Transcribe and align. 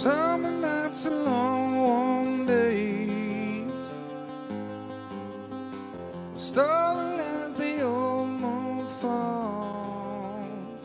Summer 0.00 0.50
nights 0.50 1.04
and 1.04 1.26
long 1.26 1.76
warm 1.76 2.46
days. 2.46 3.70
As 6.32 6.52
the 7.54 7.82
old 7.84 8.30
moon 8.30 8.88
falls. 8.98 10.80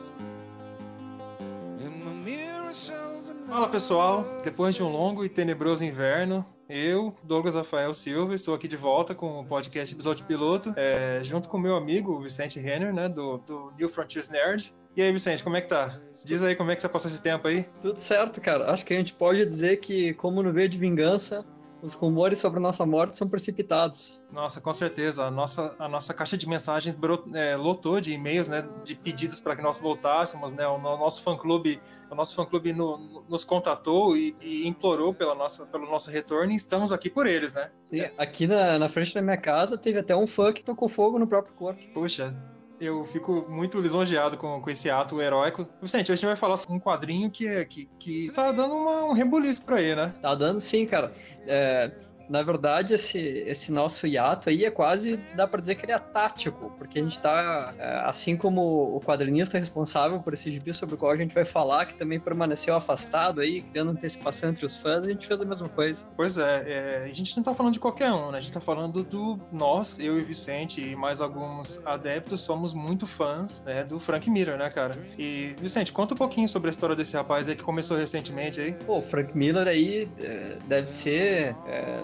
And 1.79 2.03
my 2.03 2.11
mirror 2.11 2.73
shows 2.73 3.31
Fala 3.47 3.69
pessoal, 3.69 4.25
depois 4.43 4.75
de 4.75 4.83
um 4.83 4.89
longo 4.89 5.23
e 5.23 5.29
tenebroso 5.29 5.85
inverno, 5.85 6.45
eu, 6.67 7.15
Douglas 7.23 7.55
Rafael 7.55 7.93
Silva, 7.93 8.35
estou 8.35 8.53
aqui 8.53 8.67
de 8.67 8.75
volta 8.75 9.15
com 9.15 9.39
o 9.39 9.45
podcast 9.45 9.95
Episódio 9.95 10.25
Piloto, 10.25 10.73
é, 10.75 11.21
junto 11.23 11.47
com 11.47 11.57
meu 11.57 11.77
amigo 11.77 12.19
Vicente 12.19 12.59
Renner, 12.59 12.93
né, 12.93 13.07
do, 13.07 13.37
do 13.37 13.71
New 13.77 13.87
Frontiers 13.87 14.29
Nerd. 14.29 14.73
E 14.95 15.01
aí, 15.01 15.11
Vicente, 15.11 15.43
como 15.43 15.57
é 15.57 15.61
que 15.61 15.67
tá? 15.67 15.99
Diz 16.23 16.41
aí 16.41 16.55
como 16.55 16.71
é 16.71 16.75
que 16.75 16.81
você 16.81 16.89
passou 16.89 17.09
esse 17.11 17.21
tempo 17.21 17.47
aí? 17.47 17.65
Tudo 17.81 17.99
certo, 17.99 18.41
cara. 18.41 18.71
Acho 18.71 18.85
que 18.85 18.93
a 18.93 18.97
gente 18.97 19.13
pode 19.13 19.45
dizer 19.45 19.77
que, 19.77 20.13
como 20.15 20.41
no 20.41 20.51
V 20.51 20.67
de 20.67 20.77
Vingança, 20.77 21.45
os 21.83 21.93
rumores 21.93 22.39
sobre 22.39 22.57
a 22.57 22.61
nossa 22.61 22.83
morte 22.85 23.15
são 23.15 23.27
precipitados. 23.27 24.23
Nossa, 24.31 24.59
com 24.59 24.73
certeza. 24.73 25.25
A 25.25 25.29
nossa, 25.29 25.75
a 25.77 25.87
nossa 25.87 26.13
caixa 26.15 26.35
de 26.35 26.47
mensagens 26.47 26.97
é, 27.35 27.55
lotou 27.55 28.01
de 28.01 28.11
e-mails, 28.13 28.49
né, 28.49 28.67
de 28.83 28.95
pedidos 28.95 29.39
para 29.39 29.55
que 29.55 29.61
nós 29.61 29.77
voltássemos, 29.79 30.51
né? 30.53 30.65
O, 30.65 30.79
no- 30.79 30.97
nosso 30.97 31.21
fã-clube, 31.21 31.79
o 32.09 32.15
nosso 32.15 32.33
fã-clube 32.33 32.73
no- 32.73 33.23
nos 33.29 33.43
contatou 33.43 34.17
e, 34.17 34.35
e 34.41 34.67
implorou 34.67 35.13
pela 35.13 35.35
nossa, 35.35 35.65
pelo 35.67 35.85
nosso 35.85 36.09
retorno 36.09 36.51
e 36.53 36.55
estamos 36.55 36.91
aqui 36.91 37.09
por 37.09 37.27
eles, 37.27 37.53
né? 37.53 37.69
Sim, 37.83 38.01
aqui 38.17 38.47
na, 38.47 38.79
na 38.79 38.89
frente 38.89 39.13
da 39.13 39.21
minha 39.21 39.37
casa 39.37 39.77
teve 39.77 39.99
até 39.99 40.15
um 40.15 40.25
fã 40.25 40.51
que 40.51 40.63
tocou 40.63 40.89
fogo 40.89 41.19
no 41.19 41.27
próprio 41.27 41.53
corpo. 41.53 41.81
Poxa, 41.93 42.33
eu 42.79 43.05
fico 43.05 43.45
muito 43.49 43.79
lisonjeado 43.79 44.37
com, 44.37 44.61
com 44.61 44.69
esse 44.69 44.89
ato 44.89 45.21
heróico. 45.21 45.67
Vicente, 45.81 46.11
hoje 46.11 46.13
a 46.13 46.15
gente 46.15 46.25
vai 46.27 46.35
falar 46.35 46.57
sobre 46.57 46.75
um 46.75 46.79
quadrinho 46.79 47.29
que, 47.31 47.47
é- 47.47 47.65
que, 47.65 47.89
que 47.99 48.31
tá 48.33 48.51
dando 48.51 48.73
uma- 48.75 49.05
um 49.05 49.13
rebuliço 49.13 49.61
pra 49.61 49.77
aí, 49.77 49.95
né? 49.95 50.13
Tá 50.21 50.35
dando 50.35 50.59
sim, 50.59 50.85
cara. 50.85 51.13
É, 51.47 51.91
na 52.29 52.41
verdade, 52.41 52.93
esse, 52.93 53.19
esse 53.19 53.71
nosso 53.71 54.07
hiato 54.07 54.49
aí 54.49 54.65
é 54.65 54.71
quase, 54.71 55.17
dá 55.35 55.47
pra 55.47 55.59
dizer 55.59 55.75
que 55.75 55.85
ele 55.85 55.91
é 55.91 55.99
tático, 55.99 56.71
porque 56.77 56.99
a 56.99 57.03
gente 57.03 57.19
tá, 57.19 57.73
é, 57.77 57.97
assim 58.05 58.35
como 58.35 58.95
o 58.95 58.99
quadrinista 58.99 59.57
responsável 59.57 60.19
por 60.19 60.33
esse 60.33 60.51
gibi 60.51 60.73
sobre 60.73 60.95
o 60.95 60.97
qual 60.97 61.11
a 61.11 61.17
gente 61.17 61.33
vai 61.33 61.45
falar, 61.45 61.85
que 61.85 61.95
também 61.95 62.19
permaneceu 62.19 62.75
afastado 62.75 63.41
aí, 63.41 63.61
criando 63.61 63.91
antecipação 63.91 64.49
entre 64.49 64.65
os 64.65 64.75
fãs, 64.77 65.03
a 65.03 65.09
gente 65.09 65.27
fez 65.27 65.41
a 65.41 65.45
mesma 65.45 65.69
coisa. 65.69 66.05
Pois 66.15 66.37
é, 66.37 67.03
é, 67.03 67.05
a 67.05 67.13
gente 67.13 67.35
não 67.35 67.43
tá 67.43 67.53
falando 67.53 67.73
de 67.73 67.79
qualquer 67.79 68.11
um, 68.11 68.31
né? 68.31 68.37
A 68.37 68.41
gente 68.41 68.53
tá 68.53 68.59
falando 68.59 69.03
do 69.03 69.39
nós, 69.51 69.99
eu 69.99 70.19
e 70.19 70.23
Vicente 70.23 70.81
e 70.81 70.95
mais 70.95 71.21
alguns 71.21 71.85
adeptos, 71.85 72.41
somos 72.41 72.73
muito 72.73 73.05
fãs 73.05 73.63
né, 73.65 73.83
do 73.83 73.99
Frank 73.99 74.29
Miller, 74.29 74.57
né, 74.57 74.69
cara? 74.69 74.97
E, 75.17 75.55
Vicente, 75.59 75.91
conta 75.91 76.13
um 76.13 76.17
pouquinho 76.17 76.49
sobre 76.49 76.69
a 76.69 76.71
história 76.71 76.95
desse 76.95 77.15
rapaz 77.15 77.47
aí 77.47 77.55
que 77.55 77.63
começou 77.63 77.97
recentemente 77.97 78.59
aí. 78.59 78.73
Pô, 78.73 78.97
o 78.97 79.01
Frank 79.01 79.35
Miller 79.37 79.67
aí 79.67 80.09
é, 80.19 80.57
deve 80.67 80.87
ser 80.87 81.55
é, 81.67 82.03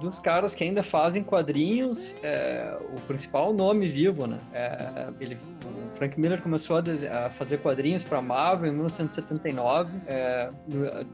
dos 0.00 0.18
caras 0.18 0.54
que 0.54 0.64
ainda 0.64 0.82
fazem 0.82 1.22
quadrinhos, 1.22 2.16
é, 2.22 2.76
o 2.96 3.00
principal 3.02 3.52
nome 3.52 3.86
vivo, 3.86 4.26
né? 4.26 4.38
É, 4.52 5.08
ele, 5.20 5.36
o 5.64 5.94
Frank 5.96 6.18
Miller 6.18 6.40
começou 6.42 6.78
a, 6.78 6.80
dese- 6.80 7.06
a 7.08 7.30
fazer 7.30 7.58
quadrinhos 7.58 8.02
para 8.04 8.20
Marvel 8.22 8.68
em 8.70 8.72
1979. 8.72 9.96
é, 10.06 10.50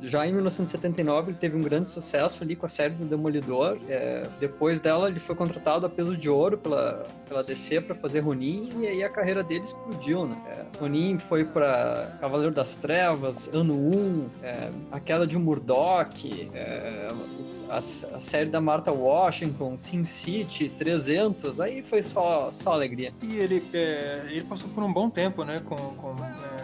já 0.03 0.27
em 0.27 0.33
1979 0.33 1.31
ele 1.33 1.39
teve 1.39 1.57
um 1.57 1.63
grande 1.63 1.89
sucesso 1.89 2.43
ali 2.43 2.55
com 2.55 2.67
a 2.67 2.69
série 2.69 2.95
do 2.95 3.05
Demolidor. 3.05 3.79
É, 3.89 4.23
depois 4.39 4.81
dela 4.81 5.09
ele 5.09 5.19
foi 5.21 5.35
contratado 5.35 5.85
a 5.87 5.89
peso 5.89 6.17
de 6.17 6.29
ouro 6.31 6.57
pela, 6.59 7.05
pela 7.29 7.43
DC 7.43 7.81
para 7.81 7.95
fazer 7.97 8.21
Ronin 8.21 8.71
e 8.81 8.87
aí 8.87 9.03
a 9.03 9.09
carreira 9.09 9.43
dele 9.43 9.65
explodiu, 9.65 10.27
né? 10.27 10.37
É, 10.49 10.79
Ronin 10.79 11.19
foi 11.19 11.45
para 11.45 12.17
Cavaleiro 12.21 12.55
das 12.55 12.75
Trevas, 12.77 13.51
Ano 13.53 13.75
1, 13.75 14.27
é, 14.43 14.71
a 14.93 15.01
queda 15.01 15.27
de 15.27 15.37
Murdoch, 15.39 16.51
a, 17.69 17.79
a 17.79 18.21
série 18.21 18.51
da 18.51 18.61
Washington, 18.93 19.79
Sin 19.79 20.05
City, 20.05 20.69
300, 20.69 21.61
aí 21.61 21.83
foi 21.83 22.03
só, 22.05 22.51
só 22.51 22.73
alegria. 22.73 23.13
E 23.23 23.37
ele, 23.37 23.69
é, 23.73 24.27
ele 24.29 24.45
passou 24.45 24.69
por 24.71 24.83
um 24.83 24.93
bom 24.93 25.11
tempo, 25.11 25.45
né, 25.45 25.61
com... 25.65 25.77
com 25.77 26.15
é, 26.25 26.56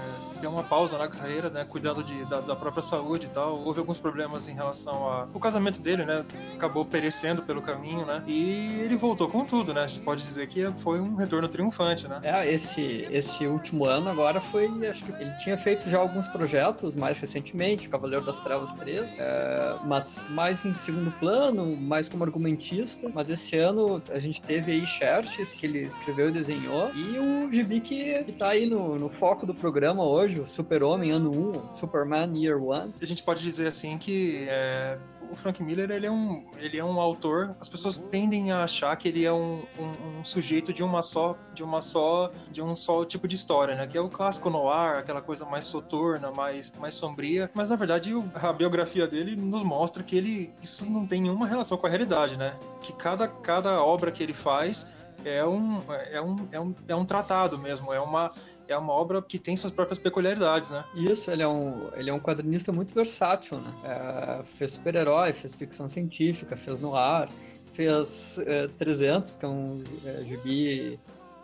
deu 0.43 0.51
uma 0.51 0.65
pausa 0.65 0.99
na 0.99 1.09
carreira, 1.09 1.49
né, 1.49 1.65
cuidando 1.65 2.03
de, 2.03 2.25
da, 2.27 2.41
da 2.41 2.57
própria 2.57 2.83
saúde 2.83 3.27
e 3.27 3.31
tal. 3.31 3.61
Houve 3.65 3.79
alguns 3.79 4.01
problemas 4.01 4.49
em 4.49 4.55
relação 4.55 4.95
ao 5.05 5.41
casamento 5.41 5.81
dele, 5.81 6.05
né, 6.05 6.25
acabou 6.55 6.85
perecendo 6.85 7.43
pelo 7.43 7.63
caminho, 7.63 8.05
né, 8.05 8.23
e 8.27 8.81
ele 8.81 8.97
voltou 8.97 9.29
com 9.29 9.45
tudo, 9.45 9.73
né, 9.73 9.85
a 9.85 9.87
gente 9.87 10.01
pode 10.01 10.23
dizer 10.23 10.49
que 10.49 10.71
foi 10.79 11.01
um 11.01 11.15
retorno 11.15 11.49
triunfante, 11.49 12.09
né. 12.09 12.21
É, 12.23 12.53
esse, 12.53 13.07
esse 13.11 13.47
último 13.47 13.87
ano 13.87 14.11
agora 14.11 14.41
foi, 14.41 14.69
acho 14.87 15.05
que 15.05 15.13
ele 15.13 15.33
tinha 15.39 15.57
feito 15.57 15.89
já 15.89 15.99
alguns 15.99 16.27
projetos 16.29 16.95
mais 16.95 17.19
recentemente, 17.19 17.89
Cavaleiro 17.89 18.25
das 18.25 18.41
Trevas 18.41 18.71
3, 18.73 19.17
é, 19.19 19.77
mas 19.85 20.25
mais 20.29 20.65
em 20.65 20.75
segundo 20.75 21.13
plano, 21.13 21.77
mais 21.77 22.09
como 22.09 22.25
argumentista, 22.25 23.09
mas 23.15 23.31
esse 23.31 23.57
ano 23.57 24.03
a 24.11 24.19
gente 24.19 24.43
teve 24.43 24.73
aí 24.73 24.87
Xerxes, 24.87 25.55
que 25.55 25.67
ele 25.67 25.85
escreveu 25.85 26.29
e 26.29 26.33
desenhou, 26.33 26.91
e 26.95 27.19
o 27.19 27.51
gibi 27.51 27.81
que, 27.81 28.25
que 28.25 28.33
tá 28.33 28.49
aí 28.49 28.69
no, 28.69 28.99
no 28.99 29.09
foco 29.09 29.47
do 29.47 29.55
programa 29.55 30.05
hoje, 30.05 30.32
o 30.41 30.47
Super-Homem 30.47 31.11
Ano 31.11 31.31
1, 31.31 31.69
Superman 31.69 32.37
Year 32.37 32.63
One. 32.63 32.95
A 33.01 33.07
gente 33.07 33.23
pode 33.23 33.43
dizer 33.43 33.67
assim 33.67 33.99
que 33.99 34.47
é, 34.49 34.99
o 35.31 35.37
Frank 35.37 35.63
Miller 35.63 35.91
ele 35.91 36.07
é, 36.07 36.11
um, 36.11 36.47
ele 36.59 36.79
é 36.79 36.85
um 36.85 37.01
autor. 37.01 37.57
As 37.59 37.69
pessoas 37.69 37.97
tendem 37.97 38.53
a 38.53 38.65
achar 38.65 38.95
que 38.97 39.09
ele 39.09 39.25
é 39.25 39.33
um, 39.33 39.63
um, 39.79 40.21
um 40.21 40.25
sujeito 40.25 40.73
de 40.73 40.83
uma 40.83 41.01
só, 41.01 41.37
de 41.55 41.63
uma 41.63 41.81
só, 41.81 42.31
de 42.51 42.63
um 42.63 42.77
só 42.77 43.05
tipo 43.05 43.27
de 43.27 43.37
história, 43.37 43.75
né? 43.75 43.87
Que 43.87 43.97
é 43.97 44.01
o 44.01 44.11
clássico 44.11 44.51
noir, 44.51 44.99
aquela 44.99 45.23
coisa 45.23 45.47
mais 45.47 45.65
soturna, 45.65 46.31
mais, 46.31 46.73
mais 46.79 46.95
sombria. 46.95 47.51
Mas 47.55 47.71
na 47.71 47.77
verdade 47.77 48.13
a 48.35 48.53
biografia 48.53 49.07
dele 49.07 49.35
nos 49.35 49.63
mostra 49.63 50.03
que 50.03 50.17
ele 50.17 50.53
isso 50.61 50.85
não 50.85 51.07
tem 51.07 51.23
nenhuma 51.23 51.47
relação 51.47 51.79
com 51.79 51.87
a 51.87 51.91
realidade, 51.91 52.37
né? 52.37 52.55
Que 52.83 52.93
cada, 52.93 53.27
cada 53.27 53.83
obra 53.83 54.13
que 54.13 54.23
ele 54.23 54.35
faz 54.35 54.93
é 55.25 55.45
um, 55.45 55.83
é 56.11 56.21
um, 56.21 56.49
é 56.53 56.61
um, 56.61 56.75
é 56.89 56.95
um 56.95 57.05
tratado 57.05 57.59
mesmo, 57.59 57.93
é 57.93 58.01
uma 58.01 58.31
é 58.69 58.77
uma 58.77 58.93
obra 58.93 59.21
que 59.23 59.39
tem 59.39 59.57
suas 59.57 59.73
próprias 59.73 59.99
peculiaridades, 59.99 60.71
né? 60.71 60.85
Isso, 60.95 61.31
ele 61.31 61.43
é 61.43 61.49
um, 61.49 61.89
ele 61.95 62.11
é 62.11 62.13
um 62.13 62.21
quadrinista 62.21 62.73
muito 62.73 62.95
versátil, 62.95 63.59
né? 63.59 63.73
É, 63.85 64.43
fez 64.43 64.73
super-herói, 64.73 65.33
fez 65.33 65.55
ficção 65.55 65.89
científica, 65.89 66.57
fez 66.57 66.79
noir, 66.79 67.29
fez 67.73 68.39
é, 68.47 68.69
300, 68.69 69.37
que 69.37 69.45
é 69.45 69.49
um 69.49 69.83
é, 70.05 70.25
gibi 70.25 70.99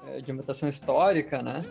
é, 0.07 0.21
de 0.21 0.33
ambientação 0.33 0.69
histórica, 0.69 1.43
né? 1.43 1.63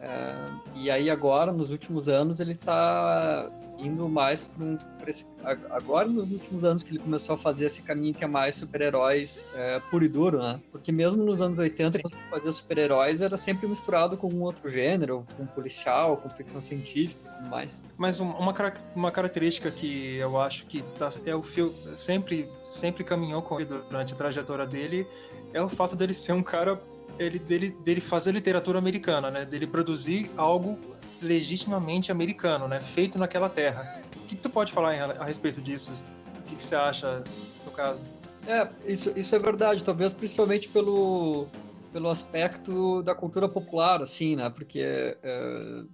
É, 0.00 0.34
e 0.74 0.90
aí 0.90 1.10
agora, 1.10 1.52
nos 1.52 1.70
últimos 1.70 2.08
anos, 2.08 2.40
ele 2.40 2.54
tá 2.54 3.48
indo 3.82 4.08
mais 4.08 4.42
por 4.42 4.62
um... 4.62 4.78
esse- 5.06 5.26
agora, 5.70 6.08
nos 6.08 6.30
últimos 6.32 6.64
anos, 6.64 6.82
que 6.82 6.90
ele 6.92 6.98
começou 6.98 7.34
a 7.34 7.38
fazer 7.38 7.66
esse 7.66 7.82
caminho 7.82 8.14
que 8.14 8.22
é 8.24 8.26
mais 8.26 8.54
super-heróis 8.54 9.46
é, 9.54 9.80
puro 9.90 10.04
e 10.04 10.08
duro, 10.08 10.38
né? 10.38 10.60
Porque 10.70 10.92
mesmo 10.92 11.24
nos 11.24 11.40
anos 11.42 11.58
80, 11.58 11.98
quando 12.00 12.14
fazia 12.30 12.52
super-heróis, 12.52 13.20
era 13.20 13.36
sempre 13.36 13.66
misturado 13.66 14.16
com 14.16 14.28
um 14.28 14.42
outro 14.42 14.70
gênero, 14.70 15.26
com 15.36 15.46
policial, 15.46 16.16
com 16.16 16.28
ficção 16.30 16.62
científica 16.62 17.18
e 17.26 17.36
tudo 17.36 17.48
mais. 17.48 17.82
Mas 17.96 18.20
um- 18.20 18.30
uma, 18.30 18.54
uma 18.94 19.10
característica 19.10 19.70
que 19.70 20.16
eu 20.16 20.40
acho 20.40 20.66
que 20.66 20.82
tá, 20.98 21.08
é 21.26 21.34
o 21.34 21.42
Phil 21.42 21.74
sempre, 21.96 22.48
sempre 22.64 23.02
caminhou 23.04 23.42
com 23.42 23.60
ele 23.60 23.66
durante 23.88 24.12
a 24.12 24.16
trajetória 24.16 24.66
dele 24.66 25.06
é 25.52 25.60
o 25.60 25.68
fato 25.68 25.94
dele 25.94 26.14
ser 26.14 26.32
um 26.32 26.42
cara 26.42 26.80
ele, 27.18 27.38
dele, 27.38 27.76
dele 27.84 28.00
fazer 28.00 28.32
literatura 28.32 28.78
americana, 28.78 29.30
né? 29.30 29.44
Dele 29.44 29.66
produzir 29.66 30.30
algo 30.34 30.78
legitimamente 31.22 32.10
americano, 32.10 32.68
né? 32.68 32.80
Feito 32.80 33.18
naquela 33.18 33.48
terra. 33.48 34.02
O 34.16 34.26
que, 34.26 34.36
tu 34.36 34.50
pode 34.50 34.72
falar 34.72 34.94
a 34.94 35.24
respeito 35.24 35.60
disso? 35.60 35.92
O 36.38 36.42
que, 36.42 36.56
que 36.56 36.64
você 36.64 36.74
acha 36.74 37.22
no 37.64 37.70
caso? 37.70 38.04
É, 38.46 38.68
isso, 38.90 39.12
isso 39.16 39.34
é 39.34 39.38
verdade, 39.38 39.84
talvez 39.84 40.12
principalmente 40.12 40.68
pelo, 40.68 41.46
pelo 41.92 42.08
aspecto 42.08 43.02
da 43.02 43.14
cultura 43.14 43.48
popular, 43.48 44.02
assim, 44.02 44.34
né? 44.36 44.50
Porque 44.50 44.80
é, 45.22 45.84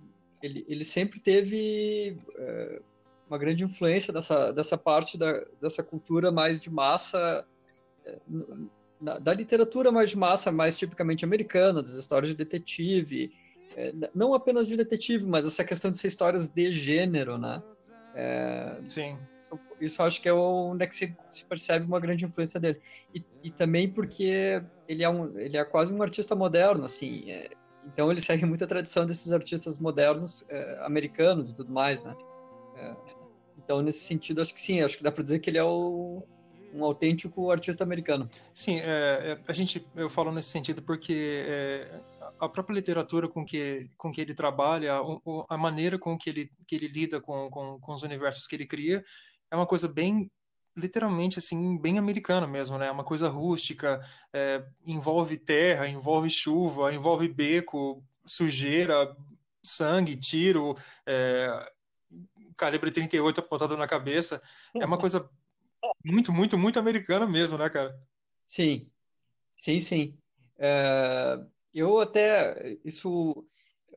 ele, 0.43 0.65
ele 0.69 0.85
sempre 0.85 1.21
teve 1.21 2.17
é, 2.37 2.81
uma 3.29 3.37
grande 3.37 3.65
influência 3.65 4.13
dessa, 4.13 4.51
dessa 4.53 4.79
parte 4.79 5.19
da, 5.19 5.45
dessa 5.61 5.83
cultura 5.83 6.33
mais 6.33 6.59
de 6.59 6.71
massa, 6.71 7.45
é, 8.07 8.19
na- 9.01 9.19
da 9.19 9.35
literatura 9.35 9.93
mais 9.93 10.09
de 10.11 10.17
massa, 10.17 10.51
mais 10.51 10.77
tipicamente 10.77 11.25
americana, 11.25 11.83
das 11.83 11.95
histórias 11.95 12.33
de 12.33 12.39
detetive, 12.39 13.31
não 14.15 14.35
apenas 14.35 14.67
de 14.67 14.77
detetive, 14.77 15.27
mas 15.27 15.47
essa 15.47 15.65
questão 15.65 15.91
de 15.91 15.99
ser 15.99 16.09
histórias 16.09 16.49
de 16.49 16.73
gênero, 16.73 17.39
né? 17.39 17.59
É, 18.15 18.81
Sim. 18.89 19.19
isso, 19.39 19.61
isso 19.81 20.03
acho 20.03 20.21
que 20.21 20.29
é 20.29 20.33
onde 20.33 20.83
é 20.83 20.87
que 20.87 20.97
se, 20.97 21.17
se 21.29 21.45
percebe 21.45 21.87
uma 21.87 22.01
grande 22.01 22.25
influência 22.25 22.59
dele. 22.59 22.81
E, 23.15 23.25
e 23.45 23.51
também 23.51 23.89
porque 23.89 24.63
ele 24.89 25.05
é, 25.05 25.09
um, 25.09 25.39
ele 25.39 25.57
é 25.57 25.65
quase 25.65 25.93
um 25.93 26.03
artista 26.03 26.35
moderno, 26.35 26.85
assim. 26.85 27.31
é, 27.31 27.51
então 27.87 28.11
ele 28.11 28.21
segue 28.21 28.45
muita 28.45 28.67
tradição 28.67 29.07
desses 29.07 29.33
artistas 29.33 29.79
modernos 29.79 30.45
é, 30.49 30.79
americanos 30.83 31.51
e 31.51 31.55
tudo 31.55 31.73
mais, 31.73 32.03
né? 32.03 32.17
É, 32.77 32.97
então, 33.57 33.83
nesse 33.83 34.01
sentido, 34.01 34.41
acho 34.41 34.55
que 34.55 34.61
sim, 34.61 34.83
acho 34.83 34.97
que 34.97 35.03
dá 35.03 35.13
para 35.13 35.23
dizer 35.23 35.39
que 35.41 35.51
ele 35.51 35.59
é 35.59 35.65
o, 35.65 36.23
um 36.73 36.85
autêntico 36.85 37.51
artista 37.51 37.83
americano. 37.85 38.29
Sim, 38.53 38.79
é, 38.81 38.85
é, 38.85 39.41
a 39.47 39.53
gente, 39.53 39.87
eu 39.95 40.09
falo 40.09 40.31
nesse 40.33 40.51
sentido 40.51 40.83
porque 40.83 41.45
é, 41.47 42.01
a 42.41 42.49
própria 42.49 42.75
literatura 42.75 43.29
com 43.29 43.45
que, 43.45 43.89
com 43.97 44.13
que 44.13 44.21
ele 44.21 44.35
trabalha, 44.35 45.01
o- 45.03 45.47
a 45.49 45.57
maneira 45.57 45.99
com 45.99 46.17
que 46.17 46.29
ele, 46.31 46.51
que 46.67 46.75
ele 46.77 46.89
lida 46.89 47.21
com, 47.21 47.49
com, 47.51 47.79
com 47.81 47.93
os 47.95 48.03
universos 48.03 48.47
que 48.47 48.55
ele 48.57 48.67
cria, 48.67 49.05
é 49.51 49.57
uma 49.57 49.67
coisa 49.67 49.89
bem 49.89 50.31
literalmente 50.77 51.39
assim 51.39 51.77
bem 51.77 51.99
americana 51.99 52.47
mesmo, 52.47 52.79
né? 52.79 52.89
Uma 52.91 53.03
coisa 53.03 53.29
rústica, 53.29 54.01
é, 54.33 54.65
envolve 54.87 55.37
terra, 55.37 55.89
envolve 55.89 56.31
chuva, 56.31 56.95
envolve 56.95 57.27
beco, 57.29 58.05
sujeira, 58.25 59.17
sangue, 59.65 60.15
tiro, 60.17 60.77
é, 61.05 61.73
calibre 62.57 62.91
38 62.91 63.41
apontado 63.41 63.77
na 63.77 63.89
cabeça. 63.89 64.41
É 64.77 64.85
uma 64.85 64.99
coisa 64.99 65.29
muito, 66.09 66.33
muito, 66.33 66.59
muito 66.59 66.79
americana 66.79 67.27
mesmo, 67.27 67.59
né, 67.59 67.69
cara? 67.69 67.99
Sim, 68.47 68.91
sim, 69.57 69.81
sim. 69.81 70.19
É, 70.59 71.39
eu 71.75 72.01
até 72.01 72.79
isso 72.85 73.47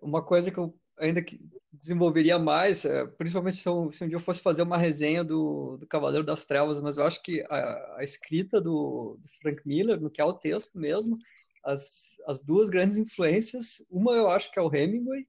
uma 0.01 0.23
coisa 0.23 0.51
que 0.51 0.57
eu 0.57 0.77
ainda 0.97 1.23
que 1.23 1.39
desenvolveria 1.71 2.37
mais, 2.37 2.85
é, 2.85 3.07
principalmente 3.07 3.57
se, 3.57 3.67
eu, 3.67 3.91
se, 3.91 4.03
um 4.03 4.07
dia 4.07 4.17
eu 4.17 4.19
fosse 4.19 4.41
fazer 4.41 4.61
uma 4.61 4.77
resenha 4.77 5.23
do, 5.23 5.77
do 5.77 5.87
Cavaleiro 5.87 6.25
das 6.25 6.45
Trevas, 6.45 6.79
mas 6.79 6.97
eu 6.97 7.05
acho 7.05 7.23
que 7.23 7.41
a, 7.49 7.95
a 7.97 8.03
escrita 8.03 8.61
do, 8.61 9.17
do, 9.19 9.29
Frank 9.41 9.61
Miller, 9.65 9.99
no 9.99 10.09
que 10.09 10.21
é 10.21 10.25
o 10.25 10.33
texto 10.33 10.77
mesmo, 10.77 11.17
as, 11.63 12.03
as 12.27 12.43
duas 12.43 12.69
grandes 12.69 12.97
influências, 12.97 13.83
uma 13.89 14.13
eu 14.13 14.29
acho 14.29 14.51
que 14.51 14.59
é 14.59 14.61
o 14.61 14.73
Hemingway, 14.73 15.25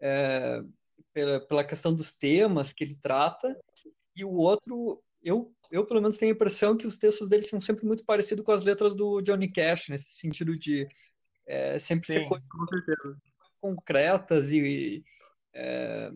é, 0.00 0.62
pela, 1.12 1.40
pela 1.40 1.64
questão 1.64 1.94
dos 1.94 2.12
temas 2.12 2.72
que 2.72 2.84
ele 2.84 2.96
trata, 2.96 3.58
e 4.14 4.24
o 4.24 4.32
outro, 4.32 5.02
eu, 5.26 5.52
eu 5.72 5.84
pelo 5.84 6.00
menos 6.00 6.16
tenho 6.16 6.32
a 6.32 6.34
impressão 6.36 6.76
que 6.76 6.86
os 6.86 6.96
textos 6.96 7.28
dele 7.28 7.48
são 7.48 7.60
sempre 7.60 7.84
muito 7.84 8.04
parecidos 8.04 8.44
com 8.44 8.52
as 8.52 8.62
letras 8.62 8.94
do 8.94 9.20
Johnny 9.20 9.50
Cash, 9.50 9.88
nesse 9.88 10.10
sentido 10.10 10.56
de 10.56 10.86
é, 11.44 11.80
sempre 11.80 12.06
Sim, 12.06 12.12
ser 12.12 12.28
coisas 12.28 12.46
concretas 13.60 14.52
e 14.52 15.02
é, 15.52 16.12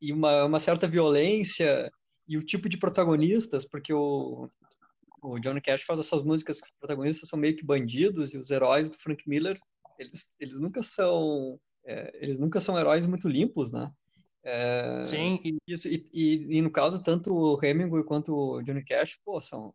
e 0.00 0.12
uma, 0.12 0.44
uma 0.44 0.60
certa 0.60 0.86
violência 0.86 1.90
e 2.28 2.38
o 2.38 2.44
tipo 2.44 2.68
de 2.68 2.78
protagonistas, 2.78 3.64
porque 3.64 3.92
o, 3.92 4.48
o 5.20 5.40
Johnny 5.40 5.60
Cash 5.60 5.82
faz 5.82 5.98
essas 5.98 6.22
músicas 6.22 6.60
que 6.60 6.68
os 6.68 6.78
protagonistas 6.78 7.28
são 7.28 7.38
meio 7.38 7.56
que 7.56 7.64
bandidos 7.64 8.34
e 8.34 8.38
os 8.38 8.50
heróis 8.50 8.88
do 8.88 8.98
Frank 8.98 9.28
Miller, 9.28 9.58
eles, 9.98 10.28
eles 10.38 10.60
nunca 10.60 10.80
são 10.80 11.58
é, 11.84 12.16
eles 12.22 12.38
nunca 12.38 12.60
são 12.60 12.78
heróis 12.78 13.04
muito 13.04 13.28
limpos, 13.28 13.72
né? 13.72 13.90
É, 14.44 15.02
Sim. 15.02 15.40
E, 15.42 15.56
isso, 15.66 15.88
e, 15.88 16.06
e, 16.12 16.58
e, 16.58 16.62
no 16.62 16.70
caso, 16.70 17.02
tanto 17.02 17.34
o 17.34 17.64
Hemingway 17.64 18.04
quanto 18.04 18.34
o 18.34 18.62
Johnny 18.62 18.84
Cash, 18.84 19.18
pô, 19.24 19.40
são, 19.40 19.74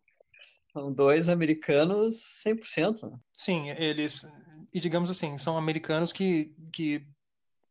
são 0.72 0.92
dois 0.92 1.28
americanos 1.28 2.42
100%. 2.46 3.10
Né? 3.10 3.18
Sim, 3.36 3.70
eles, 3.70 4.28
e 4.72 4.78
digamos 4.78 5.10
assim, 5.10 5.36
são 5.38 5.58
americanos 5.58 6.12
que, 6.12 6.54
que 6.72 7.04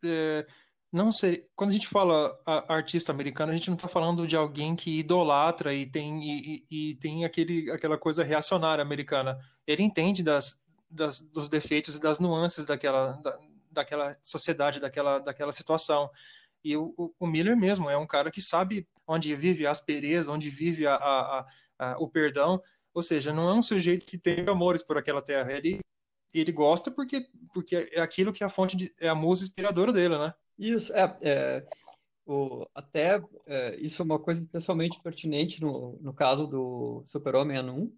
é, 0.03 0.45
não 0.91 1.11
sei. 1.11 1.47
Quando 1.55 1.69
a 1.69 1.73
gente 1.73 1.87
fala 1.87 2.37
a, 2.45 2.73
artista 2.73 3.11
americano, 3.11 3.51
a 3.51 3.55
gente 3.55 3.69
não 3.69 3.75
está 3.75 3.87
falando 3.87 4.25
de 4.25 4.35
alguém 4.35 4.75
que 4.75 4.99
idolatra 4.99 5.73
e 5.73 5.85
tem, 5.85 6.19
e, 6.23 6.65
e, 6.69 6.91
e, 6.91 6.95
tem 6.95 7.25
aquele, 7.25 7.69
aquela 7.71 7.97
coisa 7.97 8.23
reacionária 8.23 8.81
americana. 8.81 9.39
Ele 9.67 9.83
entende 9.83 10.23
das, 10.23 10.63
das, 10.89 11.21
dos 11.21 11.47
defeitos 11.47 11.95
e 11.95 12.01
das 12.01 12.19
nuances 12.19 12.65
daquela, 12.65 13.13
da, 13.21 13.37
daquela 13.71 14.17
sociedade, 14.23 14.79
daquela, 14.79 15.19
daquela 15.19 15.51
situação. 15.51 16.09
E 16.63 16.75
o, 16.75 17.13
o, 17.19 17.27
Miller 17.27 17.55
mesmo 17.55 17.89
é 17.89 17.97
um 17.97 18.07
cara 18.07 18.29
que 18.31 18.41
sabe 18.41 18.87
onde 19.07 19.35
vive 19.35 19.65
a 19.65 19.71
aspereza, 19.71 20.31
onde 20.31 20.49
vive 20.49 20.85
a, 20.85 20.95
a, 20.95 21.47
a, 21.79 21.97
o 21.99 22.09
perdão. 22.09 22.61
Ou 22.93 23.01
seja, 23.01 23.33
não 23.33 23.49
é 23.49 23.53
um 23.53 23.61
sujeito 23.61 24.05
que 24.05 24.17
tem 24.17 24.47
amores 24.47 24.83
por 24.83 24.97
aquela 24.97 25.21
terra. 25.21 25.51
Ele, 25.51 25.79
ele 26.33 26.51
gosta 26.51 26.91
porque, 26.91 27.27
porque 27.53 27.89
é 27.91 28.01
aquilo 28.01 28.33
que 28.33 28.43
é 28.43 28.45
a 28.45 28.49
fonte 28.49 28.75
de, 28.75 28.93
é 28.99 29.07
a 29.07 29.15
musa 29.15 29.45
inspiradora 29.45 29.93
dele, 29.93 30.17
né? 30.17 30.33
Isso, 30.57 30.93
é, 30.93 31.17
é 31.21 31.65
o, 32.25 32.67
até 32.75 33.21
é, 33.47 33.75
isso 33.79 34.01
é 34.01 34.05
uma 34.05 34.19
coisa 34.19 34.41
especialmente 34.41 35.01
pertinente 35.01 35.61
no, 35.61 35.97
no 35.99 36.13
caso 36.13 36.45
do 36.45 37.01
Super-Homem 37.03 37.57
Ano 37.57 37.73
1, 37.73 37.97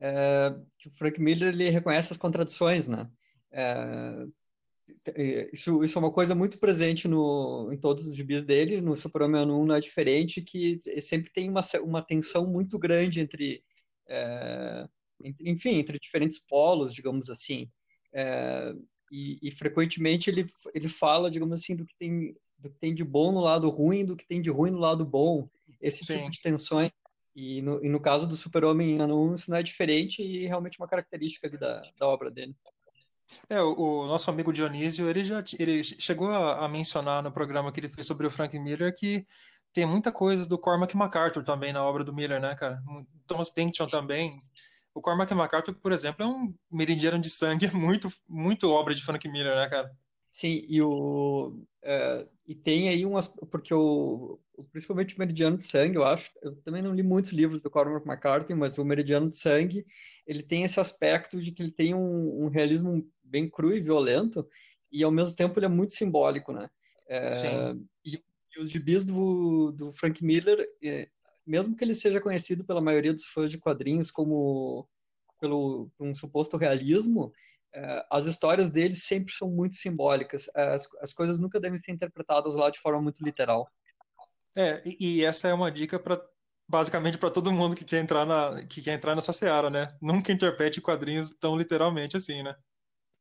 é, 0.00 0.54
que 0.78 0.88
o 0.88 0.90
Frank 0.92 1.20
Miller 1.20 1.52
ele 1.52 1.70
reconhece 1.70 2.12
as 2.12 2.18
contradições, 2.18 2.88
né? 2.88 3.08
É, 3.52 4.26
isso, 5.52 5.82
isso 5.82 5.98
é 5.98 6.00
uma 6.00 6.12
coisa 6.12 6.34
muito 6.34 6.58
presente 6.58 7.08
no, 7.08 7.70
em 7.72 7.76
todos 7.76 8.06
os 8.06 8.14
gibis 8.14 8.44
dele, 8.44 8.80
no 8.80 8.96
Super-Homem 8.96 9.42
Ano 9.42 9.60
1 9.62 9.66
não 9.66 9.74
é 9.74 9.80
diferente, 9.80 10.42
que 10.42 10.78
sempre 11.00 11.30
tem 11.30 11.48
uma, 11.48 11.60
uma 11.82 12.02
tensão 12.02 12.46
muito 12.46 12.78
grande 12.78 13.20
entre, 13.20 13.62
é, 14.06 14.88
enfim, 15.40 15.76
entre 15.76 15.98
diferentes 15.98 16.38
polos, 16.38 16.92
digamos 16.92 17.28
assim. 17.28 17.70
É, 18.12 18.74
e, 19.10 19.38
e, 19.42 19.50
frequentemente 19.50 20.30
ele, 20.30 20.46
ele 20.74 20.88
fala, 20.88 21.30
digamos 21.30 21.60
assim, 21.60 21.74
do 21.74 21.84
que, 21.84 21.94
tem, 21.98 22.36
do 22.58 22.70
que 22.70 22.78
tem 22.78 22.94
de 22.94 23.04
bom 23.04 23.32
no 23.32 23.40
lado 23.40 23.68
ruim, 23.68 24.04
do 24.04 24.16
que 24.16 24.26
tem 24.26 24.40
de 24.40 24.50
ruim 24.50 24.70
no 24.70 24.78
lado 24.78 25.04
bom, 25.04 25.48
esse 25.80 26.04
Sim. 26.04 26.18
tipo 26.18 26.30
de 26.30 26.40
tensões. 26.40 26.90
E 27.34 27.62
no, 27.62 27.84
e 27.84 27.88
no 27.88 28.00
caso 28.00 28.26
do 28.26 28.34
Super-Homem 28.34 29.00
ano 29.00 29.30
1, 29.30 29.34
isso 29.34 29.50
não 29.50 29.58
é 29.58 29.62
diferente 29.62 30.22
e 30.22 30.46
realmente 30.46 30.78
uma 30.78 30.88
característica 30.88 31.48
da, 31.50 31.80
da 31.98 32.08
obra 32.08 32.30
dele. 32.30 32.54
É, 33.48 33.60
o, 33.60 33.74
o, 33.74 34.06
nosso 34.06 34.30
amigo 34.30 34.52
Dionísio, 34.52 35.08
ele 35.08 35.22
já 35.22 35.42
ele 35.58 35.84
chegou 35.84 36.30
a, 36.30 36.64
a, 36.64 36.68
mencionar 36.68 37.22
no 37.22 37.32
programa 37.32 37.70
que 37.70 37.80
ele 37.80 37.88
fez 37.88 38.06
sobre 38.06 38.26
o 38.26 38.30
Frank 38.30 38.58
Miller 38.58 38.94
que 38.94 39.26
tem 39.72 39.86
muita 39.86 40.10
coisa 40.10 40.48
do 40.48 40.58
Cormac 40.58 40.96
MacArthur 40.96 41.42
também 41.44 41.72
na 41.72 41.84
obra 41.84 42.02
do 42.02 42.12
Miller, 42.12 42.40
né, 42.40 42.54
cara? 42.54 42.82
Thomas 43.26 43.50
Pynchon 43.50 43.86
também. 43.86 44.30
O 44.94 45.00
Cormac 45.00 45.32
MacArthur, 45.32 45.74
por 45.74 45.92
exemplo, 45.92 46.24
é 46.24 46.26
um 46.26 46.54
meridiano 46.70 47.18
de 47.18 47.30
sangue 47.30 47.70
muito, 47.76 48.08
muito 48.28 48.70
obra 48.70 48.94
de 48.94 49.04
Frank 49.04 49.28
Miller, 49.28 49.54
né, 49.54 49.68
cara? 49.68 49.90
Sim, 50.38 50.64
e 50.68 50.80
o 50.80 51.48
uh, 51.82 52.28
e 52.46 52.54
tem 52.54 52.88
aí 52.88 53.04
umas 53.04 53.26
porque 53.26 53.74
o, 53.74 54.38
principalmente 54.70 55.16
o 55.16 55.18
Meridiano 55.18 55.56
de 55.56 55.66
Sangue, 55.66 55.96
eu 55.96 56.04
acho, 56.04 56.30
eu 56.40 56.54
também 56.62 56.80
não 56.80 56.94
li 56.94 57.02
muitos 57.02 57.32
livros 57.32 57.60
do 57.60 57.68
Cormac 57.68 58.06
McCarthy, 58.06 58.54
mas 58.54 58.78
o 58.78 58.84
Meridiano 58.84 59.28
de 59.28 59.36
Sangue, 59.36 59.84
ele 60.24 60.44
tem 60.44 60.62
esse 60.62 60.78
aspecto 60.78 61.42
de 61.42 61.50
que 61.50 61.60
ele 61.60 61.72
tem 61.72 61.92
um, 61.92 62.44
um 62.44 62.48
realismo 62.48 63.04
bem 63.20 63.50
cru 63.50 63.74
e 63.74 63.80
violento 63.80 64.48
e 64.92 65.02
ao 65.02 65.10
mesmo 65.10 65.34
tempo 65.34 65.58
ele 65.58 65.66
é 65.66 65.68
muito 65.68 65.94
simbólico, 65.94 66.52
né? 66.52 66.70
É, 67.08 67.34
Sim. 67.34 67.88
E, 68.04 68.22
e, 68.56 68.60
os 68.60 68.70
gibis 68.70 69.04
do, 69.04 69.72
do 69.72 69.92
Frank 69.92 70.24
Miller, 70.24 70.64
é, 70.84 71.08
mesmo 71.44 71.74
que 71.74 71.82
ele 71.82 71.94
seja 71.94 72.20
conhecido 72.20 72.62
pela 72.64 72.80
maioria 72.80 73.12
dos 73.12 73.24
fãs 73.24 73.50
de 73.50 73.58
quadrinhos 73.58 74.12
como 74.12 74.88
pelo 75.40 75.90
um 75.98 76.14
suposto 76.14 76.56
realismo, 76.56 77.32
as 78.10 78.26
histórias 78.26 78.70
dele 78.70 78.94
sempre 78.94 79.32
são 79.34 79.48
muito 79.48 79.76
simbólicas. 79.76 80.48
É, 80.54 80.74
as, 80.74 80.88
as 81.00 81.12
coisas 81.12 81.38
nunca 81.38 81.60
devem 81.60 81.80
ser 81.80 81.92
interpretadas 81.92 82.54
lá 82.54 82.70
de 82.70 82.80
forma 82.80 83.00
muito 83.00 83.22
literal. 83.22 83.70
É, 84.56 84.82
e, 84.84 85.18
e 85.18 85.24
essa 85.24 85.48
é 85.48 85.54
uma 85.54 85.70
dica 85.70 85.98
para 85.98 86.20
basicamente 86.68 87.16
para 87.16 87.30
todo 87.30 87.52
mundo 87.52 87.74
que 87.74 87.84
quer 87.84 88.00
entrar 88.00 88.26
na 88.26 88.62
que 88.66 88.82
quer 88.82 88.92
entrar 88.92 89.14
nessa 89.14 89.32
seara, 89.32 89.70
né? 89.70 89.96
Nunca 90.02 90.32
interprete 90.32 90.80
quadrinhos 90.80 91.30
tão 91.30 91.56
literalmente 91.56 92.16
assim, 92.16 92.42
né? 92.42 92.54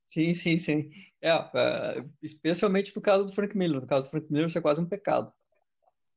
Sim, 0.05 0.33
sim, 0.33 0.57
sim. 0.57 0.89
É, 1.21 1.31
é, 1.31 2.05
especialmente 2.21 2.95
no 2.95 3.01
caso 3.01 3.25
do 3.25 3.33
Frank 3.33 3.57
Miller. 3.57 3.81
No 3.81 3.87
caso 3.87 4.07
do 4.07 4.11
Frank 4.11 4.31
Miller, 4.31 4.47
isso 4.47 4.57
é 4.57 4.61
quase 4.61 4.79
um 4.79 4.85
pecado. 4.85 5.31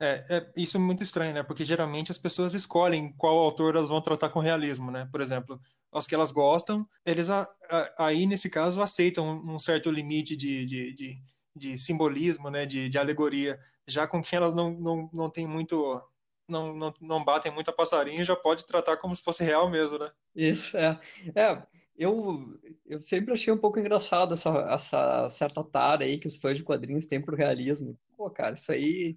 É, 0.02 0.24
é, 0.30 0.52
isso 0.56 0.78
é 0.78 0.80
muito 0.80 1.02
estranho, 1.02 1.34
né? 1.34 1.42
Porque 1.42 1.62
geralmente 1.62 2.10
as 2.10 2.16
pessoas 2.16 2.54
escolhem 2.54 3.12
qual 3.18 3.36
autor 3.38 3.76
elas 3.76 3.90
vão 3.90 4.00
tratar 4.00 4.30
com 4.30 4.40
realismo, 4.40 4.90
né? 4.90 5.06
Por 5.12 5.20
exemplo, 5.20 5.60
os 5.92 6.06
que 6.06 6.14
elas 6.14 6.32
gostam, 6.32 6.88
eles 7.04 7.28
a, 7.28 7.42
a, 7.68 8.06
aí, 8.06 8.24
nesse 8.24 8.48
caso, 8.48 8.80
aceitam 8.80 9.42
um 9.44 9.58
certo 9.58 9.90
limite 9.90 10.34
de, 10.34 10.64
de, 10.64 10.94
de, 10.94 11.22
de 11.54 11.76
simbolismo, 11.76 12.48
né? 12.50 12.64
De, 12.64 12.88
de, 12.88 12.98
alegoria. 12.98 13.60
Já 13.86 14.06
com 14.06 14.22
quem 14.22 14.38
elas 14.38 14.54
não, 14.54 14.70
não, 14.70 15.10
não 15.12 15.30
tem 15.30 15.46
muito... 15.46 16.00
Não, 16.48 16.74
não, 16.74 16.94
não 17.00 17.24
batem 17.24 17.52
muito 17.52 17.70
a 17.70 17.72
passarinho, 17.72 18.24
já 18.24 18.34
pode 18.34 18.66
tratar 18.66 18.96
como 18.96 19.14
se 19.14 19.22
fosse 19.22 19.44
real 19.44 19.70
mesmo, 19.70 19.98
né? 19.98 20.10
Isso, 20.34 20.76
é. 20.76 20.98
É, 21.36 21.62
eu, 21.96 22.58
eu 22.86 23.00
sempre 23.02 23.32
achei 23.34 23.52
um 23.52 23.58
pouco 23.58 23.78
engraçado 23.78 24.34
essa, 24.34 24.50
essa 24.68 25.28
certa 25.28 25.62
tara 25.62 26.04
aí 26.04 26.18
que 26.18 26.26
os 26.26 26.36
fãs 26.36 26.56
de 26.56 26.64
quadrinhos 26.64 27.06
têm 27.06 27.20
pro 27.20 27.36
realismo. 27.36 27.96
Pô, 28.16 28.28
cara, 28.30 28.54
isso 28.54 28.72
aí 28.72 29.16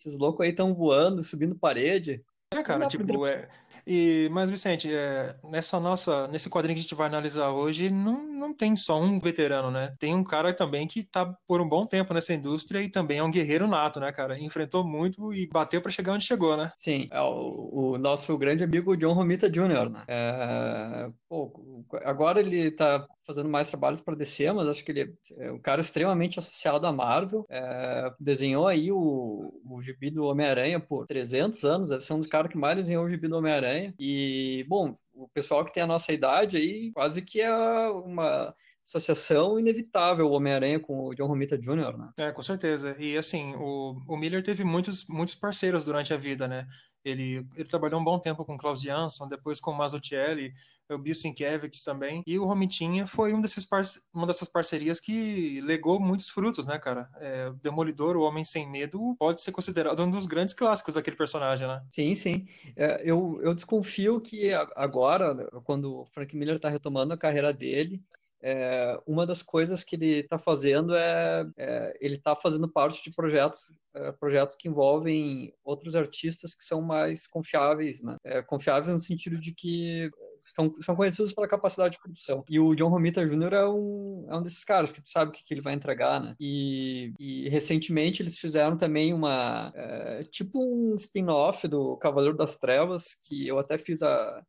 esses 0.00 0.18
loucos 0.18 0.44
aí 0.44 0.50
estão 0.50 0.74
voando, 0.74 1.22
subindo 1.22 1.58
parede. 1.58 2.24
É, 2.52 2.62
cara, 2.62 2.88
tipo, 2.88 3.26
é, 3.26 3.48
e, 3.86 4.28
mas, 4.32 4.50
Vicente, 4.50 4.92
é, 4.92 5.36
nessa 5.44 5.78
nossa, 5.78 6.26
nesse 6.28 6.50
quadrinho 6.50 6.74
que 6.74 6.80
a 6.80 6.82
gente 6.82 6.94
vai 6.94 7.06
analisar 7.06 7.50
hoje, 7.50 7.90
não, 7.90 8.22
não 8.26 8.54
tem 8.54 8.76
só 8.76 9.00
um 9.00 9.18
veterano, 9.18 9.70
né? 9.70 9.94
Tem 9.98 10.14
um 10.14 10.24
cara 10.24 10.52
também 10.52 10.86
que 10.86 11.04
tá 11.04 11.32
por 11.46 11.60
um 11.60 11.68
bom 11.68 11.86
tempo 11.86 12.12
nessa 12.12 12.34
indústria 12.34 12.82
e 12.82 12.90
também 12.90 13.18
é 13.18 13.22
um 13.22 13.30
guerreiro 13.30 13.66
nato, 13.66 14.00
né, 14.00 14.12
cara? 14.12 14.38
Enfrentou 14.38 14.84
muito 14.84 15.32
e 15.32 15.48
bateu 15.48 15.80
para 15.80 15.90
chegar 15.90 16.12
onde 16.12 16.24
chegou, 16.24 16.56
né? 16.56 16.72
Sim, 16.76 17.08
é 17.10 17.20
o, 17.20 17.92
o 17.92 17.98
nosso 17.98 18.36
grande 18.36 18.64
amigo 18.64 18.96
John 18.96 19.12
Romita 19.12 19.48
Jr., 19.48 19.88
né? 19.90 20.04
É, 20.08 21.10
pô, 21.28 21.84
agora 22.04 22.40
ele 22.40 22.70
tá 22.70 23.06
fazendo 23.30 23.48
mais 23.48 23.68
trabalhos 23.68 24.00
para 24.00 24.16
DC, 24.16 24.52
mas 24.52 24.66
acho 24.66 24.84
que 24.84 24.90
ele 24.90 25.14
é 25.38 25.52
um 25.52 25.58
cara 25.58 25.80
extremamente 25.80 26.38
associado 26.40 26.84
à 26.84 26.92
Marvel. 26.92 27.46
É, 27.48 28.12
desenhou 28.18 28.66
aí 28.66 28.90
o, 28.90 29.60
o 29.64 29.80
gibi 29.80 30.10
do 30.10 30.24
Homem-Aranha 30.24 30.80
por 30.80 31.06
300 31.06 31.64
anos, 31.64 31.88
deve 31.90 32.04
ser 32.04 32.12
um 32.12 32.18
dos 32.18 32.26
caras 32.26 32.50
que 32.50 32.58
mais 32.58 32.76
desenhou 32.76 33.04
o 33.04 33.08
gibi 33.08 33.28
do 33.28 33.36
Homem-Aranha. 33.36 33.94
E, 33.98 34.64
bom, 34.68 34.94
o 35.14 35.28
pessoal 35.28 35.64
que 35.64 35.72
tem 35.72 35.82
a 35.82 35.86
nossa 35.86 36.12
idade 36.12 36.56
aí, 36.56 36.90
quase 36.92 37.22
que 37.22 37.40
é 37.40 37.52
uma 37.90 38.52
associação 38.90 39.58
inevitável 39.58 40.26
o 40.26 40.32
Homem-Aranha 40.32 40.80
com 40.80 41.04
o 41.04 41.14
John 41.14 41.26
Romita 41.26 41.56
Jr., 41.56 41.96
né? 41.96 42.10
É, 42.18 42.32
com 42.32 42.42
certeza. 42.42 42.96
E 42.98 43.16
assim, 43.16 43.54
o, 43.56 43.96
o 44.08 44.16
Miller 44.16 44.42
teve 44.42 44.64
muitos, 44.64 45.06
muitos 45.08 45.34
parceiros 45.34 45.84
durante 45.84 46.12
a 46.12 46.16
vida, 46.16 46.48
né? 46.48 46.66
Ele, 47.04 47.46
ele 47.54 47.68
trabalhou 47.68 48.00
um 48.00 48.04
bom 48.04 48.18
tempo 48.18 48.44
com 48.44 48.58
Klaus 48.58 48.82
Jansson, 48.82 49.28
depois 49.28 49.60
com 49.60 49.72
Mazzucchelli, 49.72 50.52
o 50.90 50.98
Bill 50.98 51.14
Sienkiewicz 51.14 51.82
também. 51.84 52.22
E 52.26 52.38
o 52.38 52.44
Romitinha 52.44 53.06
foi 53.06 53.32
um 53.32 53.40
desses 53.40 53.66
uma 54.12 54.26
dessas 54.26 54.48
parcerias 54.48 55.00
que 55.00 55.60
legou 55.62 56.00
muitos 56.00 56.28
frutos, 56.28 56.66
né, 56.66 56.78
cara? 56.78 57.08
É, 57.20 57.48
o 57.48 57.54
Demolidor, 57.54 58.16
o 58.16 58.22
Homem 58.22 58.44
Sem 58.44 58.68
Medo, 58.68 59.14
pode 59.18 59.40
ser 59.40 59.52
considerado 59.52 60.02
um 60.02 60.10
dos 60.10 60.26
grandes 60.26 60.52
clássicos 60.52 60.94
daquele 60.94 61.16
personagem, 61.16 61.66
né? 61.66 61.80
Sim, 61.88 62.14
sim. 62.14 62.44
É, 62.76 63.00
eu, 63.04 63.40
eu 63.42 63.54
desconfio 63.54 64.20
que 64.20 64.52
agora, 64.74 65.48
quando 65.64 66.00
o 66.00 66.06
Frank 66.06 66.36
Miller 66.36 66.56
está 66.56 66.68
retomando 66.68 67.14
a 67.14 67.18
carreira 67.18 67.52
dele, 67.52 68.02
é, 68.42 68.98
uma 69.06 69.26
das 69.26 69.42
coisas 69.42 69.84
que 69.84 69.96
ele 69.96 70.20
está 70.20 70.38
fazendo 70.38 70.94
é, 70.94 71.46
é 71.56 71.96
ele 72.00 72.16
está 72.16 72.34
fazendo 72.34 72.68
parte 72.68 73.02
de 73.02 73.14
projetos 73.14 73.72
é, 73.94 74.12
projetos 74.12 74.56
que 74.56 74.68
envolvem 74.68 75.52
outros 75.64 75.96
artistas 75.96 76.54
que 76.54 76.64
são 76.64 76.80
mais 76.80 77.26
confiáveis, 77.26 78.02
né? 78.02 78.16
É, 78.24 78.40
confiáveis 78.40 78.92
no 78.92 79.00
sentido 79.00 79.38
de 79.38 79.52
que 79.52 80.10
são, 80.40 80.72
são 80.82 80.96
conhecidos 80.96 81.32
pela 81.32 81.48
capacidade 81.48 81.94
de 81.94 82.00
produção. 82.00 82.44
E 82.48 82.58
o 82.58 82.74
John 82.74 82.88
Romita 82.88 83.26
Jr. 83.26 83.52
é 83.52 83.68
um, 83.68 84.26
é 84.28 84.36
um 84.36 84.42
desses 84.42 84.64
caras 84.64 84.92
que 84.92 85.02
tu 85.02 85.10
sabe 85.10 85.30
o 85.30 85.32
que, 85.32 85.44
que 85.44 85.52
ele 85.52 85.60
vai 85.60 85.74
entregar, 85.74 86.20
né? 86.20 86.34
E, 86.40 87.12
e 87.18 87.48
recentemente 87.48 88.22
eles 88.22 88.38
fizeram 88.38 88.76
também 88.76 89.12
uma 89.12 89.72
é, 89.74 90.24
tipo 90.24 90.62
um 90.62 90.94
spin-off 90.94 91.66
do 91.68 91.96
Cavaleiro 91.96 92.36
das 92.36 92.58
Trevas 92.58 93.14
que 93.26 93.46
eu 93.46 93.58
até 93.58 93.76
fiz 93.76 94.02
a 94.02 94.42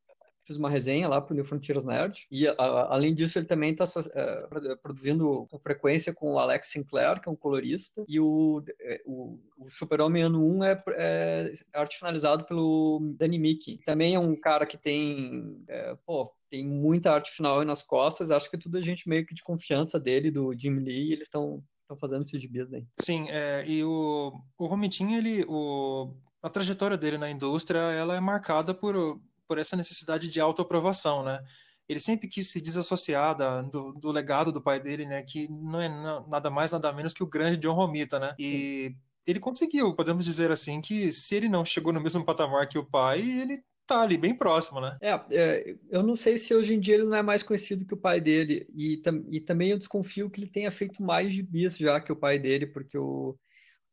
fiz 0.52 0.58
uma 0.58 0.70
resenha 0.70 1.08
lá 1.08 1.22
para 1.22 1.34
o 1.34 1.36
New 1.36 1.46
Frontiers 1.46 1.86
Nerd. 1.86 2.28
E, 2.30 2.48
a, 2.48 2.56
além 2.58 3.14
disso, 3.14 3.40
ele 3.40 3.46
também 3.46 3.72
está 3.72 3.86
uh, 3.86 4.78
produzindo 4.82 5.48
com 5.50 5.58
frequência 5.60 6.14
com 6.14 6.34
o 6.34 6.40
Alex 6.40 6.68
Sinclair, 6.68 7.22
que 7.22 7.30
é 7.30 7.32
um 7.32 7.36
colorista. 7.36 8.04
E 8.08 8.20
o, 8.20 8.64
é, 8.82 9.02
o, 9.06 9.40
o 9.58 9.70
Super-Homem 9.70 10.24
Ano 10.24 10.46
1 10.58 10.64
é, 10.64 10.84
é, 10.90 11.54
arte 11.74 11.98
finalizado 11.98 12.44
pelo 12.44 13.14
Danny 13.18 13.40
Mickey. 13.40 13.80
Também 13.86 14.16
é 14.16 14.20
um 14.20 14.36
cara 14.36 14.66
que 14.66 14.78
tem, 14.78 15.64
é, 15.68 15.96
pô, 16.06 16.32
tem 16.50 16.68
muita 16.68 17.14
arte 17.14 17.32
final 17.32 17.64
nas 17.64 17.82
costas. 17.82 18.30
Acho 18.30 18.50
que 18.50 18.58
tudo 18.58 18.78
a 18.78 18.82
gente 18.82 19.08
meio 19.08 19.26
que 19.26 19.34
de 19.34 19.44
confiança 19.44 20.00
dele, 20.00 20.30
do 20.30 20.54
Jim 20.54 20.76
Lee, 20.80 21.10
e 21.10 21.14
eles 21.14 21.28
estão 21.28 21.64
fazendo 22.00 22.22
esses 22.22 22.42
gibis 22.42 22.72
aí. 22.74 22.86
Sim, 23.00 23.26
é, 23.30 23.66
e 23.68 23.84
o, 23.84 24.34
o 24.58 24.66
Romitinho, 24.66 25.18
ele, 25.18 25.46
o, 25.48 26.14
a 26.42 26.50
trajetória 26.50 26.98
dele 26.98 27.18
na 27.18 27.30
indústria, 27.30 27.80
ela 27.80 28.16
é 28.16 28.20
marcada 28.20 28.74
por 28.74 29.20
por 29.52 29.58
essa 29.58 29.76
necessidade 29.76 30.30
de 30.30 30.40
autoaprovação, 30.40 31.26
né? 31.26 31.44
Ele 31.90 32.00
sempre 32.00 32.30
quis 32.30 32.50
se 32.50 32.62
desassociar 32.62 33.36
da, 33.36 33.62
do, 33.62 33.92
do, 33.92 34.10
legado 34.10 34.50
do 34.50 34.62
pai 34.62 34.80
dele, 34.80 35.06
né? 35.06 35.24
Que 35.24 35.46
não 35.50 35.82
é 35.82 35.90
nada 36.26 36.50
mais, 36.50 36.72
nada 36.72 36.94
menos 36.94 37.14
que 37.14 37.22
o 37.22 37.28
grande 37.28 37.58
John 37.58 37.74
Romita, 37.74 38.18
né? 38.18 38.34
E 38.40 38.96
ele 39.28 39.42
conseguiu, 39.42 39.94
podemos 39.94 40.24
dizer 40.24 40.52
assim, 40.52 40.80
que 40.80 41.12
se 41.12 41.36
ele 41.36 41.50
não 41.50 41.66
chegou 41.66 41.92
no 41.92 42.00
mesmo 42.00 42.24
patamar 42.24 42.70
que 42.70 42.78
o 42.78 42.86
pai, 42.86 43.20
ele 43.20 43.62
tá 43.86 44.04
ali 44.04 44.18
bem 44.18 44.34
próximo, 44.34 44.80
né? 44.80 44.98
É, 45.02 45.22
é, 45.34 45.76
eu 45.90 46.02
não 46.02 46.16
sei 46.16 46.38
se 46.38 46.56
hoje 46.56 46.74
em 46.74 46.80
dia 46.80 46.96
ele 46.96 47.04
não 47.04 47.18
é 47.18 47.22
mais 47.22 47.44
conhecido 47.44 47.86
que 47.86 47.94
o 47.94 47.98
pai 47.98 48.22
dele, 48.22 48.66
e, 48.74 49.02
e 49.30 49.42
também 49.42 49.72
eu 49.72 49.78
desconfio 49.78 50.30
que 50.30 50.40
ele 50.40 50.50
tenha 50.50 50.72
feito 50.72 51.04
mais 51.04 51.36
de 51.36 51.44
bis 51.44 51.76
já 51.76 52.00
que 52.00 52.14
o 52.14 52.16
pai 52.16 52.40
dele, 52.40 52.68
porque 52.68 52.98
o, 52.98 53.38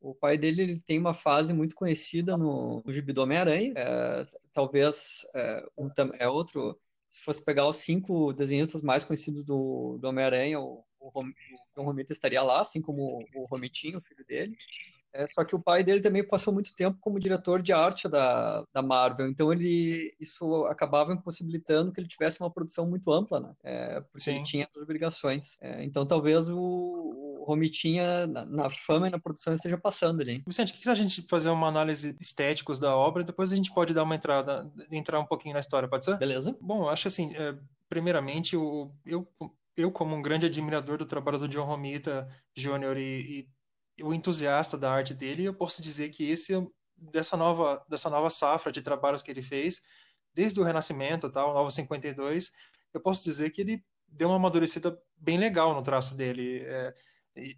o 0.01 0.15
pai 0.15 0.39
dele 0.39 0.63
ele 0.63 0.81
tem 0.81 0.99
uma 0.99 1.15
fase 1.15 1.53
muito 1.53 1.75
conhecida 1.75 2.37
no, 2.37 2.83
no 2.85 2.93
Gibi 2.93 3.13
do 3.13 3.23
Homem-Aranha. 3.23 3.73
É, 3.77 4.27
talvez 4.53 5.27
é, 5.35 5.65
um, 5.77 5.89
é 6.19 6.29
outro. 6.29 6.79
Se 7.11 7.23
fosse 7.23 7.45
pegar 7.45 7.67
os 7.67 7.77
cinco 7.77 8.33
desenhistas 8.33 8.83
mais 8.83 9.03
conhecidos 9.03 9.43
do, 9.45 9.99
do 9.99 10.09
Homem-Aranha, 10.09 10.61
o, 10.61 10.85
o, 11.01 11.09
o 11.09 11.25
John 11.77 11.85
Romita 11.85 12.13
estaria 12.13 12.43
lá, 12.43 12.61
assim 12.61 12.83
como 12.83 13.25
o 13.35 13.47
Romitinho, 13.47 13.99
o 13.99 14.03
filho 14.03 14.25
dele. 14.27 14.57
É, 15.13 15.27
só 15.27 15.43
que 15.43 15.57
o 15.57 15.61
pai 15.61 15.83
dele 15.83 16.01
também 16.01 16.23
passou 16.23 16.53
muito 16.53 16.75
tempo 16.77 16.99
como 17.01 17.19
diretor 17.19 17.63
de 17.63 17.73
arte 17.73 18.07
da, 18.09 18.63
da 18.73 18.83
Marvel, 18.83 19.27
então 19.27 19.51
ele 19.53 20.15
isso 20.21 20.67
acabava 20.67 21.13
impossibilitando 21.13 21.91
que 21.91 22.01
ele 22.01 22.09
tivesse 22.09 22.41
uma 22.41 22.53
produção 22.53 22.87
muito 22.87 23.11
ampla, 23.11 23.41
né? 23.41 23.55
É, 23.65 24.01
porque 24.03 24.21
Sim. 24.21 24.37
ele 24.37 24.45
tinha 24.45 24.69
as 24.71 24.77
obrigações. 24.77 25.57
É, 25.63 25.83
então 25.83 26.07
talvez 26.07 26.47
o, 26.49 26.57
Romitinha 27.49 28.27
na, 28.27 28.45
na, 28.45 28.71
fama 28.71 29.09
e 29.09 29.11
na 29.11 29.19
produção 29.19 29.55
esteja 29.55 29.79
passando 29.79 30.21
ali. 30.21 30.43
Vicente, 30.47 30.73
o 30.73 30.77
que, 30.77 30.83
que 30.83 30.89
a 30.89 30.95
gente 30.95 31.23
fazer 31.23 31.49
uma 31.49 31.67
análise 31.67 32.17
estéticos 32.21 32.79
da 32.79 32.95
obra? 32.95 33.25
Depois 33.25 33.53
a 33.53 33.57
gente 33.57 33.73
pode 33.73 33.95
dar 33.95 34.03
uma 34.03 34.15
entrada, 34.15 34.71
entrar 34.91 35.19
um 35.19 35.27
pouquinho 35.27 35.55
na 35.55 35.61
história, 35.61 35.89
pode 35.89 36.05
ser? 36.05 36.19
Beleza. 36.19 36.57
Bom, 36.61 36.89
acho 36.89 37.09
assim, 37.09 37.35
é, 37.35 37.57
primeiramente, 37.89 38.55
eu, 38.55 38.93
eu, 39.07 39.27
eu, 39.77 39.91
como 39.91 40.15
um 40.15 40.23
grande 40.23 40.47
admirador 40.47 40.99
do 40.99 41.07
trabalho 41.07 41.39
do 41.39 41.49
John 41.49 41.65
Romita 41.65 42.29
Jr. 42.55 42.99
e, 42.99 43.49
e 43.99 44.03
o 44.03 44.13
entusiasta 44.13 44.77
da 44.77 44.93
arte 44.93 45.15
dele, 45.15 45.45
eu 45.45 45.55
posso 45.55 45.83
dizer 45.83 46.11
que 46.11 46.31
esse 46.31 46.55
dessa 46.97 47.37
nova 47.37 47.83
dessa 47.89 48.11
nova 48.11 48.29
safra 48.29 48.73
de 48.73 48.83
trabalhos 48.83 49.23
que 49.23 49.31
ele 49.31 49.43
fez, 49.43 49.81
desde 50.35 50.61
o 50.61 50.65
Renascimento, 50.65 51.31
tal, 51.31 51.55
Novo 51.55 51.71
52, 51.71 52.51
eu 52.93 53.01
posso 53.01 53.25
dizer 53.25 53.51
que 53.51 53.61
ele 53.61 53.85
deu 54.07 54.29
uma 54.29 54.37
amadurecida 54.37 54.97
bem 55.17 55.39
legal 55.39 55.75
no 55.75 55.83
traço 55.83 56.17
dele. 56.17 56.63
É, 56.65 56.95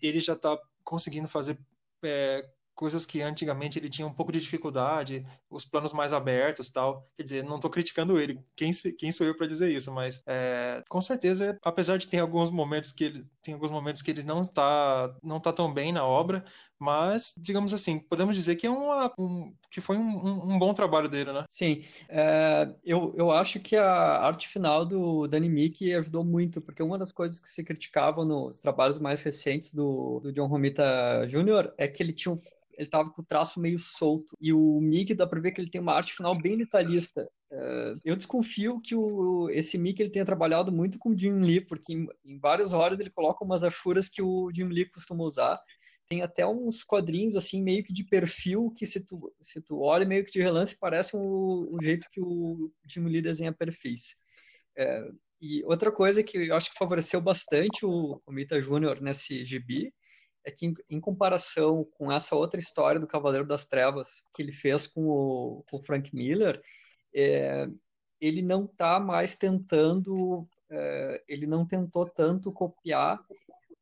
ele 0.00 0.20
já 0.20 0.34
está 0.34 0.58
conseguindo 0.84 1.28
fazer 1.28 1.58
é, 2.02 2.48
coisas 2.80 3.04
que 3.04 3.20
antigamente 3.20 3.78
ele 3.78 3.90
tinha 3.90 4.06
um 4.06 4.12
pouco 4.12 4.32
de 4.32 4.40
dificuldade, 4.40 5.26
os 5.50 5.66
planos 5.66 5.92
mais 5.92 6.14
abertos 6.14 6.70
tal. 6.70 7.06
Quer 7.14 7.24
dizer, 7.24 7.44
não 7.44 7.56
estou 7.56 7.70
criticando 7.70 8.18
ele, 8.18 8.42
quem, 8.56 8.70
quem 8.98 9.12
sou 9.12 9.26
eu 9.26 9.36
para 9.36 9.46
dizer 9.46 9.70
isso, 9.70 9.92
mas 9.92 10.22
é, 10.26 10.82
com 10.88 10.98
certeza, 10.98 11.58
apesar 11.62 11.98
de 11.98 12.08
ter 12.08 12.20
alguns 12.20 12.50
momentos 12.50 12.90
que 12.90 13.04
ele 13.04 13.26
tem 13.42 13.52
alguns 13.52 13.70
momentos 13.70 14.00
que 14.00 14.10
ele 14.10 14.22
não 14.22 14.40
está 14.40 15.14
não 15.22 15.38
tá 15.38 15.52
tão 15.52 15.72
bem 15.74 15.92
na 15.92 16.06
obra, 16.06 16.42
mas 16.80 17.34
digamos 17.38 17.74
assim, 17.74 17.98
podemos 17.98 18.34
dizer 18.34 18.56
que 18.56 18.66
é 18.66 18.70
uma, 18.70 19.12
um, 19.18 19.52
que 19.70 19.80
foi 19.80 19.98
um, 19.98 20.54
um, 20.54 20.58
bom 20.58 20.72
trabalho 20.72 21.08
dele, 21.08 21.32
né? 21.32 21.44
Sim, 21.48 21.82
é, 22.08 22.74
eu, 22.82 23.14
eu 23.16 23.30
acho 23.30 23.60
que 23.60 23.76
a 23.76 24.22
arte 24.22 24.48
final 24.48 24.86
do 24.86 25.28
Danny 25.28 25.48
Mickey 25.48 25.92
ajudou 25.92 26.24
muito, 26.24 26.60
porque 26.62 26.82
uma 26.82 26.98
das 26.98 27.12
coisas 27.12 27.38
que 27.38 27.48
se 27.48 27.62
criticavam 27.62 28.24
nos 28.24 28.58
trabalhos 28.58 28.98
mais 28.98 29.22
recentes 29.22 29.74
do, 29.74 30.20
do 30.20 30.32
John 30.32 30.46
Romita 30.46 31.26
Jr. 31.28 31.72
é 31.76 31.86
que 31.86 32.02
ele 32.02 32.12
tinha 32.12 32.32
um 32.32 32.40
ele 32.80 32.88
tava 32.88 33.10
com 33.10 33.20
o 33.20 33.24
traço 33.24 33.60
meio 33.60 33.78
solto. 33.78 34.34
E 34.40 34.54
o 34.54 34.80
Mickey 34.80 35.14
dá 35.14 35.26
pra 35.26 35.38
ver 35.38 35.52
que 35.52 35.60
ele 35.60 35.70
tem 35.70 35.82
uma 35.82 35.92
arte 35.92 36.14
final 36.14 36.34
bem 36.34 36.56
detalhista. 36.56 37.28
Uh, 37.50 37.92
eu 38.02 38.16
desconfio 38.16 38.80
que 38.80 38.94
o, 38.94 39.50
esse 39.50 39.76
Mickey 39.76 40.02
ele 40.02 40.10
tenha 40.10 40.24
trabalhado 40.24 40.72
muito 40.72 40.98
com 40.98 41.10
o 41.10 41.18
Jim 41.18 41.40
Lee, 41.40 41.60
porque 41.60 41.92
em, 41.92 42.08
em 42.24 42.38
vários 42.38 42.72
horas 42.72 42.98
ele 42.98 43.10
coloca 43.10 43.44
umas 43.44 43.62
achuras 43.62 44.08
que 44.08 44.22
o 44.22 44.50
Jim 44.54 44.64
Lee 44.64 44.86
costuma 44.86 45.24
usar. 45.24 45.60
Tem 46.10 46.22
até 46.22 46.44
uns 46.44 46.82
quadrinhos 46.82 47.36
assim 47.36 47.62
meio 47.62 47.84
que 47.84 47.94
de 47.94 48.02
perfil 48.02 48.72
que 48.76 48.84
se 48.84 49.06
tu, 49.06 49.32
se 49.40 49.60
tu 49.62 49.80
olha 49.80 50.04
meio 50.04 50.24
que 50.24 50.32
de 50.32 50.42
relance 50.42 50.76
parece 50.76 51.12
o, 51.14 51.78
jeito 51.80 52.08
que 52.10 52.20
o 52.20 52.72
Jim 52.84 53.04
Lee 53.04 53.22
desenha 53.22 53.52
perfis. 53.52 54.16
É, 54.76 55.08
e 55.40 55.64
outra 55.64 55.92
coisa 55.92 56.20
que 56.22 56.36
eu 56.36 56.56
acho 56.56 56.70
que 56.72 56.78
favoreceu 56.78 57.20
bastante 57.20 57.86
o 57.86 58.20
Comita 58.24 58.60
Júnior 58.60 59.00
nesse 59.00 59.44
gibi 59.44 59.94
é 60.44 60.50
que, 60.50 60.66
em, 60.66 60.74
em, 60.90 61.00
comparação 61.00 61.86
com 61.92 62.10
essa 62.10 62.34
outra 62.34 62.58
história 62.58 63.00
do 63.00 63.06
Cavaleiro 63.06 63.46
das 63.46 63.64
Trevas 63.64 64.28
que 64.34 64.42
ele 64.42 64.52
fez 64.52 64.88
com 64.88 65.06
o, 65.06 65.64
com 65.70 65.76
o 65.76 65.82
Frank 65.82 66.12
Miller, 66.12 66.60
é, 67.14 67.68
ele 68.20 68.42
não 68.42 68.64
está 68.64 68.98
mais 68.98 69.36
tentando, 69.36 70.46
é, 70.68 71.22
ele 71.28 71.46
não 71.46 71.64
tentou 71.64 72.04
tanto 72.04 72.52
copiar 72.52 73.24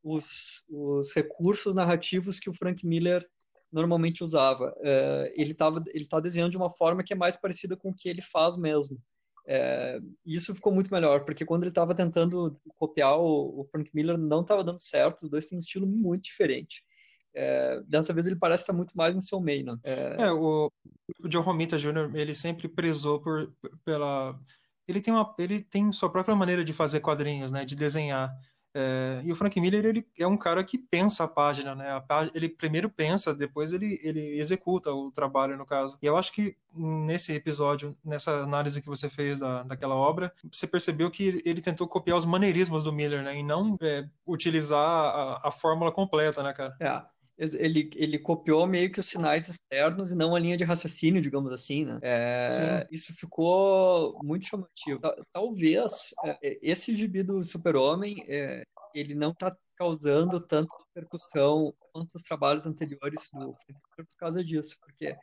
os, 0.02 0.64
os, 0.68 1.12
recursos 1.12 1.74
narrativos 1.74 2.38
que 2.38 2.50
o 2.50 2.54
Frank 2.54 2.86
Miller 2.86 3.26
normalmente 3.70 4.24
usava. 4.24 4.74
É, 4.82 5.32
ele 5.36 5.52
estava 5.52 5.82
ele 5.88 6.06
tá 6.06 6.20
desenhando 6.20 6.52
de 6.52 6.56
uma 6.56 6.70
forma 6.70 7.02
que 7.02 7.12
é 7.12 7.16
mais 7.16 7.36
parecida 7.36 7.76
com 7.76 7.90
o 7.90 7.94
que 7.94 8.08
ele 8.08 8.22
faz 8.22 8.56
mesmo. 8.56 9.00
É, 9.50 9.98
isso 10.26 10.54
ficou 10.54 10.70
muito 10.70 10.92
melhor, 10.92 11.24
porque 11.24 11.44
quando 11.44 11.62
ele 11.62 11.70
estava 11.70 11.94
tentando 11.94 12.60
copiar 12.76 13.18
o, 13.18 13.60
o, 13.60 13.64
Frank 13.70 13.90
Miller, 13.94 14.18
não 14.18 14.42
estava 14.42 14.62
dando 14.62 14.78
certo, 14.78 15.22
os 15.22 15.30
dois 15.30 15.46
têm 15.46 15.56
um 15.56 15.58
estilo 15.58 15.86
muito 15.86 16.24
diferente. 16.24 16.82
É, 17.34 17.80
dessa 17.86 18.12
vez 18.12 18.26
ele 18.26 18.36
parece 18.36 18.64
estar 18.64 18.74
muito 18.74 18.94
mais 18.94 19.14
no 19.14 19.22
seu 19.22 19.40
meio, 19.40 19.64
né? 19.64 19.78
É, 19.84 20.24
é 20.24 20.32
o, 20.32 20.70
o 21.22 21.28
John 21.28 21.40
Romita 21.40 21.78
Jr., 21.78 22.14
ele 22.14 22.34
sempre 22.34 22.68
prezou 22.68 23.22
por, 23.22 23.50
pela... 23.86 24.38
Ele 24.86 25.00
tem, 25.00 25.14
uma, 25.14 25.34
ele 25.38 25.60
tem 25.60 25.90
sua 25.92 26.10
própria 26.10 26.36
maneira 26.36 26.62
de 26.62 26.74
fazer 26.74 27.00
quadrinhos, 27.00 27.50
né? 27.50 27.64
De 27.64 27.74
desenhar. 27.74 28.30
É, 28.74 29.20
e 29.24 29.32
o 29.32 29.36
Frank 29.36 29.58
Miller 29.60 29.84
ele 29.84 30.06
é 30.18 30.26
um 30.26 30.36
cara 30.36 30.62
que 30.62 30.76
pensa 30.78 31.24
a 31.24 31.28
página, 31.28 31.74
né? 31.74 31.90
A 31.90 32.00
página, 32.00 32.32
ele 32.34 32.48
primeiro 32.48 32.88
pensa, 32.88 33.34
depois 33.34 33.72
ele, 33.72 33.98
ele 34.02 34.38
executa 34.38 34.92
o 34.92 35.10
trabalho, 35.10 35.56
no 35.56 35.64
caso. 35.64 35.98
E 36.02 36.06
eu 36.06 36.16
acho 36.16 36.32
que 36.32 36.56
nesse 36.76 37.32
episódio, 37.32 37.96
nessa 38.04 38.42
análise 38.42 38.80
que 38.80 38.88
você 38.88 39.08
fez 39.08 39.38
da, 39.38 39.62
daquela 39.62 39.94
obra, 39.94 40.32
você 40.50 40.66
percebeu 40.66 41.10
que 41.10 41.42
ele 41.44 41.60
tentou 41.60 41.88
copiar 41.88 42.18
os 42.18 42.26
maneirismos 42.26 42.84
do 42.84 42.92
Miller, 42.92 43.22
né? 43.22 43.38
E 43.38 43.42
não 43.42 43.76
é, 43.82 44.06
utilizar 44.26 44.78
a, 44.78 45.48
a 45.48 45.50
fórmula 45.50 45.90
completa, 45.90 46.42
né, 46.42 46.52
cara? 46.52 46.76
É 46.78 47.17
ele, 47.38 47.90
ele 47.94 48.18
copiou 48.18 48.66
meio 48.66 48.90
que 48.90 48.98
os 48.98 49.06
sinais 49.06 49.48
externos 49.48 50.10
e 50.10 50.16
não 50.16 50.34
a 50.34 50.38
linha 50.38 50.56
de 50.56 50.64
raciocínio, 50.64 51.22
digamos 51.22 51.52
assim, 51.52 51.84
né? 51.84 51.98
É, 52.02 52.86
isso 52.90 53.14
ficou 53.14 54.18
muito 54.24 54.46
chamativo. 54.46 55.00
Talvez 55.32 56.10
é, 56.24 56.58
esse 56.60 56.96
gibi 56.96 57.22
do 57.22 57.42
Super-Homem, 57.42 58.24
é, 58.26 58.64
ele 58.92 59.14
não 59.14 59.30
está 59.30 59.56
causando 59.76 60.44
tanta 60.44 60.68
repercussão 60.88 61.72
quanto 61.92 62.16
os 62.16 62.22
trabalhos 62.22 62.66
anteriores 62.66 63.30
do 63.32 63.54
por 63.96 64.06
causa 64.18 64.44
disso, 64.44 64.76
porque 64.80 65.16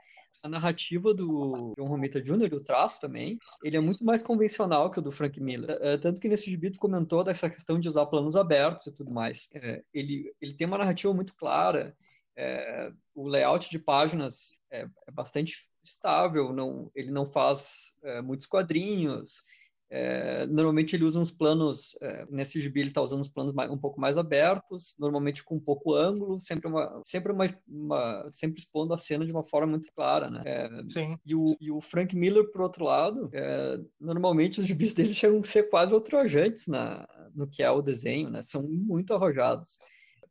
a 0.43 0.49
narrativa 0.49 1.13
do 1.13 1.73
John 1.77 1.87
Romita 1.87 2.21
Jr., 2.21 2.53
o 2.53 2.59
traço 2.59 2.99
também, 3.01 3.39
ele 3.63 3.77
é 3.77 3.79
muito 3.79 4.03
mais 4.03 4.21
convencional 4.21 4.91
que 4.91 4.99
o 4.99 5.01
do 5.01 5.11
Frank 5.11 5.39
Miller. 5.39 5.77
É, 5.81 5.97
tanto 5.97 6.21
que 6.21 6.27
nesse 6.27 6.49
gibi 6.49 6.71
tu 6.71 6.79
comentou 6.79 7.23
dessa 7.23 7.49
questão 7.49 7.79
de 7.79 7.87
usar 7.87 8.05
planos 8.05 8.35
abertos 8.35 8.87
e 8.87 8.93
tudo 8.93 9.11
mais. 9.11 9.49
É, 9.53 9.83
ele, 9.93 10.33
ele 10.41 10.53
tem 10.53 10.67
uma 10.67 10.77
narrativa 10.77 11.13
muito 11.13 11.33
clara, 11.35 11.95
é, 12.37 12.91
o 13.13 13.27
layout 13.27 13.69
de 13.69 13.79
páginas 13.79 14.57
é, 14.69 14.81
é, 15.07 15.11
bastante 15.11 15.67
estável, 15.83 16.51
não, 16.51 16.91
ele 16.95 17.11
não 17.11 17.25
faz 17.25 17.97
é, 18.03 18.21
muitos 18.21 18.45
quadrinhos, 18.45 19.43
é, 19.89 20.47
normalmente 20.47 20.95
ele 20.95 21.03
usa 21.03 21.19
uns 21.19 21.31
planos, 21.31 21.95
é, 22.01 22.25
nesse 22.29 22.59
gibi 22.59 22.79
ele 22.79 22.89
está 22.89 23.01
usando 23.01 23.21
uns 23.21 23.29
planos 23.29 23.53
mais, 23.53 23.69
um 23.69 23.77
pouco 23.77 23.99
mais 24.01 24.17
abertos, 24.17 24.95
normalmente 24.99 25.43
com 25.43 25.55
um 25.55 25.59
pouco 25.59 25.93
ângulo, 25.93 26.39
sempre 26.39 26.67
uma, 26.67 27.01
sempre 27.03 27.31
uma, 27.31 27.45
uma 27.67 28.29
sempre 28.31 28.59
expondo 28.59 28.93
a 28.93 28.97
cena 28.97 29.25
de 29.25 29.31
uma 29.31 29.43
forma 29.43 29.71
muito 29.71 29.87
clara, 29.95 30.29
né? 30.29 30.41
É, 30.45 30.69
Sim. 30.89 31.17
E 31.25 31.35
o, 31.35 31.55
e 31.61 31.71
o 31.71 31.79
Frank 31.81 32.15
Miller, 32.15 32.51
por 32.51 32.61
outro 32.61 32.85
lado, 32.85 33.29
é, 33.31 33.79
normalmente 33.99 34.59
os 34.59 34.65
gibis 34.65 34.93
dele 34.93 35.13
chegam 35.13 35.39
a 35.39 35.45
ser 35.45 35.69
quase 35.69 35.93
ultrajantes 35.93 36.67
na, 36.67 37.07
no 37.33 37.47
que 37.47 37.61
é 37.61 37.69
o 37.69 37.81
desenho, 37.81 38.29
né? 38.29 38.41
São 38.41 38.63
muito 38.63 39.13
arrojados. 39.13 39.79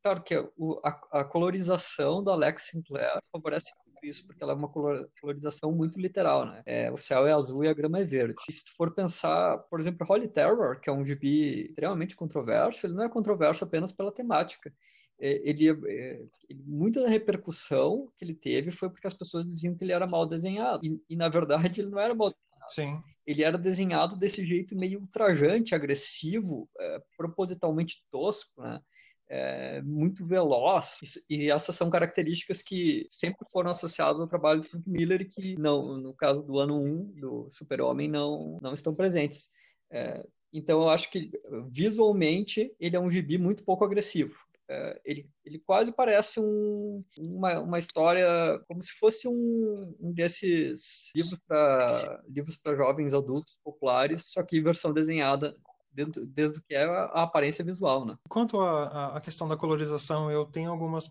Claro 0.02 0.22
que 0.22 0.36
o, 0.58 0.80
a, 0.84 1.20
a 1.20 1.24
colorização 1.24 2.22
do 2.22 2.30
Alex 2.30 2.68
Sinclair 2.70 3.20
favorece 3.32 3.72
isso, 4.04 4.26
porque 4.26 4.42
ela 4.42 4.52
é 4.52 4.56
uma 4.56 4.68
colorização 4.68 5.72
muito 5.72 6.00
literal, 6.00 6.46
né? 6.46 6.62
É, 6.66 6.90
o 6.90 6.96
céu 6.96 7.26
é 7.26 7.32
azul 7.32 7.64
e 7.64 7.68
a 7.68 7.74
grama 7.74 7.98
é 7.98 8.04
verde. 8.04 8.34
E 8.48 8.52
se 8.52 8.64
tu 8.64 8.74
for 8.76 8.94
pensar, 8.94 9.58
por 9.70 9.80
exemplo, 9.80 10.06
Holy 10.08 10.28
Terror, 10.28 10.80
que 10.80 10.88
é 10.88 10.92
um 10.92 11.04
gibi 11.04 11.66
extremamente 11.66 12.14
controverso, 12.14 12.86
ele 12.86 12.94
não 12.94 13.04
é 13.04 13.08
controverso 13.08 13.64
apenas 13.64 13.92
pela 13.92 14.12
temática. 14.12 14.72
É, 15.18 15.40
ele, 15.48 15.70
é, 15.70 16.22
muita 16.66 17.02
da 17.02 17.08
repercussão 17.08 18.10
que 18.16 18.24
ele 18.24 18.34
teve 18.34 18.70
foi 18.70 18.90
porque 18.90 19.06
as 19.06 19.14
pessoas 19.14 19.46
diziam 19.46 19.74
que 19.74 19.84
ele 19.84 19.92
era 19.92 20.06
mal 20.06 20.26
desenhado. 20.26 20.84
E, 20.84 21.00
e 21.08 21.16
na 21.16 21.28
verdade, 21.28 21.80
ele 21.80 21.90
não 21.90 22.00
era 22.00 22.14
mal 22.14 22.30
desenhado. 22.30 22.44
Sim. 22.70 23.00
Ele 23.26 23.42
era 23.42 23.56
desenhado 23.56 24.16
desse 24.16 24.44
jeito 24.44 24.76
meio 24.76 25.00
ultrajante, 25.00 25.74
agressivo, 25.74 26.68
é, 26.78 27.02
propositalmente 27.16 28.04
tosco, 28.10 28.60
né? 28.62 28.80
É, 29.28 29.80
muito 29.82 30.26
veloz, 30.26 30.98
e, 31.30 31.50
essas 31.50 31.74
são 31.74 31.90
características 31.90 32.62
que 32.62 33.06
sempre 33.08 33.46
foram 33.50 33.70
associadas 33.70 34.20
ao 34.20 34.28
trabalho 34.28 34.60
de 34.60 34.68
Frank 34.68 34.88
Miller 34.88 35.22
e 35.22 35.26
que, 35.26 35.56
não, 35.56 35.96
no 35.96 36.14
caso 36.14 36.42
do 36.42 36.58
ano 36.58 36.80
1 36.82 37.20
do 37.20 37.50
Super-Homem, 37.50 38.08
não, 38.08 38.58
não 38.62 38.74
estão 38.74 38.94
presentes. 38.94 39.50
É, 39.90 40.24
então, 40.52 40.82
eu 40.82 40.88
acho 40.88 41.10
que 41.10 41.30
visualmente 41.70 42.74
ele 42.78 42.96
é 42.96 43.00
um 43.00 43.10
gibi 43.10 43.38
muito 43.38 43.64
pouco 43.64 43.84
agressivo. 43.84 44.34
É, 44.68 45.00
ele, 45.04 45.28
ele 45.44 45.58
quase 45.58 45.92
parece 45.92 46.40
um, 46.40 47.04
uma, 47.18 47.60
uma 47.60 47.78
história 47.78 48.26
como 48.66 48.82
se 48.82 48.92
fosse 48.92 49.28
um, 49.28 49.94
um 50.00 50.12
desses 50.12 51.10
livros 51.14 51.38
para 51.46 52.22
livros 52.28 52.58
jovens 52.64 53.12
adultos 53.12 53.54
populares, 53.62 54.26
só 54.26 54.42
que 54.42 54.60
versão 54.60 54.92
desenhada 54.92 55.54
desde, 55.94 56.26
desde 56.26 56.60
que 56.62 56.74
é 56.74 56.84
a, 56.84 57.04
a 57.04 57.22
aparência 57.22 57.64
visual, 57.64 58.04
né? 58.04 58.16
Quanto 58.28 58.60
à 58.60 59.20
questão 59.22 59.48
da 59.48 59.56
colorização, 59.56 60.30
eu 60.30 60.44
tenho 60.44 60.70
algumas 60.70 61.08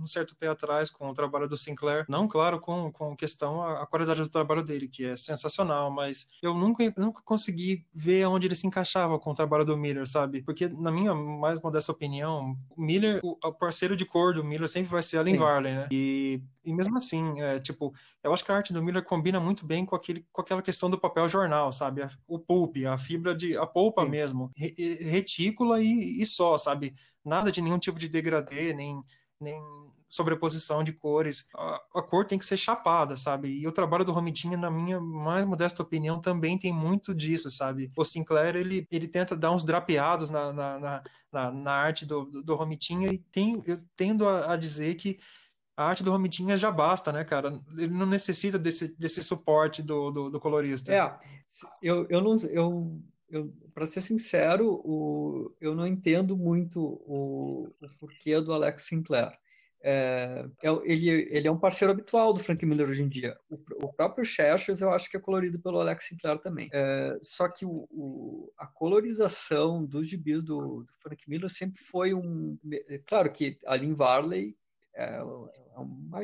um 0.00 0.06
certo 0.06 0.34
pé 0.36 0.48
atrás 0.48 0.90
com 0.90 1.08
o 1.08 1.14
trabalho 1.14 1.48
do 1.48 1.56
Sinclair. 1.56 2.04
Não, 2.08 2.26
claro, 2.28 2.60
com, 2.60 2.90
com 2.92 3.16
questão 3.16 3.62
a, 3.62 3.86
qualidade 3.86 4.22
do 4.22 4.28
trabalho 4.28 4.62
dele, 4.62 4.88
que 4.88 5.04
é 5.04 5.16
sensacional, 5.16 5.90
mas 5.90 6.28
eu 6.42 6.54
nunca, 6.54 6.92
nunca 6.96 7.22
consegui 7.24 7.86
ver 7.94 8.26
onde 8.26 8.46
ele 8.46 8.54
se 8.54 8.66
encaixava 8.66 9.18
com 9.18 9.30
o 9.30 9.34
trabalho 9.34 9.64
do 9.64 9.76
Miller, 9.76 10.06
sabe? 10.06 10.42
Porque, 10.42 10.68
na 10.68 10.90
minha 10.90 11.14
mais 11.14 11.60
modesta 11.60 11.92
opinião, 11.92 12.56
o 12.70 12.82
Miller, 12.82 13.20
o, 13.22 13.36
o 13.42 13.52
parceiro 13.52 13.96
de 13.96 14.04
cor 14.04 14.34
do 14.34 14.44
Miller 14.44 14.68
sempre 14.68 14.90
vai 14.90 15.02
ser 15.02 15.18
Alan 15.18 15.30
Sim. 15.30 15.36
Varley, 15.36 15.74
né? 15.74 15.88
E, 15.90 16.40
e 16.64 16.72
mesmo 16.72 16.96
assim, 16.96 17.40
é, 17.40 17.58
tipo, 17.60 17.94
eu 18.22 18.32
acho 18.32 18.44
que 18.44 18.50
a 18.50 18.56
arte 18.56 18.72
do 18.72 18.82
Miller 18.82 19.04
combina 19.04 19.38
muito 19.38 19.64
bem 19.64 19.84
com, 19.86 19.94
aquele, 19.94 20.26
com 20.32 20.40
aquela 20.40 20.62
questão 20.62 20.90
do 20.90 20.98
papel 20.98 21.28
jornal, 21.28 21.72
sabe? 21.72 22.06
O 22.26 22.38
pulp, 22.38 22.76
a 22.88 22.98
fibra 22.98 23.34
de. 23.34 23.56
a 23.56 23.66
polpa 23.66 24.02
Sim. 24.02 24.08
mesmo. 24.08 24.50
retícula 24.56 25.80
e, 25.80 26.20
e 26.20 26.26
só, 26.26 26.58
sabe? 26.58 26.94
Nada 27.26 27.50
de 27.50 27.60
nenhum 27.60 27.78
tipo 27.78 27.98
de 27.98 28.08
degradê, 28.08 28.72
nem, 28.72 29.02
nem 29.40 29.60
sobreposição 30.08 30.82
de 30.84 30.92
cores. 30.92 31.48
A, 31.54 31.80
a, 31.96 32.02
cor 32.02 32.24
tem 32.24 32.38
que 32.38 32.44
ser 32.44 32.56
chapada, 32.56 33.16
sabe? 33.16 33.48
E 33.48 33.66
o 33.66 33.72
trabalho 33.72 34.04
do 34.04 34.12
Romitinha, 34.12 34.56
na 34.56 34.70
minha 34.70 35.00
mais 35.00 35.44
modesta 35.44 35.82
opinião, 35.82 36.20
também 36.20 36.58
tem 36.58 36.72
muito 36.72 37.14
disso, 37.14 37.50
sabe? 37.50 37.90
O 37.96 38.04
Sinclair, 38.04 38.56
ele, 38.56 38.86
ele 38.90 39.08
tenta 39.08 39.36
dar 39.36 39.52
uns 39.52 39.64
drapeados 39.64 40.30
na, 40.30 40.52
na, 40.52 41.02
na, 41.32 41.50
na 41.50 41.72
arte 41.72 42.06
do, 42.06 42.24
do, 42.24 42.42
do 42.42 42.54
Romitinha 42.54 43.12
e 43.12 43.18
tem, 43.18 43.62
eu 43.66 43.76
tendo 43.96 44.28
a, 44.28 44.52
a 44.52 44.56
dizer 44.56 44.94
que 44.94 45.18
a 45.76 45.84
arte 45.84 46.02
do 46.02 46.10
Romitinha 46.10 46.56
já 46.56 46.70
basta, 46.70 47.12
né, 47.12 47.22
cara? 47.22 47.60
Ele 47.76 47.92
não 47.92 48.06
necessita 48.06 48.58
desse, 48.58 48.96
desse 48.98 49.22
suporte 49.22 49.82
do, 49.82 50.10
do, 50.10 50.30
do 50.30 50.40
colorista. 50.40 50.92
É, 50.92 51.18
eu, 51.82 52.06
eu 52.08 52.20
não... 52.22 52.34
Eu 52.50 53.02
para 53.74 53.86
ser 53.86 54.00
sincero, 54.00 54.80
o, 54.84 55.54
eu 55.60 55.74
não 55.74 55.86
entendo 55.86 56.36
muito 56.36 56.80
o, 56.80 57.68
o 57.80 57.88
porquê 57.98 58.40
do 58.40 58.52
Alex 58.52 58.84
Sinclair. 58.84 59.36
É, 59.88 60.44
é, 60.64 60.68
ele, 60.84 61.08
ele 61.30 61.46
é 61.46 61.50
um 61.50 61.58
parceiro 61.58 61.92
habitual 61.92 62.32
do 62.32 62.40
Frank 62.40 62.64
Miller 62.66 62.88
hoje 62.88 63.02
em 63.02 63.08
dia. 63.08 63.38
O, 63.48 63.86
o 63.86 63.92
próprio 63.92 64.24
Cheshires 64.24 64.80
eu 64.80 64.90
acho 64.90 65.08
que 65.08 65.16
é 65.16 65.20
colorido 65.20 65.60
pelo 65.60 65.78
Alex 65.78 66.08
Sinclair 66.08 66.38
também. 66.40 66.68
É, 66.72 67.16
só 67.22 67.48
que 67.48 67.64
o, 67.64 67.86
o, 67.90 68.52
a 68.58 68.66
colorização 68.66 69.84
dos 69.84 70.10
gibis 70.10 70.42
do, 70.42 70.82
do, 70.82 70.92
Frank 71.00 71.22
Miller 71.28 71.50
sempre 71.50 71.80
foi 71.84 72.14
um. 72.14 72.58
É, 72.88 72.98
claro 73.06 73.30
que 73.32 73.58
a 73.64 73.76
Lynn 73.76 73.94
Varley 73.94 74.56
é, 74.96 75.16
é 75.16 75.78
uma, 75.78 76.20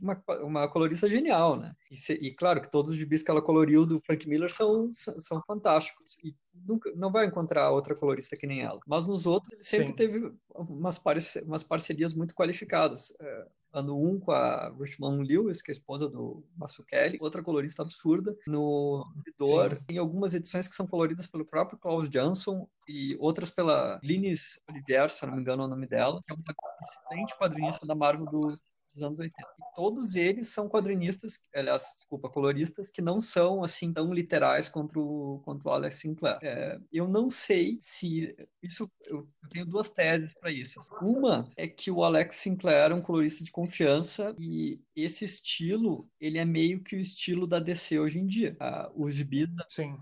uma, 0.00 0.44
uma, 0.44 0.68
colorista 0.68 1.08
genial, 1.08 1.58
né? 1.58 1.72
E, 1.90 1.96
se, 1.96 2.12
e, 2.14 2.32
claro 2.32 2.62
que 2.62 2.70
todos 2.70 2.92
os 2.92 2.96
gibis 2.96 3.22
que 3.22 3.30
ela 3.30 3.42
coloriu 3.42 3.84
do 3.84 4.00
Frank 4.00 4.28
Miller 4.28 4.52
são, 4.52 4.90
são 4.92 5.42
fantásticos. 5.46 6.16
E 6.24 6.34
nunca, 6.54 6.92
não 6.94 7.10
vai 7.10 7.26
encontrar 7.26 7.70
outra 7.70 7.94
colorista 7.94 8.36
que 8.36 8.46
nem 8.46 8.62
ela. 8.62 8.78
Mas 8.86 9.04
nos 9.04 9.26
outros, 9.26 9.52
ele 9.52 9.64
sempre 9.64 9.88
Sim. 9.88 9.94
teve 9.94 10.32
umas, 10.54 10.98
parce, 10.98 11.40
umas 11.40 11.64
parcerias 11.64 12.14
muito 12.14 12.34
qualificadas. 12.34 13.12
É, 13.20 13.46
ano 13.72 13.96
1 13.96 14.08
um 14.08 14.20
com 14.20 14.32
a 14.32 14.72
Richmond 14.78 15.26
Lewis, 15.26 15.62
que 15.62 15.70
é 15.70 15.72
a 15.72 15.76
esposa 15.78 16.08
do 16.08 16.44
Massu 16.56 16.84
Kelly, 16.84 17.18
outra 17.20 17.42
colorista 17.42 17.82
absurda. 17.82 18.36
No 18.46 19.06
Vidor, 19.24 19.80
tem 19.86 19.98
algumas 19.98 20.34
edições 20.34 20.66
que 20.66 20.74
são 20.74 20.86
coloridas 20.86 21.26
pelo 21.26 21.44
próprio 21.44 21.78
Klaus 21.78 22.08
Jansson 22.08 22.68
e 22.88 23.16
outras 23.20 23.50
pela 23.50 24.00
Linus 24.02 24.60
Olivier, 24.68 25.10
se 25.10 25.24
não 25.26 25.34
me 25.34 25.40
engano 25.40 25.62
é 25.62 25.66
o 25.66 25.68
nome 25.68 25.86
dela, 25.86 26.20
que 26.24 26.32
é 26.32 26.34
uma 26.34 26.44
excelente 26.82 27.36
quadrinista 27.36 27.86
da 27.86 27.94
Marvel 27.94 28.26
dos 28.26 28.62
dos 28.92 29.02
anos 29.02 29.18
80. 29.18 29.40
E 29.40 29.74
todos 29.74 30.14
eles 30.14 30.48
são 30.48 30.68
quadrinistas, 30.68 31.40
aliás, 31.54 31.96
desculpa, 31.98 32.28
coloristas, 32.28 32.90
que 32.90 33.00
não 33.02 33.20
são 33.20 33.62
assim 33.62 33.92
tão 33.92 34.12
literais 34.12 34.68
quanto 34.68 35.00
o, 35.00 35.38
quanto 35.40 35.66
o 35.66 35.70
Alex 35.70 35.96
Sinclair. 35.96 36.38
É, 36.42 36.78
eu 36.92 37.08
não 37.08 37.30
sei 37.30 37.76
se 37.80 38.34
isso. 38.62 38.90
Eu 39.06 39.28
tenho 39.50 39.66
duas 39.66 39.90
teses 39.90 40.34
para 40.34 40.50
isso. 40.50 40.80
Uma 41.00 41.48
é 41.56 41.66
que 41.66 41.90
o 41.90 42.04
Alex 42.04 42.36
Sinclair 42.36 42.90
é 42.90 42.94
um 42.94 43.02
colorista 43.02 43.44
de 43.44 43.50
confiança 43.50 44.34
e 44.38 44.80
esse 44.94 45.24
estilo 45.24 46.08
ele 46.20 46.38
é 46.38 46.44
meio 46.44 46.82
que 46.82 46.96
o 46.96 47.00
estilo 47.00 47.46
da 47.46 47.58
DC 47.58 47.98
hoje 47.98 48.18
em 48.18 48.26
dia. 48.26 48.56
Ah, 48.60 48.90
os 48.94 49.14
gibis, 49.14 49.48
Sim. 49.68 49.96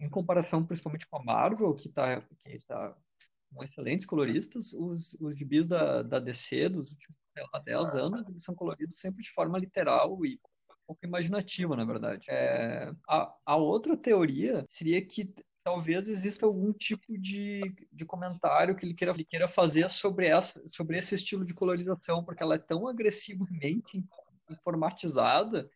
em 0.00 0.08
comparação 0.08 0.64
principalmente 0.64 1.06
com 1.06 1.18
a 1.18 1.24
Marvel, 1.24 1.74
que 1.74 1.88
está 1.88 2.20
que 2.20 2.58
tá 2.66 2.96
com 3.54 3.64
excelentes 3.64 4.04
coloristas, 4.04 4.72
os, 4.72 5.14
os 5.20 5.36
gibis 5.36 5.66
da, 5.66 6.02
da 6.02 6.18
DC 6.18 6.68
dos 6.68 6.92
últimos 6.92 7.16
há 7.52 7.58
10 7.58 7.94
anos, 7.94 8.28
eles 8.28 8.44
são 8.44 8.54
coloridos 8.54 9.00
sempre 9.00 9.22
de 9.22 9.30
forma 9.30 9.58
literal 9.58 10.24
e 10.24 10.40
um 10.70 10.86
pouco 10.86 11.04
imaginativa, 11.04 11.76
na 11.76 11.84
verdade. 11.84 12.26
É, 12.30 12.92
a, 13.08 13.34
a 13.44 13.56
outra 13.56 13.96
teoria 13.96 14.64
seria 14.68 15.04
que 15.04 15.34
talvez 15.64 16.06
exista 16.06 16.46
algum 16.46 16.72
tipo 16.72 17.18
de, 17.18 17.74
de 17.92 18.04
comentário 18.04 18.76
que 18.76 18.86
ele 18.86 18.94
queira, 18.94 19.12
ele 19.12 19.24
queira 19.24 19.48
fazer 19.48 19.90
sobre, 19.90 20.28
essa, 20.28 20.62
sobre 20.66 20.96
esse 20.96 21.16
estilo 21.16 21.44
de 21.44 21.54
colorização, 21.54 22.24
porque 22.24 22.42
ela 22.42 22.54
é 22.54 22.58
tão 22.58 22.86
agressivamente 22.86 24.04
informatizada 24.48 25.68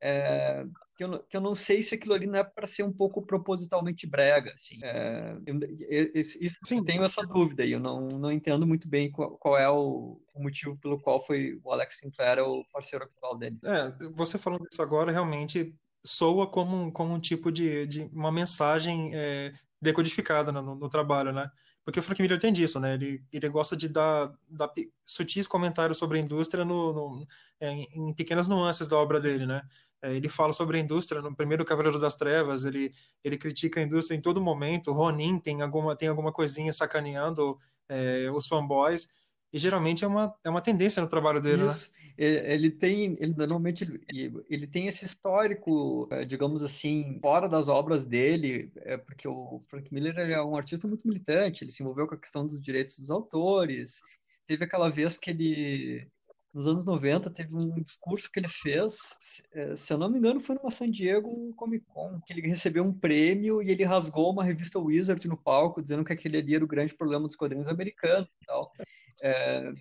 é, 0.00 0.64
que, 1.00 1.04
eu, 1.04 1.18
que 1.20 1.36
eu 1.36 1.40
não 1.40 1.54
sei 1.54 1.82
se 1.82 1.94
aquilo 1.94 2.12
ali 2.12 2.26
não 2.26 2.38
é 2.38 2.44
para 2.44 2.66
ser 2.66 2.82
um 2.82 2.92
pouco 2.92 3.22
propositalmente 3.22 4.06
brega, 4.06 4.52
assim. 4.52 4.78
É, 4.82 5.34
eu, 5.46 5.58
isso, 6.14 6.58
Sim. 6.62 6.84
tenho 6.84 7.02
essa 7.02 7.26
dúvida 7.26 7.64
e 7.64 7.72
eu 7.72 7.80
não, 7.80 8.06
não 8.06 8.30
entendo 8.30 8.66
muito 8.66 8.86
bem 8.86 9.10
qual, 9.10 9.30
qual 9.38 9.56
é 9.56 9.68
o, 9.68 10.20
o, 10.34 10.42
motivo 10.42 10.76
pelo 10.76 11.00
qual 11.00 11.24
foi 11.24 11.58
o 11.64 11.72
Alex 11.72 11.98
Sinclair 11.98 12.40
o 12.40 12.66
parceiro 12.70 13.06
atual 13.06 13.38
dele. 13.38 13.58
É, 13.64 13.88
você 14.14 14.36
falando 14.36 14.66
isso 14.70 14.82
agora 14.82 15.10
realmente 15.10 15.74
soa 16.04 16.46
como 16.46 16.76
um, 16.76 16.90
como 16.90 17.14
um 17.14 17.20
tipo 17.20 17.50
de, 17.50 17.86
de 17.86 18.02
uma 18.12 18.30
mensagem 18.30 19.10
é, 19.14 19.54
decodificada 19.80 20.52
no, 20.52 20.74
no, 20.74 20.88
trabalho, 20.90 21.32
né? 21.32 21.50
Porque 21.82 21.98
o 21.98 22.02
Frank 22.02 22.20
Miller 22.20 22.38
tem 22.38 22.52
disso, 22.52 22.78
né? 22.78 22.92
Ele, 22.92 23.24
ele 23.32 23.48
gosta 23.48 23.74
de 23.74 23.88
dar, 23.88 24.30
dar 24.46 24.70
sutis 25.02 25.48
comentários 25.48 25.96
sobre 25.96 26.18
a 26.18 26.20
indústria 26.20 26.62
no, 26.62 26.92
no 26.92 27.26
em, 27.58 27.86
em 27.94 28.12
pequenas 28.12 28.48
nuances 28.48 28.86
da 28.86 28.98
obra 28.98 29.18
dele, 29.18 29.46
né? 29.46 29.62
É, 30.02 30.14
ele 30.14 30.28
fala 30.28 30.52
sobre 30.52 30.78
a 30.78 30.80
indústria 30.80 31.20
no 31.20 31.34
primeiro 31.34 31.64
Cavaleiro 31.64 32.00
das 32.00 32.14
Trevas, 32.14 32.64
ele, 32.64 32.92
ele 33.22 33.36
critica 33.36 33.80
a 33.80 33.82
indústria 33.82 34.16
em 34.16 34.20
todo 34.20 34.40
momento. 34.40 34.92
Ronin 34.92 35.38
tem 35.38 35.62
alguma, 35.62 35.96
tem 35.96 36.08
alguma 36.08 36.32
coisinha 36.32 36.72
sacaneando 36.72 37.58
é, 37.88 38.30
os 38.30 38.46
fanboys. 38.46 39.08
E 39.52 39.58
geralmente 39.58 40.04
é 40.04 40.06
uma, 40.06 40.34
é 40.44 40.48
uma 40.48 40.60
tendência 40.60 41.02
no 41.02 41.08
trabalho 41.08 41.40
dele, 41.40 41.66
Isso. 41.66 41.90
né? 41.90 42.00
Ele 42.16 42.70
tem, 42.70 43.16
ele 43.18 43.34
normalmente 43.34 43.82
ele, 43.82 44.44
ele 44.50 44.66
tem 44.66 44.86
esse 44.86 45.06
histórico, 45.06 46.06
eh, 46.12 46.22
digamos 46.26 46.62
assim, 46.62 47.18
fora 47.18 47.48
das 47.48 47.66
obras 47.66 48.04
dele, 48.04 48.70
é 48.76 48.98
porque 48.98 49.26
o 49.26 49.58
Frank 49.70 49.92
Miller 49.92 50.18
é 50.18 50.42
um 50.42 50.54
artista 50.54 50.86
muito 50.86 51.08
militante, 51.08 51.64
ele 51.64 51.72
se 51.72 51.82
envolveu 51.82 52.06
com 52.06 52.14
a 52.14 52.18
questão 52.18 52.46
dos 52.46 52.60
direitos 52.60 52.98
dos 52.98 53.10
autores. 53.10 54.02
Teve 54.46 54.64
aquela 54.64 54.90
vez 54.90 55.16
que 55.16 55.30
ele 55.30 56.06
nos 56.52 56.66
anos 56.66 56.84
90 56.84 57.30
teve 57.30 57.54
um 57.54 57.80
discurso 57.80 58.30
que 58.30 58.40
ele 58.40 58.48
fez, 58.48 59.16
se, 59.20 59.42
eh, 59.52 59.76
se 59.76 59.92
eu 59.92 59.98
não 59.98 60.10
me 60.10 60.18
engano, 60.18 60.40
foi 60.40 60.56
numa 60.56 60.70
San 60.70 60.90
Diego 60.90 61.54
Comic 61.54 61.84
Con, 61.86 62.20
que 62.26 62.32
ele 62.32 62.46
recebeu 62.46 62.82
um 62.82 62.92
prêmio 62.92 63.62
e 63.62 63.70
ele 63.70 63.84
rasgou 63.84 64.32
uma 64.32 64.44
revista 64.44 64.78
Wizard 64.78 65.26
no 65.28 65.36
palco, 65.36 65.82
dizendo 65.82 66.04
que 66.04 66.12
aquele 66.12 66.38
ali 66.38 66.54
era 66.54 66.64
o 66.64 66.68
grande 66.68 66.94
problema 66.94 67.26
dos 67.26 67.36
quadrinhos 67.36 67.68
americanos 67.68 68.28
e 68.42 68.46
tal. 68.46 68.72
É, 69.22 69.72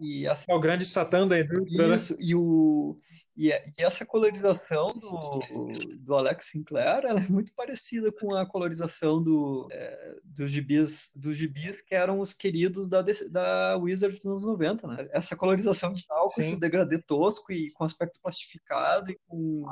e 0.00 0.26
essa... 0.26 0.44
É 0.48 0.54
o 0.54 0.60
grande 0.60 0.84
satã 0.84 1.26
da 1.26 1.38
indústria, 1.38 1.88
né? 1.88 1.96
Isso, 1.96 2.12
né? 2.14 2.18
e, 2.20 2.34
o, 2.34 2.98
e, 3.36 3.48
e, 3.48 3.82
essa 3.82 4.04
colorização 4.04 4.92
do, 4.94 5.40
do 5.98 6.14
Alex 6.14 6.46
Sinclair 6.46 7.04
ela 7.04 7.20
é 7.20 7.28
muito 7.28 7.52
parecida 7.54 8.10
com 8.12 8.34
a 8.34 8.46
colorização 8.46 9.22
do, 9.22 9.68
é, 9.70 10.16
dos, 10.24 10.50
gibis, 10.50 11.10
dos 11.14 11.36
gibis 11.36 11.80
que 11.86 11.94
eram 11.94 12.20
os 12.20 12.32
queridos 12.32 12.88
da, 12.88 13.02
da 13.30 13.76
Wizard 13.76 14.14
nos 14.16 14.26
anos 14.26 14.44
90, 14.44 14.86
né? 14.86 15.08
Essa 15.12 15.36
colorização 15.36 15.92
de 15.92 16.06
tal, 16.06 16.28
com 16.28 16.40
esse 16.40 16.58
degradê 16.58 16.98
tosco 16.98 17.52
e 17.52 17.70
com 17.72 17.84
aspecto 17.84 18.20
plastificado 18.20 19.10
e 19.10 19.18
com 19.26 19.66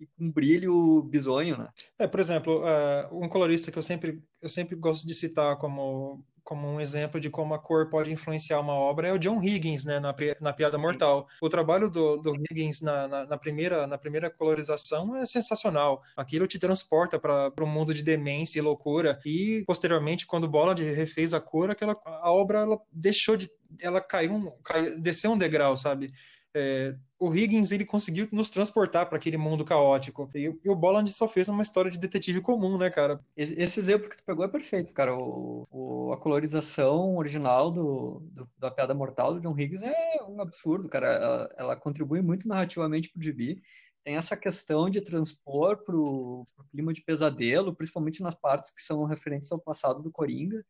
e 0.00 0.06
com 0.06 0.30
brilho 0.30 1.02
bizonho, 1.02 1.58
né? 1.58 1.68
É, 1.98 2.06
por 2.06 2.18
exemplo, 2.20 2.62
uh, 2.62 3.22
um 3.24 3.28
colorista 3.28 3.70
que 3.70 3.76
eu 3.76 3.82
sempre, 3.82 4.22
eu 4.42 4.48
sempre 4.48 4.74
gosto 4.74 5.06
de 5.06 5.12
citar 5.12 5.58
como 5.58 6.24
como 6.44 6.68
um 6.68 6.80
exemplo 6.80 7.20
de 7.20 7.30
como 7.30 7.54
a 7.54 7.58
cor 7.58 7.88
pode 7.88 8.12
influenciar 8.12 8.60
uma 8.60 8.72
obra 8.72 9.08
é 9.08 9.12
o 9.12 9.18
John 9.18 9.42
Higgins, 9.42 9.84
né, 9.84 10.00
na, 10.00 10.14
na 10.40 10.52
Piada 10.52 10.78
Mortal. 10.78 11.28
O 11.40 11.48
trabalho 11.48 11.90
do, 11.90 12.16
do 12.16 12.34
Higgins 12.34 12.80
na, 12.80 13.08
na, 13.08 13.26
na, 13.26 13.38
primeira, 13.38 13.86
na 13.86 13.98
primeira 13.98 14.30
colorização 14.30 15.16
é 15.16 15.24
sensacional. 15.24 16.02
Aquilo 16.16 16.46
te 16.46 16.58
transporta 16.58 17.18
para 17.18 17.52
um 17.60 17.66
mundo 17.66 17.94
de 17.94 18.02
demência 18.02 18.58
e 18.58 18.62
loucura. 18.62 19.18
E, 19.24 19.64
posteriormente, 19.66 20.26
quando 20.26 20.48
Boland 20.48 20.82
refez 20.82 21.34
a 21.34 21.40
cor, 21.40 21.70
aquela, 21.70 21.96
a 22.04 22.30
obra 22.32 22.60
ela 22.60 22.80
deixou 22.92 23.36
de... 23.36 23.50
Ela 23.80 24.00
caiu, 24.00 24.52
caiu 24.64 24.98
desceu 24.98 25.32
um 25.32 25.38
degrau, 25.38 25.76
sabe? 25.76 26.12
É, 26.54 26.96
o 27.18 27.34
Higgins 27.34 27.70
ele 27.70 27.84
conseguiu 27.84 28.26
nos 28.32 28.50
transportar 28.50 29.06
para 29.06 29.18
aquele 29.18 29.36
mundo 29.36 29.64
caótico. 29.64 30.28
E, 30.34 30.52
e, 30.64 30.68
o 30.68 30.74
Bolland 30.74 31.10
só 31.12 31.28
fez 31.28 31.48
uma 31.48 31.62
história 31.62 31.90
de 31.90 31.98
detetive 31.98 32.40
comum, 32.40 32.76
né, 32.76 32.90
cara? 32.90 33.20
Esse, 33.36 33.78
exemplo 33.78 34.08
que 34.08 34.16
tu 34.16 34.24
pegou 34.24 34.44
é 34.44 34.48
perfeito, 34.48 34.92
cara. 34.92 35.14
O, 35.14 35.64
o 35.70 36.12
a 36.12 36.16
colorização 36.16 37.16
original 37.16 37.70
do, 37.70 38.20
do, 38.32 38.48
da 38.58 38.70
Piada 38.70 38.94
Mortal 38.94 39.34
do 39.34 39.40
John 39.40 39.56
Higgins 39.56 39.82
é 39.82 40.22
um 40.26 40.40
absurdo, 40.40 40.88
cara. 40.88 41.06
Ela, 41.06 41.54
ela 41.56 41.76
contribui 41.76 42.20
muito 42.20 42.48
narrativamente 42.48 43.10
pro 43.10 43.22
gibi. 43.22 43.62
Tem 44.02 44.16
essa 44.16 44.36
questão 44.36 44.88
de 44.90 45.00
transpor 45.00 45.84
pro, 45.84 46.42
pro 46.56 46.66
clima 46.70 46.92
de 46.92 47.02
pesadelo, 47.02 47.74
principalmente 47.74 48.22
nas 48.22 48.34
partes 48.34 48.70
que 48.70 48.80
são 48.80 49.04
referentes 49.04 49.52
ao 49.52 49.58
passado 49.60 50.02
do 50.02 50.10
Coringa. 50.10 50.64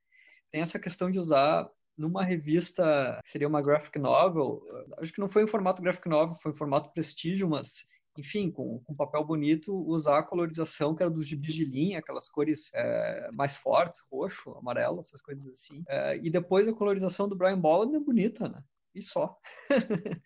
Tem 0.51 0.61
essa 0.61 0.81
questão 0.81 1.11
de 1.11 1.19
usar 1.19 1.71
numa 1.97 2.25
revista, 2.25 3.21
seria 3.25 3.49
uma 3.49 3.63
graphic 3.63 3.99
novel, 3.99 4.63
acho 4.99 5.13
que 5.13 5.21
não 5.21 5.29
foi 5.29 5.45
em 5.45 5.47
formato 5.47 5.83
graphic 5.83 6.09
novel, 6.09 6.35
foi 6.37 6.53
em 6.53 6.57
formato 6.57 6.93
prestígio, 6.93 7.49
mas 7.49 7.85
enfim, 8.19 8.51
com, 8.51 8.81
com 8.81 8.95
papel 8.95 9.25
bonito, 9.25 9.75
usar 9.87 10.19
a 10.19 10.23
colorização 10.23 10.95
que 10.95 11.03
era 11.03 11.11
dos 11.11 11.27
gibis 11.27 11.55
de 11.55 11.65
linha, 11.65 11.99
aquelas 11.99 12.29
cores 12.29 12.71
é, 12.75 13.31
mais 13.33 13.55
fortes, 13.55 14.03
roxo, 14.11 14.51
amarelo, 14.53 15.01
essas 15.01 15.21
coisas 15.21 15.47
assim. 15.47 15.83
É, 15.89 16.17
e 16.17 16.31
depois 16.31 16.67
a 16.67 16.73
colorização 16.73 17.29
do 17.29 17.37
Brian 17.37 17.59
Bolland 17.59 17.97
é 17.97 18.01
bonita, 18.01 18.49
né? 18.49 18.63
E 18.95 19.03
só. 19.03 19.39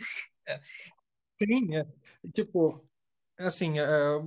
é. 0.48 0.60
Sim, 1.42 1.76
é. 1.76 1.86
Tipo, 2.32 2.88
assim, 3.38 3.78
é, 3.78 4.08
o, 4.16 4.24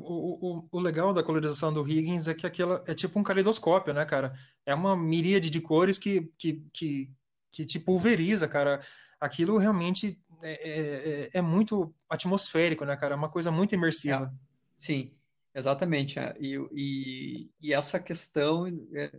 o, 0.61 0.69
o 0.71 0.79
legal 0.79 1.13
da 1.13 1.23
colorização 1.23 1.73
do 1.73 1.87
Higgins 1.87 2.27
é 2.27 2.33
que 2.33 2.45
aquela 2.45 2.83
é 2.87 2.93
tipo 2.93 3.19
um 3.19 3.23
caleidoscópio, 3.23 3.93
né, 3.93 4.05
cara? 4.05 4.33
É 4.65 4.73
uma 4.75 4.95
miríade 4.95 5.49
de 5.49 5.61
cores 5.61 5.97
que, 5.97 6.31
que, 6.37 6.65
que 6.73 7.11
que 7.57 7.65
te 7.65 7.79
pulveriza, 7.79 8.47
cara. 8.47 8.79
Aquilo 9.19 9.57
realmente 9.57 10.21
é, 10.43 10.51
é, 10.51 11.21
é, 11.23 11.29
é 11.33 11.41
muito 11.41 11.91
atmosférico, 12.07 12.85
né, 12.85 12.95
cara? 12.95 13.15
É 13.15 13.17
uma 13.17 13.31
coisa 13.31 13.51
muito 13.51 13.73
imersiva. 13.73 14.31
É, 14.31 14.39
sim, 14.77 15.11
exatamente. 15.55 16.19
É. 16.19 16.35
E, 16.39 16.55
e, 16.71 17.49
e, 17.59 17.73
essa 17.73 17.99
questão 17.99 18.67
é, 18.93 19.11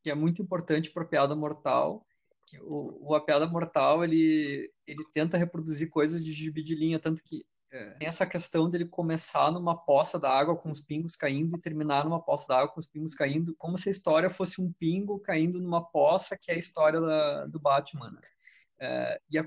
que 0.00 0.10
é 0.12 0.14
muito 0.14 0.40
importante 0.40 0.92
para 0.92 1.02
a 1.02 1.06
piada 1.06 1.34
mortal, 1.34 2.06
que 2.46 2.56
o, 2.60 2.98
o 3.00 3.14
A 3.16 3.20
Piada 3.20 3.48
Mortal, 3.48 4.04
ele, 4.04 4.70
ele 4.86 5.04
tenta 5.12 5.36
reproduzir 5.36 5.90
coisas 5.90 6.24
de 6.24 6.32
gibi 6.32 6.62
de 6.62 6.76
linha, 6.76 7.00
tanto 7.00 7.20
que 7.24 7.44
é. 7.72 7.90
Tem 7.94 8.06
essa 8.06 8.26
questão 8.26 8.68
dele 8.68 8.84
começar 8.84 9.50
numa 9.50 9.76
poça 9.76 10.18
d'água 10.18 10.54
com 10.54 10.70
os 10.70 10.80
pingos 10.80 11.16
caindo 11.16 11.56
e 11.56 11.60
terminar 11.60 12.04
numa 12.04 12.22
poça 12.22 12.46
d'água 12.48 12.68
com 12.68 12.80
os 12.80 12.86
pingos 12.86 13.14
caindo, 13.14 13.54
como 13.56 13.78
se 13.78 13.88
a 13.88 13.92
história 13.92 14.28
fosse 14.28 14.60
um 14.60 14.70
pingo 14.70 15.18
caindo 15.18 15.58
numa 15.58 15.82
poça, 15.82 16.36
que 16.38 16.50
é 16.50 16.54
a 16.54 16.58
história 16.58 17.00
da, 17.00 17.46
do 17.46 17.58
Batman. 17.58 18.10
Né? 18.10 18.20
É, 18.78 19.20
e 19.30 19.38
a 19.38 19.44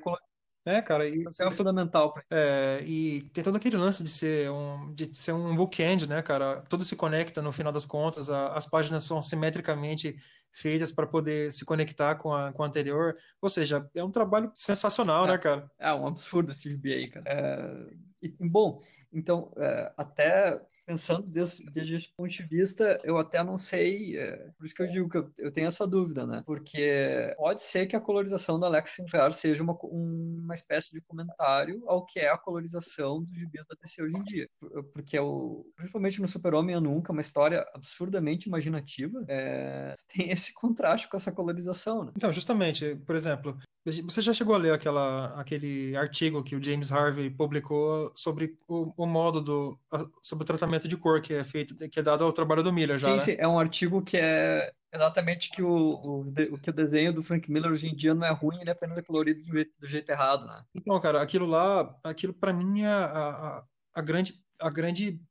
é, 0.68 0.82
cara, 0.82 1.08
e, 1.08 1.24
isso 1.30 1.44
é 1.44 1.52
fundamental. 1.54 2.16
É, 2.28 2.82
e 2.84 3.30
tem 3.30 3.44
todo 3.44 3.56
aquele 3.56 3.78
lance 3.78 4.04
de 4.04 4.10
ser 4.10 4.50
um, 4.50 4.92
de 4.96 5.16
ser 5.16 5.32
um 5.32 5.56
bookend, 5.56 6.08
né, 6.10 6.24
cara? 6.24 6.64
Tudo 6.68 6.84
se 6.84 6.96
conecta 6.96 7.40
no 7.40 7.52
final 7.52 7.72
das 7.72 7.86
contas, 7.86 8.32
a, 8.32 8.54
as 8.54 8.66
páginas 8.66 9.04
são 9.04 9.22
simetricamente 9.22 10.18
feitas 10.56 10.91
para 10.91 11.06
poder 11.06 11.52
se 11.52 11.65
conectar 11.65 12.15
com 12.15 12.34
a, 12.34 12.52
com 12.54 12.63
a 12.63 12.68
anterior. 12.68 13.15
Ou 13.41 13.50
seja, 13.50 13.88
é 13.94 14.04
um 14.04 14.12
trabalho 14.12 14.52
sensacional, 14.56 15.26
é, 15.26 15.32
né, 15.32 15.38
cara? 15.38 15.70
É 15.78 15.94
um 15.94 16.08
absurdo 16.08 16.54
esse 16.54 16.74
GBA, 16.74 17.10
cara. 17.12 17.26
É, 17.28 17.96
e, 18.26 18.50
bom, 18.50 18.80
então, 19.13 19.52
é, 19.58 19.94
até 19.96 20.60
pensando 20.86 21.24
desde, 21.24 21.63
desde 21.72 21.96
esse 21.96 22.10
ponto 22.15 22.30
de 22.30 22.44
vista, 22.44 23.00
eu 23.04 23.18
até 23.18 23.44
não 23.44 23.58
sei, 23.58 24.18
é, 24.18 24.36
por 24.58 24.65
isso 24.65 24.74
que 24.74 24.82
eu 24.82 24.89
digo 24.89 25.10
que 25.10 25.18
eu, 25.18 25.32
eu, 25.38 25.52
tenho 25.52 25.68
essa 25.68 25.86
dúvida, 25.86 26.26
né? 26.26 26.41
Porque 26.46 27.34
pode 27.38 27.62
ser 27.62 27.86
que 27.86 27.96
a 27.96 28.02
colorização 28.02 28.60
da 28.60 28.68
Alex 28.68 28.96
Sinclair 28.96 29.32
seja 29.32 29.62
uma, 29.62 29.78
uma 29.84 30.56
espécie 30.56 30.91
de 30.91 31.02
comentário 31.02 31.84
ao 31.88 32.06
que 32.06 32.20
é 32.20 32.30
a 32.30 32.38
colorização 32.38 33.24
do 33.24 33.34
gibi 33.34 33.60
da 33.70 33.76
DC 33.82 34.02
hoje 34.02 34.18
em 34.18 34.24
dia. 34.24 34.50
Porque, 34.94 35.20
o, 35.20 35.65
principalmente 35.76 36.22
no 36.22 36.28
Super-Homem 36.28 36.80
Nunca, 36.82 37.12
uma 37.12 37.22
história 37.22 37.65
absurdamente 37.74 38.48
imaginativa, 38.48 39.24
é, 39.28 39.94
tem 40.10 40.32
esse 40.32 40.44
contraste 40.53 41.08
com 41.08 41.17
essa 41.17 41.31
colorização, 41.31 42.05
né? 42.05 42.12
Então, 42.15 42.31
justamente, 42.31 42.95
por 43.05 43.15
exemplo, 43.15 43.58
você 44.03 44.19
já 44.19 44.34
chegou 44.34 44.55
a 44.55 44.58
ler 44.58 44.73
aquela, 44.73 45.39
aquele 45.39 45.95
artigo 45.95 46.43
que 46.43 46.55
o 46.55 46.63
James 46.63 46.91
Harvey 46.91 47.29
publicou 47.29 48.12
sobre 48.15 48.58
o, 48.67 48.91
o 48.97 49.05
modo 49.05 49.39
do 49.39 49.79
sobre 50.23 50.41
o 50.43 50.45
tratamento 50.45 50.88
de 50.88 50.97
cor 50.97 51.21
que 51.21 51.36
é 51.36 51.43
feito 51.43 51.75
que 51.89 51.99
é 51.99 52.03
dado 52.03 52.23
ao 52.23 52.34
trabalho 52.34 52.63
do 52.63 52.73
Miller 52.73 52.97
já 52.97 53.10
sim, 53.10 53.13
né? 53.13 53.19
sim 53.19 53.36
é 53.38 53.47
um 53.47 53.60
artigo 53.60 54.01
que 54.01 54.17
é 54.17 54.71
exatamente 54.91 55.51
que 55.51 55.62
o, 55.62 55.69
o, 55.69 56.21
o, 56.21 56.58
que 56.58 56.71
o 56.71 56.73
desenho 56.73 57.13
do 57.13 57.21
Frank 57.21 57.51
Miller 57.51 57.71
hoje 57.71 57.86
em 57.86 57.95
dia 57.95 58.15
não 58.15 58.25
é 58.25 58.31
ruim 58.31 58.60
ele 58.60 58.71
é 58.71 58.73
apenas 58.73 58.97
é 58.97 59.03
colorido 59.03 59.43
do 59.43 59.53
jeito, 59.53 59.71
do 59.79 59.88
jeito 59.88 60.10
errado 60.10 60.47
né 60.47 60.63
então 60.73 60.99
cara 60.99 61.21
aquilo 61.21 61.45
lá 61.45 61.95
aquilo 62.03 62.34
para 62.34 62.51
mim 62.51 62.81
é 62.81 62.88
a, 62.88 63.05
a, 63.05 63.63
a, 63.93 64.01
grande 64.01 64.34
a 64.60 64.69
grande 64.71 65.21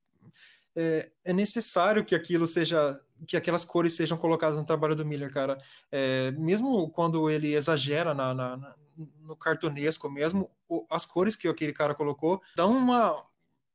é, 0.76 1.08
é 1.24 1.32
necessário 1.32 2.04
que 2.04 2.14
aquilo 2.14 2.46
seja 2.46 3.00
que 3.26 3.36
aquelas 3.36 3.64
cores 3.64 3.94
sejam 3.94 4.18
colocadas 4.18 4.56
no 4.56 4.64
trabalho 4.64 4.94
do 4.94 5.04
Miller, 5.04 5.32
cara. 5.32 5.58
É, 5.90 6.30
mesmo 6.32 6.90
quando 6.90 7.30
ele 7.30 7.54
exagera 7.54 8.14
na, 8.14 8.34
na, 8.34 8.74
no 9.20 9.36
cartunesco 9.36 10.10
mesmo, 10.10 10.50
as 10.90 11.04
cores 11.04 11.36
que 11.36 11.48
aquele 11.48 11.72
cara 11.72 11.94
colocou 11.94 12.40
dão 12.56 12.76
uma 12.76 13.24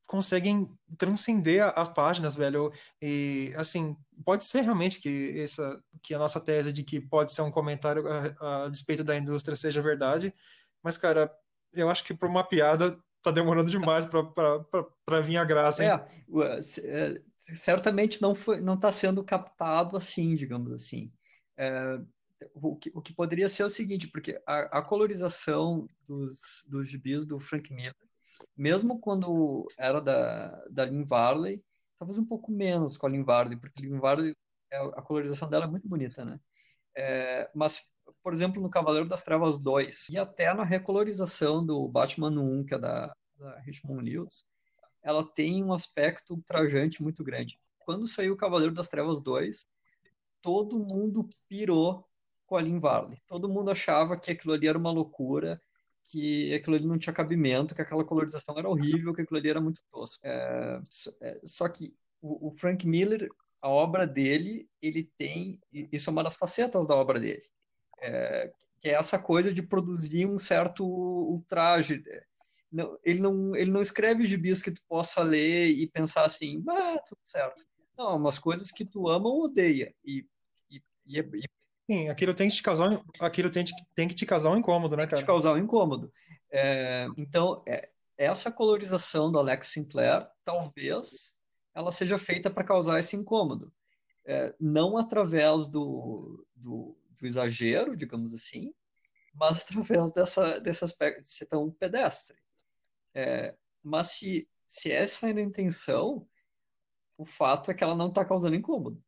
conseguem 0.10 0.68
transcender 0.98 1.72
as 1.78 1.88
páginas, 1.88 2.36
velho. 2.36 2.74
E 3.00 3.54
assim, 3.56 3.96
pode 4.26 4.44
ser 4.44 4.62
realmente 4.62 5.00
que 5.00 5.40
essa 5.40 5.80
que 6.02 6.16
a 6.16 6.20
nossa 6.20 6.40
tese 6.40 6.74
de 6.74 6.84
que 6.84 7.00
pode 7.00 7.32
ser 7.32 7.44
um 7.44 7.52
comentário 7.52 8.04
a, 8.08 8.66
a 8.66 8.70
despeito 8.70 9.04
da 9.04 9.16
indústria 9.16 9.56
seja 9.56 9.84
verdade, 9.84 10.34
mas 10.82 10.98
cara, 10.98 11.32
eu 11.74 11.90
acho 11.90 12.04
que 12.04 12.14
para 12.16 12.28
uma 12.28 12.44
piada 12.44 12.98
tá 13.22 13.32
demorando 13.32 13.70
demais 13.70 14.06
para 14.06 15.22
vir 15.22 15.38
a 15.38 15.44
graça. 15.44 15.84
É, 15.84 16.06
é, 16.86 17.22
certamente 17.60 18.22
não 18.22 18.34
foi, 18.34 18.62
não 18.62 18.76
está 18.76 18.92
sendo 18.92 19.24
captado 19.24 19.98
assim, 19.98 20.36
digamos 20.36 20.72
assim. 20.72 21.12
É, 21.58 22.00
o 22.56 22.76
que, 22.76 22.92
o 22.96 23.02
que 23.02 23.14
poderia 23.14 23.50
ser 23.50 23.64
o 23.64 23.70
seguinte, 23.70 24.08
porque 24.08 24.42
a, 24.48 24.80
a 24.80 24.82
colorização 24.82 25.88
dos, 26.08 26.66
dos 26.68 26.90
gibis 26.90 27.26
do 27.26 27.40
Frank 27.40 27.74
Miller, 27.74 27.96
mesmo 28.56 29.00
quando 29.00 29.68
era 29.78 30.00
da, 30.00 30.66
da 30.70 30.86
Lynn 30.86 31.04
Varley, 31.04 31.62
talvez 31.98 32.18
um 32.18 32.26
pouco 32.26 32.52
menos 32.52 32.98
com 32.98 33.08
a 33.08 33.10
Lynn 33.10 33.24
Varley, 33.24 33.58
porque 33.58 33.80
a 33.80 33.86
Lynn 33.86 34.00
Varley, 34.00 34.36
é, 34.72 34.78
a 34.78 35.02
colorização 35.02 35.50
dela 35.50 35.66
é 35.66 35.68
muito 35.68 35.88
bonita, 35.88 36.24
né? 36.24 36.40
É, 36.96 37.50
mas, 37.56 37.82
por 38.24 38.34
exemplo, 38.34 38.62
no 38.62 38.70
Cavaleiro 38.70 39.08
das 39.08 39.24
Trevas 39.24 39.58
2, 39.58 40.10
e 40.10 40.18
até 40.18 40.54
na 40.54 40.64
recolorização 40.64 41.66
do 41.66 41.88
Batman 41.88 42.32
1, 42.32 42.66
que 42.66 42.74
é 42.76 42.80
da, 42.80 43.14
da 43.38 43.60
Richmond 43.60 44.04
News, 44.04 44.44
ela 45.02 45.24
tem 45.24 45.64
um 45.64 45.74
aspecto 45.74 46.34
ultrajante 46.34 47.02
muito 47.02 47.24
grande. 47.24 47.58
Quando 47.80 48.08
saiu 48.08 48.34
o 48.34 48.38
Cavaleiro 48.38 48.74
das 48.74 48.90
Trevas 48.90 49.22
2, 49.22 49.66
todo 50.42 50.80
mundo 50.80 51.28
pirou 51.48 52.06
Colin 52.46 52.80
Varley. 52.80 53.18
Todo 53.28 53.50
mundo 53.50 53.72
achava 53.72 54.20
que 54.20 54.32
aquilo 54.32 54.54
ali 54.54 54.68
era 54.68 54.78
uma 54.78 54.92
loucura, 54.92 55.62
que 56.06 56.54
aquilo 56.54 56.76
ali 56.76 56.88
não 56.88 56.98
tinha 56.98 57.14
cabimento, 57.14 57.76
que 57.76 57.82
aquela 57.82 58.04
colorização 58.04 58.58
era 58.58 58.68
horrível, 58.68 59.14
que 59.14 59.22
aquilo 59.22 59.40
ali 59.40 59.50
era 59.50 59.62
muito 59.62 59.82
tosco. 59.92 60.26
É, 60.26 60.82
é 61.22 61.42
só 61.44 61.70
que 61.70 61.96
o, 62.22 62.52
Frank 62.58 62.86
Miller, 62.86 63.30
a 63.62 63.70
obra 63.70 64.08
dele, 64.08 64.70
ele 64.82 65.10
tem, 65.18 65.60
isso 65.72 66.10
é 66.10 66.14
uma 66.14 66.24
das 66.24 66.36
facetas 66.36 66.88
da 66.88 66.96
obra 66.96 67.20
dele, 67.20 67.44
é, 68.02 68.52
que 68.82 68.90
é 68.90 68.94
essa 68.94 69.20
coisa 69.20 69.54
de 69.54 69.62
produzir 69.62 70.26
um 70.26 70.38
certo 70.38 70.86
ultraje. 70.86 72.02
Não, 72.72 72.98
ele, 73.04 73.20
não, 73.20 73.56
ele 73.56 73.72
não 73.72 73.82
escreve 73.82 74.26
gibis 74.26 74.62
que 74.62 74.72
tu 74.72 74.82
possa 74.88 75.22
ler 75.22 75.70
e 75.70 75.88
pensar 75.88 76.24
assim, 76.24 76.64
ah, 76.70 76.98
tudo 77.06 77.20
certo. 77.24 77.64
Não, 77.98 78.16
umas 78.16 78.40
coisas 78.40 78.72
que 78.72 78.86
tu 78.86 79.10
ama 79.10 79.28
ou 79.28 79.44
odeia. 79.44 79.94
E, 80.06 80.26
e, 80.70 80.82
e, 81.06 81.20
e 81.20 81.44
Sim, 81.92 82.08
aquilo 82.08 82.36
tem 82.36 82.48
que 82.50 82.56
te 82.56 82.64
causar, 82.64 83.04
aquilo 83.20 83.50
tem, 83.50 83.66
tem 83.96 84.08
que 84.08 84.14
te 84.14 84.26
causar 84.26 84.52
um 84.52 84.58
incômodo, 84.58 84.96
né, 84.96 85.08
cara? 85.08 85.18
Tem 85.18 85.20
que 85.20 85.24
te 85.24 85.28
causar 85.28 85.54
um 85.54 85.58
incômodo. 85.58 86.12
É, 86.52 87.08
então, 87.18 87.64
é, 87.68 87.90
essa 88.16 88.52
colorização 88.52 89.32
do 89.32 89.40
Alex 89.40 89.70
Sinclair, 89.70 90.30
talvez 90.46 91.39
ela 91.80 91.94
seja 91.94 92.20
feita 92.20 92.50
para 92.50 92.64
causar 92.64 93.00
esse 93.00 93.16
incômodo. 93.16 93.72
É, 94.26 94.54
não 94.60 94.98
através 94.98 95.66
do, 95.68 96.46
do, 96.54 96.96
do, 97.18 97.26
exagero, 97.26 97.96
digamos 97.96 98.34
assim, 98.34 98.74
mas 99.34 99.58
através 99.64 100.12
dessa, 100.12 100.60
desse 100.60 100.84
aspecto 100.84 101.22
de 101.22 101.30
ser 101.30 101.46
tão 101.46 101.72
pedestre. 101.72 102.38
É, 103.16 103.56
mas 103.82 104.08
se, 104.08 104.48
se 104.68 104.92
essa 104.92 105.30
é 105.30 105.34
a 105.34 105.42
intenção, 105.42 106.28
o 107.18 107.26
fato 107.26 107.72
é 107.72 107.74
que 107.74 107.84
ela 107.84 107.96
não 107.96 108.10
está 108.10 108.26
causando 108.26 108.56
incômodo. 108.56 109.02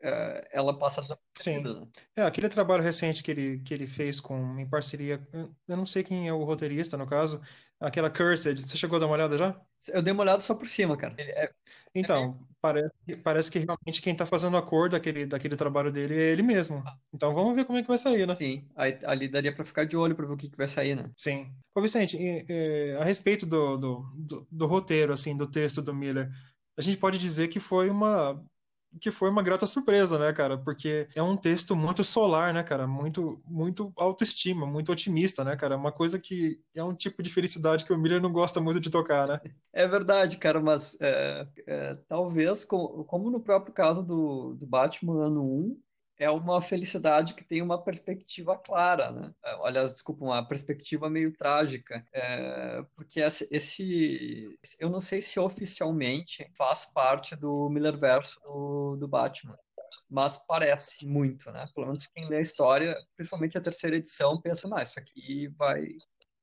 É, 0.00 0.48
ela 0.52 0.76
passa 0.76 1.02
Sim. 1.38 1.60
Né? 1.60 1.88
É, 2.16 2.22
aquele 2.22 2.48
trabalho 2.48 2.82
recente 2.82 3.22
que 3.22 3.30
ele, 3.30 3.60
que 3.60 3.74
ele 3.74 3.86
fez 3.86 4.20
com, 4.20 4.58
em 4.58 4.68
parceria, 4.68 5.20
eu 5.32 5.76
não 5.76 5.86
sei 5.86 6.02
quem 6.02 6.28
é 6.28 6.32
o 6.32 6.44
roteirista, 6.44 6.96
no 6.96 7.06
caso, 7.06 7.40
aquela 7.82 8.10
Cursed, 8.10 8.60
você 8.60 8.76
chegou 8.76 8.96
a 8.96 9.00
dar 9.00 9.06
uma 9.06 9.14
olhada 9.14 9.36
já? 9.36 9.60
Eu 9.92 10.02
dei 10.02 10.12
uma 10.12 10.22
olhada 10.22 10.40
só 10.40 10.54
por 10.54 10.66
cima, 10.66 10.96
cara. 10.96 11.14
É... 11.18 11.50
Então, 11.94 12.38
é... 12.48 12.54
parece, 12.60 12.92
parece 13.22 13.50
que 13.50 13.58
realmente 13.58 14.00
quem 14.00 14.14
tá 14.14 14.24
fazendo 14.24 14.56
a 14.56 14.62
cor 14.62 14.88
daquele, 14.88 15.26
daquele 15.26 15.56
trabalho 15.56 15.90
dele 15.90 16.14
é 16.14 16.32
ele 16.32 16.42
mesmo. 16.42 16.82
Então 17.12 17.34
vamos 17.34 17.54
ver 17.54 17.64
como 17.64 17.78
é 17.78 17.82
que 17.82 17.88
vai 17.88 17.98
sair, 17.98 18.26
né? 18.26 18.34
Sim, 18.34 18.68
aí, 18.76 18.98
ali 19.04 19.28
daria 19.28 19.54
para 19.54 19.64
ficar 19.64 19.84
de 19.84 19.96
olho 19.96 20.14
para 20.14 20.26
ver 20.26 20.32
o 20.32 20.36
que, 20.36 20.48
que 20.48 20.56
vai 20.56 20.68
sair, 20.68 20.94
né? 20.94 21.10
Sim. 21.16 21.52
Ô 21.74 21.80
Vicente, 21.80 22.16
a 22.98 23.04
respeito 23.04 23.44
do, 23.44 23.76
do, 23.76 24.02
do, 24.16 24.46
do 24.50 24.66
roteiro, 24.66 25.12
assim, 25.12 25.36
do 25.36 25.50
texto 25.50 25.82
do 25.82 25.94
Miller, 25.94 26.30
a 26.76 26.80
gente 26.80 26.96
pode 26.96 27.18
dizer 27.18 27.48
que 27.48 27.60
foi 27.60 27.90
uma 27.90 28.42
que 29.00 29.10
foi 29.10 29.30
uma 29.30 29.42
grata 29.42 29.66
surpresa, 29.66 30.18
né, 30.18 30.32
cara? 30.32 30.58
Porque 30.58 31.08
é 31.14 31.22
um 31.22 31.36
texto 31.36 31.74
muito 31.74 32.02
solar, 32.04 32.52
né, 32.52 32.62
cara? 32.62 32.86
Muito, 32.86 33.40
muito 33.46 33.92
autoestima, 33.96 34.66
muito 34.66 34.92
otimista, 34.92 35.44
né, 35.44 35.56
cara? 35.56 35.76
Uma 35.76 35.92
coisa 35.92 36.18
que 36.18 36.60
é 36.74 36.82
um 36.82 36.94
tipo 36.94 37.22
de 37.22 37.30
felicidade 37.30 37.84
que 37.84 37.92
o 37.92 37.98
Miller 37.98 38.20
não 38.20 38.32
gosta 38.32 38.60
muito 38.60 38.80
de 38.80 38.90
tocar, 38.90 39.26
né? 39.26 39.40
É 39.74 39.88
verdade, 39.88 40.36
cara, 40.36 40.60
mas 40.60 40.98
é, 41.00 41.46
é, 41.66 41.94
talvez, 42.06 42.62
como, 42.62 43.30
no 43.30 43.40
próprio 43.40 43.72
caso 43.72 44.02
do, 44.02 44.54
do 44.54 44.66
Batman 44.66 45.24
ano 45.24 45.42
1, 45.42 45.80
é 46.22 46.30
uma 46.30 46.62
felicidade 46.62 47.34
que 47.34 47.42
tem 47.42 47.60
uma 47.60 47.82
perspectiva 47.82 48.56
clara, 48.56 49.10
né? 49.10 49.34
Aliás, 49.64 49.90
é, 49.90 49.92
desculpa, 49.94 50.24
uma 50.24 50.46
perspectiva 50.46 51.10
meio 51.10 51.36
trágica, 51.36 52.06
é, 52.12 52.84
porque 52.94 53.20
esse, 53.20 53.48
esse, 53.50 54.56
eu 54.78 54.88
não 54.88 55.00
sei 55.00 55.20
se 55.20 55.40
oficialmente 55.40 56.48
faz 56.56 56.84
parte 56.84 57.34
do 57.34 57.68
Miller 57.68 57.98
verso 57.98 58.38
do, 58.46 58.96
do 58.96 59.08
Batman, 59.08 59.58
mas 60.08 60.36
parece 60.36 61.04
muito, 61.04 61.50
né? 61.50 61.68
Pelo 61.74 61.86
menos 61.86 62.06
quem 62.06 62.28
lê 62.28 62.36
a 62.36 62.40
história, 62.40 62.96
principalmente 63.16 63.58
a 63.58 63.62
terceira 63.62 63.96
edição, 63.96 64.40
pensa, 64.40 64.68
não, 64.68 64.78
isso 64.78 65.00
aqui 65.00 65.48
vai 65.58 65.96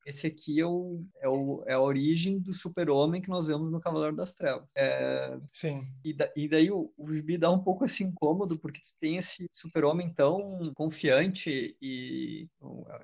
esse 0.06 0.28
aqui 0.28 0.60
é, 0.60 0.66
o, 0.66 1.04
é, 1.22 1.28
o, 1.28 1.64
é 1.68 1.74
a 1.74 1.82
origem 1.82 2.40
do 2.40 2.54
super-homem 2.54 3.22
que 3.22 3.30
nós 3.30 3.48
vemos 3.48 3.72
no 3.72 3.80
Cavaleiro 3.80 4.16
das 4.16 4.34
Trevas. 4.34 4.72
É, 4.76 5.38
Sim. 5.52 5.82
E, 6.04 6.14
da, 6.14 6.32
e 6.36 6.48
daí 6.48 6.72
o, 6.72 6.92
o 6.98 7.12
Gibi 7.12 7.38
dá 7.38 7.52
um 7.52 7.60
pouco 7.60 7.86
assim 7.86 8.06
incômodo, 8.06 8.58
porque 8.60 8.82
tu 8.82 8.98
tem 9.00 9.18
esse 9.18 9.48
super-homem 9.52 10.14
tão 10.14 10.48
confiante 10.74 11.78
e 11.82 12.48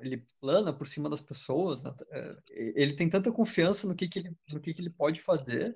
ele 0.02 0.26
plana 0.40 0.74
por 0.74 0.88
cima 0.88 1.10
das 1.10 1.22
pessoas. 1.22 1.84
Né? 1.84 1.94
É, 2.12 2.36
ele 2.50 2.94
tem 2.94 3.10
tanta 3.10 3.32
confiança 3.32 3.88
no 3.88 3.96
que, 3.96 4.08
que, 4.08 4.20
ele, 4.20 4.36
no 4.52 4.60
que, 4.60 4.74
que 4.74 4.82
ele 4.82 4.90
pode 4.90 5.22
fazer 5.22 5.76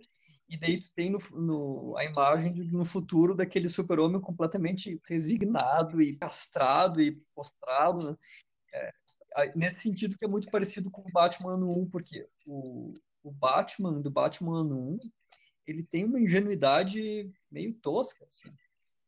e 0.49 0.57
daí 0.57 0.79
tu 0.79 0.91
tem 0.95 1.11
no, 1.11 1.19
no, 1.31 1.95
a 1.95 2.03
imagem 2.03 2.55
de, 2.55 2.63
no 2.63 2.83
futuro 2.83 3.35
daquele 3.35 3.69
super-homem 3.69 4.19
completamente 4.19 4.99
resignado 5.07 6.01
e 6.01 6.17
castrado 6.17 6.99
e 6.99 7.11
postrado. 7.35 8.09
Né? 8.09 8.17
É, 8.73 8.91
nesse 9.55 9.81
sentido 9.81 10.17
que 10.17 10.25
é 10.25 10.27
muito 10.27 10.49
parecido 10.49 10.89
com 10.89 11.01
o 11.01 11.11
Batman 11.11 11.53
ano 11.53 11.71
1, 11.81 11.89
porque 11.89 12.27
o, 12.45 12.93
o 13.23 13.31
Batman 13.31 14.01
do 14.01 14.09
Batman 14.09 14.61
ano 14.61 14.93
1, 14.93 14.99
ele 15.67 15.83
tem 15.83 16.05
uma 16.05 16.19
ingenuidade 16.19 17.31
meio 17.51 17.73
tosca, 17.75 18.25
assim. 18.25 18.49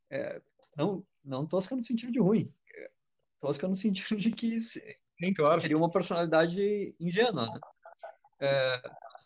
É, 0.10 0.42
não, 0.78 1.06
não 1.24 1.46
tosca 1.46 1.76
no 1.76 1.84
sentido 1.84 2.12
de 2.12 2.20
ruim, 2.20 2.54
é, 2.76 2.92
tosca 3.40 3.68
no 3.68 3.76
sentido 3.76 4.16
de 4.18 4.32
que 4.32 4.60
Sim, 4.60 5.34
claro. 5.36 5.62
seria 5.62 5.78
uma 5.78 5.90
personalidade 5.90 6.96
ingênua, 7.00 7.46
né? 7.46 7.60
É, 8.40 8.82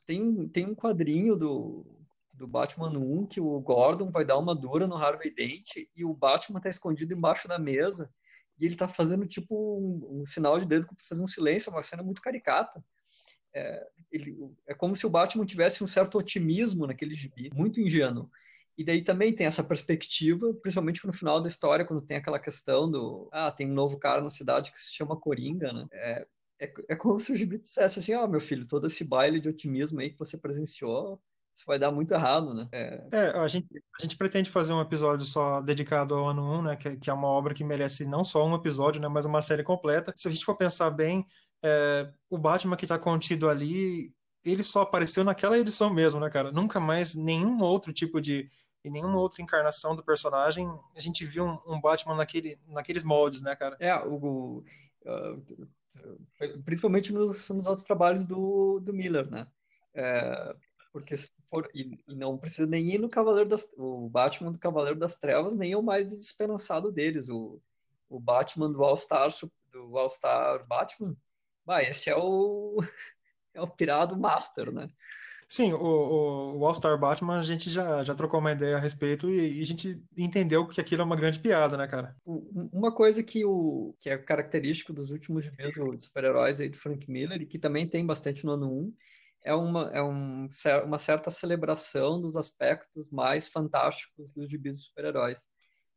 tem, 0.05 0.47
tem 0.49 0.65
um 0.65 0.75
quadrinho 0.75 1.35
do, 1.35 1.85
do 2.33 2.47
Batman 2.47 2.89
1 2.89 3.27
que 3.27 3.39
o 3.39 3.59
Gordon 3.61 4.11
vai 4.11 4.25
dar 4.25 4.37
uma 4.37 4.53
dura 4.53 4.85
no 4.85 4.95
Harvey 4.95 5.33
Dent 5.33 5.87
e 5.95 6.03
o 6.03 6.13
Batman 6.13 6.59
tá 6.59 6.69
escondido 6.69 7.13
embaixo 7.13 7.47
da 7.47 7.57
mesa 7.57 8.13
e 8.59 8.65
ele 8.65 8.75
tá 8.75 8.87
fazendo 8.87 9.25
tipo 9.25 9.55
um, 9.55 10.21
um 10.21 10.25
sinal 10.25 10.59
de 10.59 10.65
dedo 10.65 10.87
para 10.87 10.95
fazer 11.07 11.23
um 11.23 11.27
silêncio, 11.27 11.71
uma 11.71 11.81
cena 11.81 12.03
muito 12.03 12.21
caricata. 12.21 12.83
É, 13.53 13.87
ele, 14.11 14.37
é 14.67 14.73
como 14.73 14.95
se 14.95 15.05
o 15.05 15.09
Batman 15.09 15.45
tivesse 15.45 15.83
um 15.83 15.87
certo 15.87 16.17
otimismo 16.17 16.85
naquele 16.85 17.15
gibi, 17.15 17.49
muito 17.53 17.79
ingênuo. 17.79 18.29
E 18.77 18.83
daí 18.83 19.01
também 19.01 19.33
tem 19.33 19.47
essa 19.47 19.63
perspectiva, 19.63 20.53
principalmente 20.55 21.05
no 21.07 21.13
final 21.13 21.41
da 21.41 21.47
história, 21.47 21.85
quando 21.85 22.05
tem 22.05 22.17
aquela 22.17 22.39
questão 22.39 22.91
do 22.91 23.29
ah, 23.31 23.51
tem 23.51 23.69
um 23.69 23.73
novo 23.73 23.97
cara 23.97 24.21
na 24.21 24.29
cidade 24.29 24.71
que 24.71 24.79
se 24.79 24.93
chama 24.93 25.19
Coringa, 25.19 25.71
né? 25.71 25.87
É, 25.93 26.27
é, 26.59 26.73
é 26.89 26.95
como 26.95 27.19
se 27.19 27.31
o 27.31 27.35
gibi 27.35 27.57
dissesse 27.57 27.99
assim, 27.99 28.13
ó, 28.13 28.25
oh, 28.25 28.27
meu 28.27 28.41
filho, 28.41 28.67
todo 28.67 28.87
esse 28.87 29.03
baile 29.05 29.39
de 29.39 29.49
otimismo 29.49 29.99
aí 29.99 30.09
que 30.09 30.19
você 30.19 30.37
presenciou, 30.37 31.21
isso 31.55 31.63
vai 31.65 31.79
dar 31.79 31.89
muito 31.89 32.13
errado, 32.13 32.53
né? 32.53 32.67
É, 32.73 33.07
é 33.13 33.29
a, 33.37 33.47
gente, 33.47 33.65
a 33.97 34.01
gente 34.01 34.17
pretende 34.17 34.49
fazer 34.49 34.73
um 34.73 34.81
episódio 34.81 35.25
só 35.25 35.61
dedicado 35.61 36.13
ao 36.13 36.27
ano 36.27 36.43
1, 36.59 36.61
né? 36.61 36.75
Que, 36.75 36.97
que, 36.97 37.09
é 37.09 37.13
uma 37.13 37.29
obra 37.29 37.53
que 37.53 37.63
merece 37.63 38.05
não 38.05 38.25
só 38.25 38.45
um 38.45 38.53
episódio, 38.53 39.01
né? 39.01 39.07
Mas 39.07 39.23
uma 39.23 39.41
série 39.41 39.63
completa. 39.63 40.11
Se 40.17 40.27
a 40.27 40.31
gente 40.31 40.43
for 40.43 40.57
pensar 40.57 40.89
bem, 40.89 41.25
é, 41.63 42.11
o 42.29 42.37
Batman 42.37 42.75
que 42.75 42.83
está 42.83 42.99
contido 42.99 43.49
ali, 43.49 44.13
ele 44.43 44.63
só 44.63 44.81
apareceu 44.81 45.23
naquela 45.23 45.57
edição 45.57 45.93
mesmo, 45.93 46.19
né, 46.19 46.29
cara? 46.29 46.51
Nunca 46.51 46.77
mais 46.77 47.15
nenhum 47.15 47.61
outro 47.61 47.93
tipo 47.93 48.19
de. 48.19 48.49
E 48.83 48.89
nenhuma 48.89 49.17
outra 49.17 49.41
encarnação 49.41 49.95
do 49.95 50.03
personagem 50.03 50.69
a 50.95 50.99
gente 50.99 51.25
viu 51.25 51.45
um, 51.45 51.75
um 51.75 51.81
Batman 51.81 52.15
naquele, 52.15 52.59
naqueles 52.67 53.01
moldes, 53.01 53.41
né, 53.41 53.55
cara? 53.55 53.77
É, 53.79 53.95
o, 53.95 54.63
uh, 55.05 56.61
principalmente 56.63 57.11
nos, 57.11 57.49
nos 57.49 57.65
outros 57.65 57.83
trabalhos 57.83 58.27
do, 58.27 58.79
do 58.81 58.93
Miller, 58.93 59.27
né? 59.31 59.47
É, 59.95 60.55
porque 60.95 61.17
se 61.17 61.29
for 61.49 61.69
e, 61.75 61.99
e, 62.07 62.15
não 62.15 62.37
precisa 62.37 62.65
nem 62.65 62.85
ir 62.85 62.99
no 62.99 63.09
Cavaleiro 63.09 63.49
das 63.49 63.67
o 63.75 64.07
Batman 64.07 64.49
do 64.49 64.57
Cavaleiro 64.57 64.97
das 64.97 65.17
Trevas 65.17 65.57
nem 65.57 65.73
é 65.73 65.77
o 65.77 65.83
mais 65.83 66.07
desesperançado 66.07 66.89
deles 66.89 67.27
o, 67.27 67.61
o 68.07 68.17
Batman 68.17 68.71
do 68.71 68.81
All 68.81 69.01
Star 69.01 69.27
do 69.73 69.97
All 69.97 70.07
Star 70.07 70.65
Batman 70.65 71.13
bah, 71.65 71.83
esse 71.83 72.09
é 72.09 72.15
o 72.15 72.77
é 73.53 73.61
o 73.61 73.67
pirado 73.67 74.17
master 74.17 74.71
né 74.71 74.87
Sim, 75.49 75.73
o, 75.73 75.79
o, 75.79 76.59
o 76.59 76.65
All 76.65 76.73
Star 76.73 76.97
Batman 76.97 77.39
a 77.39 77.43
gente 77.43 77.69
já, 77.69 78.01
já 78.01 78.15
trocou 78.15 78.39
uma 78.39 78.53
ideia 78.53 78.77
a 78.77 78.79
respeito 78.79 79.29
e, 79.29 79.59
e, 79.59 79.61
a 79.61 79.65
gente 79.65 80.01
entendeu 80.17 80.65
que 80.65 80.81
aquilo 80.81 81.03
é 81.03 81.05
uma 81.05 81.15
grande 81.15 81.39
piada, 81.39 81.77
né, 81.77 81.85
cara? 81.85 82.15
Uma 82.25 82.91
coisa 82.91 83.21
que, 83.21 83.45
o, 83.45 83.95
que 83.99 84.09
é 84.09 84.17
característico 84.17 84.91
dos 84.91 85.11
últimos 85.11 85.45
de 85.45 85.51
super-heróis 85.99 86.59
aí 86.59 86.67
do 86.67 86.77
Frank 86.77 87.09
Miller 87.09 87.43
e 87.43 87.45
que 87.45 87.59
também 87.59 87.87
tem 87.87 88.03
bastante 88.03 88.43
no 88.43 88.53
ano 88.53 88.71
1 88.71 88.93
é 89.45 89.53
uma, 89.53 89.89
é 89.91 90.01
um, 90.01 90.49
uma 90.83 90.99
certa 90.99 91.29
celebração 91.29 92.19
dos 92.19 92.35
aspectos 92.35 93.11
mais 93.11 93.47
fantásticos 93.47 94.33
dos 94.33 94.49
gibis 94.49 94.79
de 94.79 94.85
super-heróis. 94.85 95.37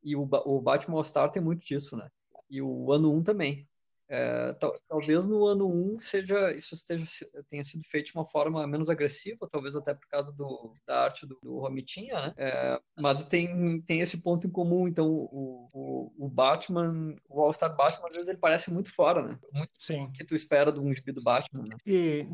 E 0.04 0.14
o, 0.14 0.28
o 0.44 0.60
Batman 0.60 0.98
All 0.98 1.04
Star 1.04 1.30
tem 1.30 1.42
muito 1.42 1.64
disso, 1.64 1.96
né? 1.96 2.08
E 2.50 2.62
o 2.62 2.92
ano 2.92 3.12
1 3.12 3.22
também. 3.22 3.68
É, 4.08 4.56
talvez 4.88 5.26
no 5.26 5.46
ano 5.46 5.68
1 5.68 5.98
seja, 5.98 6.50
isso 6.52 6.74
esteja, 6.74 7.04
tenha 7.48 7.62
sido 7.62 7.84
feito 7.84 8.06
de 8.06 8.14
uma 8.14 8.26
forma 8.26 8.66
menos 8.66 8.88
agressiva, 8.88 9.48
talvez 9.50 9.76
até 9.76 9.92
por 9.92 10.08
causa 10.08 10.32
do, 10.32 10.72
da 10.86 11.04
arte 11.04 11.26
do, 11.26 11.38
do 11.42 11.58
Romitinha, 11.58 12.14
né? 12.14 12.34
É, 12.36 12.80
mas 12.98 13.22
tem, 13.24 13.80
tem 13.82 14.00
esse 14.00 14.22
ponto 14.22 14.46
em 14.46 14.50
comum, 14.50 14.88
então 14.88 15.06
o, 15.10 15.68
o, 15.72 16.26
o, 16.26 16.28
Batman, 16.28 17.14
o 17.28 17.42
All-Star 17.42 17.76
Batman, 17.76 18.08
às 18.08 18.14
vezes 18.14 18.28
ele 18.28 18.38
parece 18.38 18.70
muito 18.72 18.94
fora, 18.94 19.22
né? 19.22 19.38
Muito 19.52 19.72
Sim. 19.78 20.10
que 20.12 20.24
tu 20.24 20.34
espera 20.34 20.72
de 20.72 20.80
um 20.80 20.94
gibi 20.94 21.12
do 21.12 21.22
Batman, 21.22 21.64
né? 21.68 21.76
E 21.86 22.26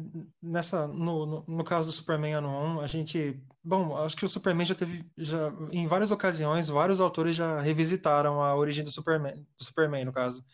nessa, 0.43 0.87
no, 0.87 1.27
no, 1.27 1.45
no 1.49 1.65
caso 1.65 1.89
do 1.89 1.93
Superman 1.93 2.35
ano 2.35 2.49
1, 2.49 2.81
a 2.81 2.87
gente 2.87 3.43
Bom, 3.67 3.97
acho 3.97 4.15
que 4.15 4.27
o 4.27 4.29
Superman 4.29 4.67
já 4.67 4.75
teve, 4.75 5.03
já, 5.17 5.51
em 5.73 5.87
várias 5.87 6.11
ocasiões, 6.11 6.69
vários 6.69 7.01
autores 7.01 7.35
já 7.35 7.63
revisitaram 7.63 8.43
a 8.43 8.55
origem 8.55 8.85
do 8.85 8.93
Superman, 8.93 9.35
do 9.57 9.65
Superman 9.65 10.05
no 10.05 10.13
caso. 10.13 10.45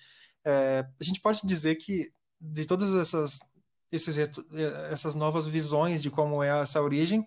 É, 0.44 0.86
a 1.00 1.04
gente 1.04 1.20
pode 1.20 1.40
dizer 1.44 1.76
que 1.76 2.12
de 2.40 2.66
todas 2.66 2.94
essas, 2.94 3.40
esses, 3.92 4.16
essas 4.90 5.14
novas 5.14 5.46
visões 5.46 6.02
de 6.02 6.10
como 6.10 6.42
é 6.42 6.60
essa 6.60 6.80
origem, 6.80 7.26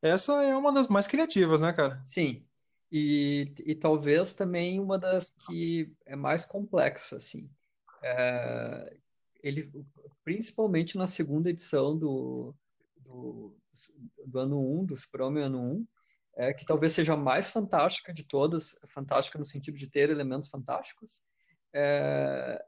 essa 0.00 0.42
é 0.42 0.56
uma 0.56 0.72
das 0.72 0.88
mais 0.88 1.06
criativas, 1.06 1.60
né, 1.60 1.72
cara? 1.72 2.00
Sim. 2.04 2.46
E, 2.90 3.52
e 3.66 3.74
talvez 3.74 4.34
também 4.34 4.78
uma 4.78 4.98
das 4.98 5.30
que 5.30 5.92
é 6.06 6.14
mais 6.14 6.44
complexa, 6.44 7.16
assim. 7.16 7.50
É, 8.02 8.96
ele, 9.42 9.70
principalmente 10.22 10.96
na 10.96 11.06
segunda 11.06 11.50
edição 11.50 11.98
do, 11.98 12.54
do, 12.96 13.56
do 14.26 14.38
ano 14.38 14.80
1, 14.80 14.84
do 14.86 14.96
Super-Homem 14.96 15.42
ano 15.42 15.60
1, 15.60 15.86
é, 16.36 16.52
que 16.52 16.64
talvez 16.64 16.92
seja 16.92 17.14
a 17.14 17.16
mais 17.16 17.48
fantástica 17.48 18.12
de 18.12 18.24
todas, 18.24 18.78
fantástica 18.86 19.38
no 19.38 19.44
sentido 19.44 19.76
de 19.76 19.88
ter 19.88 20.10
elementos 20.10 20.48
fantásticos. 20.48 21.20
É, 21.74 22.64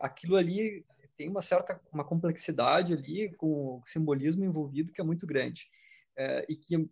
aquilo 0.00 0.36
ali 0.36 0.84
tem 1.16 1.28
uma 1.28 1.42
certa 1.42 1.80
uma 1.92 2.04
complexidade 2.04 2.94
ali 2.94 3.34
com 3.36 3.76
o 3.78 3.82
simbolismo 3.84 4.44
envolvido 4.44 4.92
que 4.92 5.00
é 5.00 5.04
muito 5.04 5.26
grande 5.26 5.68
é, 6.16 6.46
e 6.48 6.56
que 6.56 6.88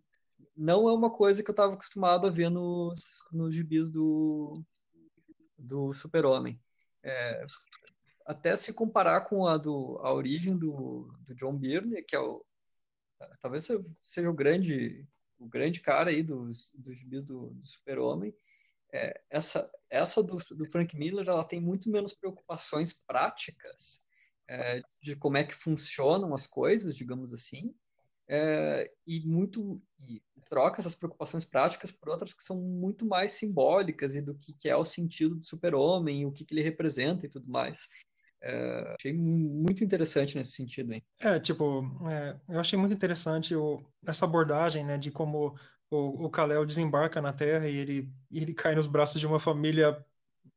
não 0.55 0.87
é 0.89 0.93
uma 0.93 1.11
coisa 1.11 1.43
que 1.43 1.49
eu 1.49 1.53
estava 1.53 1.73
acostumado 1.73 2.27
a 2.27 2.29
ver 2.29 2.49
nos, 2.49 2.99
nos 3.31 3.53
gibis 3.53 3.89
do, 3.89 4.53
do 5.57 5.93
Super-Homem. 5.93 6.59
É, 7.03 7.45
até 8.25 8.55
se 8.55 8.73
comparar 8.73 9.21
com 9.21 9.45
a, 9.45 9.55
do, 9.57 9.99
a 10.01 10.11
origem 10.13 10.57
do, 10.57 11.13
do 11.21 11.35
John 11.35 11.55
Byrne, 11.55 12.03
que 12.03 12.15
é 12.15 12.19
o, 12.19 12.43
talvez 13.39 13.67
seja 14.01 14.29
o 14.29 14.33
grande 14.33 15.07
o 15.39 15.47
grande 15.47 15.79
cara 15.81 16.09
aí 16.09 16.23
dos, 16.23 16.71
dos 16.73 16.97
gibis 16.97 17.23
do, 17.23 17.51
do 17.51 17.63
Super-Homem, 17.63 18.35
é, 18.91 19.21
essa, 19.29 19.69
essa 19.89 20.21
do, 20.21 20.37
do, 20.51 20.65
Frank 20.65 20.95
Miller 20.97 21.27
ela 21.27 21.43
tem 21.43 21.61
muito 21.61 21.89
menos 21.89 22.13
preocupações 22.13 22.93
práticas 22.93 24.03
é, 24.49 24.81
de 25.01 25.15
como 25.15 25.37
é 25.37 25.43
que 25.43 25.53
funcionam 25.53 26.33
as 26.33 26.47
coisas, 26.47 26.95
digamos 26.95 27.33
assim, 27.33 27.73
é, 28.29 28.91
e 29.05 29.21
muito 29.21 29.81
e 29.99 30.21
troca 30.49 30.79
essas 30.79 30.95
preocupações 30.95 31.45
práticas 31.45 31.91
por 31.91 32.09
outras 32.09 32.33
que 32.33 32.43
são 32.43 32.57
muito 32.57 33.05
mais 33.05 33.37
simbólicas 33.37 34.15
e 34.15 34.21
do 34.21 34.35
que, 34.35 34.53
que 34.53 34.69
é 34.69 34.75
o 34.75 34.85
sentido 34.85 35.35
do 35.35 35.45
super-homem, 35.45 36.25
o 36.25 36.31
que, 36.31 36.45
que 36.45 36.53
ele 36.53 36.63
representa 36.63 37.25
e 37.25 37.29
tudo 37.29 37.49
mais. 37.49 37.87
É, 38.41 38.95
achei 38.99 39.13
muito 39.13 39.83
interessante 39.83 40.37
nesse 40.37 40.51
sentido, 40.51 40.93
hein? 40.93 41.03
É, 41.19 41.39
tipo, 41.39 41.83
é, 42.09 42.35
eu 42.53 42.59
achei 42.59 42.77
muito 42.77 42.93
interessante 42.93 43.55
o, 43.55 43.81
essa 44.05 44.25
abordagem, 44.25 44.85
né, 44.85 44.97
de 44.97 45.11
como 45.11 45.57
o, 45.89 46.25
o 46.25 46.29
Kal-El 46.29 46.65
desembarca 46.65 47.21
na 47.21 47.33
Terra 47.33 47.67
e 47.67 47.77
ele, 47.77 48.11
e 48.29 48.39
ele 48.39 48.53
cai 48.53 48.75
nos 48.75 48.87
braços 48.87 49.19
de 49.19 49.27
uma 49.27 49.39
família 49.39 50.05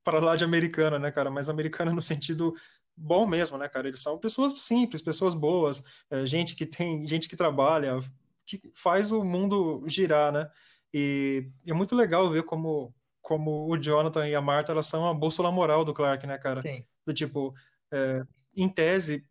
para 0.02 0.20
lá 0.20 0.36
de 0.36 0.44
americana, 0.44 0.98
né, 0.98 1.10
cara? 1.10 1.30
Mas 1.30 1.48
americana 1.48 1.92
no 1.92 2.02
sentido 2.02 2.54
bom 2.96 3.26
mesmo, 3.26 3.56
né, 3.58 3.68
cara? 3.68 3.88
Eles 3.88 4.00
são 4.00 4.18
pessoas 4.18 4.60
simples, 4.60 5.02
pessoas 5.02 5.34
boas, 5.34 5.82
é, 6.10 6.26
gente 6.26 6.54
que 6.54 6.66
tem, 6.66 7.06
gente 7.06 7.28
que 7.28 7.36
trabalha, 7.36 7.98
que 8.44 8.60
faz 8.74 9.12
o 9.12 9.24
mundo 9.24 9.82
girar, 9.86 10.32
né? 10.32 10.50
E 10.92 11.48
é 11.66 11.72
muito 11.72 11.94
legal 11.94 12.30
ver 12.30 12.42
como 12.44 12.94
como 13.22 13.70
o 13.70 13.76
Jonathan 13.76 14.26
e 14.26 14.34
a 14.34 14.40
Marta 14.40 14.72
elas 14.72 14.86
são 14.86 15.08
a 15.08 15.14
bússola 15.14 15.52
moral 15.52 15.84
do 15.84 15.94
Clark, 15.94 16.26
né, 16.26 16.36
cara? 16.36 16.60
Sim. 16.60 16.84
Do 17.06 17.14
tipo, 17.14 17.54
é, 17.92 18.24
em 18.56 18.68
tese, 18.68 19.24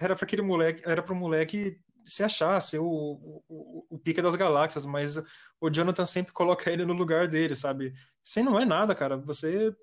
era 0.00 0.16
para 0.16 0.24
aquele 0.24 0.40
moleque, 0.40 0.82
era 0.86 1.02
para 1.02 1.12
o 1.12 1.16
moleque 1.16 1.78
se 2.08 2.22
achar, 2.22 2.60
ser 2.60 2.78
o, 2.78 2.86
o, 3.48 3.86
o 3.90 3.98
pica 3.98 4.22
das 4.22 4.36
galáxias, 4.36 4.86
mas 4.86 5.16
o 5.60 5.70
Jonathan 5.70 6.06
sempre 6.06 6.32
coloca 6.32 6.70
ele 6.70 6.84
no 6.84 6.92
lugar 6.92 7.28
dele, 7.28 7.54
sabe? 7.54 7.94
Você 8.22 8.42
não 8.42 8.58
é 8.58 8.64
nada, 8.64 8.94
cara. 8.94 9.16
Você, 9.18 9.74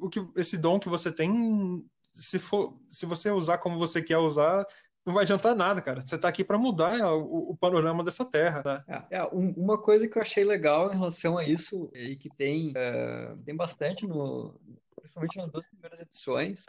o 0.00 0.08
que, 0.08 0.26
esse 0.36 0.58
dom 0.58 0.78
que 0.78 0.88
você 0.88 1.12
tem, 1.12 1.84
se 2.12 2.38
for, 2.38 2.78
se 2.88 3.06
você 3.06 3.30
usar 3.30 3.58
como 3.58 3.78
você 3.78 4.02
quer 4.02 4.18
usar, 4.18 4.66
não 5.04 5.14
vai 5.14 5.22
adiantar 5.22 5.54
nada, 5.54 5.80
cara. 5.80 6.00
Você 6.00 6.16
está 6.16 6.28
aqui 6.28 6.44
para 6.44 6.58
mudar 6.58 6.94
o, 7.14 7.50
o, 7.50 7.56
panorama 7.56 8.04
dessa 8.04 8.24
terra, 8.24 8.62
né? 8.64 9.06
É, 9.10 9.18
é, 9.18 9.24
uma 9.24 9.80
coisa 9.80 10.06
que 10.06 10.18
eu 10.18 10.22
achei 10.22 10.44
legal 10.44 10.92
em 10.92 10.96
relação 10.96 11.38
a 11.38 11.44
isso 11.44 11.90
e 11.94 12.16
que 12.16 12.28
tem, 12.28 12.72
é, 12.76 13.34
tem 13.44 13.56
bastante 13.56 14.06
no, 14.06 14.54
principalmente 15.00 15.36
nas 15.36 15.48
duas 15.50 15.66
primeiras 15.66 16.00
edições, 16.00 16.64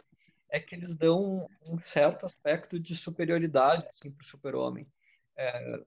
é 0.50 0.60
que 0.60 0.74
eles 0.74 0.96
dão 0.96 1.48
um 1.68 1.82
certo 1.82 2.26
aspecto 2.26 2.78
de 2.78 2.94
superioridade 2.94 3.86
assim, 3.88 4.12
para 4.12 4.22
o 4.22 4.26
super-homem. 4.26 4.86
É, 5.36 5.82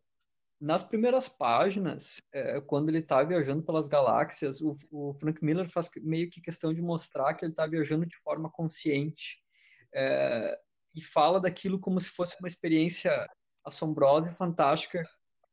nas 0.60 0.84
primeiras 0.84 1.28
páginas, 1.28 2.22
é, 2.34 2.62
quando 2.62 2.90
ele 2.90 3.00
está 3.00 3.22
viajando 3.24 3.64
pelas 3.64 3.88
galáxias, 3.88 4.62
o, 4.62 4.76
o, 4.90 5.14
Frank 5.16 5.44
Miller 5.44 5.70
faz 5.70 5.90
meio 5.98 6.30
que 6.30 6.42
questão 6.42 6.74
de 6.74 6.82
mostrar 6.82 7.34
que 7.34 7.46
ele 7.46 7.52
está 7.52 7.68
viajando 7.68 8.06
de 8.06 8.18
forma 8.18 8.50
consciente 8.50 9.38
é, 9.94 10.58
e 10.94 11.02
fala 11.02 11.40
daquilo 11.40 11.80
como 11.80 12.00
se 12.00 12.10
fosse 12.10 12.36
uma 12.40 12.48
experiência 12.48 13.12
assombrosa 13.64 14.32
e 14.32 14.38
fantástica 14.38 15.04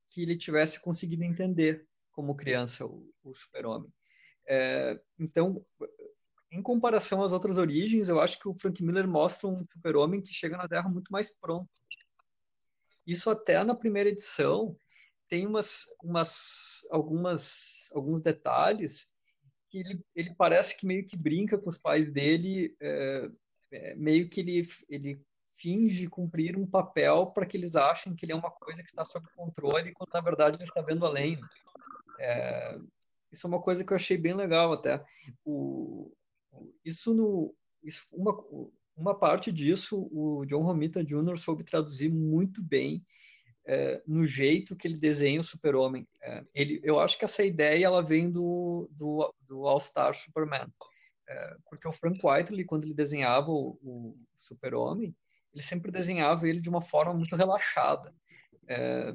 que 0.09 0.23
ele 0.23 0.37
tivesse 0.37 0.81
conseguido 0.81 1.25
entender 1.25 1.87
como 2.13 2.37
criança, 2.37 2.87
o, 2.87 3.11
o 3.25 3.35
super-homem. 3.35 3.93
É, 4.47 5.01
então, 5.19 5.65
em 6.51 6.63
comparação 6.63 7.23
às 7.23 7.33
outras 7.33 7.57
origens, 7.57 8.09
eu 8.09 8.21
acho 8.21 8.39
que 8.39 8.49
o 8.49 8.55
Frank 8.55 8.83
Miller 8.83 9.09
mostra 9.09 9.49
um 9.49 9.59
super-homem 9.59 10.21
que 10.21 10.33
chega 10.33 10.57
na 10.57 10.69
Terra 10.69 10.89
muito 10.89 11.11
mais 11.11 11.31
pronto. 11.39 11.71
Isso 13.07 13.31
até 13.31 13.63
na 13.65 13.75
primeira 13.75 14.09
edição 14.09 14.77
tem 15.29 15.47
umas, 15.47 15.87
umas 16.03 16.87
algumas 16.91 17.91
alguns 17.95 18.21
detalhes 18.21 19.11
que 19.71 19.79
ele, 19.79 20.05
ele 20.15 20.35
parece 20.35 20.77
que 20.77 20.87
meio 20.87 21.07
que 21.07 21.17
brinca 21.17 21.57
com 21.57 21.71
os 21.71 21.79
pais 21.79 22.05
dele, 22.13 22.77
é, 22.79 23.31
é, 23.73 23.95
meio 23.95 24.29
que 24.29 24.41
ele, 24.41 24.69
ele 24.89 25.25
finge 25.55 26.07
cumprir 26.07 26.59
um 26.59 26.67
papel 26.67 27.29
para 27.29 27.47
que 27.47 27.57
eles 27.57 27.75
achem 27.75 28.15
que 28.15 28.27
ele 28.27 28.33
é 28.33 28.37
uma 28.37 28.51
coisa 28.51 28.83
que 28.83 28.89
está 28.89 29.07
sob 29.07 29.27
controle, 29.35 29.93
quando 29.93 30.13
na 30.13 30.21
verdade 30.21 30.57
ele 30.61 30.69
está 30.69 30.83
vendo 30.83 31.07
além. 31.07 31.41
É, 32.19 32.79
isso 33.33 33.47
é 33.47 33.49
uma 33.49 33.63
coisa 33.63 33.83
que 33.83 33.93
eu 33.93 33.97
achei 33.97 34.19
bem 34.19 34.35
legal 34.35 34.73
até. 34.73 35.03
O, 35.43 36.13
isso 36.85 37.15
no 37.15 37.55
isso, 37.83 38.07
uma 38.13 38.37
uma 39.03 39.19
parte 39.19 39.51
disso 39.51 40.09
o 40.13 40.45
John 40.47 40.63
Romita 40.63 41.05
Jr. 41.05 41.37
soube 41.39 41.65
traduzir 41.65 42.09
muito 42.09 42.63
bem 42.63 43.05
é, 43.67 44.01
no 44.07 44.27
jeito 44.27 44.77
que 44.77 44.87
ele 44.87 44.99
desenha 44.99 45.41
o 45.41 45.45
Super-Homem. 45.45 46.07
É, 46.23 46.45
eu 46.83 47.01
acho 47.01 47.19
que 47.19 47.25
essa 47.25 47.43
ideia 47.43 47.85
ela 47.85 48.03
vem 48.03 48.31
do, 48.31 48.89
do, 48.93 49.35
do 49.41 49.67
All-Star 49.67 50.15
Superman, 50.15 50.67
é, 51.29 51.57
porque 51.69 51.87
o 51.87 51.93
Frank 51.93 52.21
Whiteley 52.23 52.65
quando 52.65 52.85
ele 52.85 52.95
desenhava 52.95 53.51
o, 53.51 53.79
o 53.83 54.17
Super-Homem, 54.37 55.15
ele 55.53 55.63
sempre 55.63 55.91
desenhava 55.91 56.49
ele 56.49 56.61
de 56.61 56.69
uma 56.69 56.81
forma 56.81 57.13
muito 57.13 57.37
relaxada. 57.37 58.15
É, 58.69 59.15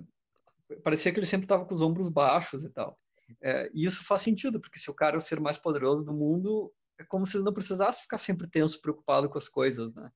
parecia 0.84 1.12
que 1.12 1.20
ele 1.20 1.26
sempre 1.26 1.46
estava 1.46 1.66
com 1.66 1.74
os 1.74 1.82
ombros 1.82 2.10
baixos 2.10 2.64
e 2.64 2.70
tal. 2.70 2.98
É, 3.42 3.70
e 3.74 3.86
isso 3.86 4.06
faz 4.06 4.22
sentido, 4.22 4.60
porque 4.60 4.80
se 4.80 4.92
o 4.92 4.94
cara 4.94 5.16
é 5.16 5.18
o 5.18 5.22
ser 5.22 5.40
mais 5.40 5.58
poderoso 5.58 6.06
do 6.06 6.14
mundo, 6.14 6.74
é 7.00 7.04
como 7.06 7.26
se 7.26 7.38
ele 7.38 7.44
não 7.44 7.54
precisasse 7.54 8.02
ficar 8.02 8.18
sempre 8.18 8.48
tenso, 8.48 8.82
preocupado 8.82 9.30
com 9.30 9.38
as 9.38 9.48
coisas, 9.48 9.94
né? 9.94 10.12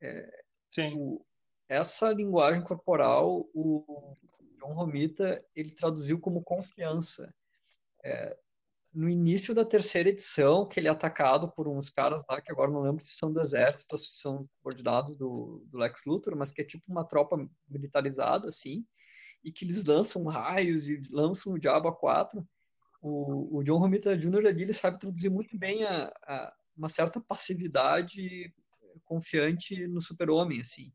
É, 0.00 0.44
Sim. 0.70 0.94
O, 0.96 1.24
essa 1.68 2.12
linguagem 2.12 2.62
corporal, 2.62 3.48
o 3.52 4.16
John 4.58 4.72
Romita, 4.72 5.44
ele 5.54 5.70
traduziu 5.70 6.18
como 6.18 6.42
confiança. 6.42 7.32
É, 8.04 8.38
no 8.92 9.08
início 9.08 9.54
da 9.54 9.64
terceira 9.64 10.08
edição, 10.08 10.66
que 10.66 10.80
ele 10.80 10.88
é 10.88 10.90
atacado 10.90 11.50
por 11.52 11.68
uns 11.68 11.90
caras 11.90 12.22
lá, 12.28 12.40
que 12.40 12.50
agora 12.50 12.70
não 12.70 12.80
lembro 12.80 13.04
se 13.04 13.14
são 13.14 13.30
do 13.30 13.38
exército 13.38 13.94
ou 13.94 13.98
se 13.98 14.12
são 14.12 14.42
subordinados 14.44 15.16
do, 15.16 15.62
do 15.66 15.78
Lex 15.78 16.02
Luthor, 16.06 16.34
mas 16.34 16.52
que 16.52 16.62
é 16.62 16.64
tipo 16.64 16.84
uma 16.90 17.04
tropa 17.04 17.36
militarizada, 17.68 18.48
assim, 18.48 18.86
e 19.44 19.52
que 19.52 19.64
eles 19.64 19.84
lançam 19.84 20.24
raios 20.24 20.88
e 20.88 21.02
lançam 21.12 21.52
o 21.52 21.58
Diabo 21.58 21.88
a 21.88 21.94
quatro 21.94 22.46
o, 23.00 23.58
o 23.58 23.62
John 23.62 23.78
Romita 23.78 24.16
Jr. 24.16 24.46
ali, 24.46 24.62
ele 24.62 24.72
sabe 24.72 24.98
traduzir 24.98 25.30
muito 25.30 25.56
bem 25.56 25.84
a, 25.84 26.12
a 26.26 26.52
uma 26.76 26.88
certa 26.88 27.20
passividade 27.20 28.52
confiante 29.04 29.86
no 29.88 30.00
super-homem, 30.00 30.60
assim. 30.60 30.92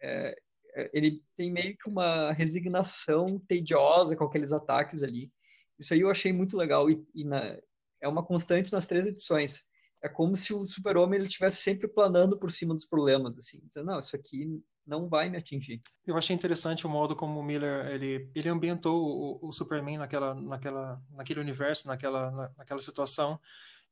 É, 0.00 0.36
é, 0.76 0.90
ele 0.92 1.22
tem 1.36 1.52
meio 1.52 1.76
que 1.76 1.88
uma 1.88 2.32
resignação 2.32 3.38
tediosa 3.48 4.16
com 4.16 4.24
aqueles 4.24 4.52
ataques 4.52 5.02
ali. 5.02 5.32
Isso 5.78 5.94
aí 5.94 6.00
eu 6.00 6.10
achei 6.10 6.32
muito 6.32 6.56
legal 6.56 6.88
e, 6.90 7.04
e 7.14 7.24
na, 7.24 7.58
é 8.00 8.08
uma 8.08 8.24
constante 8.24 8.72
nas 8.72 8.86
três 8.86 9.06
edições. 9.06 9.64
É 10.02 10.08
como 10.08 10.36
se 10.36 10.52
o 10.52 10.64
super-homem 10.64 11.18
ele 11.18 11.28
estivesse 11.28 11.62
sempre 11.62 11.88
planando 11.88 12.38
por 12.38 12.50
cima 12.50 12.74
dos 12.74 12.84
problemas, 12.84 13.38
assim. 13.38 13.60
Dizendo, 13.66 13.86
não, 13.86 14.00
isso 14.00 14.14
aqui 14.14 14.62
não 14.86 15.08
vai 15.08 15.28
me 15.28 15.38
atingir. 15.38 15.80
Eu 16.06 16.16
achei 16.16 16.34
interessante 16.34 16.86
o 16.86 16.90
modo 16.90 17.16
como 17.16 17.40
o 17.40 17.44
Miller 17.44 17.86
ele, 17.86 18.30
ele 18.34 18.48
ambientou 18.48 19.40
o, 19.42 19.48
o 19.48 19.52
Superman 19.52 19.98
naquela, 19.98 20.34
naquela, 20.34 21.02
naquele 21.10 21.40
universo, 21.40 21.88
naquela, 21.88 22.30
na, 22.30 22.50
naquela 22.58 22.80
situação 22.80 23.40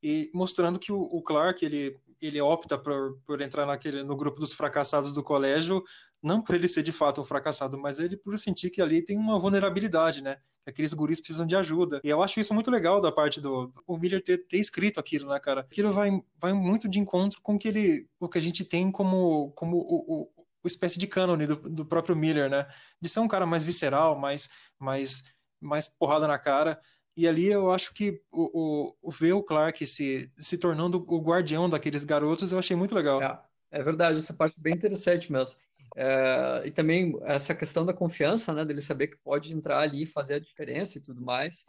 e 0.02 0.30
mostrando 0.34 0.78
que 0.78 0.90
o, 0.90 1.00
o, 1.00 1.22
Clark 1.22 1.64
ele, 1.64 1.96
ele 2.20 2.40
opta 2.40 2.76
por, 2.76 3.18
por 3.24 3.40
entrar 3.40 3.64
naquele 3.64 4.02
no 4.02 4.16
grupo 4.16 4.40
dos 4.40 4.52
fracassados 4.52 5.12
do 5.12 5.22
colégio 5.22 5.82
não 6.22 6.40
por 6.40 6.54
ele 6.54 6.68
ser 6.68 6.82
de 6.82 6.92
fato 6.92 7.20
um 7.20 7.24
fracassado, 7.24 7.76
mas 7.76 7.98
ele 7.98 8.16
por 8.16 8.38
sentir 8.38 8.70
que 8.70 8.80
ali 8.80 9.02
tem 9.02 9.18
uma 9.18 9.38
vulnerabilidade, 9.38 10.22
né? 10.22 10.36
Que 10.62 10.70
aqueles 10.70 10.94
guris 10.94 11.20
precisam 11.20 11.44
de 11.44 11.56
ajuda. 11.56 12.00
E 12.04 12.08
eu 12.08 12.22
acho 12.22 12.38
isso 12.38 12.54
muito 12.54 12.70
legal 12.70 13.00
da 13.00 13.10
parte 13.10 13.40
do 13.40 13.72
o 13.84 13.98
Miller 13.98 14.22
ter, 14.22 14.38
ter 14.46 14.58
escrito 14.58 15.00
aquilo, 15.00 15.28
né, 15.28 15.40
cara? 15.40 15.62
Aquilo 15.62 15.92
vai, 15.92 16.10
vai 16.40 16.52
muito 16.52 16.88
de 16.88 17.00
encontro 17.00 17.40
com 17.42 17.58
que 17.58 17.66
ele, 17.66 18.08
o 18.20 18.28
que 18.28 18.38
a 18.38 18.40
gente 18.40 18.64
tem 18.64 18.92
como, 18.92 19.50
como 19.56 19.76
o, 19.78 20.22
o 20.22 20.41
espécie 20.68 20.98
de 20.98 21.06
cânone 21.06 21.46
do, 21.46 21.56
do 21.56 21.84
próprio 21.84 22.16
Miller, 22.16 22.50
né? 22.50 22.66
De 23.00 23.08
ser 23.08 23.20
um 23.20 23.28
cara 23.28 23.46
mais 23.46 23.64
visceral, 23.64 24.18
mais, 24.18 24.48
mais, 24.78 25.24
mais 25.60 25.88
porrada 25.88 26.26
na 26.26 26.38
cara. 26.38 26.80
E 27.16 27.28
ali 27.28 27.46
eu 27.46 27.70
acho 27.70 27.92
que 27.92 28.22
o, 28.30 28.94
o, 29.02 29.10
ver 29.10 29.34
o 29.34 29.42
Clark 29.42 29.86
se, 29.86 30.32
se 30.38 30.56
tornando 30.56 30.96
o 31.06 31.20
guardião 31.20 31.68
daqueles 31.68 32.04
garotos 32.04 32.52
eu 32.52 32.58
achei 32.58 32.74
muito 32.74 32.94
legal. 32.94 33.22
É, 33.22 33.38
é 33.70 33.82
verdade, 33.82 34.18
essa 34.18 34.32
parte 34.32 34.56
é 34.58 34.62
bem 34.62 34.74
interessante 34.74 35.30
mesmo. 35.30 35.56
É, 35.94 36.62
e 36.64 36.70
também 36.70 37.18
essa 37.22 37.54
questão 37.54 37.84
da 37.84 37.92
confiança, 37.92 38.52
né, 38.52 38.64
dele 38.64 38.80
saber 38.80 39.08
que 39.08 39.18
pode 39.18 39.54
entrar 39.54 39.80
ali 39.80 40.04
e 40.04 40.06
fazer 40.06 40.34
a 40.34 40.40
diferença 40.40 40.96
e 40.96 41.02
tudo 41.02 41.20
mais. 41.20 41.64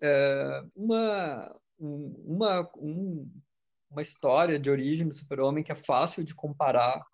É, 0.00 0.62
uma, 0.74 1.56
uma, 1.78 2.70
um, 2.76 3.28
uma 3.90 4.02
história 4.02 4.58
de 4.58 4.70
origem 4.70 5.08
do 5.08 5.14
super-homem 5.14 5.64
que 5.64 5.72
é 5.72 5.76
fácil 5.76 6.22
de 6.22 6.34
comparar 6.34 7.04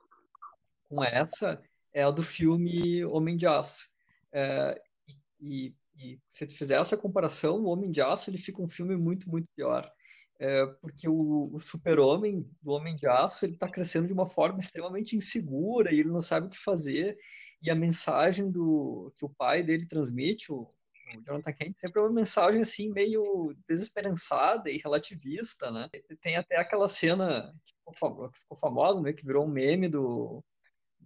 com 0.92 1.04
essa 1.04 1.62
é 1.92 2.02
a 2.02 2.10
do 2.10 2.22
filme 2.22 3.04
Homem 3.06 3.36
de 3.36 3.46
Aço. 3.46 3.92
É, 4.32 4.80
e, 5.40 5.74
e, 5.96 6.18
se 6.28 6.46
tu 6.46 6.56
fizer 6.56 6.80
essa 6.80 6.96
comparação, 6.96 7.62
o 7.62 7.68
Homem 7.68 7.90
de 7.90 8.00
Aço 8.00 8.28
ele 8.30 8.38
fica 8.38 8.60
um 8.60 8.68
filme 8.68 8.96
muito, 8.96 9.30
muito 9.30 9.46
pior 9.54 9.90
é, 10.42 10.66
porque 10.80 11.08
o, 11.08 11.54
o 11.54 11.60
super-homem 11.60 12.44
do 12.60 12.72
Homem 12.72 12.96
de 12.96 13.06
Aço 13.06 13.46
ele 13.46 13.54
está 13.54 13.68
crescendo 13.68 14.08
de 14.08 14.12
uma 14.12 14.28
forma 14.28 14.58
extremamente 14.58 15.16
insegura 15.16 15.94
e 15.94 16.00
ele 16.00 16.10
não 16.10 16.20
sabe 16.20 16.48
o 16.48 16.50
que 16.50 16.58
fazer 16.58 17.16
e 17.62 17.70
a 17.70 17.76
mensagem 17.76 18.50
do 18.50 19.12
que 19.14 19.24
o 19.24 19.28
pai 19.28 19.62
dele 19.62 19.86
transmite, 19.86 20.50
o, 20.50 20.62
o 20.62 21.22
Jonathan 21.24 21.52
Kent, 21.52 21.78
sempre 21.78 22.00
é 22.00 22.02
uma 22.02 22.12
mensagem 22.12 22.60
assim 22.60 22.90
meio 22.90 23.54
desesperançada 23.68 24.68
e 24.68 24.78
relativista, 24.78 25.70
né? 25.70 25.88
Tem 26.20 26.34
até 26.36 26.56
aquela 26.56 26.88
cena 26.88 27.54
que 27.64 27.72
ficou, 27.74 28.58
famosa, 28.58 29.00
né, 29.00 29.12
que 29.12 29.24
virou 29.24 29.44
um 29.44 29.48
meme 29.48 29.88
do, 29.88 30.42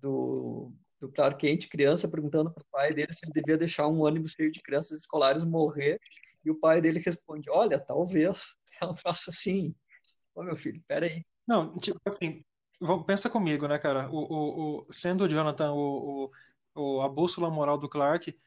do, 0.01 0.72
do 1.01 1.11
Clark 1.11 1.38
Kent, 1.38 1.68
criança, 1.68 2.09
perguntando 2.09 2.53
para 2.53 2.62
o 2.62 2.66
pai 2.70 2.94
dele 2.94 3.12
se 3.12 3.26
ele 3.26 3.32
devia 3.32 3.57
deixar 3.57 3.88
um 3.88 4.01
ônibus 4.01 4.32
cheio 4.32 4.51
de 4.51 4.62
crianças 4.62 5.01
escolares 5.01 5.44
morrer 5.44 5.99
e 6.44 6.51
o 6.51 6.59
pai 6.59 6.80
dele 6.80 7.01
responde: 7.01 7.51
Olha, 7.51 7.78
talvez. 7.78 8.42
É 8.78 8.84
um 8.84 8.92
troço 8.92 9.30
assim. 9.30 9.74
Ô, 10.34 10.42
meu 10.42 10.55
filho, 10.55 10.82
peraí. 10.86 11.24
Não, 11.47 11.72
tipo 11.78 11.99
assim, 12.05 12.44
pensa 13.07 13.30
comigo, 13.30 13.66
né, 13.66 13.78
cara? 13.78 14.11
O, 14.11 14.18
o, 14.18 14.80
o 14.80 14.92
sendo 14.92 15.24
o 15.24 15.28
Jonathan 15.28 15.72
o, 15.72 16.30
o, 16.74 17.01
a 17.01 17.09
bússola 17.09 17.49
moral 17.49 17.78
do 17.78 17.88
Clark, 17.88 18.38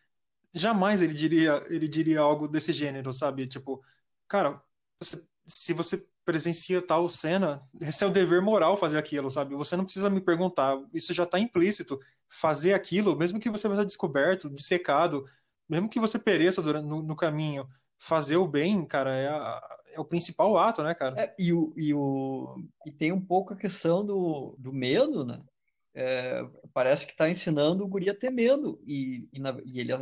jamais 0.53 1.01
ele 1.01 1.15
diria, 1.15 1.63
ele 1.67 1.87
diria 1.87 2.19
algo 2.19 2.47
desse 2.47 2.71
gênero, 2.71 3.11
sabe? 3.11 3.47
Tipo, 3.47 3.81
cara, 4.27 4.61
você, 4.99 5.25
se 5.45 5.73
você 5.73 6.07
presencia 6.29 6.79
tal 6.79 7.09
cena, 7.09 7.59
esse 7.81 8.03
é 8.03 8.07
o 8.07 8.11
dever 8.11 8.39
moral 8.39 8.77
fazer 8.77 8.99
aquilo, 8.99 9.31
sabe? 9.31 9.55
Você 9.55 9.75
não 9.75 9.83
precisa 9.83 10.11
me 10.11 10.21
perguntar, 10.21 10.79
isso 10.93 11.11
já 11.11 11.23
está 11.23 11.39
implícito. 11.39 11.99
Fazer 12.29 12.75
aquilo, 12.75 13.17
mesmo 13.17 13.39
que 13.39 13.49
você 13.49 13.67
seja 13.67 13.83
descoberto, 13.83 14.47
dissecado, 14.47 15.25
mesmo 15.67 15.89
que 15.89 15.99
você 15.99 16.19
pereça 16.19 16.61
durante, 16.61 16.85
no, 16.85 17.01
no 17.01 17.15
caminho, 17.15 17.67
fazer 17.97 18.37
o 18.37 18.47
bem, 18.47 18.85
cara, 18.85 19.15
é, 19.15 19.27
a, 19.27 19.77
é 19.93 19.99
o 19.99 20.05
principal 20.05 20.55
ato, 20.55 20.83
né, 20.83 20.93
cara? 20.93 21.19
É, 21.19 21.35
e, 21.39 21.51
o, 21.51 21.73
e, 21.75 21.95
o, 21.95 22.63
e 22.85 22.91
tem 22.91 23.11
um 23.11 23.19
pouco 23.19 23.55
a 23.55 23.57
questão 23.57 24.05
do, 24.05 24.55
do 24.59 24.71
medo, 24.71 25.25
né? 25.25 25.41
É, 25.95 26.47
parece 26.71 27.07
que 27.07 27.13
está 27.13 27.27
ensinando 27.27 27.83
o 27.83 27.87
guri 27.87 28.07
a 28.07 28.15
ter 28.15 28.29
medo. 28.29 28.79
E, 28.85 29.27
e, 29.33 29.39
na, 29.39 29.57
e 29.65 29.79
ele, 29.79 29.93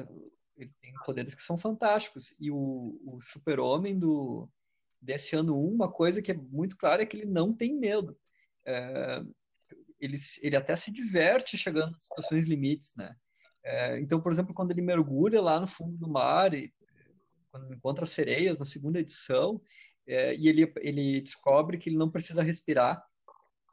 ele, 0.57 0.71
tem 0.81 0.93
poderes 1.05 1.33
que 1.33 1.41
são 1.41 1.57
fantásticos. 1.57 2.35
E 2.37 2.51
o, 2.51 2.99
o 3.05 3.17
super-homem 3.21 3.97
do 3.97 4.49
desse 5.01 5.35
ano 5.35 5.57
1, 5.57 5.73
uma 5.73 5.91
coisa 5.91 6.21
que 6.21 6.31
é 6.31 6.35
muito 6.35 6.77
clara 6.77 7.03
é 7.03 7.05
que 7.05 7.17
ele 7.17 7.25
não 7.25 7.53
tem 7.53 7.77
medo. 7.77 8.17
É, 8.65 9.21
ele, 9.99 10.17
ele 10.41 10.55
até 10.55 10.75
se 10.75 10.91
diverte 10.91 11.57
chegando 11.57 11.95
em 11.95 11.99
situações 11.99 12.47
limites, 12.47 12.95
né? 12.95 13.15
É, 13.63 13.99
então, 13.99 14.21
por 14.21 14.31
exemplo, 14.31 14.53
quando 14.53 14.71
ele 14.71 14.81
mergulha 14.81 15.41
lá 15.41 15.59
no 15.59 15.67
fundo 15.67 15.97
do 15.97 16.09
mar 16.09 16.53
e 16.53 16.73
quando 17.51 17.73
encontra 17.73 18.05
sereias 18.05 18.57
na 18.57 18.65
segunda 18.65 18.99
edição, 18.99 19.61
é, 20.07 20.35
e 20.35 20.47
ele, 20.47 20.71
ele 20.77 21.21
descobre 21.21 21.77
que 21.77 21.89
ele 21.89 21.97
não 21.97 22.09
precisa 22.09 22.41
respirar. 22.41 23.03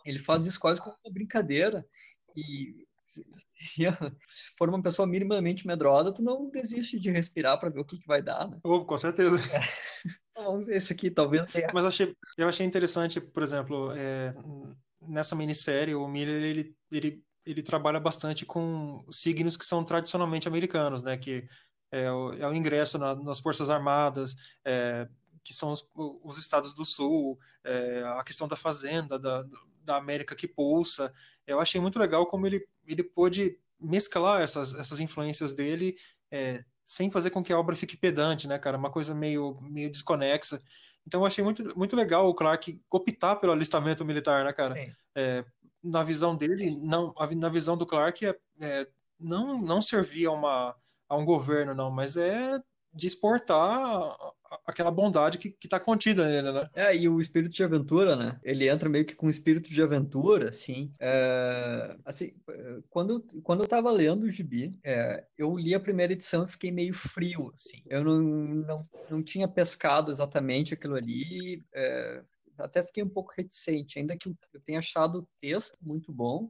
Ele 0.05 0.19
faz 0.19 0.45
isso 0.47 0.59
quase 0.59 0.81
como 0.81 0.97
uma 1.05 1.13
brincadeira. 1.13 1.87
E 2.37 2.87
se, 3.05 3.25
se 3.55 3.83
for 4.59 4.69
uma 4.69 4.83
pessoa 4.83 5.07
minimamente 5.07 5.67
medrosa, 5.67 6.13
tu 6.13 6.23
não 6.23 6.51
desiste 6.51 6.99
de 6.99 7.11
respirar 7.11 7.59
para 7.61 7.71
ver 7.71 7.81
o 7.81 7.85
que, 7.85 7.99
que 7.99 8.07
vai 8.07 8.23
dar, 8.23 8.49
né? 8.49 8.59
Oh, 8.65 8.85
com 8.85 8.99
certeza. 8.99 9.37
É. 9.57 9.61
Ver 10.65 10.77
isso 10.77 10.93
aqui, 10.93 11.11
talvez. 11.11 11.45
Mas 11.73 11.85
achei, 11.85 12.17
eu 12.37 12.49
achei 12.49 12.67
interessante, 12.67 13.21
por 13.21 13.43
exemplo, 13.43 13.93
é, 13.93 14.35
nessa 15.01 15.37
minissérie, 15.37 15.95
o 15.95 16.09
Miller 16.09 16.43
ele, 16.43 16.77
ele, 16.91 17.25
ele 17.47 17.63
trabalha 17.63 18.01
bastante 18.01 18.45
com 18.45 19.05
signos 19.11 19.57
que 19.57 19.65
são 19.65 19.85
tradicionalmente 19.85 20.49
americanos, 20.49 21.03
né? 21.03 21.17
Que 21.17 21.49
é 21.91 22.11
o, 22.11 22.33
é 22.33 22.49
o 22.49 22.55
ingresso 22.55 22.99
na, 22.99 23.15
nas 23.15 23.39
Forças 23.39 23.71
Armadas, 23.71 24.35
é, 24.65 25.09
que 25.45 25.55
são 25.55 25.73
os, 25.73 25.89
os, 25.95 26.39
estados 26.39 26.75
do 26.75 26.85
Sul, 26.85 27.39
é, 27.63 28.03
a 28.19 28.25
questão 28.25 28.49
da 28.49 28.57
fazenda, 28.57 29.19
da, 29.19 29.45
da 29.83 29.97
América 29.97 30.35
que 30.35 30.49
pulsa. 30.49 31.13
Eu 31.47 31.61
achei 31.61 31.81
muito 31.81 31.99
legal 31.99 32.27
como 32.27 32.47
ele, 32.47 32.67
ele 32.87 33.05
pôde 33.05 33.59
mesclar 33.79 34.41
essas, 34.41 34.75
essas 34.75 34.99
influências 34.99 35.53
dele 35.53 35.97
é, 36.31 36.65
sem 36.85 37.11
fazer 37.11 37.31
com 37.31 37.43
que 37.43 37.53
a 37.53 37.59
obra 37.59 37.75
fique 37.75 37.97
pedante, 37.97 38.47
né, 38.47 38.59
cara? 38.59 38.77
Uma 38.77 38.91
coisa 38.91 39.15
meio, 39.15 39.59
meio 39.63 39.91
desconexa. 39.91 40.61
Então 41.07 41.21
eu 41.21 41.27
achei 41.27 41.43
muito, 41.43 41.77
muito 41.77 41.97
legal 41.97 42.29
o 42.29 42.35
Clark 42.35 42.81
optar 42.91 43.37
pelo 43.37 43.53
alistamento 43.53 44.05
militar, 44.05 44.45
né, 44.45 44.53
cara? 44.53 44.75
É, 45.15 45.45
na 45.83 46.03
visão 46.03 46.37
dele, 46.37 46.77
não, 46.81 47.15
na 47.37 47.49
visão 47.49 47.77
do 47.77 47.87
Clark, 47.87 48.25
é, 48.27 48.39
é, 48.61 48.87
não, 49.19 49.61
não 49.61 49.83
servia 49.83 50.31
uma 50.31 50.75
a 51.09 51.17
um 51.17 51.25
governo, 51.25 51.75
não, 51.75 51.91
mas 51.91 52.17
é 52.17 52.61
de 52.93 53.07
exportar 53.07 54.17
aquela 54.67 54.91
bondade 54.91 55.39
que, 55.39 55.57
está 55.63 55.79
contida 55.81 56.27
nele, 56.27 56.53
né? 56.53 56.71
É, 56.75 56.97
e 56.97 57.09
o 57.09 57.21
espírito 57.21 57.55
de 57.55 57.63
aventura, 57.63 58.17
né? 58.17 58.39
Ele 58.43 58.69
entra 58.69 58.89
meio 58.89 59.05
que 59.05 59.15
com 59.15 59.29
espírito 59.29 59.71
de 59.71 59.83
aventura, 59.83 60.55
sim. 60.55 60.91
É, 61.01 61.97
assim, 62.05 62.35
quando, 62.91 63.25
quando 63.43 63.63
eu 63.63 63.69
tava 63.69 63.91
lendo 63.91 64.25
o 64.25 64.31
Gibi, 64.31 64.75
é, 64.83 65.25
eu 65.37 65.57
li 65.57 65.75
a 65.75 65.81
primeira 65.81 66.13
edição 66.13 66.45
e 66.45 66.49
fiquei 66.49 66.71
meio 66.71 66.95
frio, 66.95 67.53
assim. 67.55 67.83
Eu 67.87 68.05
não, 68.05 68.21
não, 68.21 68.89
não 69.11 69.23
tinha 69.23 69.49
pescado 69.49 70.11
exatamente 70.11 70.75
aquilo 70.75 70.97
ali, 70.97 71.65
é, 71.73 72.23
até 72.59 72.83
fiquei 72.83 73.03
um 73.03 73.09
pouco 73.09 73.33
reticente, 73.37 73.99
ainda 73.99 74.17
que 74.17 74.29
eu 74.29 74.61
tenha 74.65 74.79
achado 74.79 75.21
o 75.21 75.29
texto 75.41 75.77
muito 75.81 76.13
bom, 76.13 76.47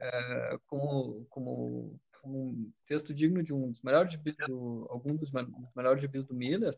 é, 0.00 0.58
como, 0.66 1.26
como 1.28 1.98
um 2.36 2.70
texto 2.86 3.14
digno 3.14 3.42
de 3.42 3.54
um 3.54 3.70
dos 3.70 3.82
melhores 3.82 4.12
gibis 4.12 4.36
do, 4.46 4.86
algum 4.90 5.16
dos 5.16 5.30
melhores 5.74 6.02
gibis 6.02 6.24
do 6.24 6.34
Miller, 6.34 6.76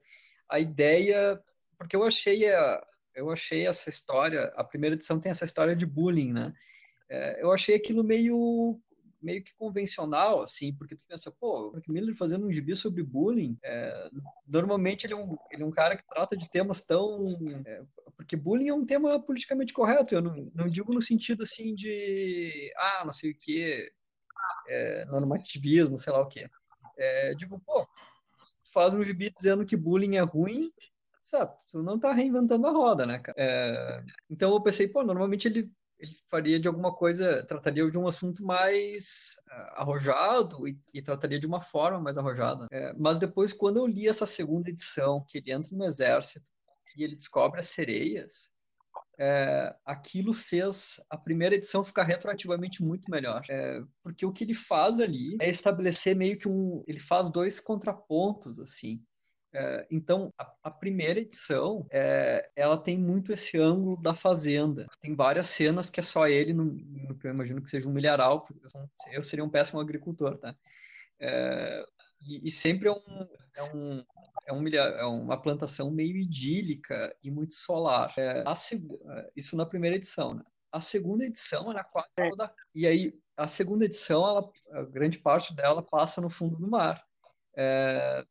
a 0.49 0.59
ideia, 0.59 1.41
porque 1.79 1.97
eu 1.97 2.05
achei 2.05 2.49
a, 2.53 2.87
eu 3.15 3.31
achei 3.31 3.67
essa 3.67 3.91
história, 3.91 4.45
a 4.57 4.65
primeira 4.65 4.95
edição 4.95 5.21
tem 5.21 5.33
essa 5.33 5.45
história 5.45 5.75
de 5.75 5.87
bullying, 5.87 6.33
né? 6.33 6.53
É, 7.09 7.43
eu 7.43 7.53
achei 7.53 7.75
aquilo 7.75 8.05
meio 8.05 8.81
meio 9.23 9.43
que 9.43 9.55
convencional, 9.55 10.43
assim, 10.43 10.73
porque 10.75 10.97
tu 10.97 11.07
pensa, 11.07 11.31
pô, 11.31 11.71
o 11.71 11.93
Miller 11.93 12.15
fazendo 12.17 12.47
um 12.47 12.53
gibi 12.53 12.75
sobre 12.75 13.03
bullying, 13.03 13.57
é, 13.63 14.11
normalmente 14.47 15.05
ele 15.05 15.13
é, 15.13 15.17
um, 15.17 15.37
ele 15.51 15.63
é 15.63 15.67
um 15.67 15.71
cara 15.71 15.97
que 15.97 16.09
trata 16.09 16.37
de 16.37 16.51
temas 16.51 16.81
tão... 16.81 17.37
É, 17.67 17.83
porque 18.17 18.37
bullying 18.37 18.69
é 18.69 18.75
um 18.75 18.85
tema 18.85 19.23
politicamente 19.23 19.73
correto, 19.73 20.15
eu 20.15 20.23
não, 20.23 20.51
não 20.55 20.69
digo 20.69 20.93
no 20.93 21.03
sentido, 21.03 21.43
assim, 21.43 21.75
de, 21.75 22.73
ah, 22.77 23.03
não 23.05 23.13
sei 23.13 23.33
o 23.33 23.37
que, 23.37 23.93
é, 24.69 25.05
normativismo, 25.07 25.99
sei 25.99 26.13
lá 26.13 26.21
o 26.21 26.27
quê. 26.27 26.49
É, 26.97 27.35
digo, 27.35 27.61
pô, 27.61 27.87
faz 28.73 28.95
um 28.95 29.03
gibi 29.03 29.31
dizendo 29.31 29.65
que 29.65 29.77
bullying 29.77 30.17
é 30.17 30.21
ruim, 30.21 30.73
sabe? 31.21 31.55
Tu 31.71 31.83
não 31.83 31.99
tá 31.99 32.13
reinventando 32.13 32.67
a 32.67 32.71
roda, 32.71 33.07
né, 33.07 33.19
cara? 33.19 33.37
É, 33.39 34.03
então 34.29 34.53
eu 34.53 34.61
pensei, 34.61 34.89
pô, 34.89 35.03
normalmente 35.03 35.49
ele, 35.49 35.71
ele 35.99 36.13
faria 36.29 36.59
de 36.59 36.69
alguma 36.69 36.95
coisa, 36.95 37.45
trataria 37.45 37.91
de 37.91 37.99
um 37.99 38.07
assunto 38.07 38.45
mais 38.45 39.37
uh, 39.49 39.81
arrojado 39.81 40.67
e, 40.69 40.79
e, 40.95 41.03
trataria 41.03 41.39
de 41.39 41.47
uma 41.47 41.61
forma 41.61 42.01
mais 42.01 42.19
arrojada. 42.19 42.67
É, 42.71 42.93
mas 42.95 43.19
depois, 43.19 43.53
quando 43.53 43.79
eu 43.79 43.87
li 43.87 44.09
essa 44.09 44.27
segunda 44.27 44.71
edição, 44.71 45.25
que 45.27 45.39
ele 45.39 45.53
entra 45.53 45.77
no 45.77 45.85
exército 45.85 46.47
e 46.97 47.05
ele 47.05 47.17
descobre 47.17 47.61
as 47.61 47.67
sereias, 47.67 48.53
é, 49.21 49.77
aquilo 49.85 50.33
fez 50.33 50.99
a 51.11 51.17
primeira 51.17 51.55
edição 51.55 51.85
ficar 51.85 52.05
retroativamente 52.05 52.83
muito 52.83 53.11
melhor. 53.11 53.45
É, 53.51 53.83
porque 54.03 54.25
o 54.25 54.33
que 54.33 54.45
ele 54.45 54.55
faz 54.55 54.99
ali 54.99 55.37
é 55.41 55.51
estabelecer 55.51 56.17
meio 56.17 56.39
que 56.39 56.49
um. 56.49 56.83
Ele 56.87 56.99
faz 56.99 57.29
dois 57.31 57.61
contrapontos, 57.61 58.59
assim. 58.59 59.03
É, 59.53 59.87
então, 59.91 60.33
a, 60.39 60.51
a, 60.63 60.71
primeira 60.71 61.21
edição, 61.21 61.87
é, 61.91 62.49
ela 62.57 62.79
tem 62.79 62.97
muito 62.97 63.33
esse 63.33 63.59
ângulo 63.59 64.01
da 64.01 64.15
fazenda. 64.15 64.87
Tem 65.03 65.15
várias 65.15 65.49
cenas 65.49 65.91
que 65.91 66.01
é 66.01 66.03
só 66.03 66.27
ele, 66.27 66.55
no, 66.55 66.65
no 66.65 67.19
eu 67.23 67.31
imagino 67.31 67.61
que 67.61 67.69
seja 67.69 67.89
um 67.89 67.93
milharal, 67.93 68.47
eu 69.13 69.25
seria 69.25 69.45
um 69.45 69.51
péssimo 69.51 69.81
agricultor, 69.81 70.39
tá? 70.39 70.57
É, 71.21 71.85
e, 72.23 72.49
e, 72.49 72.51
sempre 72.51 72.89
é, 72.89 72.93
um, 72.93 73.29
é, 73.57 73.63
um, 73.75 74.05
é, 74.47 74.53
um 74.53 74.69
é 74.69 75.07
uma 75.07 75.41
plantação 75.41 75.91
meio 75.91 76.17
idílica 76.17 77.17
e 77.23 77.31
muito 77.31 77.55
solar. 77.55 78.13
É, 78.17 78.45
a, 78.47 78.55
isso 79.37 79.57
na 79.57 79.67
primeira 79.67 79.97
edição, 79.97 80.35
né? 80.35 80.43
A 80.73 80.81
segunda 80.81 81.25
edição, 81.25 81.71
ela 81.71 81.83
quase 81.83 82.09
toda... 82.15 82.53
E 82.75 82.87
aí, 82.87 83.19
a 83.37 83.49
segunda 83.49 83.85
edição, 83.85 84.27
ela, 84.27 84.49
a 84.73 84.83
grande 84.85 85.19
parte 85.19 85.55
dela 85.55 85.83
passa 85.83 86.21
no 86.21 86.31
fundo 86.31 86.57
do 86.57 86.69
mar. 86.69 87.05
É, 87.57 88.25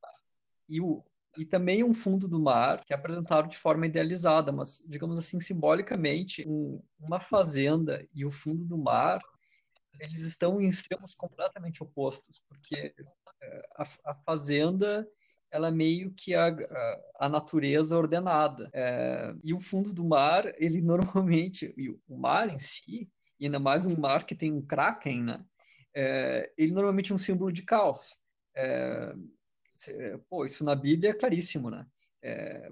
e, 0.70 0.80
o, 0.80 1.04
e 1.38 1.46
também 1.46 1.84
um 1.84 1.94
fundo 1.94 2.28
do 2.28 2.40
mar 2.40 2.84
que 2.86 2.94
é 2.94 2.96
apresentado 2.96 3.50
de 3.50 3.58
forma 3.58 3.86
idealizada, 3.86 4.52
mas, 4.52 4.86
digamos 4.88 5.18
assim, 5.18 5.40
simbolicamente, 5.40 6.48
um, 6.48 6.82
uma 7.00 7.20
fazenda 7.20 8.08
e 8.14 8.26
o 8.26 8.32
fundo 8.32 8.64
do 8.64 8.78
mar, 8.78 9.22
eles 10.00 10.28
estão 10.28 10.60
em 10.62 10.70
extremos 10.70 11.14
completamente 11.14 11.84
opostos, 11.84 12.42
porque 12.48 12.76
é, 12.76 12.94
a, 13.76 13.84
a 14.12 14.16
fazenda 14.16 15.08
ela 15.52 15.70
é 15.70 15.72
meio 15.72 16.12
que 16.14 16.36
a, 16.36 16.48
a, 16.48 17.02
a 17.22 17.30
natureza 17.30 17.98
ordenada. 17.98 18.70
É, 18.74 19.34
e 19.44 19.54
o 19.54 19.60
fundo 19.60 19.94
do 19.94 20.04
mar, 20.04 20.54
ele 20.58 20.82
normalmente, 20.82 21.74
o 22.08 22.18
mar 22.18 22.50
em 22.50 22.60
si, 22.60 23.10
e 23.40 23.46
ainda 23.46 23.60
mais 23.60 23.86
um 23.86 24.00
mar 24.00 24.26
que 24.26 24.36
tem 24.36 24.52
um 24.52 24.62
kraken, 24.62 25.24
né? 25.24 25.46
É, 25.96 26.52
ele 26.58 26.72
normalmente 26.72 27.12
é 27.12 27.16
um 27.16 27.20
símbolo 27.20 27.52
de 27.52 27.64
caos. 27.64 28.22
É, 28.56 29.16
pô, 30.30 30.46
isso 30.46 30.64
na 30.64 30.76
Bíblia 30.76 31.12
é 31.12 31.14
claríssimo, 31.14 31.70
né? 31.70 31.86
É, 32.22 32.70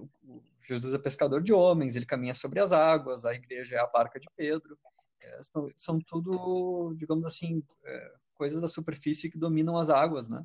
Jesus 0.68 0.94
é 0.94 1.00
pescador 1.00 1.42
de 1.42 1.54
homens, 1.54 1.96
ele 1.96 2.06
caminha 2.06 2.34
sobre 2.34 2.60
as 2.60 2.74
águas, 2.74 3.26
a 3.26 3.34
igreja 3.34 3.76
é 3.76 3.80
a 3.80 3.88
barca 3.88 4.20
de 4.20 4.28
Pedro. 4.36 4.78
É, 5.22 5.40
são, 5.52 5.72
são, 5.76 6.00
tudo, 6.00 6.94
digamos 6.98 7.26
assim, 7.26 7.64
é, 7.86 8.14
coisas 8.36 8.62
da 8.62 8.68
superfície 8.68 9.32
que 9.32 9.38
dominam 9.38 9.78
as 9.78 9.90
águas, 9.90 10.30
né? 10.30 10.44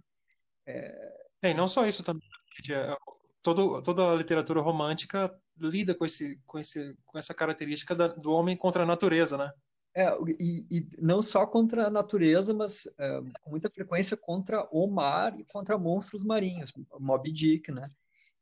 É, 0.66 1.26
é 1.42 1.50
e 1.50 1.54
não 1.54 1.66
só 1.68 1.86
isso 1.86 2.02
também. 2.02 2.26
É, 2.70 2.96
todo, 3.42 3.82
toda 3.82 4.12
a 4.12 4.14
literatura 4.14 4.60
romântica 4.60 5.34
lida 5.58 5.94
com, 5.94 6.04
esse, 6.04 6.40
com, 6.46 6.58
esse, 6.58 6.96
com 7.04 7.18
essa 7.18 7.34
característica 7.34 7.94
da, 7.94 8.08
do 8.08 8.30
homem 8.32 8.56
contra 8.56 8.82
a 8.82 8.86
natureza, 8.86 9.36
né? 9.36 9.52
É, 9.94 10.10
e, 10.40 10.66
e, 10.70 10.88
não 10.98 11.20
só 11.20 11.46
contra 11.46 11.86
a 11.86 11.90
natureza, 11.90 12.54
mas 12.54 12.86
é, 12.98 13.20
com 13.42 13.50
muita 13.50 13.68
frequência 13.68 14.16
contra 14.16 14.66
o 14.72 14.86
mar 14.86 15.38
e 15.38 15.44
contra 15.44 15.76
monstros 15.76 16.24
marinhos, 16.24 16.72
Moby 16.98 17.30
Dick, 17.30 17.70
né? 17.70 17.90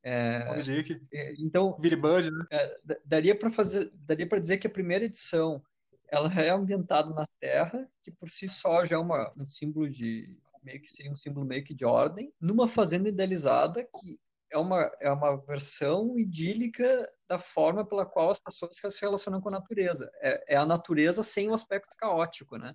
É, 0.02 0.44
Moby 0.44 0.62
Dick. 0.62 1.08
É, 1.12 1.34
então, 1.38 1.76
Billy 1.80 1.96
Budd, 1.96 2.30
né? 2.30 2.44
É, 2.52 2.78
daria 3.04 3.36
para 3.36 3.50
fazer, 3.50 3.90
daria 3.94 4.28
para 4.28 4.38
dizer 4.38 4.58
que 4.58 4.66
a 4.66 4.70
primeira 4.70 5.04
edição 5.04 5.60
ela 6.08 6.32
é 6.40 6.50
ambientada 6.50 7.10
na 7.10 7.26
Terra, 7.40 7.88
que 8.02 8.10
por 8.12 8.30
si 8.30 8.48
só 8.48 8.86
já 8.86 8.96
é 8.96 8.98
uma, 8.98 9.32
um 9.36 9.46
símbolo 9.46 9.88
de 9.88 10.40
meio 10.62 10.80
que 10.80 10.92
seria 10.92 11.12
um 11.12 11.16
símbolo 11.16 11.46
meio 11.46 11.64
que 11.64 11.74
de 11.74 11.84
ordem, 11.84 12.32
numa 12.40 12.68
fazenda 12.68 13.08
idealizada 13.08 13.84
que 13.84 14.18
é 14.50 14.58
uma, 14.58 14.90
é 15.00 15.10
uma 15.10 15.36
versão 15.36 16.18
idílica 16.18 17.08
da 17.28 17.38
forma 17.38 17.86
pela 17.86 18.04
qual 18.04 18.30
as 18.30 18.40
pessoas 18.40 18.76
se 18.76 19.00
relacionam 19.00 19.40
com 19.40 19.48
a 19.48 19.52
natureza. 19.52 20.10
É, 20.20 20.54
é 20.54 20.56
a 20.56 20.66
natureza 20.66 21.22
sem 21.22 21.48
o 21.48 21.54
aspecto 21.54 21.96
caótico, 21.96 22.56
né? 22.56 22.72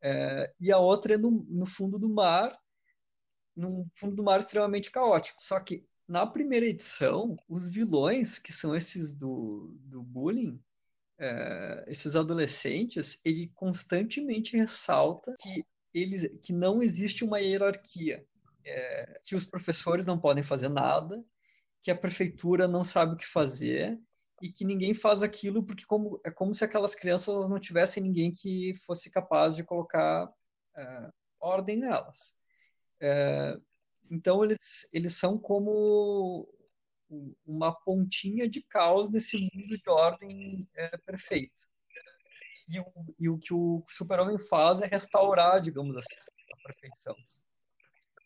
É, 0.00 0.52
e 0.60 0.72
a 0.72 0.78
outra 0.78 1.14
é 1.14 1.18
no, 1.18 1.44
no 1.48 1.66
fundo 1.66 1.98
do 1.98 2.08
mar, 2.08 2.56
num 3.54 3.86
fundo 3.96 4.14
do 4.14 4.22
mar 4.22 4.40
extremamente 4.40 4.90
caótico. 4.90 5.42
Só 5.42 5.58
que 5.60 5.84
na 6.06 6.26
primeira 6.26 6.66
edição, 6.66 7.36
os 7.48 7.68
vilões, 7.68 8.38
que 8.38 8.52
são 8.52 8.74
esses 8.74 9.14
do, 9.14 9.74
do 9.80 10.02
bullying, 10.02 10.60
é, 11.18 11.84
esses 11.86 12.16
adolescentes, 12.16 13.20
ele 13.24 13.48
constantemente 13.54 14.56
ressalta 14.56 15.34
que 15.40 15.64
eles, 15.94 16.28
que 16.40 16.52
não 16.52 16.82
existe 16.82 17.24
uma 17.24 17.40
hierarquia 17.40 18.24
é, 18.64 19.20
que 19.24 19.34
os 19.34 19.44
professores 19.44 20.06
não 20.06 20.18
podem 20.18 20.42
fazer 20.42 20.68
nada, 20.68 21.24
que 21.80 21.90
a 21.90 21.96
prefeitura 21.96 22.68
não 22.68 22.84
sabe 22.84 23.14
o 23.14 23.16
que 23.16 23.26
fazer 23.26 23.98
e 24.40 24.50
que 24.50 24.64
ninguém 24.64 24.94
faz 24.94 25.22
aquilo 25.22 25.62
porque 25.64 25.84
como, 25.84 26.20
é 26.24 26.30
como 26.30 26.54
se 26.54 26.64
aquelas 26.64 26.94
crianças 26.94 27.48
não 27.48 27.58
tivessem 27.58 28.02
ninguém 28.02 28.32
que 28.32 28.74
fosse 28.86 29.10
capaz 29.10 29.54
de 29.54 29.64
colocar 29.64 30.28
é, 30.76 31.10
ordem 31.40 31.76
nelas. 31.76 32.34
É, 33.00 33.56
então 34.10 34.44
eles, 34.44 34.88
eles 34.92 35.14
são 35.14 35.38
como 35.38 36.48
uma 37.44 37.72
pontinha 37.72 38.48
de 38.48 38.62
caos 38.62 39.10
nesse 39.10 39.36
mundo 39.36 39.78
de 39.78 39.90
ordem 39.90 40.68
é, 40.74 40.96
perfeito. 40.98 41.71
E 42.72 42.80
o, 42.80 42.86
e 43.18 43.28
o 43.28 43.38
que 43.38 43.52
o 43.52 43.84
super-homem 43.86 44.38
faz 44.38 44.80
é 44.80 44.86
restaurar, 44.86 45.60
digamos 45.60 45.96
assim, 45.96 46.20
a 46.52 46.68
perfeição 46.68 47.14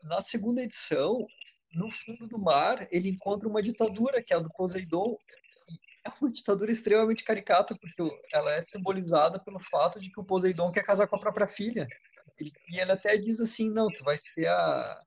na 0.07 0.23
segunda 0.23 0.63
edição, 0.63 1.27
no 1.75 1.91
fundo 1.91 2.27
do 2.29 2.39
mar, 2.39 2.87
ele 2.91 3.11
encontra 3.11 3.49
uma 3.49 3.63
ditadura, 3.63 4.23
que 4.23 4.33
é 4.33 4.37
a 4.37 4.41
do 4.41 4.51
Poseidon. 4.51 5.17
É 6.05 6.11
uma 6.21 6.31
ditadura 6.31 6.71
extremamente 6.71 7.25
caricata, 7.25 7.77
porque 7.77 8.03
ela 8.33 8.53
é 8.53 8.63
simbolizada 8.63 9.39
pelo 9.41 9.61
fato 9.61 10.01
de 10.01 10.11
que 10.11 10.21
o 10.21 10.25
Poseidon 10.25 10.71
quer 10.71 10.85
casar 10.85 11.09
com 11.09 11.17
a 11.17 11.21
própria 11.21 11.49
filha. 11.49 11.87
E 12.41 12.79
ele 12.79 12.93
até 12.93 13.17
diz 13.17 13.41
assim, 13.41 13.71
não, 13.71 13.89
tu 13.89 14.05
vai 14.05 14.17
ser 14.19 14.47
a, 14.47 15.03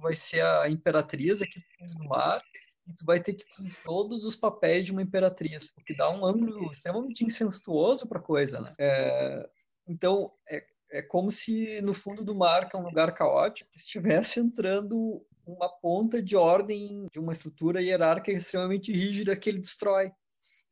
vai 0.00 0.14
ser 0.14 0.44
a 0.44 0.68
imperatriz 0.68 1.40
aqui 1.40 1.60
do 1.96 2.04
mar, 2.04 2.42
e 2.86 2.94
tu 2.94 3.04
vai 3.04 3.20
ter 3.20 3.34
que 3.34 3.44
cumprir 3.56 3.76
todos 3.84 4.24
os 4.24 4.36
papéis 4.36 4.84
de 4.84 4.92
uma 4.92 5.02
imperatriz, 5.02 5.64
porque 5.64 5.94
dá 5.94 6.10
um 6.10 6.24
ângulo 6.24 6.70
extremamente 6.70 7.24
incestuoso 7.24 8.06
para 8.06 8.18
a 8.18 8.22
coisa, 8.22 8.60
né? 8.60 8.66
É, 8.78 9.48
então, 9.88 10.32
é, 10.48 10.64
é 10.90 11.02
como 11.02 11.30
se 11.30 11.80
no 11.82 11.94
fundo 11.94 12.24
do 12.24 12.34
mar, 12.34 12.68
que 12.68 12.76
é 12.76 12.78
um 12.78 12.84
lugar 12.84 13.14
caótico, 13.14 13.70
estivesse 13.74 14.40
entrando 14.40 15.24
uma 15.46 15.68
ponta 15.68 16.22
de 16.22 16.36
ordem 16.36 17.06
de 17.12 17.20
uma 17.20 17.32
estrutura 17.32 17.80
hierárquica 17.80 18.36
extremamente 18.36 18.92
rígida 18.92 19.36
que 19.36 19.48
ele 19.48 19.60
destrói. 19.60 20.10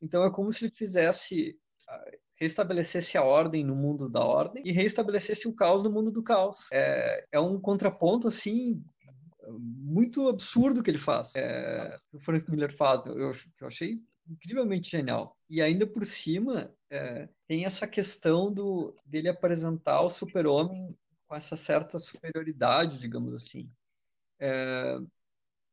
Então 0.02 0.24
é 0.24 0.30
como 0.30 0.52
se 0.52 0.64
ele 0.64 0.74
fizesse 0.74 1.56
ah, 1.88 2.10
restabelecesse 2.36 3.16
a 3.16 3.22
ordem 3.22 3.64
no 3.64 3.76
mundo 3.76 4.08
da 4.08 4.24
ordem 4.24 4.62
e 4.66 4.72
restabelecesse 4.72 5.46
o 5.46 5.54
caos 5.54 5.84
no 5.84 5.90
mundo 5.90 6.10
do 6.10 6.22
caos. 6.22 6.68
É, 6.72 7.24
é 7.32 7.40
um 7.40 7.60
contraponto 7.60 8.26
assim 8.26 8.82
muito 9.58 10.28
absurdo 10.28 10.82
que 10.82 10.90
ele 10.90 10.98
faz. 10.98 11.34
É, 11.36 11.96
o 12.12 12.20
Frank 12.20 12.50
Miller 12.50 12.74
faz. 12.76 13.04
Eu, 13.06 13.32
eu 13.60 13.66
achei 13.66 13.94
incrivelmente 14.28 14.90
genial. 14.90 15.36
E 15.48 15.60
ainda 15.60 15.86
por 15.86 16.04
cima, 16.04 16.74
é, 16.90 17.28
tem 17.46 17.64
essa 17.64 17.86
questão 17.86 18.52
do, 18.52 18.94
dele 19.04 19.28
apresentar 19.28 20.00
o 20.00 20.08
super-homem 20.08 20.96
com 21.26 21.34
essa 21.34 21.56
certa 21.56 21.98
superioridade, 21.98 22.98
digamos 22.98 23.34
assim. 23.34 23.70
É, 24.38 24.98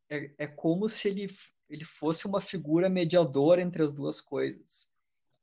é, 0.09 0.33
é, 0.37 0.47
como 0.47 0.87
se 0.89 1.07
ele, 1.07 1.27
ele 1.69 1.85
fosse 1.85 2.27
uma 2.27 2.41
figura 2.41 2.89
mediadora 2.89 3.61
entre 3.61 3.83
as 3.83 3.93
duas 3.93 4.19
coisas. 4.19 4.89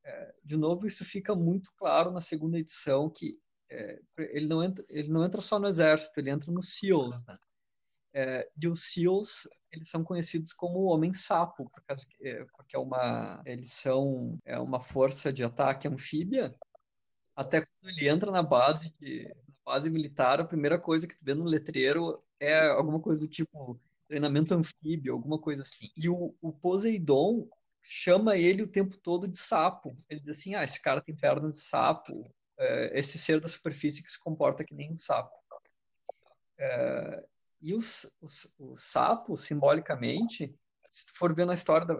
É, 0.03 0.35
de 0.43 0.57
novo, 0.57 0.87
isso 0.87 1.03
fica 1.03 1.35
muito 1.35 1.71
claro 1.75 2.11
na 2.11 2.21
segunda 2.21 2.57
edição, 2.57 3.09
que 3.09 3.37
é, 3.69 4.01
ele, 4.17 4.47
não 4.47 4.63
entra, 4.63 4.85
ele 4.89 5.09
não 5.09 5.23
entra 5.23 5.41
só 5.41 5.59
no 5.59 5.67
exército, 5.67 6.19
ele 6.19 6.29
entra 6.29 6.51
nos 6.51 6.77
SEALs, 6.77 7.25
né? 7.25 7.37
É, 8.13 8.49
e 8.59 8.67
os 8.67 8.91
SEALs 8.91 9.47
eles 9.71 9.89
são 9.89 10.03
conhecidos 10.03 10.51
como 10.51 10.85
Homem-Sapo, 10.85 11.71
é, 12.21 12.43
porque 12.55 12.75
é 12.75 12.79
uma, 12.79 13.41
eles 13.45 13.71
são 13.71 14.39
é 14.45 14.57
uma 14.59 14.79
força 14.79 15.31
de 15.31 15.43
ataque 15.43 15.87
anfíbia. 15.87 16.55
Até 17.35 17.61
quando 17.61 17.91
ele 17.91 18.09
entra 18.09 18.31
na 18.31 18.41
base, 18.41 18.93
na 18.99 19.53
base 19.63 19.89
militar, 19.89 20.39
a 20.39 20.45
primeira 20.45 20.79
coisa 20.79 21.07
que 21.07 21.15
tu 21.15 21.23
vê 21.23 21.33
no 21.33 21.45
letreiro 21.45 22.19
é 22.39 22.67
alguma 22.67 22.99
coisa 22.99 23.21
do 23.21 23.27
tipo 23.27 23.79
treinamento 24.07 24.55
anfíbio, 24.55 25.13
alguma 25.13 25.39
coisa 25.39 25.61
assim. 25.61 25.89
E 25.95 26.09
o, 26.09 26.35
o 26.41 26.51
Poseidon 26.51 27.47
chama 27.81 28.35
ele 28.35 28.63
o 28.63 28.67
tempo 28.67 28.97
todo 28.97 29.27
de 29.27 29.37
sapo. 29.37 29.95
Ele 30.09 30.19
diz 30.19 30.39
assim, 30.39 30.55
ah, 30.55 30.63
esse 30.63 30.81
cara 30.81 31.01
tem 31.01 31.15
perna 31.15 31.49
de 31.49 31.59
sapo, 31.59 32.23
é, 32.57 32.99
esse 32.99 33.19
ser 33.19 33.39
da 33.39 33.47
superfície 33.47 34.03
que 34.03 34.11
se 34.11 34.19
comporta 34.19 34.65
que 34.65 34.73
nem 34.73 34.91
um 34.91 34.97
sapo. 34.97 35.31
É, 36.57 37.25
e 37.61 37.73
os, 37.73 38.15
os, 38.21 38.53
os 38.57 38.83
sapos, 38.83 39.43
simbolicamente, 39.43 40.55
se 40.89 41.05
tu 41.05 41.13
for 41.15 41.35
ver 41.35 41.45
na 41.45 41.53
história 41.53 41.85
da, 41.85 41.95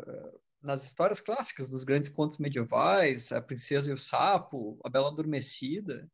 nas 0.62 0.86
histórias 0.86 1.22
clássicas 1.22 1.70
dos 1.70 1.84
grandes 1.84 2.10
contos 2.10 2.38
medievais, 2.38 3.32
a 3.32 3.42
princesa 3.42 3.90
e 3.90 3.94
o 3.94 3.98
sapo, 3.98 4.80
a 4.84 4.90
bela 4.90 5.10
adormecida, 5.10 6.10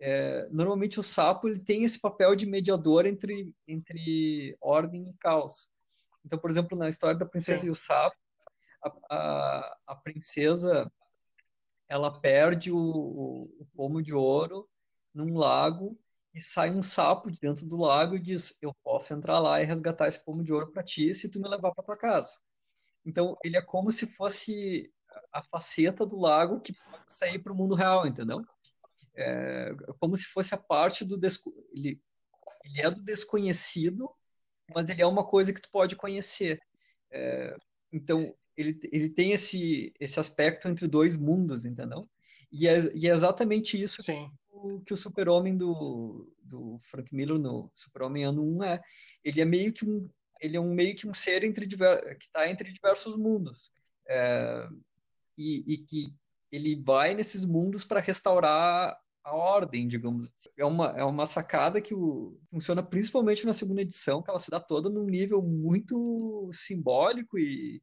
é, 0.00 0.48
normalmente 0.50 0.98
o 0.98 1.02
sapo 1.02 1.48
ele 1.48 1.60
tem 1.60 1.84
esse 1.84 2.00
papel 2.00 2.34
de 2.34 2.44
mediador 2.44 3.06
entre, 3.06 3.54
entre 3.66 4.56
ordem 4.60 5.08
e 5.08 5.14
caos. 5.14 5.68
Então, 6.24 6.38
por 6.38 6.50
exemplo, 6.50 6.76
na 6.76 6.88
história 6.88 7.18
da 7.18 7.26
princesa 7.26 7.60
Sim. 7.60 7.68
e 7.68 7.70
o 7.70 7.76
sapo, 7.76 8.16
a, 8.84 8.88
a, 9.10 9.78
a, 9.88 9.96
princesa 9.96 10.90
ela 11.88 12.20
perde 12.20 12.72
o, 12.72 12.78
o, 12.78 13.42
o 13.60 13.66
pomo 13.76 14.02
de 14.02 14.12
ouro 14.12 14.68
num 15.14 15.36
lago 15.36 15.96
e 16.34 16.40
sai 16.40 16.70
um 16.70 16.82
sapo 16.82 17.30
de 17.30 17.38
dentro 17.38 17.66
do 17.66 17.76
lago 17.76 18.16
e 18.16 18.20
diz: 18.20 18.56
Eu 18.62 18.74
posso 18.82 19.12
entrar 19.12 19.38
lá 19.38 19.60
e 19.60 19.66
resgatar 19.66 20.08
esse 20.08 20.24
pomo 20.24 20.42
de 20.42 20.52
ouro 20.52 20.70
para 20.70 20.82
ti 20.82 21.14
se 21.14 21.28
tu 21.30 21.40
me 21.40 21.48
levar 21.48 21.72
para 21.72 21.84
tua 21.84 21.96
casa. 21.96 22.38
Então, 23.04 23.36
ele 23.44 23.56
é 23.56 23.62
como 23.62 23.90
se 23.90 24.06
fosse 24.06 24.92
a 25.32 25.42
faceta 25.42 26.06
do 26.06 26.18
lago 26.18 26.60
que 26.60 26.72
pode 26.72 27.12
sair 27.12 27.38
para 27.38 27.52
o 27.52 27.56
mundo 27.56 27.74
real, 27.74 28.06
entendeu? 28.06 28.42
É 29.14 29.74
como 29.98 30.16
se 30.16 30.26
fosse 30.26 30.54
a 30.54 30.58
parte 30.58 31.04
do 31.04 31.18
desco... 31.18 31.52
ele, 31.72 32.00
ele 32.64 32.80
é 32.80 32.90
do 32.90 33.02
desconhecido, 33.02 34.08
mas 34.74 34.88
ele 34.88 35.02
é 35.02 35.06
uma 35.06 35.24
coisa 35.24 35.52
que 35.52 35.60
tu 35.60 35.70
pode 35.70 35.96
conhecer. 35.96 36.60
É, 37.10 37.56
então, 37.92 38.34
ele, 38.56 38.78
ele 38.90 39.08
tem 39.08 39.32
esse, 39.32 39.92
esse 39.98 40.20
aspecto 40.20 40.68
entre 40.68 40.86
dois 40.86 41.16
mundos, 41.16 41.64
entendeu? 41.64 42.00
E 42.50 42.68
é, 42.68 42.90
e 42.94 43.08
é 43.08 43.12
exatamente 43.12 43.80
isso 43.80 44.00
Sim. 44.02 44.30
Que 44.84 44.92
o 44.92 44.96
super-homem 44.96 45.56
do, 45.56 46.32
do 46.42 46.78
Frank 46.90 47.14
Miller 47.14 47.38
no 47.38 47.70
Super-Homem 47.72 48.24
Ano 48.24 48.44
1 48.58 48.64
é. 48.64 48.80
Ele 49.24 49.40
é 49.40 49.44
meio 49.44 49.72
que 49.72 49.84
um, 49.88 50.08
ele 50.40 50.56
é 50.56 50.60
um 50.60 50.74
meio 50.74 50.94
que 50.96 51.06
um 51.06 51.14
ser 51.14 51.44
entre 51.44 51.66
que 51.66 51.74
está 52.24 52.48
entre 52.48 52.72
diversos 52.72 53.16
mundos. 53.16 53.70
É, 54.08 54.68
e, 55.38 55.64
e, 55.74 55.78
que 55.78 56.14
ele 56.50 56.76
vai 56.76 57.14
nesses 57.14 57.46
mundos 57.46 57.84
para 57.84 58.00
restaurar 58.00 58.98
a 59.24 59.34
ordem, 59.34 59.88
digamos. 59.88 60.28
Assim. 60.34 60.50
É 60.56 60.64
uma, 60.64 60.88
é 60.98 61.04
uma 61.04 61.24
sacada 61.24 61.80
que 61.80 61.94
o, 61.94 62.38
funciona 62.50 62.82
principalmente 62.82 63.46
na 63.46 63.54
segunda 63.54 63.80
edição, 63.80 64.22
que 64.22 64.28
ela 64.28 64.38
se 64.38 64.50
dá 64.50 64.60
toda 64.60 64.90
num 64.90 65.06
nível 65.06 65.40
muito 65.40 66.50
simbólico 66.52 67.38
e, 67.38 67.80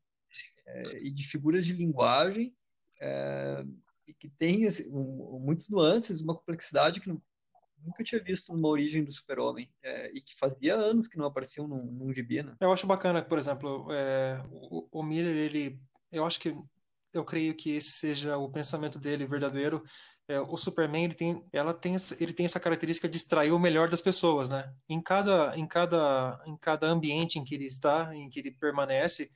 é, 0.67 1.03
e 1.03 1.11
de 1.11 1.27
figuras 1.27 1.65
de 1.65 1.73
linguagem, 1.73 2.53
é, 3.01 3.63
e 4.09 4.13
que 4.13 4.29
tem 4.29 4.65
assim, 4.65 4.89
um, 4.91 5.39
muitos 5.39 5.69
nuances, 5.69 6.21
uma 6.21 6.35
complexidade 6.35 6.99
que 6.99 7.09
nunca 7.09 8.03
tinha 8.03 8.21
visto 8.21 8.53
numa 8.53 8.67
origem 8.67 9.03
do 9.03 9.11
super-homem 9.11 9.69
é, 9.83 10.11
e 10.13 10.19
que 10.19 10.35
fazia 10.35 10.75
anos 10.75 11.07
que 11.07 11.17
não 11.17 11.25
apareciam 11.25 11.67
num, 11.67 11.85
num 11.85 12.13
gibi, 12.13 12.43
né? 12.43 12.55
Eu 12.59 12.73
acho 12.73 12.87
bacana, 12.87 13.21
por 13.21 13.37
exemplo, 13.37 13.87
é, 13.91 14.43
o, 14.51 14.87
o 14.91 15.03
Miller, 15.03 15.35
ele, 15.35 15.79
eu 16.11 16.25
acho 16.25 16.39
que, 16.39 16.55
eu 17.13 17.23
creio 17.23 17.55
que 17.55 17.71
esse 17.71 17.91
seja 17.91 18.37
o 18.37 18.49
pensamento 18.49 18.99
dele 18.99 19.25
verdadeiro, 19.25 19.83
é, 20.27 20.39
o 20.39 20.57
Superman 20.57 21.05
ele 21.05 21.15
tem, 21.15 21.43
ela 21.51 21.73
tem, 21.73 21.95
ele 22.19 22.33
tem 22.33 22.45
essa 22.45 22.59
característica 22.59 23.09
de 23.09 23.17
extrair 23.17 23.51
o 23.51 23.59
melhor 23.59 23.89
das 23.89 24.01
pessoas, 24.01 24.49
né? 24.49 24.71
Em 24.87 25.01
cada, 25.01 25.57
em 25.57 25.67
cada, 25.67 26.39
em 26.45 26.55
cada 26.57 26.87
ambiente 26.87 27.39
em 27.39 27.43
que 27.43 27.55
ele 27.55 27.65
está, 27.65 28.13
em 28.15 28.29
que 28.29 28.39
ele 28.39 28.51
permanece, 28.51 29.31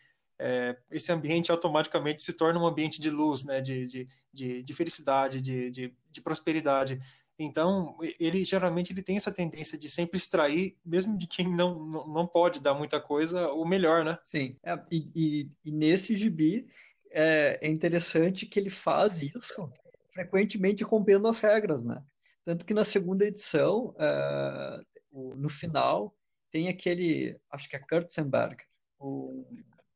é, 0.46 0.76
esse 0.92 1.10
ambiente 1.10 1.52
automaticamente 1.52 2.22
se 2.22 2.34
torna 2.34 2.60
um 2.60 2.68
ambiente 2.68 3.00
de 3.00 3.10
luz, 3.10 3.46
né? 3.46 3.62
De, 3.62 3.86
de, 3.86 4.10
de, 4.34 4.62
de 4.62 4.74
felicidade, 4.74 5.40
de, 5.40 5.72
de, 5.72 5.96
de, 6.12 6.22
prosperidade. 6.22 7.02
Então, 7.40 7.98
ele 8.20 8.44
geralmente 8.44 8.92
ele 8.92 9.02
tem 9.02 9.16
essa 9.16 9.32
tendência 9.32 9.78
de 9.78 9.90
sempre 9.90 10.18
extrair, 10.18 10.78
mesmo 10.86 11.18
de 11.18 11.28
quem 11.28 11.48
não, 11.48 11.80
não, 12.08 12.28
pode 12.28 12.62
dar 12.62 12.74
muita 12.74 13.00
coisa, 13.00 13.54
o 13.54 13.64
melhor, 13.64 14.04
né? 14.04 14.20
Sim. 14.22 14.58
É, 14.62 14.78
e, 14.92 15.10
e, 15.16 15.52
e, 15.64 15.72
nesse 15.72 16.18
gibi 16.18 16.68
é, 17.10 17.60
é 17.62 17.70
interessante 17.70 18.46
que 18.46 18.60
ele 18.60 18.70
faz 18.70 19.22
isso 19.22 19.72
frequentemente 20.14 20.84
rompendo 20.84 21.30
as 21.30 21.40
regras, 21.40 21.86
né? 21.86 22.04
Tanto 22.44 22.66
que 22.66 22.74
na 22.74 22.84
segunda 22.84 23.26
edição, 23.26 23.96
uh, 23.96 25.36
no 25.38 25.48
final, 25.48 26.14
tem 26.52 26.68
aquele, 26.68 27.40
acho 27.50 27.70
que 27.70 27.78
é 27.78 27.80
Kurtzenberg, 27.80 28.58
um, 29.00 29.46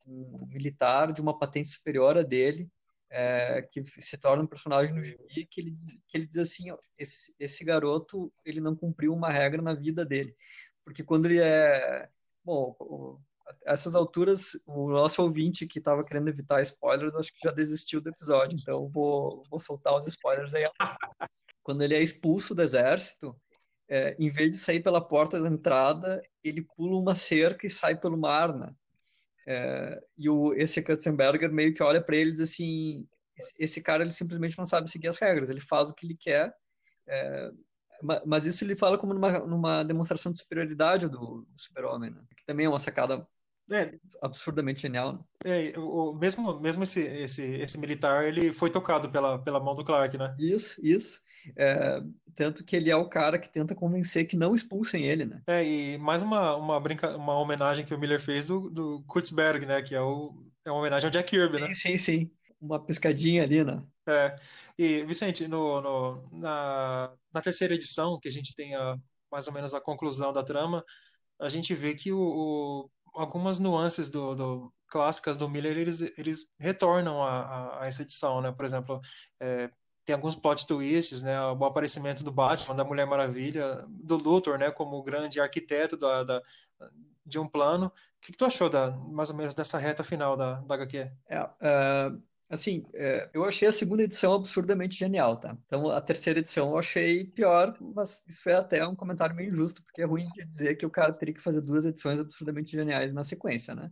um 0.08 0.48
militar 0.48 1.12
de 1.12 1.22
uma 1.22 1.38
patente 1.38 1.70
superior 1.70 2.18
a 2.18 2.24
dele, 2.24 2.70
é, 3.10 3.62
que 3.62 3.84
se 3.86 4.18
torna 4.18 4.44
um 4.44 4.48
personagem 4.48 4.94
no 4.94 5.04
gibi, 5.04 5.46
que 5.46 5.62
ele 5.62 5.72
diz, 5.72 5.98
que 6.08 6.18
ele 6.18 6.26
diz 6.26 6.38
assim, 6.38 6.66
esse, 6.98 7.34
esse 7.40 7.64
garoto, 7.64 8.32
ele 8.46 8.60
não 8.60 8.76
cumpriu 8.76 9.14
uma 9.14 9.30
regra 9.30 9.62
na 9.62 9.74
vida 9.74 10.06
dele. 10.06 10.36
Porque 10.84 11.04
quando 11.04 11.26
ele 11.26 11.42
é... 11.42 12.10
Bom, 12.44 13.20
essas 13.66 13.96
alturas, 13.96 14.52
o 14.66 14.90
nosso 14.90 15.22
ouvinte 15.22 15.68
que 15.68 15.80
estava 15.80 16.04
querendo 16.04 16.30
evitar 16.30 16.62
spoilers, 16.62 17.16
acho 17.16 17.34
que 17.34 17.40
já 17.44 17.52
desistiu 17.52 18.02
do 18.02 18.10
episódio, 18.10 18.58
então 18.60 18.90
vou, 18.90 19.44
vou 19.50 19.60
soltar 19.60 19.96
os 19.96 20.08
spoilers 20.08 20.54
aí. 20.54 20.70
Quando 21.64 21.82
ele 21.82 21.96
é 21.96 22.02
expulso 22.02 22.56
do 22.56 22.62
exército, 22.62 23.36
é, 23.90 24.16
em 24.20 24.30
vez 24.30 24.52
de 24.52 24.58
sair 24.58 24.82
pela 24.82 25.06
porta 25.06 25.42
da 25.42 25.48
entrada, 25.48 26.22
ele 26.44 26.62
pula 26.62 26.98
uma 26.98 27.16
cerca 27.16 27.66
e 27.66 27.70
sai 27.70 27.98
pelo 27.98 28.18
mar, 28.18 28.54
né? 28.58 28.74
É, 29.50 30.04
e 30.18 30.30
o, 30.30 30.54
esse 30.54 30.82
Katzenberger 30.82 31.50
meio 31.50 31.74
que 31.74 31.82
olha 31.82 32.02
para 32.02 32.18
ele 32.18 32.32
e 32.32 32.34
diz 32.34 32.42
assim: 32.42 33.08
esse, 33.58 33.82
cara 33.82 34.04
ele 34.04 34.12
simplesmente 34.12 34.58
não 34.58 34.66
sabe 34.66 34.92
seguir 34.92 35.08
as 35.08 35.18
regras, 35.18 35.50
ele 35.50 35.62
faz 35.62 35.90
o 35.90 35.94
que 35.94 36.06
ele 36.06 36.18
quer, 36.20 36.54
é, 37.08 37.52
mas 38.26 38.46
isso 38.46 38.64
ele 38.66 38.76
fala 38.76 38.98
como 38.98 39.14
numa, 39.14 39.40
numa 39.40 39.84
demonstração 39.84 40.34
de 40.34 40.40
superioridade 40.40 41.08
do, 41.08 41.48
do 41.50 41.60
super-homem, 41.60 42.12
né? 42.12 42.22
que 42.36 42.46
também 42.46 42.66
é 42.66 42.70
uma 42.70 42.80
sacada 42.80 43.26
é, 43.72 43.98
absurdamente 44.22 44.82
genial. 44.82 45.14
Né? 45.14 45.72
É, 45.74 45.80
o, 45.80 46.14
mesmo 46.14 46.60
mesmo 46.60 46.84
esse, 46.84 47.02
esse, 47.02 47.44
esse 47.44 47.78
militar, 47.78 48.26
ele 48.26 48.54
foi 48.54 48.70
tocado 48.70 49.10
pela, 49.10 49.40
pela 49.40 49.60
mão 49.60 49.76
do 49.76 49.84
Clark, 49.84 50.18
né? 50.18 50.36
Isso, 50.40 50.80
isso. 50.84 51.22
É, 51.56 52.02
tanto 52.34 52.64
que 52.64 52.76
ele 52.76 52.90
é 52.90 52.96
o 52.96 53.10
cara 53.10 53.38
que 53.38 53.50
tenta 53.50 53.76
convencer 53.76 54.26
que 54.26 54.38
não 54.38 54.56
expulsem 54.56 55.04
ele, 55.06 55.26
né? 55.26 55.42
É, 55.48 55.64
e 55.64 55.98
mais 55.98 56.22
uma, 56.22 56.56
uma, 56.56 56.80
brinca, 56.80 57.16
uma 57.18 57.38
homenagem 57.38 57.86
que 57.86 57.94
o 57.94 58.00
Miller 58.00 58.22
fez 58.22 58.48
do, 58.48 58.70
do 58.70 59.04
Kutzberg, 59.08 59.66
né? 59.66 59.82
Que 59.82 59.96
é, 59.96 60.02
o, 60.02 60.34
é 60.66 60.72
uma 60.72 60.80
homenagem 60.80 61.08
ao 61.08 61.12
Jack 61.12 61.30
Kirby, 61.30 61.60
né? 61.60 61.70
Sim, 61.72 61.92
sim, 61.92 61.98
sim. 61.98 62.32
Uma 62.60 62.84
piscadinha 62.84 63.44
ali, 63.44 63.64
né? 63.64 63.84
É. 64.08 64.36
E, 64.78 65.04
Vicente, 65.04 65.48
no, 65.48 65.82
no, 65.82 66.40
na, 66.40 67.12
na 67.34 67.42
terceira 67.42 67.74
edição, 67.74 68.20
que 68.20 68.28
a 68.28 68.32
gente 68.32 68.56
tem 68.56 68.76
a, 68.76 68.96
mais 69.32 69.48
ou 69.48 69.54
menos 69.54 69.74
a 69.74 69.82
conclusão 69.82 70.32
da 70.32 70.44
trama, 70.44 70.84
a 71.40 71.50
gente 71.50 71.74
vê 71.74 71.94
que 71.94 72.12
o, 72.12 72.20
o 72.20 72.90
algumas 73.18 73.60
nuances 73.60 74.10
do, 74.10 74.36
do, 74.36 74.74
clássicas 74.88 75.38
do 75.38 75.50
Miller 75.50 75.78
eles, 75.78 76.02
eles 76.18 76.48
retornam 76.60 77.22
a, 77.24 77.42
a, 77.42 77.84
a 77.84 77.88
essa 77.88 78.02
edição, 78.02 78.42
né? 78.42 78.52
Por 78.52 78.66
exemplo, 78.66 79.02
é, 79.40 79.70
tem 80.06 80.16
alguns 80.16 80.36
plot 80.36 80.66
twists, 80.66 81.22
né? 81.22 81.40
O 81.52 81.66
aparecimento 81.66 82.24
do 82.24 82.32
Batman, 82.32 82.76
da 82.76 82.84
Mulher 82.84 83.06
Maravilha, 83.06 83.86
do 83.88 84.16
Luthor, 84.16 84.58
né? 84.58 84.72
Como 84.72 85.04
grande 85.04 85.40
arquiteto 85.40 85.98
da, 85.98 86.24
da 86.24 86.42
de 87.26 87.38
um 87.38 87.48
plano. 87.48 87.88
O 87.88 87.92
que, 88.22 88.32
que, 88.32 88.38
tu 88.38 88.46
achou 88.46 88.70
da, 88.70 88.92
mais 88.92 89.30
ou 89.30 89.36
menos 89.36 89.54
dessa 89.54 89.78
reta 89.78 90.04
final 90.04 90.38
da, 90.38 90.62
da 90.62 90.76
HQ? 90.76 91.12
É, 91.28 91.42
uh, 91.42 92.22
assim, 92.50 92.86
é, 92.94 93.30
eu 93.34 93.44
achei 93.44 93.68
a 93.68 93.74
segunda 93.74 94.04
edição 94.04 94.34
absurdamente 94.34 94.96
genial, 94.96 95.38
tá? 95.38 95.58
Então, 95.66 95.90
a 95.90 96.02
terceira 96.02 96.40
edição 96.40 96.70
eu 96.72 96.78
achei 96.78 97.26
pior, 97.26 97.78
mas 97.80 98.26
isso 98.28 98.48
é 98.50 98.54
até 98.54 98.86
um 98.88 98.96
comentário 98.96 99.36
meio 99.36 99.50
injusto, 99.50 99.84
porque 99.84 100.02
é 100.02 100.06
ruim 100.06 100.28
de 100.30 100.46
dizer 100.46 100.76
que 100.76 100.86
o 100.86 100.90
cara 100.90 101.14
teria 101.14 101.34
que 101.34 101.42
fazer 101.42 101.62
duas 101.62 101.86
edições 101.86 102.20
absurdamente 102.20 102.72
geniais 102.72 103.14
na 103.14 103.24
sequência, 103.24 103.76
né? 103.76 103.92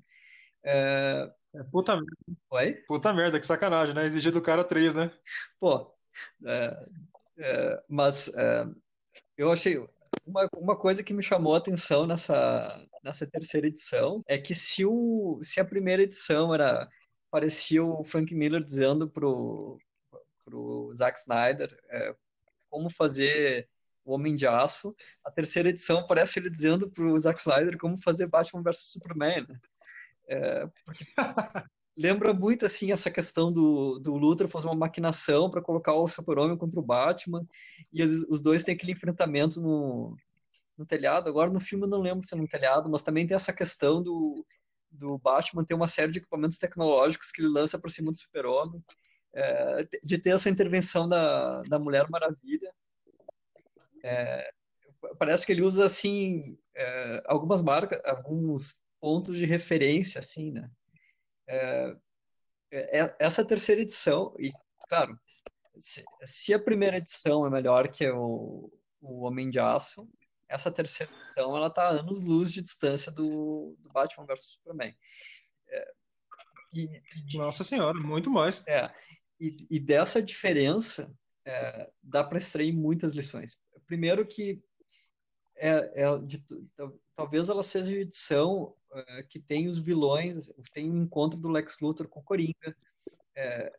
É... 0.63 1.31
É, 1.53 1.63
puta 1.63 1.95
merda. 1.95 2.11
Oi? 2.49 2.73
Puta 2.85 3.13
merda, 3.13 3.39
que 3.39 3.45
sacanagem, 3.45 3.95
né? 3.95 4.05
Exigir 4.05 4.31
do 4.31 4.41
cara 4.41 4.63
três, 4.63 4.93
né? 4.93 5.09
Pô, 5.57 5.93
é, 6.45 6.85
é, 7.39 7.83
mas 7.87 8.27
é, 8.35 8.65
eu 9.37 9.51
achei... 9.51 9.77
Uma, 10.25 10.49
uma 10.57 10.75
coisa 10.75 11.03
que 11.03 11.13
me 11.13 11.21
chamou 11.21 11.53
a 11.53 11.59
atenção 11.59 12.07
nessa, 12.07 12.83
nessa 13.03 13.27
terceira 13.27 13.67
edição 13.67 14.21
é 14.27 14.37
que 14.37 14.55
se, 14.55 14.83
o, 14.83 15.39
se 15.43 15.59
a 15.59 15.65
primeira 15.65 16.01
edição 16.01 16.53
era 16.53 16.89
parecia 17.35 17.83
o 17.83 18.01
Frank 18.01 18.33
Miller 18.33 18.63
dizendo 18.63 19.09
pro, 19.09 19.77
pro 20.45 20.89
Zack 20.95 21.19
Snyder 21.19 21.77
é, 21.89 22.15
como 22.69 22.89
fazer 22.89 23.67
o 24.05 24.13
Homem 24.13 24.35
de 24.35 24.47
Aço. 24.47 24.95
A 25.21 25.29
terceira 25.29 25.67
edição 25.67 26.07
parece 26.07 26.39
ele 26.39 26.49
dizendo 26.49 26.89
pro 26.89 27.19
Zack 27.19 27.41
Snyder 27.41 27.77
como 27.77 28.01
fazer 28.01 28.27
Batman 28.27 28.63
vs 28.63 28.89
Superman. 28.89 29.45
Né? 29.49 29.59
É, 30.29 30.69
lembra 31.97 32.33
muito 32.33 32.65
assim 32.65 32.93
essa 32.93 33.11
questão 33.11 33.51
do, 33.51 33.99
do 33.99 34.15
Luthor 34.15 34.47
fazer 34.47 34.67
uma 34.67 34.73
maquinação 34.73 35.49
para 35.49 35.61
colocar 35.61 35.93
o 35.93 36.07
Super-Homem 36.07 36.55
contra 36.57 36.79
o 36.79 36.85
Batman 36.85 37.45
e 37.91 38.01
eles, 38.01 38.23
os 38.29 38.41
dois 38.41 38.63
têm 38.63 38.75
aquele 38.75 38.93
enfrentamento 38.93 39.59
no, 39.59 40.15
no 40.77 40.85
telhado. 40.85 41.27
Agora 41.27 41.51
no 41.51 41.59
filme 41.59 41.83
eu 41.83 41.89
não 41.89 41.99
lembro 41.99 42.25
se 42.25 42.33
é 42.33 42.37
no 42.37 42.47
telhado, 42.47 42.89
mas 42.89 43.03
também 43.03 43.27
tem 43.27 43.35
essa 43.35 43.51
questão 43.51 44.01
do 44.01 44.45
do 44.91 45.17
Batman 45.17 45.65
ter 45.65 45.73
uma 45.73 45.87
série 45.87 46.11
de 46.11 46.19
equipamentos 46.19 46.57
tecnológicos 46.57 47.31
que 47.31 47.41
ele 47.41 47.49
lança 47.49 47.79
para 47.79 47.89
cima 47.89 48.11
do 48.11 48.17
Super-Homem, 48.17 48.83
é, 49.33 49.83
de 50.03 50.17
ter 50.17 50.29
essa 50.31 50.49
intervenção 50.49 51.07
da, 51.07 51.61
da 51.63 51.77
Mulher 51.77 52.09
Maravilha. 52.09 52.73
É, 54.03 54.51
parece 55.19 55.45
que 55.45 55.51
ele 55.51 55.61
usa 55.61 55.85
assim 55.85 56.57
é, 56.75 57.23
algumas 57.25 57.61
marcas, 57.61 57.99
alguns 58.05 58.81
pontos 58.99 59.37
de 59.37 59.45
referência, 59.45 60.21
assim, 60.21 60.51
né? 60.51 60.69
É, 61.47 61.95
é, 62.71 63.01
é, 63.01 63.15
essa 63.19 63.45
terceira 63.45 63.81
edição 63.81 64.35
e 64.39 64.51
claro, 64.87 65.19
se, 65.77 66.03
se, 66.25 66.53
a 66.53 66.59
primeira 66.59 66.97
edição 66.97 67.45
é 67.45 67.49
melhor 67.49 67.87
que 67.89 68.09
o, 68.09 68.71
o 69.01 69.21
Homem 69.21 69.49
de 69.49 69.59
Aço, 69.59 70.07
essa 70.55 70.71
terceira 70.71 71.11
edição 71.21 71.55
ela 71.55 71.67
está 71.67 71.89
anos 71.89 72.21
luz 72.21 72.51
de 72.51 72.61
distância 72.61 73.11
do, 73.11 73.75
do 73.79 73.89
Batman 73.89 74.25
vs 74.25 74.53
Superman. 74.53 74.95
É, 75.67 75.93
e, 76.73 77.37
Nossa 77.37 77.63
senhora, 77.63 77.97
muito 77.99 78.29
mais. 78.29 78.65
É, 78.67 78.89
e, 79.39 79.55
e 79.69 79.79
dessa 79.79 80.21
diferença 80.21 81.13
é, 81.45 81.91
dá 82.01 82.23
para 82.23 82.37
extrair 82.37 82.73
muitas 82.73 83.13
lições. 83.13 83.57
Primeiro 83.85 84.25
que 84.25 84.63
é, 85.57 86.03
é 86.03 86.19
de, 86.19 86.43
talvez 87.15 87.47
ela 87.47 87.63
seja 87.63 87.91
a 87.91 87.99
edição 87.99 88.75
uh, 88.91 89.27
que 89.29 89.39
tem 89.39 89.67
os 89.67 89.77
vilões, 89.77 90.51
tem 90.73 90.89
o 90.89 90.93
um 90.93 91.03
encontro 91.03 91.39
do 91.39 91.49
Lex 91.49 91.79
Luthor 91.79 92.07
com 92.07 92.23
Coringa. 92.23 92.75
É, 93.35 93.71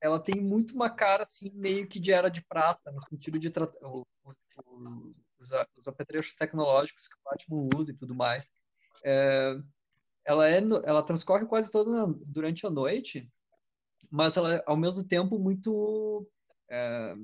ela 0.00 0.18
tem 0.18 0.40
muito 0.40 0.74
uma 0.74 0.88
cara 0.88 1.24
assim 1.24 1.50
meio 1.54 1.86
que 1.86 2.00
de 2.00 2.12
era 2.12 2.30
de 2.30 2.42
prata 2.42 2.90
no 2.90 3.02
sentido 3.08 3.38
de 3.38 3.50
tratar 3.50 3.86
o, 3.86 4.06
o, 4.24 5.14
os, 5.40 5.50
os 5.76 5.88
apetrechos 5.88 6.34
tecnológicos 6.34 7.08
que 7.08 7.14
o 7.14 7.22
Batman 7.24 7.68
usa 7.76 7.90
e 7.90 7.96
tudo 7.96 8.14
mais. 8.14 8.44
É, 9.04 9.56
ela 10.24 10.48
é 10.48 10.58
ela 10.84 11.02
transcorre 11.02 11.46
quase 11.46 11.70
toda 11.70 12.06
durante 12.26 12.66
a 12.66 12.70
noite, 12.70 13.28
mas 14.10 14.36
ela 14.36 14.56
é, 14.56 14.62
ao 14.66 14.76
mesmo 14.76 15.02
tempo 15.02 15.38
muito 15.38 16.28
é, 16.70 17.14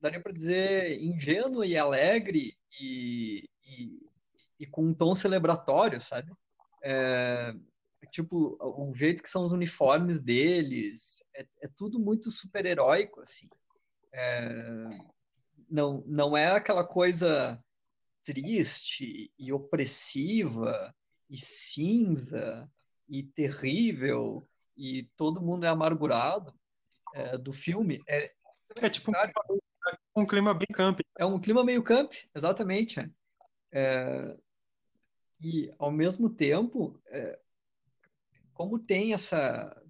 daria 0.00 0.20
para 0.20 0.32
dizer 0.32 1.00
ingênua 1.00 1.66
e 1.66 1.76
alegre 1.76 2.56
e, 2.80 3.48
e, 3.64 4.00
e, 4.60 4.66
com 4.66 4.84
um 4.84 4.94
tom 4.94 5.14
celebratório, 5.14 6.00
sabe? 6.00 6.32
É, 6.82 7.54
tipo, 8.10 8.56
o 8.60 8.94
jeito 8.94 9.22
que 9.22 9.30
são 9.30 9.44
os 9.44 9.52
uniformes 9.52 10.20
deles, 10.20 11.24
é, 11.34 11.46
é 11.62 11.68
tudo 11.76 11.98
muito 11.98 12.30
super-heróico, 12.30 13.20
assim. 13.20 13.48
É, 14.12 14.88
não, 15.68 16.02
não 16.06 16.36
é 16.36 16.50
aquela 16.50 16.84
coisa 16.84 17.62
triste 18.24 19.32
e 19.38 19.52
opressiva 19.52 20.94
e 21.30 21.36
cinza 21.36 22.70
e 23.08 23.22
terrível 23.22 24.46
e 24.76 25.04
todo 25.16 25.40
mundo 25.40 25.64
é 25.64 25.68
amargurado 25.68 26.52
é, 27.14 27.38
do 27.38 27.52
filme. 27.52 28.02
É, 28.08 28.32
é 28.82 28.90
tipo 28.90 29.10
um, 29.10 30.22
um, 30.22 30.26
clima 30.26 30.52
bem 30.52 30.66
camp. 30.72 31.00
É 31.18 31.24
um 31.24 31.40
clima 31.40 31.64
meio 31.64 31.82
camp, 31.82 32.12
exatamente. 32.34 33.10
É, 33.72 34.36
e 35.40 35.72
ao 35.78 35.90
mesmo 35.90 36.28
tempo, 36.28 37.00
é, 37.08 37.38
como 38.52 38.78
tem 38.78 39.12
essa. 39.12 39.82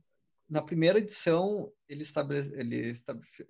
Na 0.49 0.63
primeira 0.63 0.99
edição, 0.99 1.73
ele 1.89 2.03
estabelece. 2.03 2.55
Ele 2.55 2.91
estabelece 2.91 3.47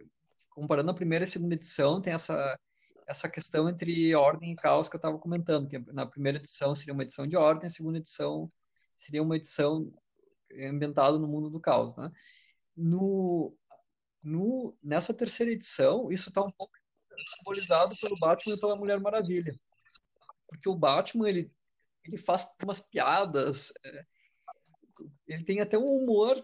comparando 0.57 0.91
a 0.91 0.95
primeira 0.95 1.27
e 1.27 1.29
a 1.29 1.31
segunda 1.31 1.55
edição, 1.55 2.01
tem 2.01 2.15
essa, 2.15 2.59
essa 3.07 3.29
questão 3.29 3.69
entre 3.69 4.15
ordem 4.15 4.53
e 4.53 4.57
caos 4.57 4.89
que 4.89 4.97
eu 4.97 4.99
estava 4.99 5.19
comentando, 5.19 5.69
que 5.69 5.79
na 5.93 6.07
primeira 6.07 6.39
edição 6.39 6.75
seria 6.75 6.95
uma 6.95 7.03
edição 7.03 7.27
de 7.27 7.37
ordem, 7.37 7.67
a 7.67 7.71
segunda 7.71 7.99
edição 7.99 8.51
seria 8.97 9.23
uma 9.23 9.37
edição 9.37 9.93
ambientada 10.59 11.19
no 11.19 11.29
mundo 11.29 11.51
do 11.51 11.61
caos, 11.61 11.95
né? 11.95 12.11
No, 12.75 13.55
no, 14.23 14.75
nessa 14.83 15.13
terceira 15.13 15.53
edição, 15.53 16.11
isso 16.11 16.31
está 16.31 16.41
um 16.41 16.51
pouco 16.51 16.73
simbolizado 17.37 17.93
pelo 18.01 18.19
Batman 18.19 18.55
e 18.55 18.61
pela 18.61 18.77
Mulher 18.77 18.99
Maravilha. 18.99 19.55
Porque 20.49 20.71
o 20.71 20.75
Batman, 20.75 21.29
ele, 21.29 21.53
ele 22.03 22.17
faz 22.17 22.49
umas 22.65 22.81
piadas, 22.81 23.75
é, 23.85 24.05
ele 25.27 25.45
tem 25.45 25.61
até 25.61 25.77
um 25.77 25.85
humor 25.85 26.43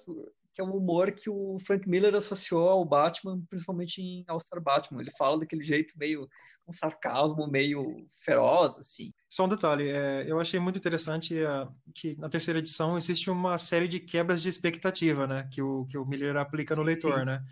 que 0.55 0.61
é 0.61 0.64
um 0.64 0.76
humor 0.76 1.12
que 1.12 1.30
o 1.30 1.59
Frank 1.66 1.88
Miller 1.88 2.14
associou 2.14 2.68
ao 2.68 2.84
Batman, 2.84 3.42
principalmente 3.48 4.00
em 4.00 4.24
All 4.28 4.38
Star 4.38 4.61
Batman. 4.61 5.00
Ele 5.00 5.11
fala 5.16 5.38
daquele 5.38 5.62
jeito 5.62 5.94
meio 5.96 6.28
um 6.66 6.72
sarcasmo 6.72 7.46
meio 7.46 8.07
feroz, 8.24 8.78
assim. 8.78 9.12
Só 9.28 9.46
um 9.46 9.48
detalhe, 9.48 9.88
é, 9.88 10.24
eu 10.30 10.38
achei 10.38 10.61
muito 10.61 10.78
interessante 10.78 11.36
é, 11.36 11.66
que 11.94 12.16
na 12.18 12.28
terceira 12.28 12.61
edição 12.61 12.96
existe 12.96 13.30
uma 13.30 13.59
série 13.59 13.88
de 13.88 13.98
quebras 13.98 14.42
de 14.42 14.48
expectativa, 14.48 15.26
né, 15.26 15.48
que 15.53 15.61
o 15.61 15.84
que 15.86 15.98
o 15.98 16.07
Miller 16.07 16.36
aplica 16.36 16.76
no 16.76 16.82
leitor, 16.82 17.24
né? 17.24 17.42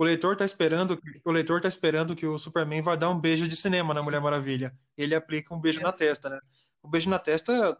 O 0.00 0.04
leitor 0.04 0.36
tá 0.36 0.44
esperando, 0.44 1.00
o 1.24 1.30
leitor 1.32 1.60
tá 1.60 1.66
esperando 1.66 2.14
que 2.14 2.24
o 2.24 2.38
Superman 2.38 2.82
vai 2.82 2.96
dar 2.96 3.10
um 3.10 3.20
beijo 3.20 3.48
de 3.48 3.56
cinema 3.56 3.92
na 3.92 4.00
Mulher 4.00 4.20
Maravilha. 4.20 4.72
Ele 4.96 5.12
aplica 5.12 5.52
um 5.52 5.60
beijo 5.60 5.80
é. 5.80 5.82
na 5.82 5.92
testa, 5.92 6.28
né? 6.28 6.38
O 6.80 6.88
beijo 6.88 7.10
na 7.10 7.18
testa 7.18 7.76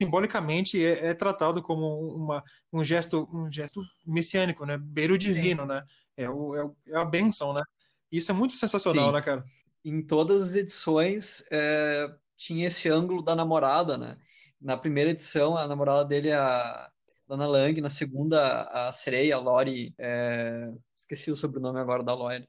simbolicamente 0.00 0.82
é, 0.82 1.08
é, 1.08 1.14
tratado 1.14 1.60
como 1.60 2.14
uma, 2.16 2.42
um 2.72 2.82
gesto 2.82 3.28
um 3.32 3.52
gesto 3.52 3.82
messiânico, 4.06 4.64
né? 4.64 4.78
Beiro 4.78 5.18
divino, 5.18 5.62
Sim. 5.62 5.68
né? 5.68 5.84
É, 6.16 6.30
o, 6.30 6.56
é, 6.56 6.70
é, 6.92 6.96
a 6.96 7.04
benção, 7.04 7.52
né? 7.52 7.62
Isso 8.10 8.30
é 8.30 8.34
muito 8.34 8.54
sensacional, 8.54 9.08
Sim. 9.08 9.14
né, 9.14 9.20
cara? 9.20 9.44
Em 9.84 10.02
todas 10.02 10.42
as 10.42 10.54
edições 10.54 11.44
é, 11.50 12.08
tinha 12.36 12.68
esse 12.68 12.88
ângulo 12.88 13.22
da 13.22 13.36
namorada, 13.36 13.98
né? 13.98 14.16
Na 14.60 14.76
primeira 14.76 15.10
edição, 15.10 15.56
a 15.56 15.68
namorada 15.68 16.04
dele 16.04 16.30
é 16.30 16.36
a 16.36 16.90
Dana 17.28 17.46
Lang, 17.46 17.80
na 17.80 17.90
segunda, 17.90 18.62
a 18.64 18.92
sereia, 18.92 19.36
a 19.36 19.38
Lori, 19.38 19.94
é, 19.98 20.72
esqueci 20.96 21.30
o 21.30 21.36
sobrenome 21.36 21.78
agora 21.78 22.02
da 22.02 22.14
Lori, 22.14 22.48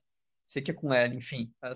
sei 0.52 0.62
que 0.62 0.72
é 0.72 0.74
com 0.74 0.93
ela, 0.93 1.16
enfim, 1.16 1.49
é, 1.64 1.74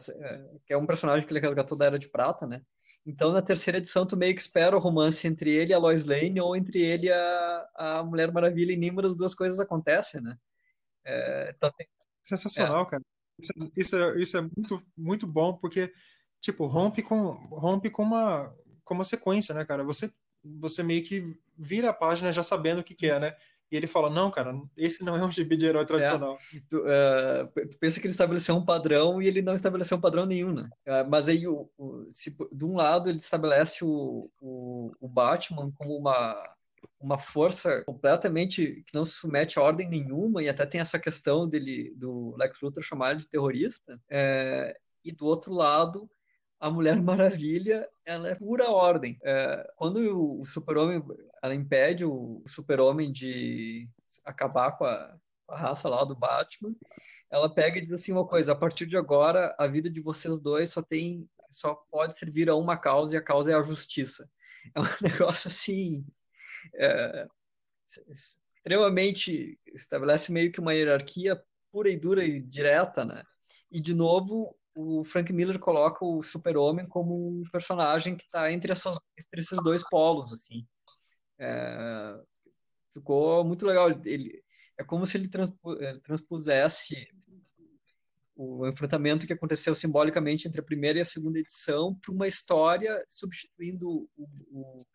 que 0.65 0.73
é 0.73 0.77
um 0.77 0.85
personagem 0.85 1.25
que 1.25 1.31
ele 1.31 1.39
resgatou 1.39 1.77
da 1.77 1.85
Era 1.85 1.97
de 1.97 2.09
Prata, 2.09 2.45
né? 2.45 2.61
Então, 3.05 3.31
na 3.31 3.41
terceira 3.41 3.77
edição, 3.77 4.05
tu 4.05 4.17
meio 4.17 4.35
que 4.35 4.41
espera 4.41 4.75
o 4.75 4.81
romance 4.81 5.25
entre 5.25 5.49
ele 5.49 5.71
e 5.71 5.73
a 5.73 5.77
Lois 5.77 6.03
Lane 6.03 6.41
ou 6.41 6.57
entre 6.57 6.81
ele 6.81 7.07
e 7.07 7.11
a, 7.11 7.69
a 7.73 8.03
Mulher 8.03 8.33
Maravilha 8.33 8.73
e 8.73 8.75
nenhuma 8.75 9.01
das 9.01 9.15
duas 9.15 9.33
coisas 9.33 9.61
acontece, 9.61 10.19
né? 10.19 10.37
É, 11.05 11.53
então 11.55 11.71
tem... 11.71 11.87
Sensacional, 12.21 12.83
é. 12.83 12.85
cara. 12.85 13.03
Isso, 13.39 13.53
isso, 13.77 13.95
é, 13.95 14.21
isso 14.21 14.37
é 14.37 14.41
muito, 14.41 14.85
muito 14.97 15.25
bom, 15.25 15.53
porque, 15.53 15.89
tipo, 16.41 16.65
rompe 16.65 17.01
com, 17.01 17.29
rompe 17.31 17.89
com 17.89 18.03
uma, 18.03 18.53
com 18.83 18.93
uma 18.93 19.05
sequência, 19.05 19.55
né, 19.55 19.63
cara? 19.63 19.85
Você, 19.85 20.11
você 20.43 20.83
meio 20.83 21.01
que 21.01 21.33
vira 21.57 21.91
a 21.91 21.93
página 21.93 22.33
já 22.33 22.43
sabendo 22.43 22.81
o 22.81 22.83
que, 22.83 22.93
que 22.93 23.09
é, 23.09 23.21
né? 23.21 23.37
E 23.71 23.75
ele 23.75 23.87
fala, 23.87 24.09
não, 24.09 24.29
cara, 24.29 24.55
esse 24.77 25.03
não 25.03 25.15
é 25.15 25.25
um 25.25 25.31
gibi 25.31 25.57
de 25.57 25.65
herói 25.65 25.85
tradicional. 25.85 26.37
É, 26.53 26.59
tu, 26.69 26.77
uh, 26.79 27.67
tu, 27.69 27.77
pensa 27.79 27.99
que 27.99 28.05
ele 28.05 28.11
estabeleceu 28.11 28.55
um 28.55 28.63
padrão 28.63 29.21
e 29.21 29.27
ele 29.27 29.41
não 29.41 29.55
estabeleceu 29.55 29.97
um 29.97 30.01
padrão 30.01 30.25
nenhum, 30.25 30.53
né? 30.53 30.69
Uh, 30.87 31.09
mas 31.09 31.27
aí, 31.27 31.47
o, 31.47 31.69
o, 31.77 32.05
se, 32.11 32.35
de 32.51 32.63
um 32.63 32.75
lado, 32.75 33.09
ele 33.09 33.17
estabelece 33.17 33.83
o, 33.83 34.29
o, 34.39 34.91
o, 34.99 35.07
Batman 35.07 35.71
como 35.71 35.97
uma, 35.97 36.55
uma 36.99 37.17
força 37.17 37.83
completamente 37.83 38.83
que 38.85 38.93
não 38.93 39.03
se 39.03 39.13
submete 39.13 39.57
a 39.57 39.63
ordem 39.63 39.89
nenhuma 39.89 40.43
e 40.43 40.49
até 40.49 40.65
tem 40.65 40.79
essa 40.79 40.99
questão 40.99 41.49
dele, 41.49 41.91
do 41.95 42.35
Lex 42.37 42.61
Luthor 42.61 42.83
chamar 42.83 43.11
ele 43.11 43.21
de 43.21 43.27
terrorista. 43.27 43.99
É, 44.09 44.77
e 45.03 45.11
do 45.11 45.25
outro 45.25 45.53
lado, 45.53 46.09
a 46.59 46.69
Mulher 46.69 47.01
Maravilha, 47.01 47.87
ela 48.05 48.29
é 48.29 48.35
pura 48.35 48.71
ordem. 48.71 49.19
É, 49.23 49.71
quando 49.75 49.97
o, 50.39 50.43
super-homem, 50.43 51.03
ela 51.43 51.55
impede 51.55 52.05
o 52.05 52.43
super-homem 52.47 53.11
de 53.11 53.89
acabar 54.23 54.71
com 54.77 54.85
a, 54.85 55.17
a, 55.49 55.57
raça 55.57 55.89
lá 55.89 56.03
do 56.03 56.15
Batman, 56.15 56.75
ela 57.29 57.53
pega 57.53 57.77
e 57.77 57.81
diz 57.81 57.91
assim 57.93 58.11
uma 58.11 58.27
coisa, 58.27 58.51
a 58.51 58.55
partir 58.55 58.85
de 58.85 58.97
agora, 58.97 59.55
a 59.59 59.67
vida 59.67 59.89
de 59.89 60.01
vocês 60.01 60.39
dois 60.39 60.69
só 60.69 60.81
tem, 60.81 61.29
só 61.49 61.75
pode 61.91 62.17
servir 62.19 62.49
a 62.49 62.55
uma 62.55 62.77
causa 62.77 63.15
e 63.15 63.17
a 63.17 63.23
causa 63.23 63.51
é 63.51 63.55
a 63.55 63.61
justiça. 63.61 64.29
É 64.73 64.79
um 64.79 64.83
negócio 64.99 65.47
assim, 65.47 66.03
é, 66.73 67.27
extremamente, 68.09 69.59
estabelece 69.67 70.31
meio 70.31 70.51
que 70.51 70.59
uma 70.59 70.73
hierarquia 70.73 71.39
pura 71.71 71.87
e 71.87 71.97
dura 71.97 72.23
e 72.23 72.41
direta, 72.41 73.05
né? 73.05 73.23
E, 73.71 73.79
de 73.79 73.93
novo, 73.93 74.57
o 74.75 75.03
Frank 75.03 75.31
Miller 75.31 75.59
coloca 75.59 76.03
o 76.03 76.23
Super-Homem 76.23 76.87
como 76.87 77.29
um 77.29 77.43
personagem 77.51 78.15
que 78.15 78.23
está 78.23 78.51
entre, 78.51 78.71
entre 78.71 79.41
esses 79.41 79.57
dois 79.63 79.83
polos, 79.89 80.31
assim. 80.33 80.65
É, 81.39 82.19
ficou 82.93 83.43
muito 83.43 83.65
legal. 83.65 83.89
Ele, 84.03 84.43
é 84.77 84.83
como 84.83 85.05
se 85.05 85.17
ele 85.17 85.29
é, 85.79 85.99
transpusesse 85.99 87.07
o 88.35 88.67
enfrentamento 88.67 89.25
que 89.25 89.33
aconteceu 89.33 89.73
simbolicamente 89.73 90.47
entre 90.47 90.59
a 90.59 90.63
primeira 90.63 90.99
e 90.99 91.01
a 91.01 91.05
segunda 91.05 91.39
edição 91.39 91.95
para 91.95 92.13
uma 92.13 92.27
história 92.27 93.03
substituindo 93.07 94.09
o, 94.17 94.27
o, 94.51 94.87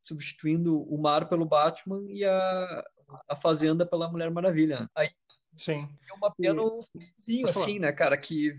substituindo 0.00 0.82
o 0.82 1.00
mar 1.00 1.28
pelo 1.28 1.44
Batman 1.44 2.02
e 2.08 2.24
a, 2.24 2.84
a 3.28 3.36
fazenda 3.36 3.84
pela 3.84 4.10
Mulher 4.10 4.30
Maravilha. 4.30 4.88
Aí 4.94 5.10
Sim. 5.56 5.88
É 6.08 6.14
uma 6.14 6.34
pena 6.34 6.62
filmezinho, 6.92 7.48
assim, 7.48 7.78
né, 7.78 7.92
cara, 7.92 8.16
que 8.16 8.54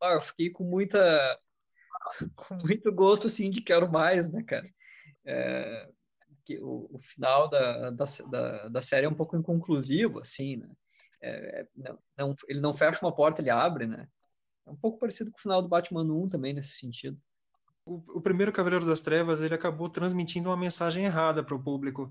ah, 0.00 0.14
eu 0.14 0.20
fiquei 0.20 0.50
com 0.50 0.64
muita 0.64 1.38
com 2.34 2.54
muito 2.56 2.92
gosto, 2.92 3.26
assim, 3.26 3.50
de 3.50 3.60
quero 3.60 3.90
mais, 3.90 4.28
né, 4.28 4.42
cara. 4.42 4.68
É, 5.24 5.88
que 6.50 6.58
o, 6.60 6.88
o, 6.92 6.98
final 6.98 7.48
da, 7.48 7.90
da, 7.90 8.04
da, 8.28 8.68
da, 8.68 8.82
série 8.82 9.06
é 9.06 9.08
um 9.08 9.14
pouco 9.14 9.36
inconclusivo, 9.36 10.18
assim, 10.18 10.56
né. 10.56 10.68
É, 11.22 11.66
não, 11.76 11.98
não, 12.16 12.36
ele 12.48 12.60
não 12.60 12.74
fecha 12.74 13.04
uma 13.04 13.14
porta, 13.14 13.40
ele 13.40 13.50
abre, 13.50 13.86
né. 13.86 14.08
É 14.66 14.70
um 14.70 14.76
pouco 14.76 14.98
parecido 14.98 15.30
com 15.30 15.38
o 15.38 15.40
final 15.42 15.62
do 15.62 15.68
Batman 15.68 16.02
1 16.02 16.28
também, 16.28 16.52
nesse 16.52 16.72
sentido. 16.72 17.18
O, 17.84 18.02
o 18.16 18.20
primeiro 18.20 18.52
Cavaleiro 18.52 18.86
das 18.86 19.00
Trevas, 19.00 19.40
ele 19.40 19.54
acabou 19.54 19.88
transmitindo 19.88 20.48
uma 20.48 20.56
mensagem 20.56 21.04
errada 21.04 21.44
para 21.44 21.54
o 21.54 21.62
público. 21.62 22.10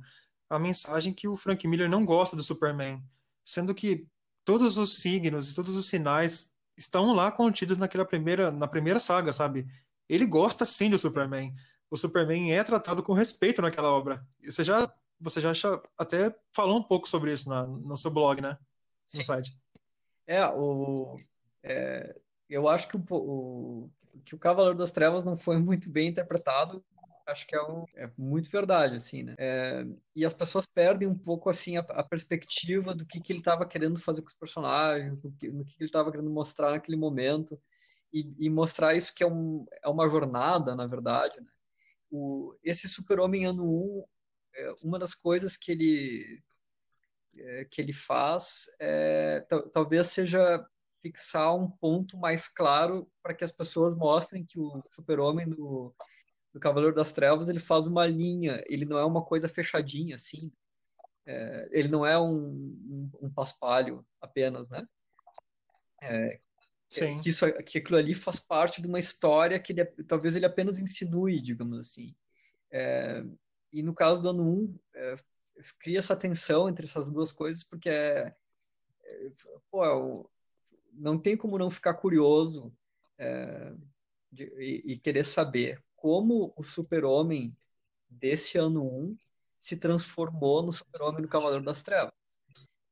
A 0.50 0.58
mensagem 0.58 1.14
que 1.14 1.28
o 1.28 1.36
Frank 1.36 1.68
Miller 1.68 1.90
não 1.90 2.06
gosta 2.06 2.36
do 2.36 2.44
Superman. 2.44 3.04
Sendo 3.46 3.74
que 3.74 4.08
todos 4.46 4.78
os 4.78 5.00
signos 5.00 5.52
e 5.52 5.56
todos 5.56 5.76
os 5.76 5.88
sinais 5.88 6.56
estão 6.78 7.14
lá 7.14 7.32
contidos 7.32 7.78
naquela 7.78 8.06
primeira, 8.06 8.52
na 8.52 8.68
primeira 8.68 9.00
saga, 9.00 9.34
sabe? 9.34 9.68
Ele 10.08 10.26
gosta 10.26 10.66
sim 10.66 10.90
do 10.90 10.98
Superman. 10.98 11.54
O 11.90 11.98
Superman 11.98 12.54
é 12.54 12.64
tratado 12.64 13.02
com 13.02 13.14
respeito 13.14 13.62
naquela 13.62 13.92
obra. 13.92 14.26
Você 14.44 14.64
já, 14.64 14.94
você 15.20 15.42
já 15.42 15.52
até 15.98 16.36
falou 16.52 16.78
um 16.78 16.84
pouco 16.84 17.10
sobre 17.10 17.34
isso 17.34 17.50
na, 17.50 17.66
no 17.66 17.98
seu 17.98 18.12
blog, 18.12 18.42
né? 18.42 18.52
No 18.52 18.58
sim. 19.06 19.24
site. 19.24 19.58
É, 20.28 20.46
o, 20.46 21.20
é, 21.64 22.16
eu 22.48 22.70
acho 22.70 22.88
que 22.88 22.98
o, 22.98 23.04
o, 23.10 23.90
que 24.24 24.36
o 24.36 24.40
Cavaleiro 24.40 24.78
das 24.78 24.92
Trevas 24.92 25.24
não 25.24 25.36
foi 25.36 25.58
muito 25.58 25.90
bem 25.90 26.10
interpretado 26.10 26.84
acho 27.32 27.48
que 27.48 27.56
é, 27.56 27.62
um, 27.62 27.86
é 27.96 28.10
muito 28.18 28.50
verdade, 28.50 28.96
assim, 28.96 29.24
né? 29.24 29.36
É, 29.38 29.86
e 30.16 30.26
as 30.26 30.34
pessoas 30.34 30.66
perdem 30.66 31.08
um 31.08 31.18
pouco, 31.18 31.50
assim, 31.50 31.78
a, 31.78 31.82
a 31.82 32.04
perspectiva 32.04 32.94
do 32.94 33.06
que, 33.06 33.20
que 33.20 33.32
ele 33.32 33.40
estava 33.40 33.66
querendo 33.66 34.00
fazer 34.00 34.22
com 34.22 34.28
os 34.28 34.34
personagens, 34.34 35.22
no 35.24 35.32
que, 35.32 35.50
no 35.50 35.66
que 35.66 35.76
ele 35.80 35.88
estava 35.88 36.12
querendo 36.12 36.30
mostrar 36.30 36.72
naquele 36.72 36.98
momento, 36.98 37.60
e, 38.12 38.34
e, 38.40 38.50
mostrar 38.50 38.96
isso 38.96 39.14
que 39.14 39.24
é, 39.24 39.28
um, 39.28 39.66
é 39.84 39.88
uma 39.88 40.10
jornada, 40.10 40.76
na 40.76 40.88
verdade, 40.88 41.40
né? 41.40 41.52
O, 42.12 42.56
esse 42.64 42.88
Super-Homem 42.88 43.46
Ano 43.46 43.64
1, 43.64 44.04
é, 44.56 44.74
uma 44.84 44.98
das 45.00 45.14
coisas 45.14 45.56
que 45.56 45.72
ele, 45.72 46.44
é, 47.38 47.66
que 47.66 47.82
ele 47.82 47.94
faz 47.94 48.66
é, 48.80 49.46
talvez 49.74 50.10
seja 50.10 50.66
fixar 51.02 51.56
um 51.56 51.70
ponto 51.70 52.18
mais 52.18 52.48
claro 52.48 53.10
para 53.24 53.34
que 53.34 53.44
as 53.44 53.52
pessoas 53.52 53.96
mostrem 53.96 54.46
que 54.46 54.60
o 54.60 54.84
Super-Homem 54.92 55.48
do 55.50 55.96
do 56.54 56.60
Cavaleiro 56.60 56.96
das 56.96 57.12
Trevas, 57.12 57.50
ele 57.50 57.60
faz 57.60 57.88
uma 57.88 58.06
linha, 58.06 58.64
ele 58.68 58.86
não 58.86 58.98
é 58.98 59.06
uma 59.06 59.24
coisa 59.24 59.48
fechadinha, 59.48 60.16
assim. 60.16 60.52
É, 61.26 61.70
ele 61.72 61.88
não 61.88 62.06
é 62.06 62.20
um, 62.20 62.36
um, 62.36 63.12
um, 63.22 63.32
paspalho 63.32 64.06
apenas, 64.20 64.70
né? 64.70 64.86
É, 66.02 66.40
Sim. 66.90 67.20
Que, 67.20 67.30
isso, 67.30 67.46
que 67.64 67.78
aquilo 67.78 67.98
ali 67.98 68.16
faz 68.16 68.40
parte 68.40 68.82
de 68.82 68.88
uma 68.88 68.98
história 69.00 69.60
que 69.60 69.72
ele, 69.72 69.86
talvez 70.08 70.36
ele 70.36 70.46
apenas 70.46 70.80
insinue, 70.80 71.40
digamos 71.40 71.78
assim. 71.78 72.16
É, 72.72 73.24
e 73.72 73.84
no 73.84 73.94
caso 73.94 74.20
do 74.22 74.30
ano 74.30 74.44
1, 74.44 74.80
é, 74.96 75.16
cria 75.78 76.00
essa 76.00 76.16
tensão 76.16 76.68
entre 76.68 76.88
essas 76.88 77.06
duas 77.06 77.32
coisas, 77.32 77.64
porque 77.64 77.90
é, 77.90 78.36
é 79.04 79.32
pô, 79.70 79.86
é 79.86 80.26
não 80.94 81.18
tem 81.18 81.38
como 81.38 81.60
não 81.60 81.70
ficar 81.70 81.94
curioso 81.94 82.76
de, 84.32 84.46
e, 84.58 84.94
e, 84.94 84.98
querer 84.98 85.24
saber 85.24 85.82
como 85.96 86.54
o 86.58 86.64
super-homem 86.64 87.56
desse 88.10 88.58
ano 88.58 88.84
1 88.84 89.18
se 89.60 89.78
transformou 89.78 90.64
no 90.64 90.72
super-homem 90.72 91.22
do 91.22 91.28
Cavaleiro 91.28 91.64
das 91.64 91.84
Trevas. 91.84 92.14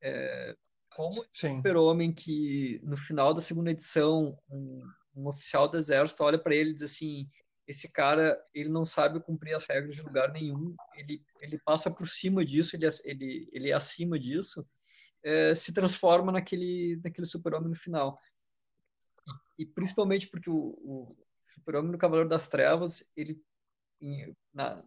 É, 0.00 0.56
como 0.98 1.20
o 1.20 1.26
super-homem 1.32 2.12
que, 2.12 2.80
no 2.82 2.96
final 2.96 3.32
da 3.32 3.40
segunda 3.40 3.70
edição, 3.70 4.36
um, 4.50 4.82
um 5.14 5.28
oficial 5.28 5.68
do 5.68 5.76
exército 5.76 6.24
olha 6.24 6.36
para 6.36 6.56
ele 6.56 6.70
e 6.70 6.72
diz 6.72 6.82
assim, 6.82 7.28
esse 7.68 7.92
cara, 7.92 8.36
ele 8.52 8.68
não 8.68 8.84
sabe 8.84 9.20
cumprir 9.20 9.54
as 9.54 9.64
regras 9.64 9.94
de 9.94 10.02
lugar 10.02 10.32
nenhum, 10.32 10.74
ele, 10.96 11.24
ele 11.40 11.56
passa 11.60 11.88
por 11.88 12.08
cima 12.08 12.44
disso, 12.44 12.74
ele, 12.74 12.84
ele, 13.04 13.48
ele 13.52 13.70
é 13.70 13.74
acima 13.74 14.18
disso, 14.18 14.68
é, 15.22 15.54
se 15.54 15.72
transforma 15.72 16.32
naquele, 16.32 17.00
naquele 17.04 17.28
super-homem 17.28 17.68
no 17.68 17.76
final. 17.76 18.18
E, 19.56 19.62
e, 19.62 19.66
principalmente 19.66 20.26
porque 20.26 20.50
o, 20.50 20.74
o 20.82 21.16
Super-Homem 21.46 21.92
no 21.92 21.98
Cavaleiro 21.98 22.28
das 22.28 22.48
Trevas, 22.48 23.08
ele 23.16 23.40
na, 24.52 24.84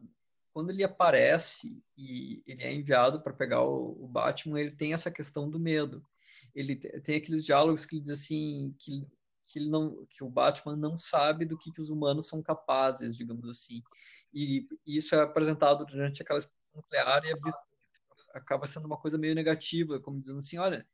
quando 0.54 0.70
ele 0.70 0.84
aparece 0.84 1.82
e 1.98 2.44
ele 2.46 2.64
é 2.64 2.74
enviado 2.74 3.22
para 3.22 3.34
pegar 3.34 3.62
o, 3.64 4.04
o, 4.04 4.08
Batman, 4.08 4.60
ele 4.60 4.72
tem 4.72 4.94
essa 4.94 5.10
questão 5.10 5.50
do 5.50 5.60
medo. 5.60 6.06
Ele 6.54 6.76
tem 6.76 7.16
aqueles 7.16 7.46
diálogos 7.46 7.86
que 7.86 7.96
ele 7.96 8.02
diz 8.02 8.12
assim 8.12 8.76
que, 8.80 9.06
que 9.44 9.60
ele 9.60 9.70
não 9.70 10.06
que 10.08 10.24
o 10.24 10.30
Batman 10.30 10.76
não 10.76 10.98
sabe 10.98 11.46
do 11.46 11.58
que, 11.58 11.72
que 11.72 11.82
os 11.82 11.90
humanos 11.90 12.28
são 12.28 12.42
capazes, 12.42 13.16
digamos 13.16 13.48
assim. 13.48 13.82
E, 14.34 14.68
e 14.86 14.98
isso 14.98 15.16
é 15.16 15.22
apresentado 15.22 15.86
durante 15.86 16.22
aquela 16.22 16.40
explosão 16.40 16.62
nuclear 16.76 17.24
e 17.26 17.32
é 17.32 17.36
acaba 18.34 18.70
sendo 18.70 18.86
uma 18.86 18.98
coisa 18.98 19.18
meio 19.18 19.36
negativa, 19.36 20.00
como 20.00 20.20
dizendo 20.20 20.40
assim, 20.40 20.58
olha, 20.58 20.88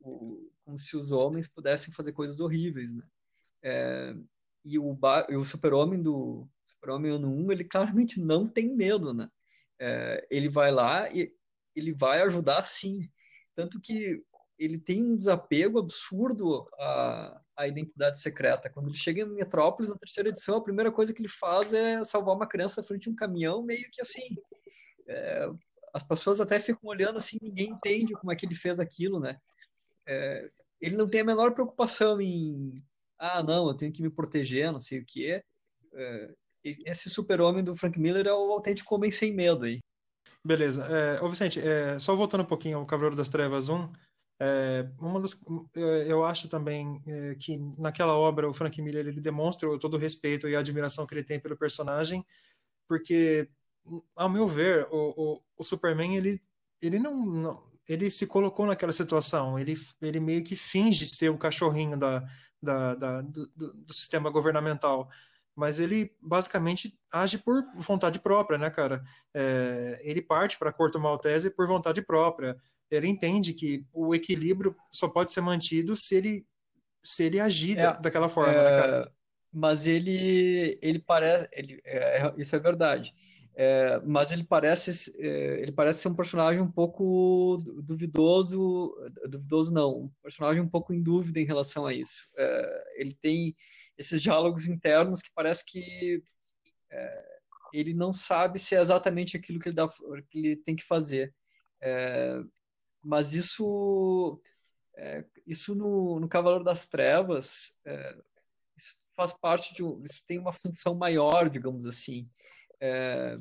o, 0.00 0.50
como 0.64 0.78
se 0.78 0.96
os 0.96 1.10
homens 1.10 1.48
pudessem 1.48 1.92
fazer 1.92 2.12
coisas 2.12 2.40
horríveis, 2.40 2.92
né? 2.92 3.02
É, 3.62 4.14
e 4.64 4.78
o, 4.78 4.98
o 5.30 5.44
super-homem 5.44 6.00
do 6.02 6.48
Super-Homem 6.86 7.12
ano 7.12 7.34
1, 7.34 7.52
ele 7.52 7.64
claramente 7.64 8.20
não 8.20 8.46
tem 8.46 8.74
medo, 8.74 9.12
né? 9.12 9.28
É, 9.78 10.26
ele 10.30 10.48
vai 10.48 10.70
lá 10.70 11.10
e 11.10 11.32
ele 11.74 11.92
vai 11.92 12.22
ajudar 12.22 12.66
sim. 12.66 13.10
Tanto 13.54 13.80
que 13.80 14.22
ele 14.58 14.78
tem 14.78 15.02
um 15.02 15.16
desapego 15.16 15.78
absurdo 15.78 16.66
à, 16.78 17.40
à 17.56 17.68
identidade 17.68 18.18
secreta. 18.20 18.70
Quando 18.70 18.88
ele 18.88 18.96
chega 18.96 19.22
em 19.22 19.34
Metrópolis, 19.34 19.90
na 19.90 19.98
terceira 19.98 20.28
edição, 20.28 20.56
a 20.56 20.62
primeira 20.62 20.90
coisa 20.90 21.12
que 21.12 21.20
ele 21.20 21.28
faz 21.28 21.74
é 21.74 22.02
salvar 22.04 22.36
uma 22.36 22.46
criança 22.46 22.82
frente 22.82 23.02
de 23.02 23.10
um 23.10 23.16
caminhão, 23.16 23.62
meio 23.62 23.90
que 23.90 24.00
assim. 24.00 24.36
É, 25.08 25.48
as 25.92 26.02
pessoas 26.02 26.40
até 26.40 26.60
ficam 26.60 26.88
olhando 26.88 27.18
assim, 27.18 27.36
ninguém 27.42 27.70
entende 27.70 28.14
como 28.14 28.32
é 28.32 28.36
que 28.36 28.46
ele 28.46 28.54
fez 28.54 28.78
aquilo, 28.78 29.18
né? 29.18 29.38
É, 30.06 30.50
ele 30.80 30.96
não 30.96 31.08
tem 31.08 31.20
a 31.20 31.24
menor 31.24 31.52
preocupação 31.52 32.20
em 32.20 32.82
ah, 33.18 33.42
não, 33.42 33.66
eu 33.66 33.74
tenho 33.74 33.90
que 33.90 34.02
me 34.02 34.10
proteger, 34.10 34.70
não 34.70 34.80
sei 34.80 34.98
o 34.98 35.04
que. 35.04 35.42
É, 35.94 36.34
esse 36.84 37.10
super-homem 37.10 37.62
do 37.62 37.76
Frank 37.76 37.98
Miller 37.98 38.26
é 38.26 38.32
o 38.32 38.52
autêntico 38.52 38.94
homem 38.94 39.10
sem 39.10 39.34
medo 39.34 39.64
aí. 39.64 39.80
Beleza. 40.44 40.86
É, 40.86 41.22
ô 41.22 41.28
Vicente, 41.28 41.60
é, 41.60 41.98
só 41.98 42.14
voltando 42.14 42.42
um 42.42 42.46
pouquinho 42.46 42.78
ao 42.78 42.86
Cavaleiro 42.86 43.16
das 43.16 43.28
Trevas 43.28 43.68
1, 43.68 43.92
é, 44.38 44.88
uma 45.00 45.20
das, 45.20 45.34
é, 45.76 46.12
eu 46.12 46.24
acho 46.24 46.48
também 46.48 47.02
é, 47.06 47.34
que 47.36 47.56
naquela 47.78 48.14
obra 48.14 48.48
o 48.48 48.54
Frank 48.54 48.80
Miller 48.82 49.06
ele 49.06 49.20
demonstra 49.20 49.78
todo 49.78 49.94
o 49.94 49.98
respeito 49.98 50.48
e 50.48 50.54
a 50.54 50.60
admiração 50.60 51.06
que 51.06 51.14
ele 51.14 51.24
tem 51.24 51.40
pelo 51.40 51.56
personagem, 51.56 52.24
porque, 52.86 53.48
ao 54.14 54.28
meu 54.28 54.46
ver, 54.46 54.86
o, 54.90 55.14
o, 55.16 55.42
o 55.56 55.64
Superman 55.64 56.16
ele, 56.16 56.42
ele 56.82 56.98
não, 56.98 57.16
não, 57.24 57.64
ele 57.88 58.10
se 58.10 58.26
colocou 58.26 58.66
naquela 58.66 58.92
situação, 58.92 59.58
ele, 59.58 59.76
ele 60.02 60.20
meio 60.20 60.44
que 60.44 60.54
finge 60.54 61.06
ser 61.06 61.30
o 61.30 61.38
cachorrinho 61.38 61.96
da, 61.96 62.22
da, 62.62 62.94
da 62.94 63.22
do, 63.22 63.46
do, 63.54 63.92
sistema 63.92 64.28
governamental, 64.30 65.08
mas 65.56 65.80
ele 65.80 66.14
basicamente 66.20 66.96
age 67.10 67.38
por 67.38 67.64
vontade 67.74 68.20
própria, 68.20 68.58
né, 68.58 68.68
cara? 68.68 69.02
É, 69.34 69.98
ele 70.02 70.20
parte 70.20 70.58
para 70.58 70.68
a 70.68 70.72
Corte 70.72 70.98
Maltese 70.98 71.48
por 71.48 71.66
vontade 71.66 72.02
própria. 72.02 72.56
Ele 72.90 73.08
entende 73.08 73.54
que 73.54 73.84
o 73.92 74.14
equilíbrio 74.14 74.76
só 74.92 75.08
pode 75.08 75.32
ser 75.32 75.40
mantido 75.40 75.96
se 75.96 76.14
ele 76.14 76.46
se 77.02 77.24
ele 77.24 77.40
agir 77.40 77.78
é, 77.78 77.98
daquela 78.00 78.28
forma, 78.28 78.52
né, 78.52 78.58
é, 78.58 78.62
né, 78.70 78.82
cara? 78.82 79.12
Mas 79.52 79.86
ele 79.86 80.78
ele 80.82 80.98
parece 80.98 81.48
ele, 81.52 81.80
é, 81.84 82.34
isso 82.36 82.54
é 82.54 82.58
verdade. 82.58 83.14
É, 83.58 83.98
mas 84.00 84.32
ele 84.32 84.44
parece 84.44 85.16
é, 85.18 85.62
ele 85.62 85.72
parece 85.72 86.00
ser 86.00 86.08
um 86.08 86.14
personagem 86.14 86.60
um 86.60 86.70
pouco 86.70 87.56
duvidoso 87.82 88.94
duvidoso 89.30 89.72
não 89.72 90.02
um 90.02 90.10
personagem 90.22 90.60
um 90.62 90.68
pouco 90.68 90.92
em 90.92 91.02
dúvida 91.02 91.40
em 91.40 91.46
relação 91.46 91.86
a 91.86 91.94
isso. 91.94 92.28
É, 92.36 92.84
ele 92.96 93.14
tem 93.14 93.56
esses 93.96 94.20
diálogos 94.20 94.66
internos 94.66 95.22
que 95.22 95.30
parece 95.34 95.64
que 95.64 96.22
é, 96.90 97.38
ele 97.72 97.94
não 97.94 98.12
sabe 98.12 98.58
se 98.58 98.74
é 98.74 98.80
exatamente 98.80 99.38
aquilo 99.38 99.58
que 99.58 99.70
ele, 99.70 99.76
dá, 99.76 99.88
que 100.28 100.38
ele 100.38 100.56
tem 100.56 100.76
que 100.76 100.84
fazer. 100.84 101.34
É, 101.80 102.38
mas 103.02 103.32
isso 103.32 104.38
é, 104.98 105.24
isso 105.46 105.74
no, 105.74 106.20
no 106.20 106.28
Cavaleiro 106.28 106.64
das 106.64 106.86
Trevas 106.86 107.78
faz 109.16 109.32
parte 109.32 109.72
de 109.72 109.82
isso 110.04 110.22
tem 110.26 110.38
uma 110.38 110.52
função 110.52 110.94
maior 110.94 111.48
digamos 111.48 111.86
assim 111.86 112.28
é, 112.80 113.36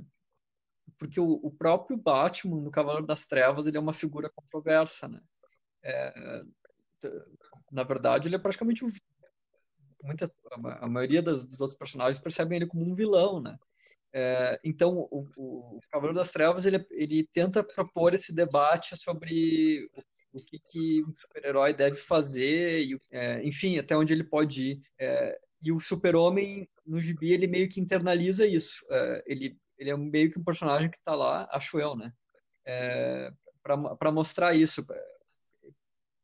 porque 0.97 1.19
o, 1.19 1.39
o, 1.43 1.51
próprio 1.51 1.97
Batman 1.97 2.61
no 2.61 2.71
Cavaleiro 2.71 3.05
das 3.05 3.25
Trevas 3.25 3.67
ele 3.67 3.77
é 3.77 3.79
uma 3.79 3.93
figura 3.93 4.31
controversa, 4.33 5.07
né? 5.07 5.19
É, 5.83 6.41
na 7.71 7.83
verdade, 7.83 8.27
ele 8.27 8.35
é 8.35 8.39
praticamente 8.39 8.83
um, 8.83 8.89
muita, 10.03 10.31
a 10.79 10.87
maioria 10.87 11.21
das, 11.21 11.45
dos 11.45 11.61
outros 11.61 11.77
personagens 11.77 12.21
percebem 12.21 12.57
ele 12.57 12.67
como 12.67 12.89
um 12.89 12.95
vilão, 12.95 13.41
né? 13.41 13.57
É, 14.13 14.57
então, 14.63 15.07
o, 15.11 15.27
o, 15.37 15.79
Cavaleiro 15.91 16.17
das 16.17 16.31
Trevas 16.31 16.65
ele, 16.65 16.85
ele 16.91 17.27
tenta 17.33 17.61
propor 17.61 18.13
esse 18.13 18.33
debate 18.33 18.95
sobre 18.97 19.89
o, 20.31 20.41
que, 20.41 20.57
que 20.59 21.03
um 21.03 21.13
super-herói 21.13 21.73
deve 21.73 21.97
fazer, 21.97 22.81
e, 22.81 22.97
é, 23.11 23.43
enfim, 23.43 23.77
até 23.77 23.95
onde 23.97 24.13
ele 24.13 24.23
pode 24.23 24.71
ir. 24.71 24.81
É, 24.97 25.37
e 25.65 25.71
o 25.71 25.79
super-homem, 25.79 26.69
no 26.85 26.99
gibi, 26.99 27.31
ele 27.31 27.47
meio 27.47 27.67
que 27.69 27.79
internaliza 27.79 28.47
isso. 28.47 28.85
É, 28.89 29.23
ele, 29.25 29.57
ele 29.77 29.89
é 29.89 29.97
meio 29.97 30.31
que 30.31 30.39
um 30.39 30.43
personagem 30.43 30.89
que 30.89 30.97
está 30.97 31.15
lá, 31.15 31.47
acho 31.51 31.79
eu, 31.79 31.95
né? 31.95 32.13
É, 32.65 33.31
para 33.63 34.11
mostrar 34.11 34.53
isso, 34.53 34.85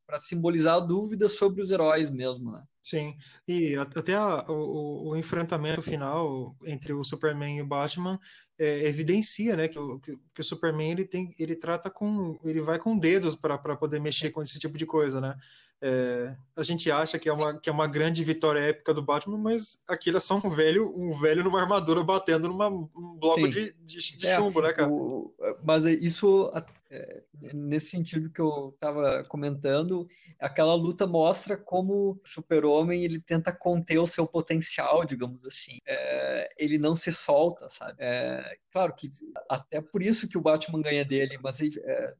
para 0.06 0.18
simbolizar 0.18 0.76
a 0.76 0.80
dúvida 0.80 1.28
sobre 1.28 1.62
os 1.62 1.70
heróis 1.70 2.10
mesmo, 2.10 2.52
né? 2.52 2.64
Sim, 2.82 3.16
e 3.46 3.76
até 3.76 4.14
a, 4.14 4.44
o, 4.48 5.10
o, 5.10 5.16
enfrentamento 5.16 5.80
final 5.80 6.52
entre 6.64 6.92
o 6.92 7.04
Superman 7.04 7.58
e 7.58 7.62
o 7.62 7.66
Batman 7.66 8.18
é, 8.58 8.88
evidencia, 8.88 9.54
né, 9.54 9.68
que 9.68 9.78
o, 9.78 10.00
que 10.00 10.40
o 10.40 10.44
Superman 10.44 10.90
ele 10.90 11.04
tem, 11.04 11.32
ele 11.38 11.54
trata 11.54 11.88
com, 11.88 12.36
ele 12.42 12.60
vai 12.60 12.80
com 12.80 12.98
dedos 12.98 13.36
para 13.36 13.76
poder 13.76 14.00
mexer 14.00 14.30
com 14.30 14.42
esse 14.42 14.58
tipo 14.58 14.76
de 14.76 14.84
coisa, 14.84 15.20
né? 15.20 15.36
É, 15.84 16.32
a 16.56 16.62
gente 16.62 16.88
acha 16.92 17.18
que 17.18 17.28
é 17.28 17.32
uma 17.32 17.58
que 17.58 17.68
é 17.68 17.72
uma 17.72 17.88
grande 17.88 18.22
vitória 18.22 18.60
épica 18.60 18.94
do 18.94 19.02
Batman, 19.02 19.36
mas 19.36 19.82
aquilo 19.88 20.16
é 20.16 20.20
só 20.20 20.36
um 20.36 20.48
velho, 20.48 20.92
um 20.96 21.18
velho 21.18 21.42
numa 21.42 21.60
armadura 21.60 22.04
batendo 22.04 22.46
numa 22.46 22.68
um 22.68 22.88
bloco 23.18 23.48
de, 23.48 23.74
de, 23.80 24.16
de 24.16 24.26
é, 24.26 24.36
chumbo, 24.36 24.62
né, 24.62 24.72
cara? 24.72 24.88
O, 24.88 25.34
mas 25.64 25.84
isso 25.84 26.52
é, 26.92 27.22
nesse 27.54 27.86
sentido 27.86 28.30
que 28.30 28.40
eu 28.40 28.70
estava 28.74 29.24
comentando, 29.24 30.06
aquela 30.38 30.74
luta 30.74 31.06
mostra 31.06 31.56
como 31.56 32.10
o 32.10 32.20
super-homem 32.22 33.02
ele 33.02 33.18
tenta 33.18 33.50
conter 33.50 33.98
o 33.98 34.06
seu 34.06 34.26
potencial, 34.26 35.04
digamos 35.04 35.46
assim. 35.46 35.78
É, 35.86 36.52
ele 36.58 36.76
não 36.76 36.94
se 36.94 37.10
solta, 37.10 37.70
sabe? 37.70 37.94
É, 37.98 38.58
claro 38.70 38.94
que 38.94 39.08
até 39.48 39.80
por 39.80 40.02
isso 40.02 40.28
que 40.28 40.36
o 40.36 40.42
Batman 40.42 40.82
ganha 40.82 41.04
dele, 41.04 41.38
mas 41.42 41.60
é, 41.62 42.14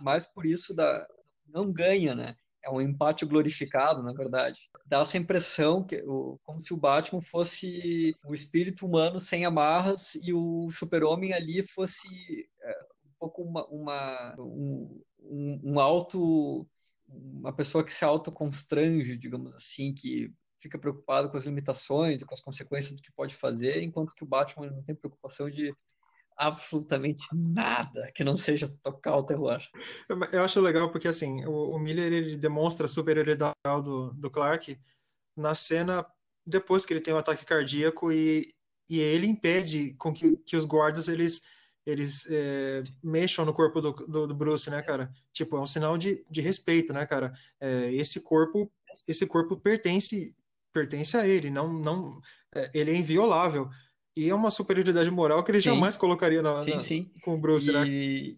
mais 0.00 0.24
por 0.24 0.46
isso 0.46 0.74
da, 0.74 1.06
não 1.46 1.70
ganha, 1.70 2.14
né? 2.14 2.34
É 2.62 2.70
um 2.70 2.80
empate 2.80 3.26
glorificado, 3.26 4.02
na 4.02 4.14
verdade. 4.14 4.70
Dá 4.86 5.00
essa 5.00 5.18
impressão 5.18 5.84
que 5.84 6.02
como 6.42 6.62
se 6.62 6.72
o 6.72 6.78
Batman 6.78 7.20
fosse 7.20 8.16
o 8.24 8.32
espírito 8.32 8.86
humano 8.86 9.20
sem 9.20 9.44
amarras 9.44 10.14
e 10.14 10.32
o 10.32 10.70
super-homem 10.70 11.34
ali 11.34 11.62
fosse 11.62 12.48
é, 12.62 12.93
pouco 13.18 13.42
uma, 13.42 13.66
uma 13.66 14.34
um, 14.38 15.02
um, 15.20 15.80
auto 15.80 16.66
uma 17.08 17.52
pessoa 17.52 17.84
que 17.84 17.92
se 17.92 18.04
autoconstrange, 18.04 19.16
digamos 19.16 19.54
assim, 19.54 19.94
que 19.94 20.32
fica 20.60 20.78
preocupado 20.78 21.30
com 21.30 21.36
as 21.36 21.44
limitações 21.44 22.22
e 22.22 22.24
com 22.24 22.32
as 22.32 22.40
consequências 22.40 22.94
do 22.94 23.02
que 23.02 23.12
pode 23.12 23.34
fazer, 23.34 23.82
enquanto 23.82 24.14
que 24.14 24.24
o 24.24 24.26
Batman 24.26 24.70
não 24.70 24.82
tem 24.82 24.94
preocupação 24.94 25.50
de 25.50 25.74
absolutamente 26.36 27.26
nada 27.32 28.10
que 28.14 28.24
não 28.24 28.36
seja 28.36 28.68
tocar 28.82 29.16
o 29.16 29.22
terror. 29.22 29.60
Eu 30.32 30.42
acho 30.42 30.60
legal 30.60 30.90
porque, 30.90 31.08
assim, 31.08 31.44
o, 31.44 31.76
o 31.76 31.78
Miller 31.78 32.12
ele 32.12 32.36
demonstra 32.36 32.86
a 32.86 32.88
superioridade 32.88 33.54
do, 33.82 34.12
do 34.14 34.30
Clark 34.30 34.78
na 35.36 35.54
cena 35.54 36.04
depois 36.46 36.84
que 36.84 36.92
ele 36.92 37.00
tem 37.00 37.14
um 37.14 37.18
ataque 37.18 37.44
cardíaco 37.44 38.12
e, 38.12 38.48
e 38.88 39.00
ele 39.00 39.26
impede 39.26 39.94
com 39.94 40.12
que, 40.12 40.36
que 40.38 40.56
os 40.56 40.64
guardas 40.64 41.08
eles 41.08 41.42
eles 41.86 42.26
é, 42.30 42.80
mexam 43.02 43.44
no 43.44 43.52
corpo 43.52 43.80
do, 43.80 43.92
do, 43.92 44.26
do, 44.26 44.34
Bruce, 44.34 44.70
né, 44.70 44.80
cara? 44.82 45.12
Tipo, 45.32 45.56
é 45.56 45.60
um 45.60 45.66
sinal 45.66 45.98
de, 45.98 46.24
de 46.30 46.40
respeito, 46.40 46.92
né, 46.92 47.04
cara? 47.06 47.32
É, 47.60 47.92
esse 47.92 48.22
corpo 48.22 48.70
esse 49.08 49.26
corpo 49.26 49.56
pertence 49.56 50.32
pertence 50.72 51.16
a 51.16 51.26
ele, 51.26 51.50
não 51.50 51.72
não 51.72 52.20
é, 52.54 52.70
ele 52.74 52.90
é 52.90 52.96
inviolável. 52.96 53.68
E 54.16 54.30
é 54.30 54.34
uma 54.34 54.50
superioridade 54.50 55.10
moral 55.10 55.42
que 55.42 55.50
ele 55.50 55.58
sim. 55.58 55.70
jamais 55.70 55.96
colocaria 55.96 56.40
na, 56.40 56.60
sim, 56.60 56.70
na, 56.70 56.78
sim. 56.78 57.08
com 57.20 57.34
o 57.34 57.38
Bruce, 57.38 57.68
e, 57.68 57.72
né? 57.72 57.84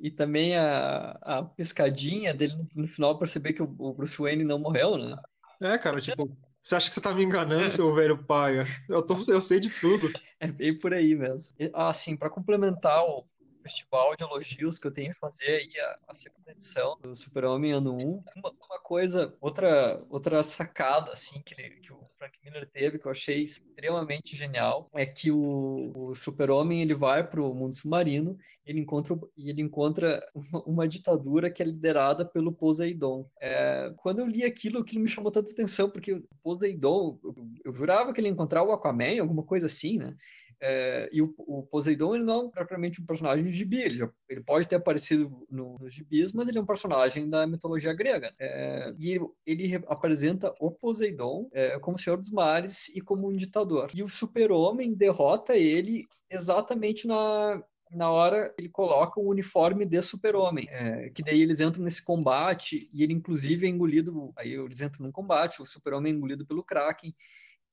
E 0.01 0.11
também 0.11 0.57
a, 0.57 1.19
a 1.29 1.43
pescadinha 1.43 2.33
dele 2.33 2.55
no 2.75 2.89
final 2.89 3.19
perceber 3.19 3.53
que 3.53 3.63
o, 3.63 3.75
o 3.79 3.93
Bruce 3.93 4.17
Wayne 4.17 4.43
não 4.43 4.59
morreu, 4.59 4.97
né? 4.97 5.15
É, 5.61 5.77
cara, 5.77 6.01
tipo, 6.01 6.35
você 6.63 6.77
acha 6.77 6.89
que 6.89 6.95
você 6.95 7.01
tá 7.01 7.13
me 7.13 7.23
enganando, 7.23 7.69
seu 7.69 7.95
velho 7.95 8.25
paia? 8.25 8.67
Eu, 8.89 9.03
tô, 9.03 9.19
eu 9.29 9.41
sei 9.41 9.61
de 9.61 9.71
tudo. 9.81 10.11
É 10.39 10.49
bem 10.49 10.79
por 10.79 10.93
aí 10.93 11.15
mesmo. 11.15 11.51
Ah, 11.73 11.91
sim, 11.95 12.15
para 12.15 12.29
complementar 12.29 13.03
o, 13.03 13.25
festival 13.67 14.15
de 14.17 14.23
elogios 14.23 14.79
que 14.79 14.87
eu 14.87 14.93
tenho 14.93 15.13
que 15.13 15.19
fazer 15.19 15.47
aí 15.47 15.81
a, 15.81 15.97
a 16.09 16.15
segunda 16.15 16.53
edição 16.53 16.97
do 17.03 17.17
Super-Homem 17.17 17.73
ano 17.73 17.97
1. 17.97 18.23
Uma, 18.37 18.51
uma, 18.51 18.79
coisa, 18.81 19.35
outra, 19.41 20.03
outra 20.09 20.43
sacada, 20.45 21.13
assim, 21.13 21.43
que, 21.45 21.55
ele, 21.55 21.71
que 21.81 21.93
o 21.93 21.99
Frank 22.17 22.39
Miller 22.45 22.69
teve, 22.71 22.99
que 22.99 23.07
eu 23.07 23.11
achei 23.11 23.43
extremamente 23.43 24.37
genial, 24.37 24.89
é 24.95 25.05
que 25.05 25.33
o, 25.33 25.93
o 25.95 26.15
Super-Homem, 26.15 26.81
ele 26.81 26.95
vai 26.95 27.29
pro 27.29 27.53
mundo 27.53 27.75
submarino 27.75 28.39
e 28.65 28.71
ele 28.71 28.81
encontra, 28.81 29.19
ele 29.37 29.63
encontra 29.63 30.25
uma, 30.33 30.63
uma, 30.65 30.89
ditadura 30.89 31.51
que 31.51 31.63
é 31.63 31.67
liderada 31.67 32.25
pelo 32.25 32.53
Poseidon. 32.53 33.29
É, 33.41 33.93
quando 33.97 34.21
eu 34.21 34.27
li 34.27 34.45
aquilo, 34.45 34.79
aquilo 34.79 35.03
me 35.03 35.09
chamou 35.09 35.33
tanta 35.33 35.51
atenção, 35.51 35.91
porque 35.91 36.13
o 36.13 36.25
Poseidon, 36.43 37.19
eu, 37.25 37.35
eu 37.65 37.73
jurava 37.73 38.13
que 38.13 38.21
ele 38.21 38.29
ia 38.29 38.33
encontrar 38.33 38.63
o 38.63 38.71
Aquaman, 38.71 39.21
alguma 39.21 39.43
coisa 39.43 39.67
assim, 39.67 39.99
né? 39.99 40.15
É, 40.61 41.09
e 41.13 41.21
o, 41.21 41.35
o, 41.39 41.63
Poseidon 41.65 42.15
ele 42.15 42.25
não 42.25 42.47
é 42.47 42.51
propriamente 42.51 43.01
um 43.01 43.07
personagem 43.07 43.45
de 43.45 43.53
gibi, 43.53 43.81
ele, 43.81 44.09
ele 44.29 44.43
pode 44.43 44.67
ter 44.67 44.77
aparecido 44.77 45.47
nos 45.51 45.81
no 45.81 45.91
gibis, 45.91 46.33
mas 46.33 46.49
ele 46.49 46.59
é 46.59 46.61
um 46.61 46.67
personagem 46.67 47.29
da 47.29 47.47
mitologia 47.47 47.93
grega. 47.93 48.33
É, 48.41 48.95
e 48.99 49.21
ele 49.45 49.83
apresenta 49.87 50.55
o 50.59 50.71
Poseidon 50.71 51.49
é, 51.53 51.79
como 51.79 52.01
Senhor 52.01 52.17
dos 52.17 52.31
Mares 52.31 52.89
e 52.89 53.01
como 53.01 53.29
um 53.29 53.37
ditador. 53.37 53.91
E 53.95 54.03
o 54.03 54.09
Super-Homem 54.09 54.95
derrota 54.95 55.55
ele 55.55 56.05
exatamente 56.31 57.07
na, 57.07 57.63
na 57.91 58.11
hora 58.11 58.53
ele 58.59 58.69
coloca 58.69 59.21
o 59.21 59.29
uniforme 59.29 59.85
de 59.85 60.01
super-homem, 60.03 60.67
é, 60.71 61.11
que 61.11 61.23
daí 61.23 61.41
eles 61.41 61.61
entram 61.61 61.85
nesse 61.85 62.05
combate 62.05 62.89
e 62.93 63.03
ele 63.03 63.13
inclusive 63.13 63.67
é 63.67 63.71
engolido, 63.71 64.33
aí 64.37 64.53
eles 64.53 64.81
entram 64.81 65.07
num 65.07 65.13
combate, 65.13 65.63
o 65.63 65.67
super-homem 65.67 66.13
é 66.13 66.17
engolido 66.17 66.45
pelo 66.45 66.65
Kraken, 66.65 67.15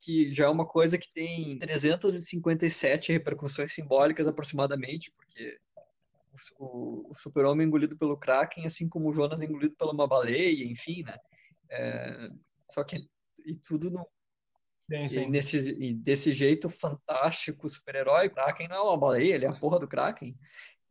que 0.03 0.33
já 0.33 0.45
é 0.45 0.49
uma 0.49 0.65
coisa 0.65 0.97
que 0.97 1.11
tem 1.13 1.57
357 1.59 3.11
repercussões 3.11 3.73
simbólicas 3.73 4.27
aproximadamente, 4.27 5.11
porque 5.15 5.57
o, 6.59 7.09
o 7.09 7.13
super-homem 7.13 7.67
engolido 7.67 7.97
pelo 7.97 8.17
Kraken, 8.17 8.65
assim 8.65 8.89
como 8.89 9.09
o 9.09 9.13
Jonas 9.13 9.41
engolido 9.41 9.75
por 9.77 9.93
uma 9.93 10.07
baleia, 10.07 10.65
enfim, 10.65 11.03
né? 11.03 11.15
É, 11.69 12.29
só 12.65 12.83
que 12.83 13.07
e 13.45 13.55
tudo 13.55 13.91
no, 13.91 14.07
sim, 14.89 15.07
sim. 15.07 15.21
E 15.23 15.29
nesse, 15.29 15.69
e 15.71 15.93
desse 15.93 16.33
jeito 16.33 16.69
fantástico, 16.69 17.69
super-herói, 17.69 18.29
Kraken 18.29 18.67
não 18.67 18.75
é 18.75 18.81
uma 18.81 18.97
baleia, 18.97 19.35
ele 19.35 19.45
é 19.45 19.49
a 19.49 19.59
porra 19.59 19.79
do 19.79 19.87
Kraken. 19.87 20.35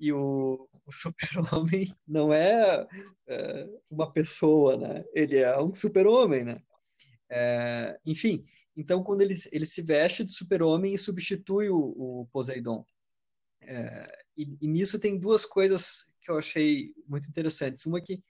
E 0.01 0.13
o, 0.13 0.69
o 0.85 0.93
super-homem 0.93 1.87
não 2.07 2.33
é, 2.33 2.87
é, 3.29 3.69
uma 3.91 4.11
pessoa, 4.11 4.77
né? 4.77 5.05
Ele 5.13 5.39
é 5.39 5.59
um 5.61 5.73
super-homem, 5.73 6.45
né? 6.45 6.63
É, 7.35 7.99
enfim, 8.05 8.45
então 8.77 9.03
quando 9.03 9.23
ele, 9.23 9.33
ele 9.51 9.65
se 9.65 9.81
veste 9.81 10.23
de 10.23 10.31
super-homem 10.31 10.93
e 10.93 10.99
substitui 10.99 11.71
o, 11.71 11.79
o 11.79 12.29
Poseidon. 12.31 12.85
É, 13.63 14.25
e, 14.37 14.55
e, 14.61 14.69
nisso 14.69 15.01
tem 15.01 15.19
duas 15.19 15.47
coisas 15.47 16.13
que 16.21 16.31
eu 16.31 16.37
achei 16.37 16.93
muito 17.09 17.27
interessantes. 17.29 17.87
Uma 17.87 18.03
que 18.03 18.23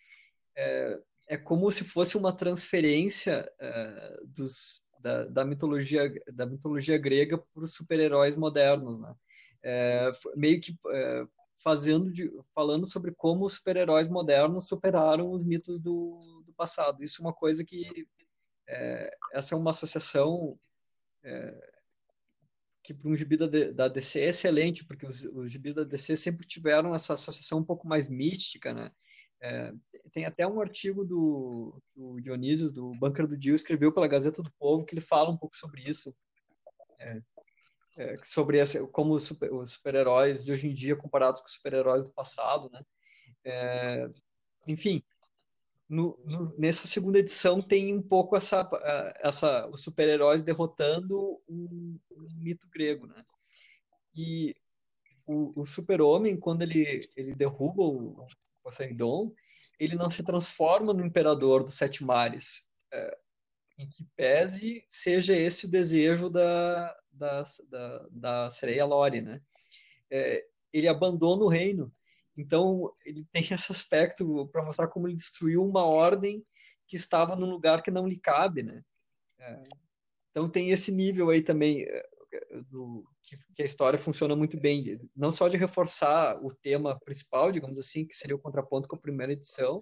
é, 0.56 1.00
é 1.26 1.36
como 1.36 1.68
se 1.72 1.82
fosse 1.82 2.16
uma 2.16 2.32
transferência 2.32 3.50
é, 3.58 4.20
dos, 4.24 4.80
da, 5.00 5.24
da, 5.26 5.44
mitologia, 5.44 6.12
da 6.32 6.46
mitologia 6.46 6.96
grega 6.96 7.36
para 7.38 7.64
os 7.64 7.74
super-heróis 7.74 8.36
modernos, 8.36 9.00
né? 9.00 9.12
É, 9.64 10.12
meio 10.36 10.60
que 10.60 10.78
é, 10.90 11.26
fazendo 11.62 12.12
de, 12.12 12.30
falando 12.54 12.86
sobre 12.86 13.12
como 13.12 13.46
os 13.46 13.54
super-heróis 13.54 14.08
modernos 14.08 14.68
superaram 14.68 15.32
os 15.32 15.44
mitos 15.44 15.82
do, 15.82 16.42
do 16.46 16.52
passado. 16.52 17.02
Isso 17.02 17.20
é 17.20 17.26
uma 17.26 17.32
coisa 17.32 17.64
que 17.64 18.06
é, 18.68 19.10
essa 19.32 19.54
é 19.54 19.58
uma 19.58 19.70
associação 19.70 20.58
é, 21.24 21.72
que 22.82 22.92
para 22.92 23.08
um 23.08 23.16
gibi 23.16 23.36
da, 23.36 23.46
da 23.46 23.88
DC 23.88 24.20
é 24.20 24.28
excelente, 24.28 24.84
porque 24.84 25.06
os, 25.06 25.22
os 25.24 25.50
gibis 25.50 25.74
da 25.74 25.84
DC 25.84 26.16
sempre 26.16 26.46
tiveram 26.46 26.94
essa 26.94 27.14
associação 27.14 27.58
um 27.58 27.64
pouco 27.64 27.86
mais 27.86 28.08
mística, 28.08 28.74
né? 28.74 28.90
É, 29.40 29.72
tem 30.12 30.24
até 30.24 30.46
um 30.46 30.60
artigo 30.60 31.04
do, 31.04 31.80
do 31.94 32.20
Dionísio, 32.20 32.72
do 32.72 32.90
Bunker 32.92 33.26
do 33.26 33.36
Dio, 33.36 33.54
escreveu 33.54 33.92
pela 33.92 34.08
Gazeta 34.08 34.42
do 34.42 34.52
Povo, 34.58 34.84
que 34.84 34.94
ele 34.94 35.00
fala 35.00 35.30
um 35.30 35.36
pouco 35.36 35.56
sobre 35.56 35.88
isso. 35.88 36.14
É, 36.98 37.20
é, 37.96 38.14
sobre 38.24 38.58
essa, 38.58 38.86
como 38.88 39.14
os, 39.14 39.24
super, 39.24 39.52
os 39.52 39.72
super-heróis 39.72 40.44
de 40.44 40.52
hoje 40.52 40.66
em 40.66 40.74
dia 40.74 40.96
comparados 40.96 41.40
com 41.40 41.46
os 41.46 41.52
super-heróis 41.52 42.04
do 42.04 42.12
passado, 42.12 42.70
né? 42.70 42.82
É, 43.44 44.08
enfim, 44.66 45.02
no, 45.92 46.18
no, 46.24 46.54
nessa 46.58 46.86
segunda 46.86 47.18
edição 47.18 47.60
tem 47.60 47.94
um 47.94 48.00
pouco 48.00 48.34
essa, 48.34 48.66
essa 49.20 49.68
os 49.68 49.82
super-heróis 49.82 50.42
derrotando 50.42 51.38
um, 51.46 51.98
um, 52.10 52.28
mito 52.38 52.66
grego, 52.70 53.06
né? 53.06 53.22
E 54.16 54.56
o, 55.26 55.60
o 55.60 55.66
super-homem, 55.66 56.34
quando 56.34 56.62
ele, 56.62 57.10
ele 57.14 57.34
derruba 57.34 57.82
o 57.82 58.26
Poseidon, 58.62 59.34
ele 59.78 59.94
não 59.94 60.10
se 60.10 60.22
transforma 60.22 60.94
no 60.94 61.04
imperador 61.04 61.62
dos 61.62 61.74
sete 61.74 62.02
mares, 62.02 62.66
é, 62.90 63.18
em 63.76 63.86
que 63.86 64.06
pese 64.16 64.82
seja 64.88 65.36
esse 65.36 65.66
o 65.66 65.70
desejo 65.70 66.30
da, 66.30 66.96
da, 67.12 67.44
da, 67.68 68.08
da 68.10 68.50
sereia 68.50 68.86
Lore, 68.86 69.20
né? 69.20 69.42
É, 70.10 70.42
ele 70.72 70.88
abandona 70.88 71.44
o 71.44 71.48
reino 71.48 71.92
então, 72.36 72.92
ele 73.04 73.24
tem 73.32 73.42
esse 73.50 73.72
aspecto 73.72 74.48
para 74.52 74.64
mostrar 74.64 74.88
como 74.88 75.08
ele 75.08 75.16
destruiu 75.16 75.64
uma 75.64 75.84
ordem 75.84 76.44
que 76.86 76.96
estava 76.96 77.36
num 77.36 77.50
lugar 77.50 77.82
que 77.82 77.90
não 77.90 78.06
lhe 78.06 78.18
cabe, 78.18 78.62
né? 78.62 78.82
É, 79.38 79.62
então, 80.30 80.48
tem 80.48 80.70
esse 80.70 80.90
nível 80.92 81.30
aí 81.30 81.42
também 81.42 81.82
é, 81.82 82.02
do, 82.70 83.04
que, 83.22 83.36
que, 83.54 83.62
a 83.62 83.66
história 83.66 83.98
funciona 83.98 84.34
muito 84.34 84.58
bem, 84.58 84.98
não 85.14 85.30
só 85.30 85.48
de 85.48 85.56
reforçar 85.56 86.42
o 86.42 86.52
tema 86.52 86.98
principal, 87.04 87.52
digamos 87.52 87.78
assim, 87.78 88.06
que 88.06 88.14
seria 88.14 88.36
o 88.36 88.40
contraponto 88.40 88.88
com 88.88 88.96
a 88.96 89.00
primeira 89.00 89.32
edição, 89.32 89.80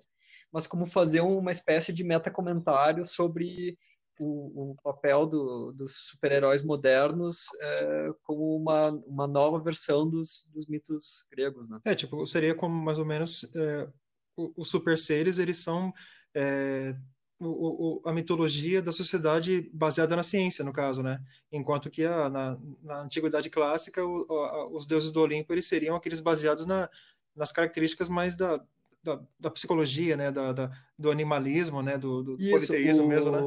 mas 0.53 0.67
como 0.67 0.87
fazer 0.87 1.21
uma 1.21 1.51
espécie 1.51 1.93
de 1.93 2.03
meta-comentário 2.03 3.07
sobre 3.07 3.79
o, 4.21 4.73
o 4.73 4.77
papel 4.83 5.27
do, 5.27 5.73
dos 5.73 6.09
super-heróis 6.11 6.63
modernos 6.63 7.47
é, 7.61 8.09
como 8.23 8.57
uma, 8.57 8.91
uma 9.07 9.27
nova 9.27 9.59
versão 9.59 10.09
dos, 10.09 10.51
dos 10.55 10.67
mitos 10.67 11.27
gregos, 11.31 11.69
né? 11.69 11.81
É, 11.85 11.95
tipo, 11.95 12.25
seria 12.27 12.55
como 12.55 12.75
mais 12.75 12.99
ou 12.99 13.05
menos 13.07 13.45
é, 13.57 13.89
os 14.37 14.69
super 14.69 14.99
seres, 14.99 15.39
eles 15.39 15.59
são 15.59 15.93
é, 16.35 16.95
o, 17.39 18.03
o, 18.05 18.09
a 18.09 18.13
mitologia 18.13 18.83
da 18.83 18.93
sociedade 18.93 19.71
baseada 19.73 20.15
na 20.15 20.23
ciência, 20.23 20.65
no 20.65 20.73
caso, 20.73 21.03
né? 21.03 21.19
Enquanto 21.51 21.91
que 21.91 22.05
a, 22.05 22.29
na, 22.29 22.57
na 22.83 23.01
antiguidade 23.03 23.49
clássica, 23.49 24.05
o, 24.05 24.27
a, 24.31 24.69
os 24.69 24.87
deuses 24.87 25.11
do 25.11 25.21
Olimpo, 25.21 25.53
eles 25.53 25.67
seriam 25.67 25.97
aqueles 25.97 26.21
baseados 26.21 26.67
na, 26.67 26.91
nas 27.35 27.51
características 27.51 28.09
mais 28.11 28.37
da, 28.37 28.63
da, 29.03 29.21
da 29.39 29.51
psicologia, 29.51 30.17
né, 30.17 30.31
da, 30.31 30.53
da, 30.53 30.71
do 30.99 31.11
animalismo, 31.11 31.83
né, 31.83 31.97
do, 31.97 32.23
do 32.23 32.37
Isso, 32.39 32.51
politeísmo 32.51 33.05
o, 33.05 33.09
mesmo, 33.09 33.31
né? 33.31 33.39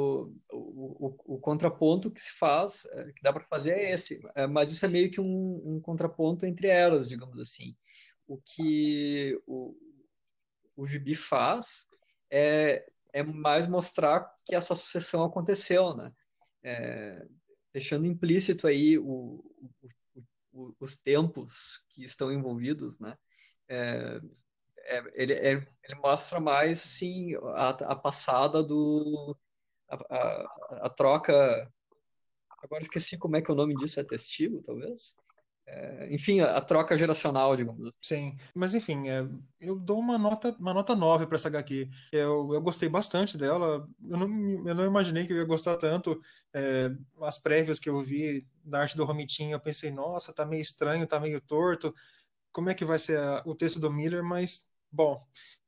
O, 0.84 1.08
o, 1.08 1.36
o, 1.36 1.40
contraponto 1.40 2.12
que 2.12 2.20
se 2.20 2.32
faz, 2.32 2.86
é, 2.92 3.14
que 3.14 3.22
dá 3.24 3.32
para 3.32 3.46
fazer 3.46 3.72
é 3.72 3.92
esse, 3.92 4.20
é, 4.36 4.46
mas 4.46 4.70
isso 4.70 4.86
é 4.86 4.90
meio 4.90 5.10
que 5.10 5.22
um, 5.22 5.62
um 5.76 5.80
contraponto 5.80 6.46
entre 6.46 6.68
eras, 6.68 7.08
digamos 7.08 7.40
assim. 7.40 7.74
O 8.28 8.38
que 8.38 9.42
o, 9.48 9.74
o 10.76 10.86
Gibi 10.86 11.16
faz 11.16 11.88
é, 12.30 12.86
é 13.14 13.24
mais 13.24 13.66
mostrar 13.66 14.30
que 14.46 14.54
essa 14.54 14.76
sucessão 14.76 15.24
aconteceu, 15.24 15.96
né? 15.96 16.12
É, 16.62 17.26
deixando 17.72 18.06
implícito 18.06 18.68
aí 18.68 18.98
o, 18.98 19.42
o, 20.52 20.76
os 20.82 20.98
tempos 20.98 21.82
que 21.90 22.04
estão 22.04 22.30
envolvidos, 22.30 23.00
né? 23.00 23.18
É, 23.70 24.20
é, 24.86 25.04
ele, 25.16 25.34
é, 25.34 25.52
ele 25.84 25.96
mostra 26.02 26.42
mais 26.42 26.84
assim 26.84 27.36
a, 27.56 27.70
a 27.70 27.96
passada 27.96 28.62
do 28.62 29.38
a, 29.94 30.16
a, 30.16 30.88
a, 30.88 30.90
troca 30.90 31.72
agora 32.62 32.82
esqueci 32.82 33.18
como 33.18 33.36
é 33.36 33.42
que 33.42 33.52
é 33.52 33.54
o 33.54 33.58
nome 33.58 33.76
disso 33.76 34.00
é 34.00 34.04
testigo 34.04 34.62
talvez? 34.62 35.16
É, 35.66 36.14
enfim 36.14 36.42
a, 36.42 36.60
troca 36.60 36.98
geracional 36.98 37.56
digamos. 37.56 37.92
Sim 38.02 38.38
mas 38.56 38.74
enfim 38.76 39.10
é, 39.10 39.28
eu 39.62 39.76
dou 39.80 40.00
uma 40.00 40.18
nota 40.18 40.52
uma 40.60 40.74
nota 40.74 40.96
9 40.96 41.26
para 41.26 41.36
essa 41.36 41.48
HQ 41.48 41.90
eu, 42.12 42.54
eu 42.54 42.62
gostei 42.62 42.90
bastante 42.90 43.38
dela. 43.38 43.88
Eu 44.10 44.18
não, 44.18 44.68
eu 44.68 44.76
não 44.76 44.86
imaginei 44.86 45.26
que 45.26 45.34
eu 45.34 45.38
ia 45.38 45.46
gostar 45.46 45.78
tanto 45.78 46.22
é, 46.54 46.92
as 47.22 47.38
prévias 47.40 47.80
que 47.80 47.90
eu 47.90 48.02
vi 48.02 48.46
da 48.64 48.82
arte 48.82 48.98
do 48.98 49.06
Romitinho 49.06 49.56
eu 49.56 49.60
pensei 49.60 49.92
nossa 49.92 50.34
tá 50.34 50.46
meio 50.46 50.62
estranho 50.62 51.08
tá 51.08 51.20
meio 51.20 51.40
torto. 51.42 51.94
Como 52.52 52.70
é 52.70 52.74
que 52.76 52.86
vai 52.86 53.00
ser 53.00 53.18
a, 53.18 53.42
o 53.46 53.56
texto 53.56 53.80
do 53.80 53.92
Miller, 53.92 54.24
mas 54.24 54.70
bom, 54.92 55.20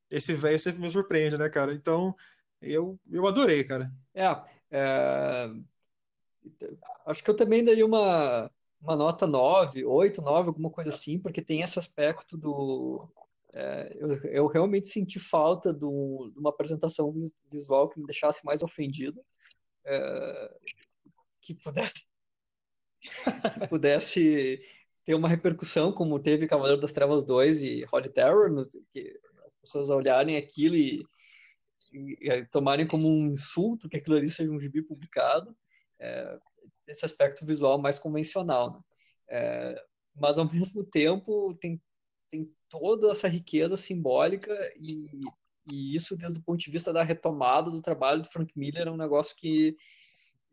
esse 0.09 0.33
velho 0.33 0.59
sempre 0.59 0.81
me 0.81 0.89
surpreende, 0.89 1.37
né, 1.37 1.49
cara? 1.49 1.73
Então, 1.73 2.15
eu, 2.61 2.99
eu 3.11 3.27
adorei, 3.27 3.63
cara. 3.63 3.91
É, 4.13 4.25
é, 4.71 5.49
acho 7.05 7.23
que 7.23 7.29
eu 7.29 7.35
também 7.35 7.63
daria 7.63 7.85
uma, 7.85 8.51
uma 8.81 8.95
nota 8.95 9.27
9, 9.27 9.85
8, 9.85 10.21
9, 10.21 10.47
alguma 10.47 10.69
coisa 10.69 10.89
assim, 10.89 11.19
porque 11.19 11.41
tem 11.41 11.61
esse 11.61 11.79
aspecto 11.79 12.37
do. 12.37 13.09
É, 13.55 13.97
eu, 13.97 14.07
eu, 14.25 14.47
realmente 14.47 14.87
senti 14.87 15.19
falta 15.19 15.73
do, 15.73 16.29
de 16.33 16.39
uma 16.39 16.49
apresentação 16.49 17.13
visual 17.49 17.89
que 17.89 17.99
me 17.99 18.05
deixasse 18.05 18.39
mais 18.43 18.61
ofendido. 18.61 19.23
É, 19.85 20.55
que 21.41 21.53
pudesse, 21.53 21.93
que 22.99 23.67
pudesse 23.69 24.61
ter 25.05 25.13
uma 25.13 25.29
repercussão, 25.29 25.91
como 25.91 26.19
teve 26.19 26.47
Cavaleiro 26.47 26.81
das 26.81 26.91
Trevas 26.91 27.23
2 27.23 27.61
e 27.61 27.85
Holy 27.91 28.09
Terror, 28.09 28.65
que 28.91 29.19
as 29.45 29.53
pessoas 29.55 29.89
olharem 29.89 30.35
aquilo 30.35 30.75
e, 30.75 31.05
e, 31.95 32.45
tomarem 32.51 32.87
como 32.87 33.07
um 33.07 33.27
insulto 33.27 33.89
que 33.89 33.97
aquilo 33.97 34.15
ali 34.15 34.29
seja 34.29 34.51
um 34.51 34.59
gibi 34.59 34.81
publicado, 34.81 35.55
é, 35.99 36.37
esse 36.87 37.05
aspecto 37.05 37.45
visual 37.45 37.79
mais 37.79 37.97
convencional. 37.97 38.71
Né? 38.71 38.79
É, 39.29 39.85
mas, 40.15 40.37
ao 40.37 40.51
mesmo 40.51 40.83
tempo, 40.83 41.55
tem, 41.55 41.81
tem 42.29 42.51
toda 42.69 43.11
essa 43.11 43.27
riqueza 43.27 43.77
simbólica 43.77 44.53
e, 44.77 45.09
e 45.71 45.95
isso, 45.95 46.15
desde 46.17 46.39
o 46.39 46.43
ponto 46.43 46.59
de 46.59 46.71
vista 46.71 46.93
da 46.93 47.03
retomada 47.03 47.71
do 47.71 47.81
trabalho 47.81 48.21
do 48.21 48.29
Frank 48.29 48.51
Miller, 48.55 48.87
é 48.87 48.91
um 48.91 48.97
negócio 48.97 49.35
que 49.35 49.75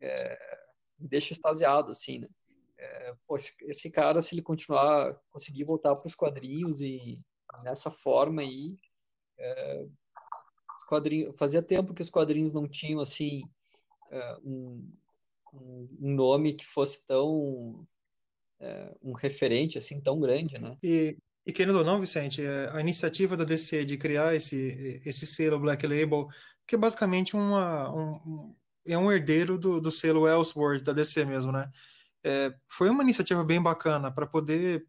é, 0.01 0.37
me 0.99 1.07
deixa 1.07 1.33
extasiado, 1.33 1.91
assim, 1.91 2.19
né? 2.19 2.27
é, 2.83 3.15
esse 3.63 3.89
cara, 3.89 4.21
se 4.21 4.35
ele 4.35 4.41
continuar, 4.41 5.15
conseguir 5.29 5.63
voltar 5.63 5.95
para 5.95 6.07
os 6.07 6.15
quadrinhos 6.15 6.81
e 6.81 7.19
nessa 7.63 7.89
forma 7.89 8.41
aí, 8.41 8.77
é, 9.37 9.85
fazia 11.37 11.61
tempo 11.61 11.93
que 11.93 12.01
os 12.01 12.09
quadrinhos 12.09 12.53
não 12.53 12.67
tinham, 12.67 12.99
assim, 12.99 13.43
é, 14.11 14.37
um, 14.43 14.89
um, 15.53 15.87
nome 15.99 16.53
que 16.53 16.65
fosse 16.65 17.05
tão, 17.05 17.85
é, 18.59 18.93
um 19.01 19.13
referente, 19.13 19.77
assim, 19.77 20.01
tão 20.01 20.19
grande, 20.19 20.57
né? 20.57 20.77
E, 20.83 21.17
e 21.45 21.51
querendo 21.51 21.79
ou 21.79 21.83
não, 21.83 21.99
Vicente, 21.99 22.43
é, 22.43 22.69
a 22.71 22.79
iniciativa 22.79 23.37
da 23.37 23.43
DC 23.43 23.85
de 23.85 23.97
criar 23.97 24.35
esse, 24.35 25.01
esse 25.05 25.25
selo 25.25 25.59
Black 25.59 25.85
Label, 25.85 26.27
que 26.67 26.75
é 26.75 26.77
basicamente 26.77 27.35
uma, 27.35 27.93
um, 27.93 28.55
é 28.85 28.97
um 28.97 29.11
herdeiro 29.11 29.57
do, 29.57 29.81
do 29.81 29.91
selo 29.91 30.27
Elseworlds 30.27 30.83
da 30.83 30.93
DC 30.93 31.25
mesmo, 31.25 31.51
né? 31.51 31.69
é, 32.23 32.53
foi 32.69 32.89
uma 32.89 33.03
iniciativa 33.03 33.43
bem 33.43 33.61
bacana 33.61 34.11
para 34.11 34.25
poder 34.25 34.85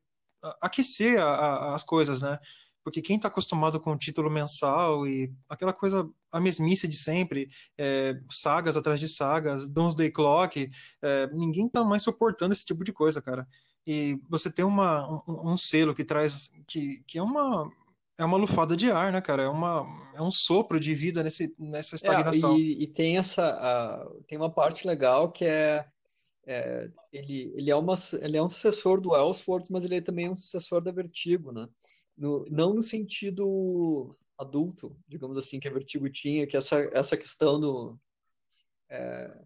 aquecer 0.61 1.19
a, 1.21 1.25
a, 1.25 1.75
as 1.75 1.83
coisas, 1.83 2.23
né? 2.23 2.39
Porque 2.85 3.01
quem 3.01 3.17
está 3.17 3.29
acostumado 3.29 3.81
com 3.81 3.93
o 3.93 3.99
título 3.99 4.31
mensal 4.31 5.07
e 5.07 5.33
aquela 5.49 5.73
coisa, 5.73 6.09
a 6.31 6.39
mesmice 6.39 6.87
de 6.87 6.97
sempre, 6.97 7.49
é, 7.79 8.21
sagas 8.31 8.77
atrás 8.77 9.01
de 9.01 9.09
sagas, 9.09 9.69
Doomsday 9.69 10.11
Clock, 10.11 10.71
é, 11.01 11.27
ninguém 11.29 11.67
está 11.67 11.83
mais 11.83 12.03
suportando 12.03 12.53
esse 12.53 12.67
tipo 12.67 12.85
de 12.85 12.93
coisa, 12.93 13.23
cara. 13.23 13.49
E 13.87 14.21
você 14.29 14.53
tem 14.53 14.65
uma, 14.65 15.09
um, 15.27 15.53
um 15.53 15.57
selo 15.57 15.95
que 15.95 16.05
traz, 16.05 16.51
que, 16.67 17.03
que 17.07 17.19
é 17.19 17.23
uma, 17.23 17.71
é 18.19 18.25
uma 18.25 18.37
lufada 18.37 18.77
de 18.77 18.91
ar, 18.91 19.11
né, 19.11 19.21
cara? 19.23 19.45
É, 19.45 19.49
uma, 19.49 19.87
é 20.15 20.21
um 20.21 20.31
sopro 20.31 20.79
de 20.79 20.95
vida 20.95 21.23
nesse, 21.23 21.55
nessa 21.59 21.95
é, 21.95 21.97
estagnação. 21.97 22.55
É, 22.55 22.59
e, 22.59 22.83
e, 22.83 22.87
tem 22.87 23.17
essa, 23.17 24.07
uh, 24.07 24.23
tem 24.25 24.37
uma 24.37 24.51
parte 24.51 24.87
legal 24.87 25.33
que 25.33 25.47
é 25.47 25.87
é, 26.47 26.91
ele, 27.13 27.53
ele, 27.57 27.71
é 27.71 27.77
uma, 27.77 27.95
ele 28.21 28.37
é 28.37 28.43
um 28.43 28.49
sucessor 28.49 29.01
do 29.01 29.17
Elseworlds, 29.17 29.71
mas 29.71 29.85
ele 29.85 29.97
é 29.97 30.01
também 30.01 30.29
um 30.29 30.37
sucessor 30.37 30.83
da 30.83 30.93
Vertigo, 30.93 31.53
né? 31.53 31.67
No, 32.17 32.45
não 32.51 32.75
no 32.75 32.83
sentido 32.83 34.15
adulto, 34.39 34.97
digamos 35.09 35.37
assim, 35.37 35.59
que 35.59 35.69
a 35.69 35.73
Vertigo 35.73 36.09
tinha, 36.11 36.47
que 36.47 36.57
essa, 36.57 36.79
essa 36.93 37.17
questão 37.17 37.59
do... 37.61 37.99
É, 38.89 39.43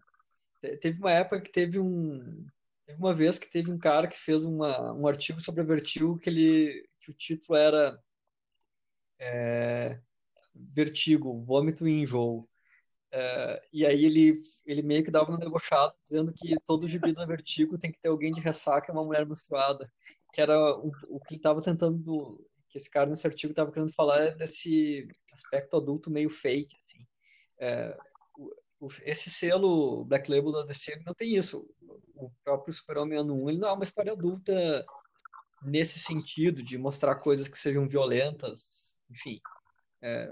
teve 0.81 0.99
uma 0.99 1.11
época 1.11 1.41
que 1.41 1.51
teve 1.51 1.79
um... 1.79 2.45
Teve 2.85 2.99
uma 2.99 3.13
vez 3.13 3.37
que 3.37 3.49
teve 3.49 3.71
um 3.71 3.77
cara 3.77 4.07
que 4.07 4.17
fez 4.17 4.43
uma, 4.45 4.93
um 4.93 5.07
artigo 5.07 5.39
sobre 5.39 5.61
a 5.61 5.63
Vertigo 5.63 6.17
que, 6.17 6.29
ele, 6.29 6.87
que 6.99 7.11
o 7.11 7.13
título 7.13 7.55
era 7.57 7.99
é, 9.19 9.99
Vertigo, 10.55 11.43
Vômito 11.43 11.87
e 11.87 12.01
Enjoo. 12.01 12.49
Uh, 13.11 13.57
e 13.73 13.85
aí 13.87 14.05
ele, 14.05 14.39
ele 14.65 14.83
meio 14.83 15.03
que 15.03 15.09
dava 15.09 15.31
um 15.31 15.37
debochado, 15.37 15.93
dizendo 16.03 16.31
que 16.31 16.55
todo 16.63 16.87
gibi 16.87 17.11
da 17.11 17.25
Vertigo 17.25 17.77
tem 17.77 17.91
que 17.91 17.99
ter 17.99 18.09
alguém 18.09 18.31
de 18.31 18.39
ressaca 18.39 18.91
e 18.91 18.93
uma 18.93 19.03
mulher 19.03 19.25
menstruada. 19.25 19.91
Que 20.33 20.41
era 20.41 20.55
o, 20.77 20.91
o 21.07 21.19
que 21.19 21.33
ele 21.33 21.39
estava 21.39 21.61
tentando, 21.61 22.43
que 22.69 22.77
esse 22.77 22.89
cara 22.89 23.09
nesse 23.09 23.25
artigo 23.25 23.51
estava 23.51 23.71
querendo 23.71 23.93
falar 23.93 24.21
é 24.21 24.35
desse 24.35 25.07
aspecto 25.33 25.77
adulto 25.77 26.11
meio 26.11 26.29
fake. 26.29 26.75
Assim. 26.85 27.95
O, 28.79 28.87
esse 29.03 29.29
selo 29.29 30.05
Black 30.05 30.31
Label 30.31 30.51
da 30.51 30.63
DC 30.63 31.01
não 31.05 31.13
tem 31.13 31.35
isso. 31.35 31.69
O 32.15 32.31
próprio 32.43 32.73
Super-Homem 32.73 33.19
Ano 33.19 33.43
1 33.43 33.49
ele 33.49 33.59
não 33.59 33.67
é 33.67 33.73
uma 33.73 33.83
história 33.83 34.13
adulta 34.13 34.85
nesse 35.61 35.99
sentido, 35.99 36.63
de 36.63 36.77
mostrar 36.77 37.15
coisas 37.15 37.47
que 37.47 37.57
sejam 37.57 37.87
violentas, 37.87 38.97
enfim. 39.09 39.41
É, 40.01 40.31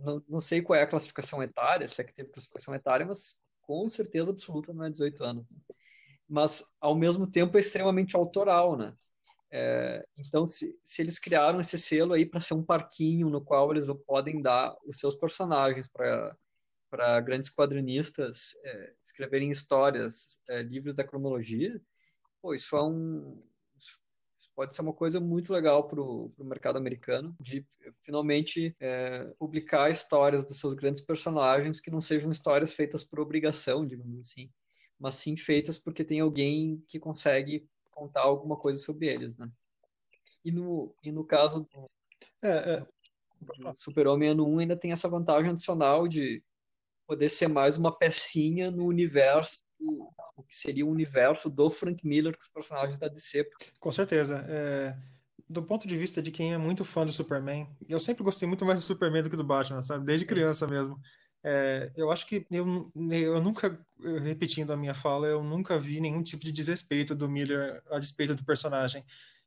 não, 0.00 0.22
não 0.28 0.40
sei 0.40 0.60
qual 0.60 0.78
é 0.78 0.82
a 0.82 0.86
classificação 0.86 1.42
etária, 1.42 1.86
se 1.86 1.94
é 1.98 2.04
que 2.04 2.14
teve 2.14 2.30
classificação 2.30 2.74
etária, 2.74 3.06
mas 3.06 3.40
com 3.62 3.88
certeza 3.88 4.30
absoluta 4.30 4.72
não 4.72 4.84
é 4.84 4.90
18 4.90 5.24
anos. 5.24 5.46
Mas, 6.28 6.64
ao 6.80 6.94
mesmo 6.94 7.26
tempo, 7.26 7.56
é 7.56 7.60
extremamente 7.60 8.16
autoral, 8.16 8.76
né? 8.76 8.94
É, 9.50 10.04
então, 10.16 10.48
se, 10.48 10.76
se 10.84 11.02
eles 11.02 11.18
criaram 11.18 11.60
esse 11.60 11.78
selo 11.78 12.12
aí 12.12 12.26
para 12.26 12.40
ser 12.40 12.54
um 12.54 12.64
parquinho 12.64 13.30
no 13.30 13.40
qual 13.40 13.70
eles 13.70 13.86
podem 14.06 14.42
dar 14.42 14.74
os 14.84 14.98
seus 14.98 15.14
personagens 15.14 15.88
para 15.88 17.20
grandes 17.20 17.50
quadrinistas 17.50 18.54
é, 18.64 18.94
escreverem 19.02 19.50
histórias 19.50 20.42
é, 20.48 20.62
livres 20.62 20.94
da 20.94 21.04
cronologia, 21.04 21.80
pô, 22.42 22.54
isso 22.54 22.76
é 22.76 22.82
um, 22.82 23.42
pode 24.56 24.74
ser 24.74 24.80
uma 24.80 24.94
coisa 24.94 25.20
muito 25.20 25.52
legal 25.52 25.86
para 25.86 26.00
o 26.00 26.32
mercado 26.40 26.78
americano, 26.78 27.36
de 27.38 27.64
finalmente 28.02 28.74
é, 28.80 29.24
publicar 29.38 29.90
histórias 29.90 30.46
dos 30.46 30.58
seus 30.58 30.72
grandes 30.72 31.02
personagens 31.02 31.78
que 31.78 31.90
não 31.90 32.00
sejam 32.00 32.32
histórias 32.32 32.72
feitas 32.72 33.04
por 33.04 33.20
obrigação, 33.20 33.86
digamos 33.86 34.18
assim, 34.18 34.50
mas 34.98 35.16
sim 35.16 35.36
feitas 35.36 35.76
porque 35.76 36.02
tem 36.02 36.20
alguém 36.20 36.82
que 36.88 36.98
consegue 36.98 37.68
contar 37.96 38.22
alguma 38.22 38.56
coisa 38.56 38.78
sobre 38.78 39.08
eles, 39.08 39.36
né? 39.36 39.50
E 40.44 40.52
no, 40.52 40.94
e 41.02 41.10
no 41.10 41.24
caso 41.24 41.66
do, 41.72 41.90
é, 42.42 42.74
é. 42.74 42.86
Super-Homem 43.74 44.30
ano 44.30 44.46
1 44.46 44.58
ainda 44.60 44.76
tem 44.76 44.92
essa 44.92 45.08
vantagem 45.08 45.50
adicional 45.50 46.06
de 46.06 46.42
poder 47.06 47.28
ser 47.28 47.48
mais 47.48 47.78
uma 47.78 47.96
pecinha 47.96 48.70
no 48.70 48.84
universo, 48.86 49.62
o 49.80 50.42
que 50.42 50.56
seria 50.56 50.84
o 50.84 50.90
universo 50.90 51.48
do 51.48 51.70
Frank 51.70 52.06
Miller 52.06 52.34
com 52.36 52.42
os 52.42 52.48
personagens 52.48 52.98
da 52.98 53.08
DC. 53.08 53.48
Com 53.80 53.92
certeza. 53.92 54.44
É, 54.48 54.96
do 55.48 55.62
ponto 55.62 55.86
de 55.86 55.96
vista 55.96 56.20
de 56.20 56.30
quem 56.30 56.52
é 56.52 56.58
muito 56.58 56.84
fã 56.84 57.04
do 57.04 57.12
Superman, 57.12 57.68
eu 57.88 58.00
sempre 58.00 58.24
gostei 58.24 58.46
muito 58.48 58.64
mais 58.64 58.80
do 58.80 58.84
Superman 58.84 59.22
do 59.22 59.30
que 59.30 59.36
do 59.36 59.44
Batman, 59.44 59.82
sabe? 59.82 60.04
Desde 60.04 60.26
criança 60.26 60.66
mesmo. 60.66 60.98
É, 61.48 61.92
eu 61.94 62.10
acho 62.10 62.26
que 62.26 62.44
eu, 62.50 62.90
eu 63.12 63.40
nunca, 63.40 63.78
repetindo 64.24 64.72
a 64.72 64.76
minha 64.76 64.94
fala, 64.94 65.28
eu 65.28 65.44
nunca 65.44 65.78
vi 65.78 66.00
nenhum 66.00 66.20
tipo 66.20 66.44
de 66.44 66.50
desrespeito 66.50 67.14
do 67.14 67.28
Miller 67.28 67.80
a 67.88 68.00
despeito 68.00 68.34
do 68.34 68.44
personagem. 68.44 69.04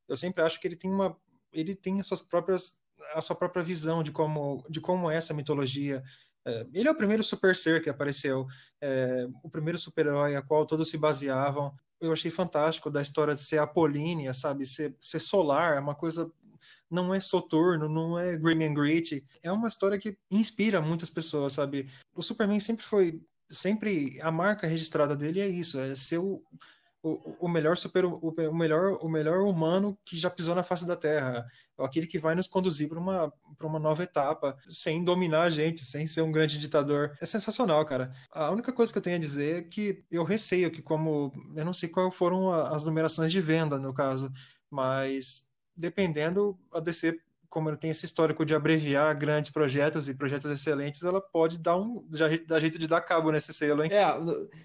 Eu 0.08 0.16
sempre 0.16 0.42
acho 0.42 0.62
que 0.62 0.68
ele 0.68 0.78
tem 0.78 0.90
uma, 0.90 1.18
ele 1.52 1.76
tem 1.76 2.00
as 2.00 2.08
suas 2.08 2.22
próprias 2.22 2.82
a 3.14 3.22
sua 3.22 3.36
própria 3.36 3.64
visão 3.64 4.02
de 4.02 4.12
como, 4.12 4.66
de 4.70 4.80
como 4.80 5.12
é 5.12 5.18
essa 5.18 5.34
mitologia. 5.34 6.02
É, 6.46 6.66
ele 6.74 6.88
é 6.88 6.92
o 6.92 6.96
primeiro 6.96 7.22
super 7.22 7.54
ser 7.54 7.82
que 7.82 7.90
apareceu, 7.90 8.48
é, 8.80 9.28
o 9.44 9.50
primeiro 9.50 9.78
super-herói 9.78 10.38
a 10.38 10.42
qual 10.42 10.66
todos 10.66 10.90
se 10.90 10.98
baseavam. 10.98 11.74
Eu 12.00 12.14
achei 12.14 12.32
fantástico 12.32 12.90
da 12.90 13.02
história 13.02 13.36
de 13.36 13.42
ser 13.42 13.60
apolínea, 13.60 14.34
sabe? 14.34 14.66
Ser, 14.66 14.96
ser 15.02 15.20
solar, 15.20 15.76
é 15.76 15.80
uma 15.82 15.96
coisa 15.96 16.32
não 16.90 17.14
é 17.14 17.20
soturno, 17.20 17.88
não 17.88 18.18
é 18.18 18.36
grim 18.36 18.64
and 18.64 18.74
gritty. 18.74 19.26
É 19.44 19.52
uma 19.52 19.68
história 19.68 20.00
que 20.00 20.18
inspira 20.32 20.82
muitas 20.82 21.10
pessoas, 21.10 21.54
sabe? 21.54 21.90
O 22.16 22.24
Superman 22.24 22.60
sempre 22.60 22.84
foi, 22.84 23.22
sempre 23.50 24.20
a 24.22 24.32
marca 24.32 24.68
registrada 24.68 25.16
dele 25.16 25.40
é 25.40 25.48
isso, 25.48 25.80
é 25.80 25.96
ser 25.96 26.18
o, 26.18 26.42
o, 27.02 27.46
o 27.46 27.48
melhor 27.48 27.78
super, 27.78 28.06
o, 28.06 28.18
o, 28.18 28.56
melhor, 28.56 28.98
o 29.02 29.10
melhor 29.10 29.42
humano 29.42 29.98
que 30.06 30.18
já 30.18 30.30
pisou 30.30 30.54
na 30.54 30.64
face 30.64 30.86
da 30.86 30.96
Terra, 30.96 31.46
aquele 31.78 32.08
que 32.08 32.20
vai 32.20 32.36
nos 32.36 32.48
conduzir 32.48 32.90
para 32.90 33.00
uma, 33.00 33.32
uma 33.62 33.80
nova 33.80 34.04
etapa, 34.04 34.58
sem 34.68 35.04
dominar 35.04 35.44
a 35.44 35.50
gente, 35.50 35.82
sem 35.82 36.06
ser 36.06 36.22
um 36.22 36.32
grande 36.32 36.58
ditador. 36.58 37.16
É 37.22 37.26
sensacional, 37.26 37.86
cara. 37.86 38.12
A 38.32 38.52
única 38.52 38.74
coisa 38.74 38.92
que 38.92 38.98
eu 38.98 39.04
tenho 39.04 39.16
a 39.16 39.20
dizer 39.20 39.58
é 39.58 39.62
que 39.62 40.04
eu 40.12 40.24
receio 40.24 40.72
que 40.72 40.82
como 40.82 41.32
eu 41.56 41.64
não 41.64 41.74
sei 41.74 41.88
quais 41.88 42.14
foram 42.16 42.52
as 42.52 42.86
numerações 42.86 43.32
de 43.32 43.40
venda 43.40 43.78
no 43.78 43.94
caso, 43.94 44.32
mas 44.70 45.49
dependendo, 45.80 46.60
a 46.74 46.80
DC, 46.80 47.20
como 47.50 47.70
ela 47.70 47.78
tem 47.78 47.90
esse 47.90 48.06
histórico 48.06 48.46
de 48.46 48.54
abreviar 48.54 49.18
grandes 49.18 49.50
projetos 49.50 50.08
e 50.08 50.14
projetos 50.14 50.52
excelentes, 50.52 51.04
ela 51.04 51.20
pode 51.20 51.58
dar 51.58 51.76
um 51.78 52.06
dar 52.46 52.60
jeito 52.60 52.78
de 52.78 52.88
dar 52.88 53.02
cabo 53.02 53.32
nesse 53.32 53.52
selo, 53.54 53.84
hein? 53.84 53.92
É, 53.92 54.06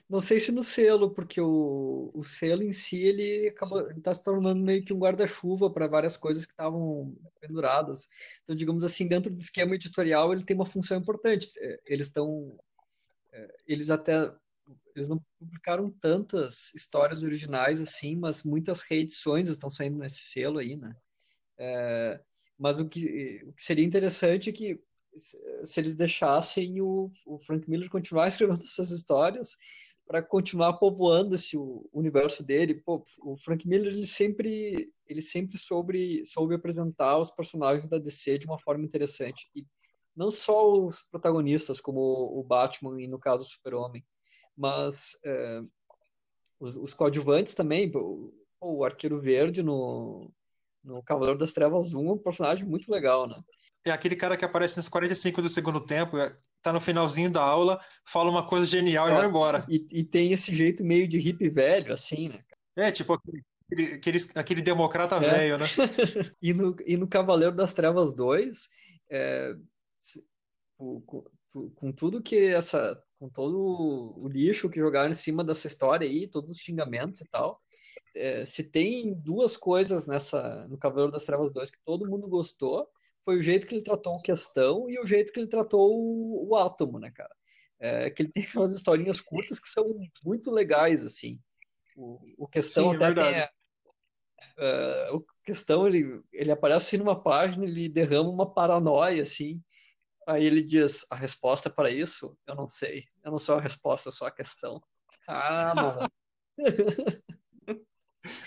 não 0.08 0.20
sei 0.20 0.38
se 0.38 0.52
no 0.52 0.62
selo, 0.62 1.10
porque 1.10 1.40
o, 1.40 2.10
o 2.14 2.22
selo 2.22 2.62
em 2.62 2.72
si 2.72 3.02
ele 3.02 3.54
está 3.96 4.12
se 4.12 4.22
tornando 4.22 4.62
meio 4.62 4.84
que 4.84 4.92
um 4.92 4.98
guarda-chuva 4.98 5.70
para 5.70 5.86
várias 5.86 6.16
coisas 6.16 6.44
que 6.44 6.52
estavam 6.52 7.16
penduradas. 7.40 8.08
Então, 8.42 8.54
digamos 8.54 8.84
assim, 8.84 9.08
dentro 9.08 9.32
do 9.32 9.40
esquema 9.40 9.74
editorial, 9.74 10.32
ele 10.32 10.44
tem 10.44 10.54
uma 10.54 10.66
função 10.66 10.98
importante. 10.98 11.50
É, 11.56 11.80
eles 11.86 12.08
estão 12.08 12.58
é, 13.32 13.48
eles 13.66 13.88
até 13.88 14.30
eles 14.94 15.08
não 15.08 15.20
publicaram 15.38 15.90
tantas 15.90 16.72
histórias 16.74 17.22
originais 17.22 17.80
assim, 17.80 18.16
mas 18.16 18.44
muitas 18.44 18.80
reedições 18.80 19.48
estão 19.48 19.68
saindo 19.68 19.98
nesse 19.98 20.22
selo 20.26 20.58
aí, 20.58 20.76
né? 20.76 20.94
É, 21.58 22.20
mas 22.58 22.80
o 22.80 22.88
que, 22.88 23.42
o 23.46 23.52
que 23.52 23.62
seria 23.62 23.84
interessante 23.84 24.50
é 24.50 24.52
que 24.52 24.80
se 25.16 25.80
eles 25.80 25.94
deixassem 25.94 26.80
o, 26.80 27.10
o 27.26 27.38
Frank 27.38 27.68
Miller 27.68 27.88
continuar 27.88 28.26
escrevendo 28.28 28.62
essas 28.62 28.90
histórias 28.90 29.56
para 30.06 30.22
continuar 30.22 30.74
povoando 30.74 31.34
esse 31.34 31.56
o 31.56 31.88
universo 31.92 32.42
dele. 32.42 32.74
Pô, 32.74 33.04
o 33.20 33.36
Frank 33.38 33.66
Miller 33.66 33.92
ele 33.92 34.06
sempre 34.06 34.92
ele 35.06 35.20
sempre 35.20 35.58
soube 35.58 36.24
soube 36.26 36.54
apresentar 36.54 37.18
os 37.18 37.30
personagens 37.30 37.88
da 37.88 37.98
DC 37.98 38.38
de 38.38 38.46
uma 38.46 38.58
forma 38.58 38.84
interessante 38.84 39.48
e 39.54 39.66
não 40.16 40.30
só 40.30 40.72
os 40.72 41.02
protagonistas 41.02 41.80
como 41.80 42.00
o 42.00 42.42
Batman 42.42 43.02
e 43.02 43.08
no 43.08 43.18
caso 43.18 43.42
o 43.42 43.46
Super 43.46 43.74
Homem, 43.74 44.04
mas 44.56 45.18
é, 45.24 45.60
os, 46.60 46.76
os, 46.76 46.94
coadjuvantes 46.94 47.54
também. 47.54 47.90
O, 47.94 48.32
o 48.60 48.84
Arqueiro 48.84 49.20
Verde 49.20 49.62
no, 49.62 50.30
no 50.82 51.02
Cavaleiro 51.02 51.38
das 51.38 51.52
Trevas 51.52 51.94
1 51.94 52.08
é 52.08 52.12
um 52.12 52.18
personagem 52.18 52.64
muito 52.64 52.90
legal, 52.90 53.26
né? 53.26 53.42
É 53.86 53.90
aquele 53.90 54.16
cara 54.16 54.36
que 54.36 54.44
aparece 54.44 54.76
nos 54.76 54.88
45 54.88 55.42
do 55.42 55.48
segundo 55.48 55.80
tempo, 55.80 56.16
é, 56.16 56.36
tá 56.62 56.72
no 56.72 56.80
finalzinho 56.80 57.30
da 57.30 57.42
aula, 57.42 57.80
fala 58.06 58.30
uma 58.30 58.46
coisa 58.46 58.64
genial 58.64 59.08
é, 59.08 59.12
e 59.12 59.14
vai 59.14 59.26
embora. 59.26 59.66
E, 59.68 59.86
e, 59.90 60.04
tem 60.04 60.32
esse 60.32 60.52
jeito 60.52 60.82
meio 60.82 61.06
de 61.06 61.18
hippie 61.18 61.50
velho, 61.50 61.92
assim, 61.92 62.28
né? 62.28 62.42
É, 62.76 62.90
tipo 62.90 63.12
aquele, 63.12 63.94
aquele, 63.94 64.18
aquele 64.34 64.62
democrata 64.62 65.16
é. 65.16 65.20
velho, 65.20 65.58
né? 65.58 65.66
e, 66.40 66.54
no, 66.54 66.74
e 66.86 66.96
no 66.96 67.06
Cavaleiro 67.06 67.54
das 67.54 67.74
Trevas 67.74 68.14
2, 68.14 68.68
é, 69.10 69.54
com, 70.76 71.02
com 71.74 71.92
tudo 71.92 72.22
que 72.22 72.46
essa 72.46 73.00
com 73.24 73.28
todo 73.30 74.14
o 74.18 74.28
lixo 74.28 74.68
que 74.68 74.78
jogaram 74.78 75.10
em 75.10 75.14
cima 75.14 75.42
dessa 75.42 75.66
história 75.66 76.06
aí, 76.06 76.26
todos 76.26 76.52
os 76.52 76.58
xingamentos 76.58 77.22
e 77.22 77.24
tal. 77.30 77.58
É, 78.14 78.44
se 78.44 78.62
tem 78.64 79.14
duas 79.14 79.56
coisas 79.56 80.06
nessa 80.06 80.68
no 80.68 80.76
Cavaleiro 80.76 81.10
das 81.10 81.24
Trevas 81.24 81.50
2 81.50 81.70
que 81.70 81.78
todo 81.86 82.06
mundo 82.06 82.28
gostou, 82.28 82.86
foi 83.24 83.36
o 83.36 83.40
jeito 83.40 83.66
que 83.66 83.74
ele 83.74 83.82
tratou 83.82 84.16
o 84.16 84.20
Questão 84.20 84.90
e 84.90 84.98
o 84.98 85.06
jeito 85.06 85.32
que 85.32 85.40
ele 85.40 85.48
tratou 85.48 85.90
o, 85.90 86.50
o 86.50 86.54
Átomo, 86.56 86.98
né, 86.98 87.10
cara? 87.10 87.34
É, 87.80 88.10
que 88.10 88.22
ele 88.22 88.30
tem 88.30 88.46
umas 88.56 88.74
historinhas 88.74 89.18
curtas 89.18 89.58
que 89.58 89.70
são 89.70 89.84
muito 90.22 90.50
legais, 90.50 91.02
assim. 91.02 91.40
O, 91.96 92.20
o 92.36 92.46
Questão 92.46 92.92
Sim, 92.92 93.02
é 93.02 93.06
até 93.06 93.32
tem... 93.32 93.48
Uh, 94.58 95.16
o 95.16 95.26
Questão, 95.42 95.86
ele, 95.86 96.20
ele 96.30 96.50
aparece 96.50 96.88
assim 96.88 96.98
numa 96.98 97.18
página, 97.18 97.64
ele 97.64 97.88
derrama 97.88 98.28
uma 98.28 98.52
paranoia, 98.52 99.22
assim, 99.22 99.62
Aí 100.26 100.44
ele 100.44 100.62
diz: 100.62 101.06
a 101.10 101.16
resposta 101.16 101.68
para 101.68 101.90
isso, 101.90 102.36
eu 102.46 102.54
não 102.54 102.68
sei. 102.68 103.04
Eu 103.22 103.30
não 103.30 103.38
sou 103.38 103.56
a 103.56 103.60
resposta, 103.60 104.10
sou 104.10 104.26
a 104.26 104.30
questão. 104.30 104.82
Ah, 105.26 105.74
mano. 105.74 106.08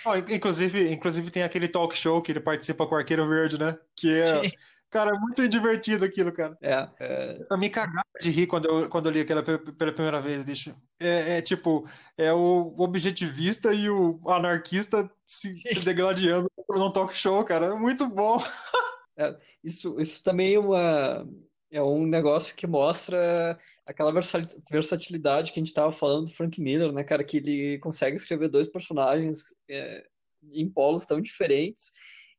oh, 0.05 0.15
inclusive, 0.15 0.91
inclusive 0.91 1.31
tem 1.31 1.43
aquele 1.43 1.67
talk 1.67 1.95
show 1.95 2.21
que 2.21 2.31
ele 2.31 2.39
participa 2.39 2.85
com 2.87 2.95
o 2.95 2.97
Arqueiro 2.97 3.27
Verde, 3.27 3.57
né? 3.57 3.77
Que 3.95 4.21
é. 4.21 4.41
Sim. 4.41 4.51
Cara, 4.89 5.11
é 5.13 5.19
muito 5.19 5.47
divertido 5.49 6.05
aquilo, 6.05 6.31
cara. 6.31 6.57
É. 6.61 6.89
é... 6.99 7.45
Eu 7.51 7.57
me 7.57 7.69
cagava 7.69 8.05
de 8.21 8.29
rir 8.29 8.47
quando 8.47 8.65
eu, 8.69 8.89
quando 8.89 9.07
eu 9.07 9.11
li 9.11 9.19
aquela 9.19 9.43
pela 9.43 9.91
primeira 9.91 10.21
vez, 10.21 10.41
bicho. 10.43 10.73
É, 10.99 11.37
é 11.37 11.41
tipo, 11.41 11.85
é 12.17 12.31
o 12.31 12.73
objetivista 12.77 13.73
e 13.73 13.89
o 13.89 14.21
anarquista 14.27 15.11
se, 15.25 15.61
se 15.61 15.81
degladiando 15.81 16.49
num 16.69 16.91
talk 16.91 17.13
show, 17.13 17.43
cara. 17.43 17.67
É 17.67 17.73
muito 17.75 18.07
bom. 18.07 18.37
É, 19.19 19.35
isso, 19.63 19.99
isso 19.99 20.23
também 20.23 20.53
é 20.53 20.59
uma 20.59 21.27
é 21.71 21.81
um 21.81 22.05
negócio 22.05 22.55
que 22.55 22.65
mostra 22.65 23.57
aquela 23.85 24.11
versatilidade 24.69 25.51
que 25.51 25.59
a 25.59 25.61
gente 25.61 25.67
estava 25.67 25.91
falando 25.91 26.25
do 26.25 26.33
Frank 26.33 26.59
Miller, 26.61 26.91
né, 26.91 27.03
cara, 27.03 27.23
que 27.23 27.37
ele 27.37 27.79
consegue 27.79 28.15
escrever 28.15 28.47
dois 28.47 28.67
personagens 28.69 29.39
é, 29.69 30.05
em 30.51 30.69
polos 30.69 31.05
tão 31.05 31.19
diferentes 31.19 31.91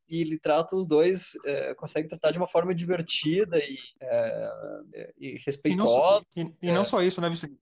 e 0.09 0.22
ele 0.22 0.38
trata 0.38 0.74
os 0.74 0.86
dois, 0.86 1.32
é, 1.44 1.74
consegue 1.74 2.09
tratar 2.09 2.30
de 2.30 2.38
uma 2.38 2.48
forma 2.48 2.74
divertida 2.74 3.59
e, 3.59 3.76
é, 4.00 5.12
e 5.18 5.36
respeitosa. 5.44 6.20
E 6.34 6.44
não, 6.44 6.55
e, 6.62 6.68
e 6.68 6.72
não, 6.72 6.82
só 6.82 7.02
isso, 7.02 7.20
né, 7.20 7.28
Vicente? 7.28 7.55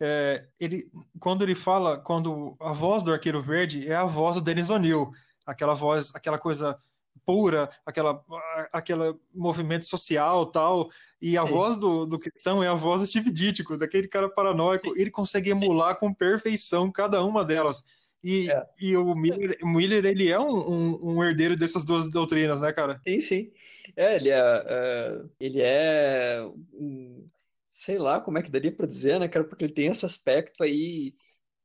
É, 0.00 0.44
ele, 0.58 0.90
quando 1.20 1.42
ele 1.42 1.54
fala, 1.54 1.96
quando 1.98 2.56
a 2.60 2.72
voz 2.72 3.04
do 3.04 3.12
Arqueiro 3.12 3.40
Verde 3.40 3.88
é 3.88 3.94
a 3.94 4.04
voz 4.04 4.34
do 4.34 4.42
Denis 4.42 4.68
O'Neill, 4.68 5.12
aquela 5.46 5.74
voz, 5.74 6.12
aquela 6.14 6.38
coisa 6.38 6.76
pura, 7.24 7.70
aquela, 7.84 8.24
aquele 8.72 9.14
movimento 9.34 9.84
social 9.86 10.46
tal, 10.46 10.90
e 11.20 11.38
a 11.38 11.46
Sim. 11.46 11.52
voz 11.52 11.78
do, 11.78 12.06
do 12.06 12.16
Cristão 12.16 12.62
é 12.62 12.68
a 12.68 12.74
voz 12.74 13.00
do 13.00 13.06
Steve 13.06 13.30
Ditko, 13.30 13.76
daquele 13.76 14.08
cara 14.08 14.28
paranoico, 14.28 14.92
Sim. 14.92 15.00
ele 15.00 15.10
consegue 15.10 15.50
emular 15.50 15.94
Sim. 15.94 16.00
com 16.00 16.14
perfeição 16.14 16.90
cada 16.90 17.22
uma 17.24 17.44
delas. 17.44 17.84
E, 18.22 18.50
é. 18.50 18.66
e 18.80 18.96
o, 18.96 19.14
Miller, 19.16 19.56
Miller, 19.64 20.04
ele 20.04 20.30
é 20.30 20.38
um, 20.38 20.70
um, 20.70 21.10
um, 21.10 21.24
herdeiro 21.24 21.56
dessas 21.56 21.84
duas 21.84 22.08
doutrinas, 22.08 22.60
né, 22.60 22.72
cara? 22.72 23.00
Sim, 23.06 23.20
sim. 23.20 23.52
É, 23.96 24.14
ele 24.16 24.30
é, 24.30 24.38
é 24.38 25.22
ele 25.40 25.60
é 25.60 26.40
um, 26.72 27.28
sei 27.68 27.98
lá 27.98 28.20
como 28.20 28.38
é 28.38 28.42
que 28.42 28.50
daria 28.50 28.70
para 28.70 28.86
dizer, 28.86 29.18
né, 29.18 29.26
cara, 29.26 29.44
porque 29.44 29.64
ele 29.64 29.72
tem 29.72 29.86
esse 29.86 30.06
aspecto 30.06 30.62
aí 30.62 31.14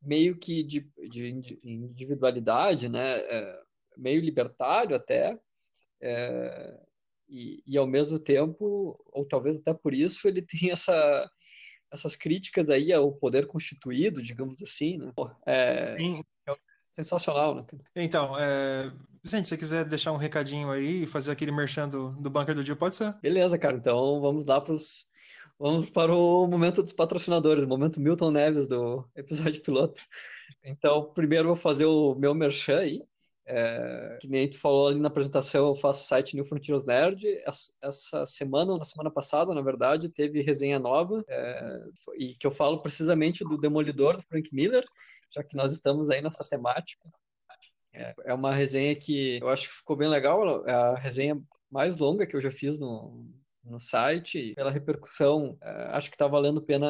meio 0.02 0.36
que 0.38 0.64
de, 0.64 0.90
de 1.10 1.60
individualidade, 1.64 2.90
né, 2.90 3.20
é, 3.20 3.60
meio 3.96 4.22
libertário 4.22 4.96
até, 4.96 5.38
é, 6.02 6.80
e, 7.30 7.62
e, 7.66 7.78
ao 7.78 7.88
mesmo 7.88 8.18
tempo, 8.20 9.00
ou 9.12 9.26
talvez 9.26 9.58
até 9.58 9.74
por 9.74 9.94
isso, 9.94 10.28
ele 10.28 10.42
tem 10.46 10.72
essa, 10.72 11.30
essas 11.92 12.16
críticas 12.16 12.70
aí 12.70 12.94
ao 12.94 13.12
poder 13.12 13.48
constituído, 13.48 14.22
digamos 14.22 14.62
assim, 14.62 14.98
né? 14.98 15.12
É, 15.46 15.96
é 16.48 16.56
sensacional, 16.92 17.56
né? 17.56 17.66
Então, 17.96 18.38
é... 18.40 18.92
Vicente, 19.24 19.48
se 19.48 19.50
você 19.50 19.58
quiser 19.58 19.86
deixar 19.86 20.12
um 20.14 20.18
recadinho 20.18 20.72
aí 20.72 21.04
e 21.04 21.08
fazer 21.08 21.32
aquele 21.32 21.52
merchan 21.52 21.90
do, 21.90 22.12
do 22.12 22.30
Bunker 22.30 22.56
do 22.56 22.64
Dia, 22.64 22.76
pode 22.76 22.96
ser. 22.96 23.14
Beleza, 23.22 23.58
cara. 23.58 23.76
Então 23.76 24.22
vamos 24.22 24.46
lá 24.46 24.62
pros... 24.62 25.10
Vamos 25.60 25.90
para 25.90 26.14
o 26.14 26.46
momento 26.46 26.84
dos 26.84 26.94
patrocinadores, 26.94 27.64
o 27.64 27.68
momento 27.68 28.00
Milton 28.00 28.30
Neves 28.30 28.68
do 28.68 29.04
episódio 29.16 29.62
piloto. 29.62 30.02
Então, 30.64 31.12
primeiro 31.14 31.48
vou 31.48 31.56
fazer 31.56 31.86
o 31.86 32.14
meu 32.14 32.36
merchan 32.36 32.78
aí. 32.78 33.04
É, 33.50 34.18
que 34.20 34.28
nem 34.28 34.50
tu 34.50 34.60
falou 34.60 34.90
ali 34.90 35.00
na 35.00 35.08
apresentação, 35.08 35.68
eu 35.68 35.76
faço 35.76 36.04
o 36.04 36.08
site 36.08 36.36
New 36.36 36.44
Frontiers 36.44 36.84
Nerd. 36.84 37.26
Essa 37.82 38.26
semana, 38.26 38.74
ou 38.74 38.78
na 38.78 38.84
semana 38.84 39.10
passada, 39.10 39.54
na 39.54 39.62
verdade, 39.62 40.10
teve 40.10 40.42
resenha 40.42 40.78
nova, 40.78 41.24
é, 41.30 41.80
e 42.18 42.36
que 42.36 42.46
eu 42.46 42.52
falo 42.52 42.82
precisamente 42.82 43.46
do 43.46 43.58
Demolidor, 43.58 44.18
do 44.18 44.24
Frank 44.24 44.54
Miller, 44.54 44.86
já 45.34 45.42
que 45.44 45.56
nós 45.56 45.72
estamos 45.72 46.10
aí 46.10 46.22
nessa 46.22 46.44
temática. 46.44 47.10
É, 47.94 48.14
é 48.26 48.34
uma 48.34 48.54
resenha 48.54 48.94
que 48.96 49.40
eu 49.42 49.48
acho 49.48 49.70
que 49.70 49.76
ficou 49.76 49.96
bem 49.96 50.10
legal, 50.10 50.68
é 50.68 50.74
a 50.74 50.96
resenha 50.96 51.42
mais 51.72 51.96
longa 51.96 52.28
que 52.28 52.36
eu 52.36 52.42
já 52.42 52.52
fiz 52.52 52.78
no, 52.78 53.30
no 53.64 53.80
site, 53.80 54.54
pela 54.56 54.72
repercussão, 54.72 55.58
é, 55.62 55.70
acho 55.92 56.10
que 56.10 56.16
está 56.16 56.28
valendo 56.28 56.62
pena, 56.62 56.88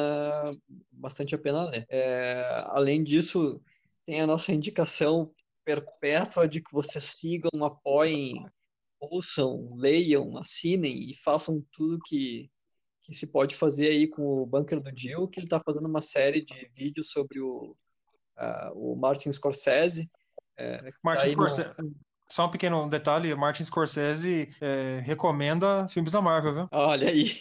bastante 0.90 1.36
a 1.36 1.38
pena 1.38 1.70
ler. 1.70 1.86
É, 1.88 2.64
além 2.66 3.04
disso, 3.04 3.62
tem 4.04 4.20
a 4.20 4.26
nossa 4.26 4.52
indicação 4.52 5.30
perpétua 5.68 6.48
de 6.48 6.62
que 6.62 6.72
vocês 6.72 7.04
sigam, 7.04 7.62
apoiem 7.62 8.42
ouçam, 8.98 9.74
leiam, 9.76 10.38
assinem 10.38 11.10
e 11.10 11.14
façam 11.14 11.62
tudo 11.70 11.98
que, 12.06 12.50
que 13.02 13.12
se 13.12 13.26
pode 13.26 13.54
fazer 13.54 13.88
aí 13.88 14.08
com 14.08 14.22
o 14.22 14.46
Bunker 14.46 14.80
do 14.80 14.90
Jill, 14.98 15.28
que 15.28 15.38
ele 15.38 15.46
está 15.46 15.60
fazendo 15.60 15.86
uma 15.86 16.00
série 16.00 16.40
de 16.40 16.70
vídeos 16.74 17.10
sobre 17.10 17.38
o, 17.38 17.76
uh, 18.38 18.72
o 18.74 18.96
Martin 18.96 19.30
Scorsese. 19.30 20.10
É, 20.56 20.90
Martin 21.04 21.26
tá 21.26 21.32
Scorsese. 21.32 21.82
No... 21.82 21.94
Só 22.30 22.46
um 22.46 22.50
pequeno 22.50 22.88
detalhe, 22.88 23.34
Martin 23.34 23.62
Scorsese 23.62 24.50
é, 24.60 25.00
recomenda 25.04 25.86
filmes 25.88 26.12
da 26.12 26.22
Marvel, 26.22 26.54
viu? 26.54 26.68
Olha 26.72 27.10
aí. 27.10 27.38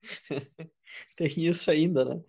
Tem 1.16 1.28
isso 1.36 1.70
ainda, 1.70 2.04
né? 2.04 2.20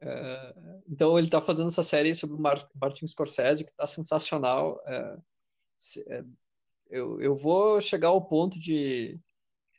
Uh, 0.00 0.82
então 0.88 1.18
ele 1.18 1.26
está 1.26 1.40
fazendo 1.40 1.68
essa 1.68 1.82
série 1.82 2.14
sobre 2.14 2.36
o 2.36 2.40
Martin 2.40 3.06
Scorsese 3.06 3.64
que 3.64 3.70
está 3.70 3.86
sensacional. 3.86 4.78
Uh, 4.86 5.22
se, 5.76 6.00
uh, 6.02 6.26
eu, 6.88 7.20
eu 7.20 7.34
vou 7.34 7.80
chegar 7.80 8.08
ao 8.08 8.24
ponto 8.24 8.58
de, 8.58 9.18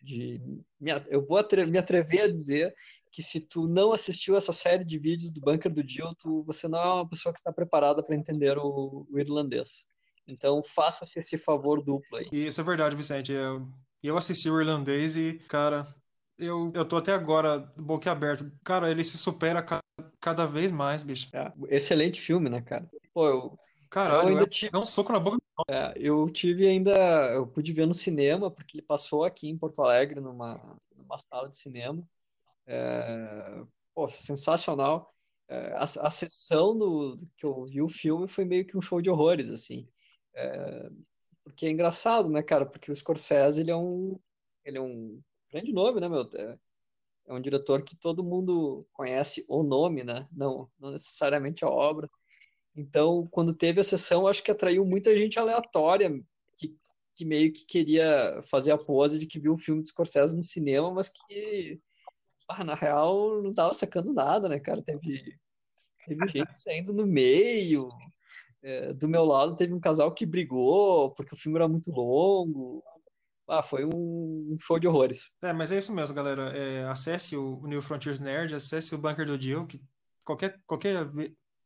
de 0.02 0.42
me, 0.80 0.92
eu 1.08 1.26
vou 1.26 1.38
atre, 1.38 1.66
me 1.66 1.78
atrever 1.78 2.24
a 2.24 2.32
dizer 2.32 2.76
que 3.12 3.24
se 3.24 3.40
tu 3.42 3.68
não 3.68 3.92
assistiu 3.92 4.36
essa 4.36 4.54
série 4.54 4.86
de 4.86 5.00
vídeos 5.00 5.32
do 5.32 5.42
Bunker 5.42 5.74
do 5.74 5.88
Jill, 5.88 6.14
tu, 6.16 6.44
você 6.44 6.68
não 6.68 6.80
é 6.80 6.94
uma 6.94 7.10
pessoa 7.10 7.34
que 7.34 7.40
está 7.40 7.52
preparada 7.52 8.04
para 8.04 8.16
entender 8.16 8.58
o, 8.58 9.08
o, 9.10 9.20
irlandês. 9.20 9.86
Então 10.28 10.62
faça-se 10.64 11.20
esse 11.20 11.38
favor 11.38 11.84
duplo 11.84 12.18
aí. 12.18 12.28
Isso 12.32 12.62
é 12.62 12.64
verdade, 12.64 12.96
Vicente. 12.96 13.32
Eu, 13.32 13.68
eu 14.04 14.16
assisti 14.16 14.50
o 14.50 14.62
irlandês 14.62 15.16
e, 15.16 15.40
cara, 15.50 15.88
eu, 16.40 16.72
eu 16.74 16.86
tô 16.86 16.98
até 16.98 17.14
agora 17.14 17.60
boquiaberto. 17.78 18.52
Cara, 18.64 18.90
ele 18.90 19.04
se 19.04 19.18
supera 19.18 19.62
cada, 19.62 19.84
cada 20.20 20.46
vez 20.46 20.72
mais, 20.72 21.04
bicho. 21.04 21.30
É, 21.34 21.52
excelente 21.70 22.20
filme, 22.20 22.50
né, 22.50 22.62
cara? 22.62 22.90
Pô, 23.14 23.28
eu, 23.28 23.60
Caralho, 23.90 24.30
eu 24.30 24.38
ainda 24.38 24.48
tive... 24.48 24.76
um 24.78 24.84
soco 24.84 25.12
na 25.12 25.20
boca. 25.20 25.38
É, 25.68 25.94
eu 25.98 26.30
tive 26.30 26.68
ainda, 26.68 26.92
eu 27.34 27.48
pude 27.48 27.74
ver 27.74 27.86
no 27.86 27.94
cinema, 27.94 28.50
porque 28.50 28.78
ele 28.78 28.86
passou 28.86 29.24
aqui 29.24 29.50
em 29.50 29.58
Porto 29.58 29.82
Alegre, 29.82 30.20
numa, 30.20 30.80
numa 30.96 31.18
sala 31.20 31.50
de 31.50 31.58
cinema. 31.58 32.02
É, 32.66 33.64
pô, 33.94 34.08
sensacional. 34.10 35.14
É, 35.50 35.74
a, 35.74 35.84
a 35.84 36.10
sessão 36.10 36.78
do, 36.78 37.16
do, 37.16 37.28
que 37.36 37.46
eu 37.46 37.66
vi 37.66 37.82
o 37.82 37.90
filme 37.90 38.28
foi 38.28 38.46
meio 38.46 38.66
que 38.66 38.78
um 38.78 38.82
show 38.82 39.02
de 39.02 39.10
horrores, 39.10 39.50
assim. 39.50 39.88
É, 40.36 40.90
porque 41.44 41.66
é 41.66 41.72
engraçado, 41.72 42.30
né, 42.30 42.44
cara? 42.44 42.66
Porque 42.66 42.92
o 42.92 42.96
Scorsese, 42.96 43.62
ele 43.62 43.72
é 43.72 43.76
um, 43.76 44.20
ele 44.64 44.78
é 44.78 44.82
um 44.82 45.20
grande 45.52 45.72
nome, 45.72 46.00
né, 46.00 46.08
meu? 46.08 46.30
É, 46.34 46.58
é 47.28 47.34
um 47.34 47.42
diretor 47.42 47.84
que 47.84 47.96
todo 47.96 48.24
mundo 48.24 48.88
conhece 48.94 49.46
o 49.48 49.64
nome, 49.64 50.04
né? 50.04 50.28
Não, 50.32 50.70
não 50.80 50.92
necessariamente 50.92 51.64
a 51.64 51.70
obra. 51.70 52.10
Então, 52.76 53.28
quando 53.32 53.54
teve 53.54 53.82
a 53.82 53.84
sessão, 53.84 54.28
acho 54.28 54.44
que 54.44 54.52
atraiu 54.52 54.86
muita 54.86 55.16
gente 55.16 55.38
aleatória 55.38 56.10
que, 56.58 56.76
que 57.16 57.26
meio 57.26 57.52
que 57.52 57.66
queria 57.66 58.42
fazer 58.50 58.72
a 58.72 58.78
pose 58.78 59.20
de 59.20 59.28
que 59.28 59.40
viu 59.40 59.54
o 59.54 59.58
filme 59.58 59.84
de 59.84 59.90
Scorsese 59.90 60.36
no 60.36 60.44
cinema, 60.44 60.92
mas 60.92 61.10
que, 61.10 61.80
ah, 62.48 62.64
na 62.64 62.76
real, 62.76 63.42
não 63.44 63.52
tava 63.52 63.74
sacando 63.74 64.14
nada, 64.14 64.48
né, 64.48 64.60
cara? 64.60 64.82
Teve, 64.82 65.38
teve 66.06 66.28
gente 66.30 66.62
saindo 66.62 66.94
no 66.94 67.06
meio. 67.06 67.80
É, 68.62 68.94
do 68.94 69.08
meu 69.08 69.24
lado, 69.24 69.56
teve 69.56 69.74
um 69.74 69.80
casal 69.80 70.14
que 70.14 70.26
brigou 70.26 71.12
porque 71.12 71.34
o 71.34 71.38
filme 71.38 71.58
era 71.58 71.68
muito 71.68 71.92
longo. 71.92 72.84
Ah, 73.50 73.64
foi 73.64 73.84
um 73.86 74.56
show 74.60 74.78
de 74.80 74.88
horrores. 74.88 75.32
É, 75.42 75.52
mas 75.52 75.72
é 75.72 75.78
isso 75.78 75.94
mesmo, 75.94 76.16
galera. 76.16 76.56
É, 76.56 76.86
acesse 76.88 77.36
o 77.36 77.66
New 77.66 77.82
Frontiers 77.82 78.20
Nerd, 78.20 78.54
acesse 78.54 78.94
o 78.94 78.98
Bunker 78.98 79.26
do 79.26 79.42
Jill, 79.42 79.66
que 79.66 79.82
qualquer, 80.24 80.62
qualquer 80.68 81.10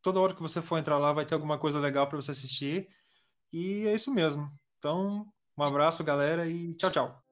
toda 0.01 0.19
hora 0.19 0.33
que 0.33 0.41
você 0.41 0.61
for 0.61 0.77
entrar 0.77 0.97
lá 0.97 1.11
vai 1.11 1.25
ter 1.25 1.33
alguma 1.33 1.59
coisa 1.59 1.79
legal 1.79 2.07
para 2.07 2.21
você 2.21 2.31
assistir. 2.31 2.87
E 3.51 3.87
é 3.87 3.93
isso 3.93 4.13
mesmo. 4.13 4.49
Então, 4.79 5.27
um 5.57 5.63
abraço, 5.63 6.03
galera, 6.03 6.47
e 6.47 6.75
tchau, 6.75 6.91
tchau. 6.91 7.22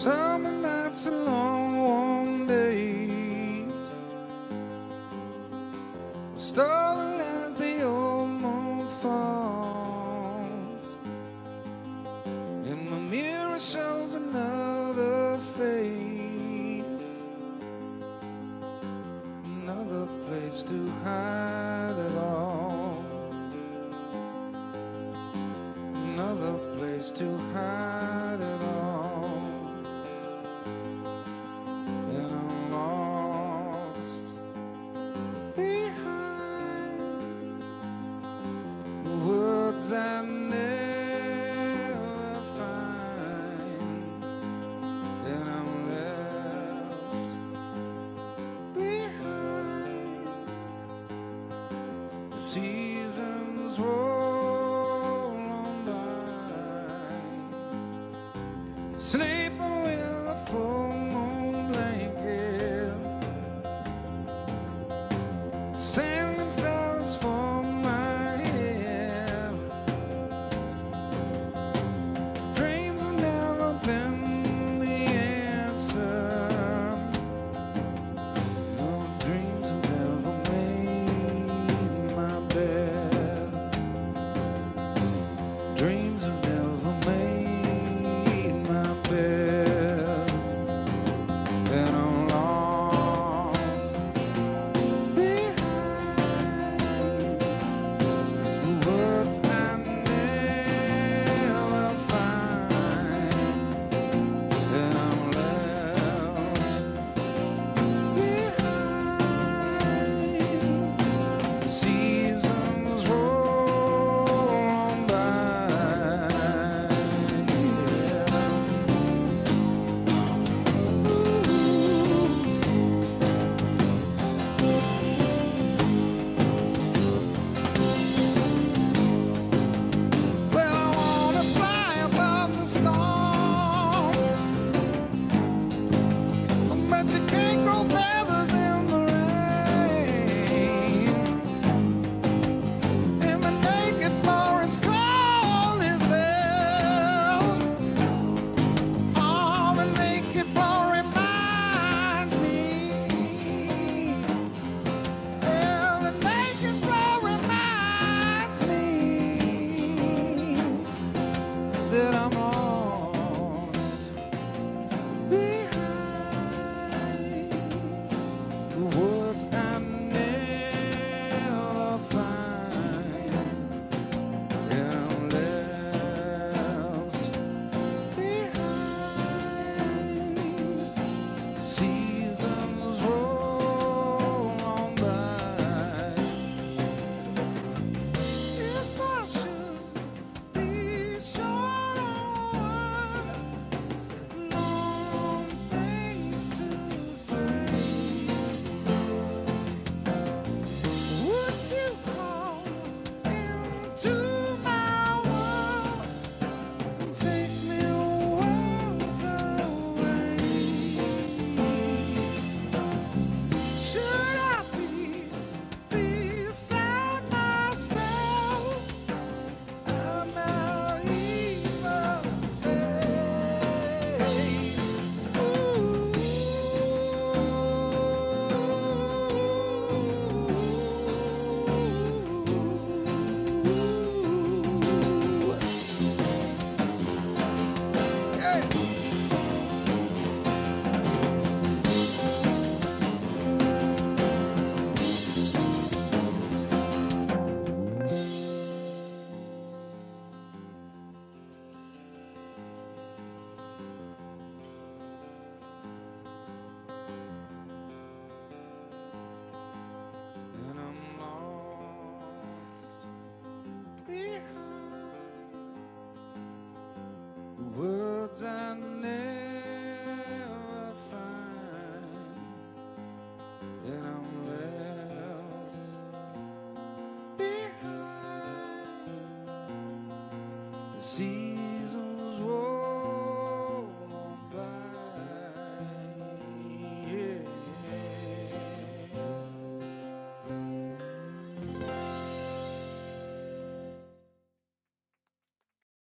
Summer 0.00 0.50
nights 0.50 1.08
and 1.08 1.28